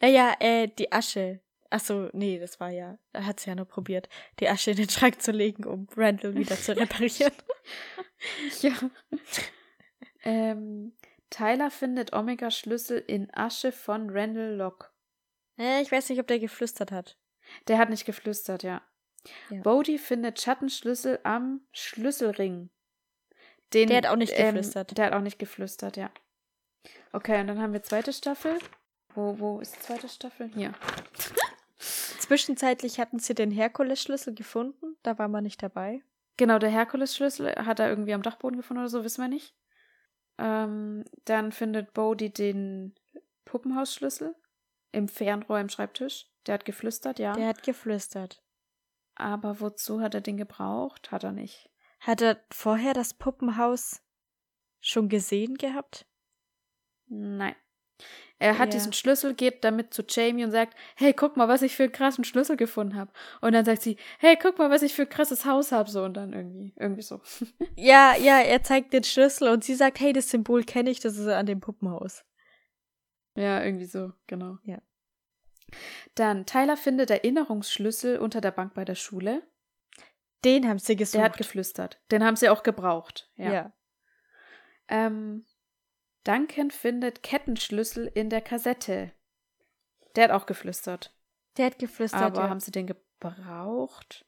Naja, 0.02 0.34
äh, 0.40 0.68
die 0.68 0.92
Asche. 0.92 1.40
Ach 1.70 1.80
so, 1.80 2.08
nee, 2.12 2.38
das 2.38 2.60
war 2.60 2.70
ja, 2.70 2.98
da 3.12 3.24
hat 3.24 3.40
sie 3.40 3.50
ja 3.50 3.56
nur 3.56 3.64
probiert, 3.66 4.08
die 4.40 4.48
Asche 4.48 4.70
in 4.70 4.76
den 4.76 4.88
Schrank 4.88 5.20
zu 5.20 5.32
legen, 5.32 5.64
um 5.64 5.88
Randall 5.96 6.34
wieder 6.34 6.56
zu 6.56 6.76
reparieren. 6.76 7.32
Ja. 8.62 8.72
ähm, 10.22 10.96
Tyler 11.30 11.70
findet 11.70 12.12
Omega-Schlüssel 12.14 12.98
in 12.98 13.28
Asche 13.34 13.72
von 13.72 14.08
Randall 14.10 14.54
Locke. 14.54 14.88
äh, 15.58 15.82
ich 15.82 15.92
weiß 15.92 16.08
nicht, 16.08 16.20
ob 16.20 16.26
der 16.26 16.38
geflüstert 16.38 16.92
hat. 16.92 17.18
Der 17.68 17.78
hat 17.78 17.90
nicht 17.90 18.06
geflüstert, 18.06 18.62
ja. 18.62 18.82
Ja. 19.50 19.60
Bodhi 19.62 19.98
findet 19.98 20.40
Schattenschlüssel 20.40 21.20
am 21.24 21.66
Schlüsselring. 21.72 22.70
Den, 23.74 23.88
Der 23.88 23.98
hat 23.98 24.06
auch 24.06 24.16
nicht 24.16 24.32
ähm, 24.36 24.54
geflüstert. 24.54 24.96
Der 24.96 25.06
hat 25.06 25.12
auch 25.12 25.20
nicht 25.20 25.38
geflüstert, 25.38 25.96
ja. 25.96 26.10
Okay, 27.12 27.40
und 27.40 27.48
dann 27.48 27.60
haben 27.60 27.72
wir 27.72 27.82
zweite 27.82 28.12
Staffel. 28.12 28.58
Wo, 29.14 29.38
wo 29.38 29.60
ist 29.60 29.74
die 29.76 29.80
zweite 29.80 30.08
Staffel? 30.08 30.50
Hier. 30.54 30.72
Zwischenzeitlich 32.26 32.98
hatten 32.98 33.20
sie 33.20 33.34
den 33.34 33.52
Herkules-Schlüssel 33.52 34.34
gefunden, 34.34 34.96
da 35.04 35.16
war 35.16 35.28
man 35.28 35.44
nicht 35.44 35.62
dabei. 35.62 36.02
Genau, 36.36 36.58
der 36.58 36.70
Herkules-Schlüssel 36.70 37.54
hat 37.54 37.78
er 37.78 37.88
irgendwie 37.88 38.14
am 38.14 38.22
Dachboden 38.22 38.56
gefunden 38.56 38.80
oder 38.80 38.88
so, 38.88 39.04
wissen 39.04 39.22
wir 39.22 39.28
nicht. 39.28 39.54
Ähm, 40.36 41.04
dann 41.24 41.52
findet 41.52 41.94
Bodhi 41.94 42.32
den 42.32 42.96
Puppenhausschlüssel 43.44 44.34
im 44.90 45.06
Fernrohr 45.06 45.60
im 45.60 45.68
Schreibtisch. 45.68 46.26
Der 46.46 46.54
hat 46.54 46.64
geflüstert, 46.64 47.20
ja. 47.20 47.32
Der 47.32 47.46
hat 47.46 47.62
geflüstert. 47.62 48.42
Aber 49.14 49.60
wozu 49.60 50.00
hat 50.00 50.14
er 50.14 50.20
den 50.20 50.36
gebraucht? 50.36 51.12
Hat 51.12 51.22
er 51.22 51.30
nicht. 51.30 51.70
Hat 52.00 52.22
er 52.22 52.44
vorher 52.50 52.92
das 52.92 53.14
Puppenhaus 53.14 54.02
schon 54.80 55.08
gesehen 55.08 55.54
gehabt? 55.54 56.06
Nein. 57.06 57.54
Er 58.38 58.58
hat 58.58 58.68
Ja. 58.68 58.72
diesen 58.78 58.92
Schlüssel, 58.92 59.32
geht 59.34 59.64
damit 59.64 59.94
zu 59.94 60.02
Jamie 60.06 60.44
und 60.44 60.50
sagt, 60.50 60.76
hey, 60.96 61.14
guck 61.14 61.38
mal, 61.38 61.48
was 61.48 61.62
ich 61.62 61.74
für 61.74 61.84
einen 61.84 61.92
krassen 61.92 62.22
Schlüssel 62.24 62.56
gefunden 62.56 62.94
habe. 62.94 63.10
Und 63.40 63.52
dann 63.52 63.64
sagt 63.64 63.80
sie, 63.80 63.96
hey, 64.18 64.36
guck 64.40 64.58
mal, 64.58 64.68
was 64.68 64.82
ich 64.82 64.94
für 64.94 65.02
ein 65.02 65.08
krasses 65.08 65.46
Haus 65.46 65.72
habe. 65.72 65.88
So 65.88 66.04
und 66.04 66.14
dann 66.14 66.34
irgendwie, 66.34 66.74
irgendwie 66.76 67.02
so. 67.02 67.22
Ja, 67.76 68.14
ja, 68.16 68.40
er 68.40 68.62
zeigt 68.62 68.92
den 68.92 69.04
Schlüssel 69.04 69.48
und 69.48 69.64
sie 69.64 69.74
sagt, 69.74 70.00
hey, 70.00 70.12
das 70.12 70.28
Symbol 70.30 70.64
kenne 70.64 70.90
ich, 70.90 71.00
das 71.00 71.16
ist 71.16 71.28
an 71.28 71.46
dem 71.46 71.60
Puppenhaus. 71.60 72.24
Ja, 73.36 73.62
irgendwie 73.64 73.86
so, 73.86 74.12
genau. 74.26 74.58
Ja. 74.64 74.78
Dann, 76.14 76.46
Tyler 76.46 76.76
findet 76.76 77.10
Erinnerungsschlüssel 77.10 78.18
unter 78.18 78.40
der 78.40 78.50
Bank 78.50 78.74
bei 78.74 78.84
der 78.84 78.94
Schule. 78.94 79.42
Den 80.44 80.68
haben 80.68 80.78
sie 80.78 80.96
gesucht. 80.96 81.16
Der 81.16 81.24
hat 81.24 81.36
geflüstert. 81.38 81.98
Den 82.10 82.22
haben 82.22 82.36
sie 82.36 82.48
auch 82.50 82.62
gebraucht. 82.62 83.30
Ja. 83.36 83.52
ja. 83.52 83.72
Ähm, 84.88 85.44
Duncan 86.26 86.70
findet 86.70 87.22
Kettenschlüssel 87.22 88.06
in 88.14 88.30
der 88.30 88.40
Kassette. 88.40 89.12
Der 90.16 90.24
hat 90.24 90.30
auch 90.30 90.46
geflüstert. 90.46 91.14
Der 91.56 91.66
hat 91.66 91.78
geflüstert. 91.78 92.20
Aber 92.22 92.42
ja. 92.42 92.48
haben 92.48 92.60
sie 92.60 92.70
den 92.72 92.86
gebraucht? 92.86 94.24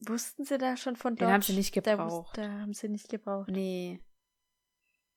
Wussten 0.00 0.44
sie 0.44 0.58
da 0.58 0.76
schon 0.76 0.96
von 0.96 1.14
Den 1.16 1.20
dort? 1.20 1.32
haben 1.32 1.42
sie 1.42 1.54
nicht 1.54 1.76
Da, 1.76 1.80
gebraucht. 1.80 2.36
wus- 2.38 2.40
da 2.42 2.50
haben 2.60 2.72
sie 2.74 2.88
nicht 2.88 3.08
gebraucht. 3.08 3.48
Nee. 3.50 4.00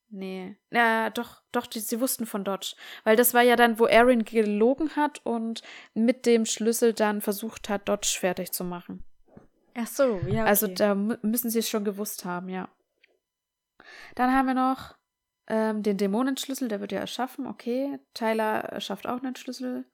Nee. 0.10 0.56
Ja, 0.70 1.10
doch, 1.10 1.42
doch, 1.52 1.66
die, 1.66 1.80
sie 1.80 2.00
wussten 2.00 2.26
von 2.28 2.44
Dodge. 2.44 2.76
Weil 3.04 3.16
das 3.16 3.34
war 3.34 3.42
ja 3.42 3.56
dann, 3.56 3.80
wo 3.80 3.86
Aaron 3.88 4.24
gelogen 4.26 4.96
hat 4.96 5.26
und 5.26 5.64
mit 5.96 6.26
dem 6.28 6.46
Schlüssel 6.46 6.94
dann 6.94 7.22
versucht 7.22 7.68
hat, 7.70 7.90
Dodge 7.90 8.16
fertig 8.20 8.52
zu 8.52 8.64
machen. 8.64 9.04
Ach 9.76 9.88
so, 9.88 10.18
ja. 10.28 10.42
Okay. 10.44 10.50
Also 10.50 10.68
da 10.68 10.92
mü- 10.92 11.18
müssen 11.26 11.50
sie 11.50 11.60
es 11.60 11.70
schon 11.70 11.84
gewusst 11.84 12.26
haben, 12.26 12.48
ja. 12.50 12.70
Dann 14.16 14.32
haben 14.34 14.46
wir 14.46 14.54
noch 14.54 14.96
ähm, 15.48 15.84
den 15.84 15.98
Dämonenschlüssel, 15.98 16.68
der 16.68 16.80
wird 16.80 16.92
ja 16.92 17.00
erschaffen, 17.00 17.48
okay. 17.48 18.00
Tyler 18.14 18.60
erschafft 18.62 19.08
auch 19.08 19.22
einen 19.22 19.36
Schlüssel. 19.36 19.86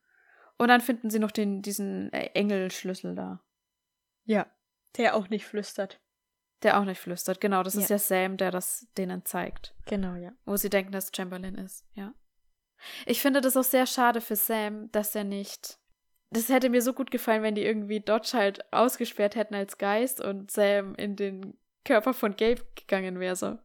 Und 0.57 0.67
dann 0.67 0.81
finden 0.81 1.09
sie 1.09 1.19
noch 1.19 1.31
den, 1.31 1.61
diesen 1.61 2.11
äh, 2.13 2.31
Engelschlüssel 2.33 3.15
da. 3.15 3.41
Ja. 4.25 4.45
Der 4.97 5.15
auch 5.15 5.29
nicht 5.29 5.45
flüstert. 5.45 6.01
Der 6.63 6.79
auch 6.79 6.83
nicht 6.85 6.99
flüstert, 6.99 7.39
genau. 7.39 7.63
Das 7.63 7.75
Ja. 7.75 7.81
ist 7.81 7.89
ja 7.89 7.97
Sam, 7.99 8.37
der 8.37 8.51
das 8.51 8.87
denen 8.97 9.23
zeigt. 9.25 9.73
Genau, 9.85 10.15
ja. 10.15 10.33
Wo 10.45 10.57
sie 10.57 10.69
denken, 10.69 10.91
dass 10.91 11.11
Chamberlain 11.15 11.55
ist, 11.55 11.85
ja. 11.93 12.13
Ich 13.05 13.21
finde 13.21 13.41
das 13.41 13.57
auch 13.57 13.63
sehr 13.63 13.85
schade 13.85 14.21
für 14.21 14.35
Sam, 14.35 14.91
dass 14.91 15.15
er 15.15 15.23
nicht. 15.23 15.79
Das 16.31 16.49
hätte 16.49 16.69
mir 16.69 16.81
so 16.81 16.93
gut 16.93 17.11
gefallen, 17.11 17.41
wenn 17.43 17.55
die 17.55 17.63
irgendwie 17.65 18.01
Dodge 18.01 18.31
halt 18.33 18.71
ausgesperrt 18.73 19.35
hätten 19.35 19.55
als 19.55 19.77
Geist 19.77 20.21
und 20.21 20.51
Sam 20.51 20.95
in 20.95 21.15
den 21.15 21.57
Körper 21.85 22.13
von 22.13 22.35
Gabe 22.35 22.61
gegangen 22.75 23.19
wäre. 23.19 23.35
So. 23.35 23.57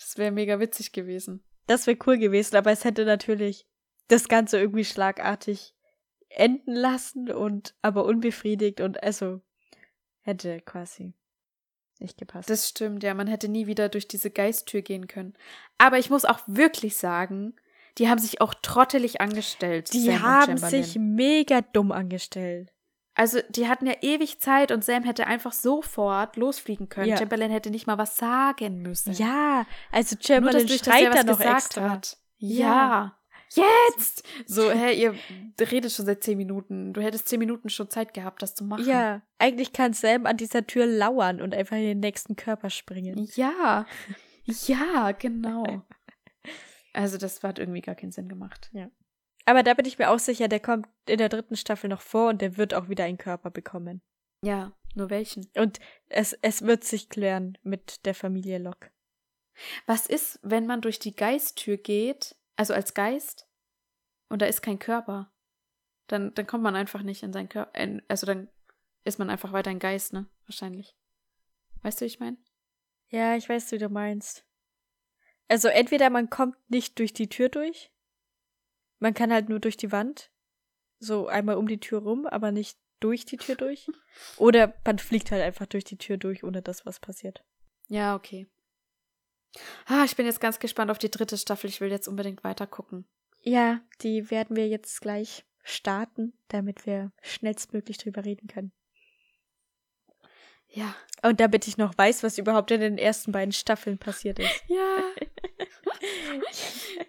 Das 0.00 0.16
wäre 0.16 0.32
mega 0.32 0.58
witzig 0.58 0.92
gewesen. 0.92 1.44
Das 1.66 1.86
wäre 1.86 1.98
cool 2.06 2.18
gewesen, 2.18 2.56
aber 2.56 2.72
es 2.72 2.84
hätte 2.84 3.04
natürlich 3.04 3.66
das 4.08 4.28
Ganze 4.28 4.58
irgendwie 4.58 4.84
schlagartig 4.84 5.74
enden 6.30 6.72
lassen 6.72 7.30
und 7.30 7.74
aber 7.82 8.04
unbefriedigt 8.06 8.80
und 8.80 9.02
also 9.02 9.40
hätte 10.22 10.60
quasi 10.62 11.14
nicht 11.98 12.18
gepasst. 12.18 12.48
Das 12.48 12.68
stimmt, 12.68 13.02
ja. 13.02 13.14
Man 13.14 13.26
hätte 13.26 13.48
nie 13.48 13.66
wieder 13.66 13.88
durch 13.88 14.08
diese 14.08 14.30
Geisttür 14.30 14.82
gehen 14.82 15.06
können. 15.06 15.34
Aber 15.78 15.98
ich 15.98 16.08
muss 16.08 16.24
auch 16.24 16.40
wirklich 16.46 16.96
sagen, 16.96 17.54
die 17.98 18.08
haben 18.08 18.18
sich 18.18 18.40
auch 18.40 18.54
trottelig 18.54 19.20
angestellt. 19.20 19.92
die 19.92 20.18
haben 20.18 20.56
sich 20.56 20.96
mega 20.96 21.60
dumm 21.60 21.92
angestellt. 21.92 22.72
Also, 23.14 23.40
die 23.50 23.68
hatten 23.68 23.86
ja 23.86 23.94
ewig 24.02 24.40
Zeit 24.40 24.70
und 24.72 24.84
Sam 24.84 25.02
hätte 25.02 25.26
einfach 25.26 25.52
sofort 25.52 26.36
losfliegen 26.36 26.88
können. 26.88 27.08
Ja. 27.08 27.16
Chamberlain 27.16 27.50
hätte 27.50 27.70
nicht 27.70 27.86
mal 27.86 27.98
was 27.98 28.16
sagen 28.16 28.82
müssen. 28.82 29.12
Ja, 29.12 29.66
also 29.90 30.14
Nur 30.14 30.22
Chamberlain 30.22 30.66
er 30.68 30.78
schreit 30.78 31.08
was 31.08 31.14
da 31.16 31.24
noch 31.24 31.38
gesagt 31.38 31.56
extra. 31.56 31.90
hat. 31.90 32.18
Ja. 32.38 33.16
Ja. 33.52 33.64
Jetzt! 33.88 34.24
So, 34.46 34.70
hä, 34.70 34.92
ihr 34.94 35.14
redet 35.60 35.90
schon 35.90 36.06
seit 36.06 36.22
zehn 36.22 36.38
Minuten. 36.38 36.92
Du 36.92 37.00
hättest 37.00 37.28
zehn 37.28 37.40
Minuten 37.40 37.68
schon 37.68 37.90
Zeit 37.90 38.14
gehabt, 38.14 38.42
das 38.42 38.54
zu 38.54 38.64
machen. 38.64 38.86
Ja, 38.86 39.22
eigentlich 39.38 39.72
kann 39.72 39.92
Sam 39.92 40.26
an 40.26 40.36
dieser 40.36 40.66
Tür 40.66 40.86
lauern 40.86 41.40
und 41.40 41.52
einfach 41.52 41.76
in 41.76 41.82
den 41.82 42.00
nächsten 42.00 42.36
Körper 42.36 42.70
springen. 42.70 43.28
Ja. 43.34 43.86
Ja, 44.44 45.12
genau. 45.12 45.82
Also, 46.92 47.18
das 47.18 47.40
hat 47.44 47.60
irgendwie 47.60 47.82
gar 47.82 47.94
keinen 47.94 48.10
Sinn 48.10 48.28
gemacht. 48.28 48.68
Aber 49.46 49.62
da 49.62 49.74
bin 49.74 49.86
ich 49.86 49.98
mir 49.98 50.10
auch 50.10 50.18
sicher, 50.18 50.48
der 50.48 50.60
kommt 50.60 50.88
in 51.06 51.18
der 51.18 51.28
dritten 51.28 51.56
Staffel 51.56 51.88
noch 51.88 52.02
vor 52.02 52.28
und 52.28 52.40
der 52.40 52.56
wird 52.56 52.74
auch 52.74 52.88
wieder 52.88 53.04
einen 53.04 53.18
Körper 53.18 53.50
bekommen. 53.50 54.02
Ja, 54.42 54.72
nur 54.94 55.10
welchen? 55.10 55.50
Und 55.56 55.80
es, 56.08 56.32
es 56.42 56.62
wird 56.62 56.84
sich 56.84 57.08
klären 57.08 57.58
mit 57.62 58.04
der 58.06 58.14
Familie 58.14 58.58
Locke. 58.58 58.90
Was 59.86 60.06
ist, 60.06 60.38
wenn 60.42 60.66
man 60.66 60.80
durch 60.80 60.98
die 60.98 61.14
Geisttür 61.14 61.76
geht, 61.76 62.36
also 62.56 62.74
als 62.74 62.94
Geist, 62.94 63.46
und 64.28 64.40
da 64.42 64.46
ist 64.46 64.62
kein 64.62 64.78
Körper? 64.78 65.32
Dann, 66.06 66.34
dann 66.34 66.46
kommt 66.46 66.62
man 66.62 66.76
einfach 66.76 67.02
nicht 67.02 67.22
in 67.22 67.32
seinen 67.32 67.48
Körper. 67.48 67.72
Also 68.08 68.26
dann 68.26 68.48
ist 69.04 69.18
man 69.18 69.30
einfach 69.30 69.52
weiter 69.52 69.70
ein 69.70 69.78
Geist, 69.78 70.12
ne? 70.12 70.28
Wahrscheinlich. 70.46 70.96
Weißt 71.82 72.00
du, 72.00 72.04
wie 72.04 72.08
ich 72.08 72.20
meine? 72.20 72.36
Ja, 73.08 73.36
ich 73.36 73.48
weiß, 73.48 73.72
wie 73.72 73.78
du 73.78 73.88
meinst. 73.88 74.44
Also 75.48 75.68
entweder 75.68 76.10
man 76.10 76.30
kommt 76.30 76.56
nicht 76.70 76.98
durch 76.98 77.12
die 77.12 77.28
Tür 77.28 77.48
durch, 77.48 77.90
man 79.00 79.14
kann 79.14 79.32
halt 79.32 79.48
nur 79.48 79.58
durch 79.58 79.76
die 79.76 79.92
Wand, 79.92 80.30
so 80.98 81.26
einmal 81.26 81.56
um 81.56 81.66
die 81.66 81.80
Tür 81.80 82.00
rum, 82.02 82.26
aber 82.26 82.52
nicht 82.52 82.78
durch 83.00 83.24
die 83.24 83.38
Tür 83.38 83.56
durch. 83.56 83.88
Oder 84.36 84.74
man 84.84 84.98
fliegt 84.98 85.30
halt 85.32 85.42
einfach 85.42 85.66
durch 85.66 85.84
die 85.84 85.96
Tür 85.96 86.18
durch, 86.18 86.44
ohne 86.44 86.62
dass 86.62 86.86
was 86.86 87.00
passiert. 87.00 87.42
Ja, 87.88 88.14
okay. 88.14 88.46
Ah, 89.86 90.04
ich 90.04 90.14
bin 90.14 90.26
jetzt 90.26 90.40
ganz 90.40 90.60
gespannt 90.60 90.90
auf 90.90 90.98
die 90.98 91.10
dritte 91.10 91.36
Staffel. 91.36 91.68
Ich 91.68 91.80
will 91.80 91.90
jetzt 91.90 92.06
unbedingt 92.06 92.44
weiter 92.44 92.66
gucken. 92.66 93.06
Ja, 93.40 93.80
die 94.02 94.30
werden 94.30 94.54
wir 94.54 94.68
jetzt 94.68 95.00
gleich 95.00 95.44
starten, 95.62 96.34
damit 96.48 96.86
wir 96.86 97.10
schnellstmöglich 97.22 97.98
drüber 97.98 98.24
reden 98.24 98.46
können. 98.46 98.72
Ja. 100.68 100.94
Und 101.22 101.40
damit 101.40 101.66
ich 101.66 101.78
noch 101.78 101.96
weiß, 101.98 102.22
was 102.22 102.38
überhaupt 102.38 102.70
in 102.70 102.80
den 102.80 102.98
ersten 102.98 103.32
beiden 103.32 103.52
Staffeln 103.52 103.98
passiert 103.98 104.38
ist. 104.38 104.64
Ja. 104.68 105.02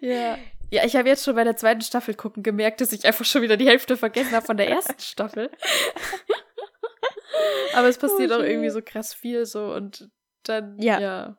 ja. 0.00 0.38
Ja, 0.72 0.84
ich 0.86 0.96
habe 0.96 1.06
jetzt 1.08 1.24
schon 1.24 1.34
bei 1.34 1.44
der 1.44 1.56
zweiten 1.56 1.82
Staffel 1.82 2.14
gucken 2.14 2.42
gemerkt, 2.42 2.80
dass 2.80 2.92
ich 2.92 3.04
einfach 3.04 3.26
schon 3.26 3.42
wieder 3.42 3.58
die 3.58 3.66
Hälfte 3.68 3.96
vergessen 3.98 4.32
habe 4.32 4.46
von 4.46 4.56
der 4.56 4.68
ersten 4.70 4.98
Staffel. 4.98 5.50
Aber 7.74 7.88
es 7.88 7.98
passiert 7.98 8.30
Oh, 8.30 8.36
auch 8.36 8.40
irgendwie 8.42 8.70
so 8.70 8.80
krass 8.82 9.12
viel 9.12 9.44
so 9.44 9.66
und 9.74 10.08
dann 10.44 10.78
Ja. 10.80 10.98
ja. 10.98 11.36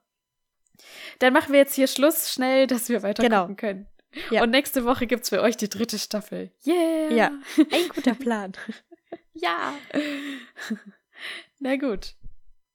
Dann 1.20 1.34
machen 1.34 1.52
wir 1.52 1.60
jetzt 1.60 1.74
hier 1.76 1.88
Schluss 1.88 2.32
schnell, 2.32 2.68
dass 2.68 2.90
wir 2.90 3.02
weiter 3.04 3.24
Genau. 3.24 3.42
gucken 3.42 3.56
können. 3.58 3.88
Ja. 4.30 4.44
Und 4.44 4.52
nächste 4.52 4.86
Woche 4.86 5.08
gibt's 5.08 5.30
für 5.30 5.42
euch 5.42 5.58
die 5.58 5.70
dritte 5.70 5.98
Staffel. 5.98 6.52
Yeah. 6.68 7.10
Ja. 7.12 7.32
Ein 7.72 7.90
guter 7.90 8.14
Plan. 8.14 8.52
Ja. 9.34 9.74
Na 11.60 11.76
gut. 11.78 12.14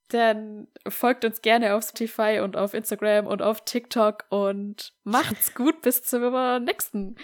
Dann 0.09 0.69
folgt 0.89 1.25
uns 1.25 1.43
gerne 1.43 1.75
auf 1.75 1.85
Spotify 1.85 2.41
und 2.43 2.57
auf 2.57 2.73
Instagram 2.75 3.27
und 3.27 3.43
auf 3.43 3.65
TikTok 3.65 4.25
und 4.31 4.93
macht's 5.05 5.55
gut 5.55 5.83
bis 5.83 6.03
zur 6.03 6.61
nächsten 6.61 7.17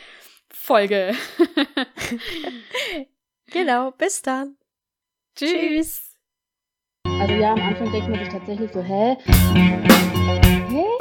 Folge. 0.51 1.15
Genau, 3.55 3.91
bis 3.93 4.23
dann. 4.23 4.57
Tschüss. 5.37 6.17
Also 7.07 7.35
ja, 7.35 7.53
am 7.53 7.61
Anfang 7.61 7.93
denkt 7.93 8.09
man 8.09 8.19
sich 8.19 8.29
tatsächlich 8.29 8.73
so, 8.73 8.83
hä? 8.83 9.17
Hä? 9.25 9.79
Hä? 10.71 10.94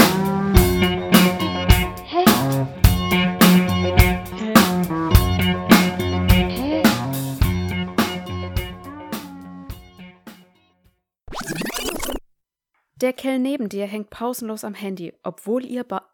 Der 13.03 13.11
Kerl 13.11 13.38
neben 13.38 13.67
dir 13.67 13.85
hängt 13.85 14.11
pausenlos 14.11 14.63
am 14.63 14.75
Handy, 14.75 15.13
obwohl 15.23 15.65
ihr 15.65 15.84
ba 15.84 16.09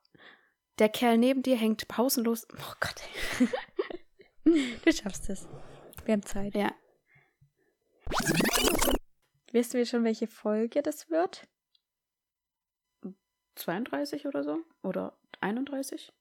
Der 0.80 0.90
Kerl 0.90 1.20
neben 1.20 1.44
dir 1.44 1.56
hängt 1.56 1.88
pausenlos. 1.88 2.48
Oh 2.52 2.74
Gott. 2.80 3.50
Du 4.84 4.92
schaffst 4.92 5.30
es. 5.30 5.48
Wir 6.06 6.14
haben 6.14 6.24
Zeit. 6.24 6.56
Ja. 6.56 6.74
Wissen 9.52 9.74
wir 9.74 9.86
schon, 9.86 10.04
welche 10.04 10.26
Folge 10.26 10.82
das 10.82 11.12
wird? 11.12 11.48
32 13.54 14.26
oder 14.26 14.44
so? 14.44 14.58
Oder 14.82 15.16
31? 15.42 16.12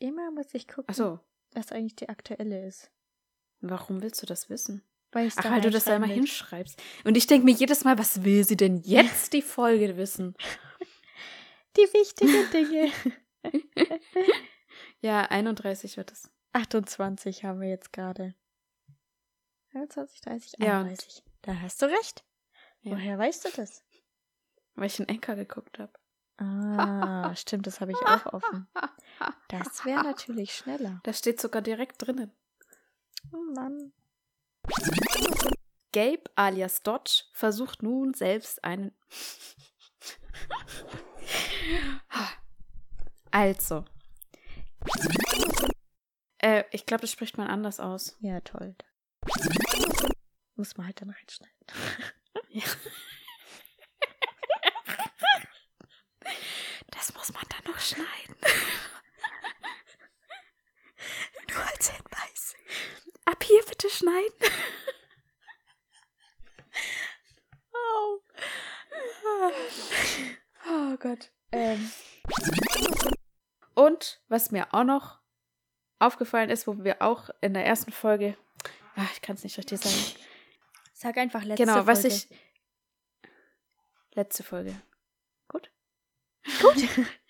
Immer 0.00 0.30
muss 0.32 0.52
ich 0.52 0.68
gucken, 0.68 0.90
Achso. 0.90 1.20
was 1.52 1.72
eigentlich 1.72 1.96
die 1.96 2.10
aktuelle 2.10 2.66
ist. 2.66 2.90
Warum 3.60 4.02
willst 4.02 4.20
du 4.20 4.26
das 4.26 4.50
wissen? 4.50 4.84
Weil 5.12 5.30
Ach, 5.36 5.44
weil 5.50 5.60
du 5.60 5.70
das 5.70 5.84
da 5.84 5.96
immer 5.96 6.06
hinschreibst. 6.06 6.82
Und 7.04 7.16
ich 7.16 7.26
denke 7.26 7.46
mir 7.46 7.52
jedes 7.54 7.84
Mal, 7.84 7.98
was 7.98 8.24
will 8.24 8.44
sie 8.44 8.56
denn 8.56 8.82
jetzt 8.82 9.32
die 9.32 9.42
Folge 9.42 9.96
wissen? 9.96 10.34
Die 11.76 11.82
wichtigen 11.92 12.50
Dinge. 12.50 12.90
Ja, 15.00 15.22
31 15.22 15.96
wird 15.96 16.10
es. 16.12 16.30
28 16.52 17.44
haben 17.44 17.60
wir 17.60 17.68
jetzt 17.68 17.92
gerade. 17.92 18.34
21, 19.74 20.20
30, 20.22 20.52
Ja, 20.58 20.80
31. 20.80 21.22
Da 21.42 21.60
hast 21.60 21.80
du 21.82 21.86
recht. 21.86 22.24
Ja. 22.80 22.92
Woher 22.92 23.18
weißt 23.18 23.44
du 23.44 23.48
das? 23.54 23.84
Weil 24.74 24.86
ich 24.86 24.98
einen 24.98 25.08
Enker 25.08 25.36
geguckt 25.36 25.78
habe. 25.78 25.92
Ah, 26.38 27.34
stimmt, 27.36 27.66
das 27.66 27.80
habe 27.80 27.92
ich 27.92 27.98
auch 27.98 28.26
offen. 28.26 28.66
Das 29.48 29.84
wäre 29.84 30.02
natürlich 30.02 30.54
schneller. 30.54 31.00
Da 31.04 31.12
steht 31.12 31.40
sogar 31.40 31.62
direkt 31.62 32.04
drinnen. 32.04 32.32
Oh 33.32 33.52
Mann. 33.54 33.92
Gabe 35.92 36.22
alias 36.36 36.82
Dodge 36.82 37.24
versucht 37.32 37.82
nun 37.82 38.14
selbst 38.14 38.62
einen. 38.64 38.92
also. 43.30 43.84
Äh, 46.38 46.64
ich 46.70 46.86
glaube, 46.86 47.00
das 47.02 47.10
spricht 47.12 47.36
man 47.36 47.48
anders 47.48 47.80
aus. 47.80 48.16
Ja, 48.20 48.40
toll. 48.40 48.76
Muss 50.56 50.76
man 50.76 50.86
halt 50.86 51.00
dann 51.00 51.10
reinschneiden. 51.10 51.66
Ja. 52.50 52.64
Das 56.90 57.12
muss 57.14 57.32
man 57.32 57.44
dann 57.48 57.72
noch 57.72 57.78
schneiden. 57.80 58.36
Nur 61.50 61.66
als 61.66 61.90
Hinweis. 61.90 62.56
Ab 63.38 63.44
hier 63.44 63.62
bitte 63.68 63.88
schneiden. 63.88 64.32
Oh. 67.72 68.18
Oh 70.68 70.96
Gott. 70.96 71.30
Ähm. 71.52 71.88
Und 73.74 74.20
was 74.26 74.50
mir 74.50 74.74
auch 74.74 74.82
noch 74.82 75.20
aufgefallen 76.00 76.50
ist, 76.50 76.66
wo 76.66 76.82
wir 76.82 77.00
auch 77.00 77.30
in 77.40 77.54
der 77.54 77.64
ersten 77.64 77.92
Folge, 77.92 78.36
ach, 78.96 79.12
ich 79.12 79.22
kann 79.22 79.36
es 79.36 79.44
nicht 79.44 79.56
richtig 79.56 79.78
sagen, 79.78 80.20
Sag 80.92 81.16
einfach 81.16 81.44
letzte 81.44 81.64
genau, 81.64 81.86
was 81.86 82.00
Folge. 82.00 82.16
ich 82.16 82.28
letzte 84.14 84.42
Folge. 84.42 84.82
Gut. 85.46 85.70
Gut. 86.60 86.88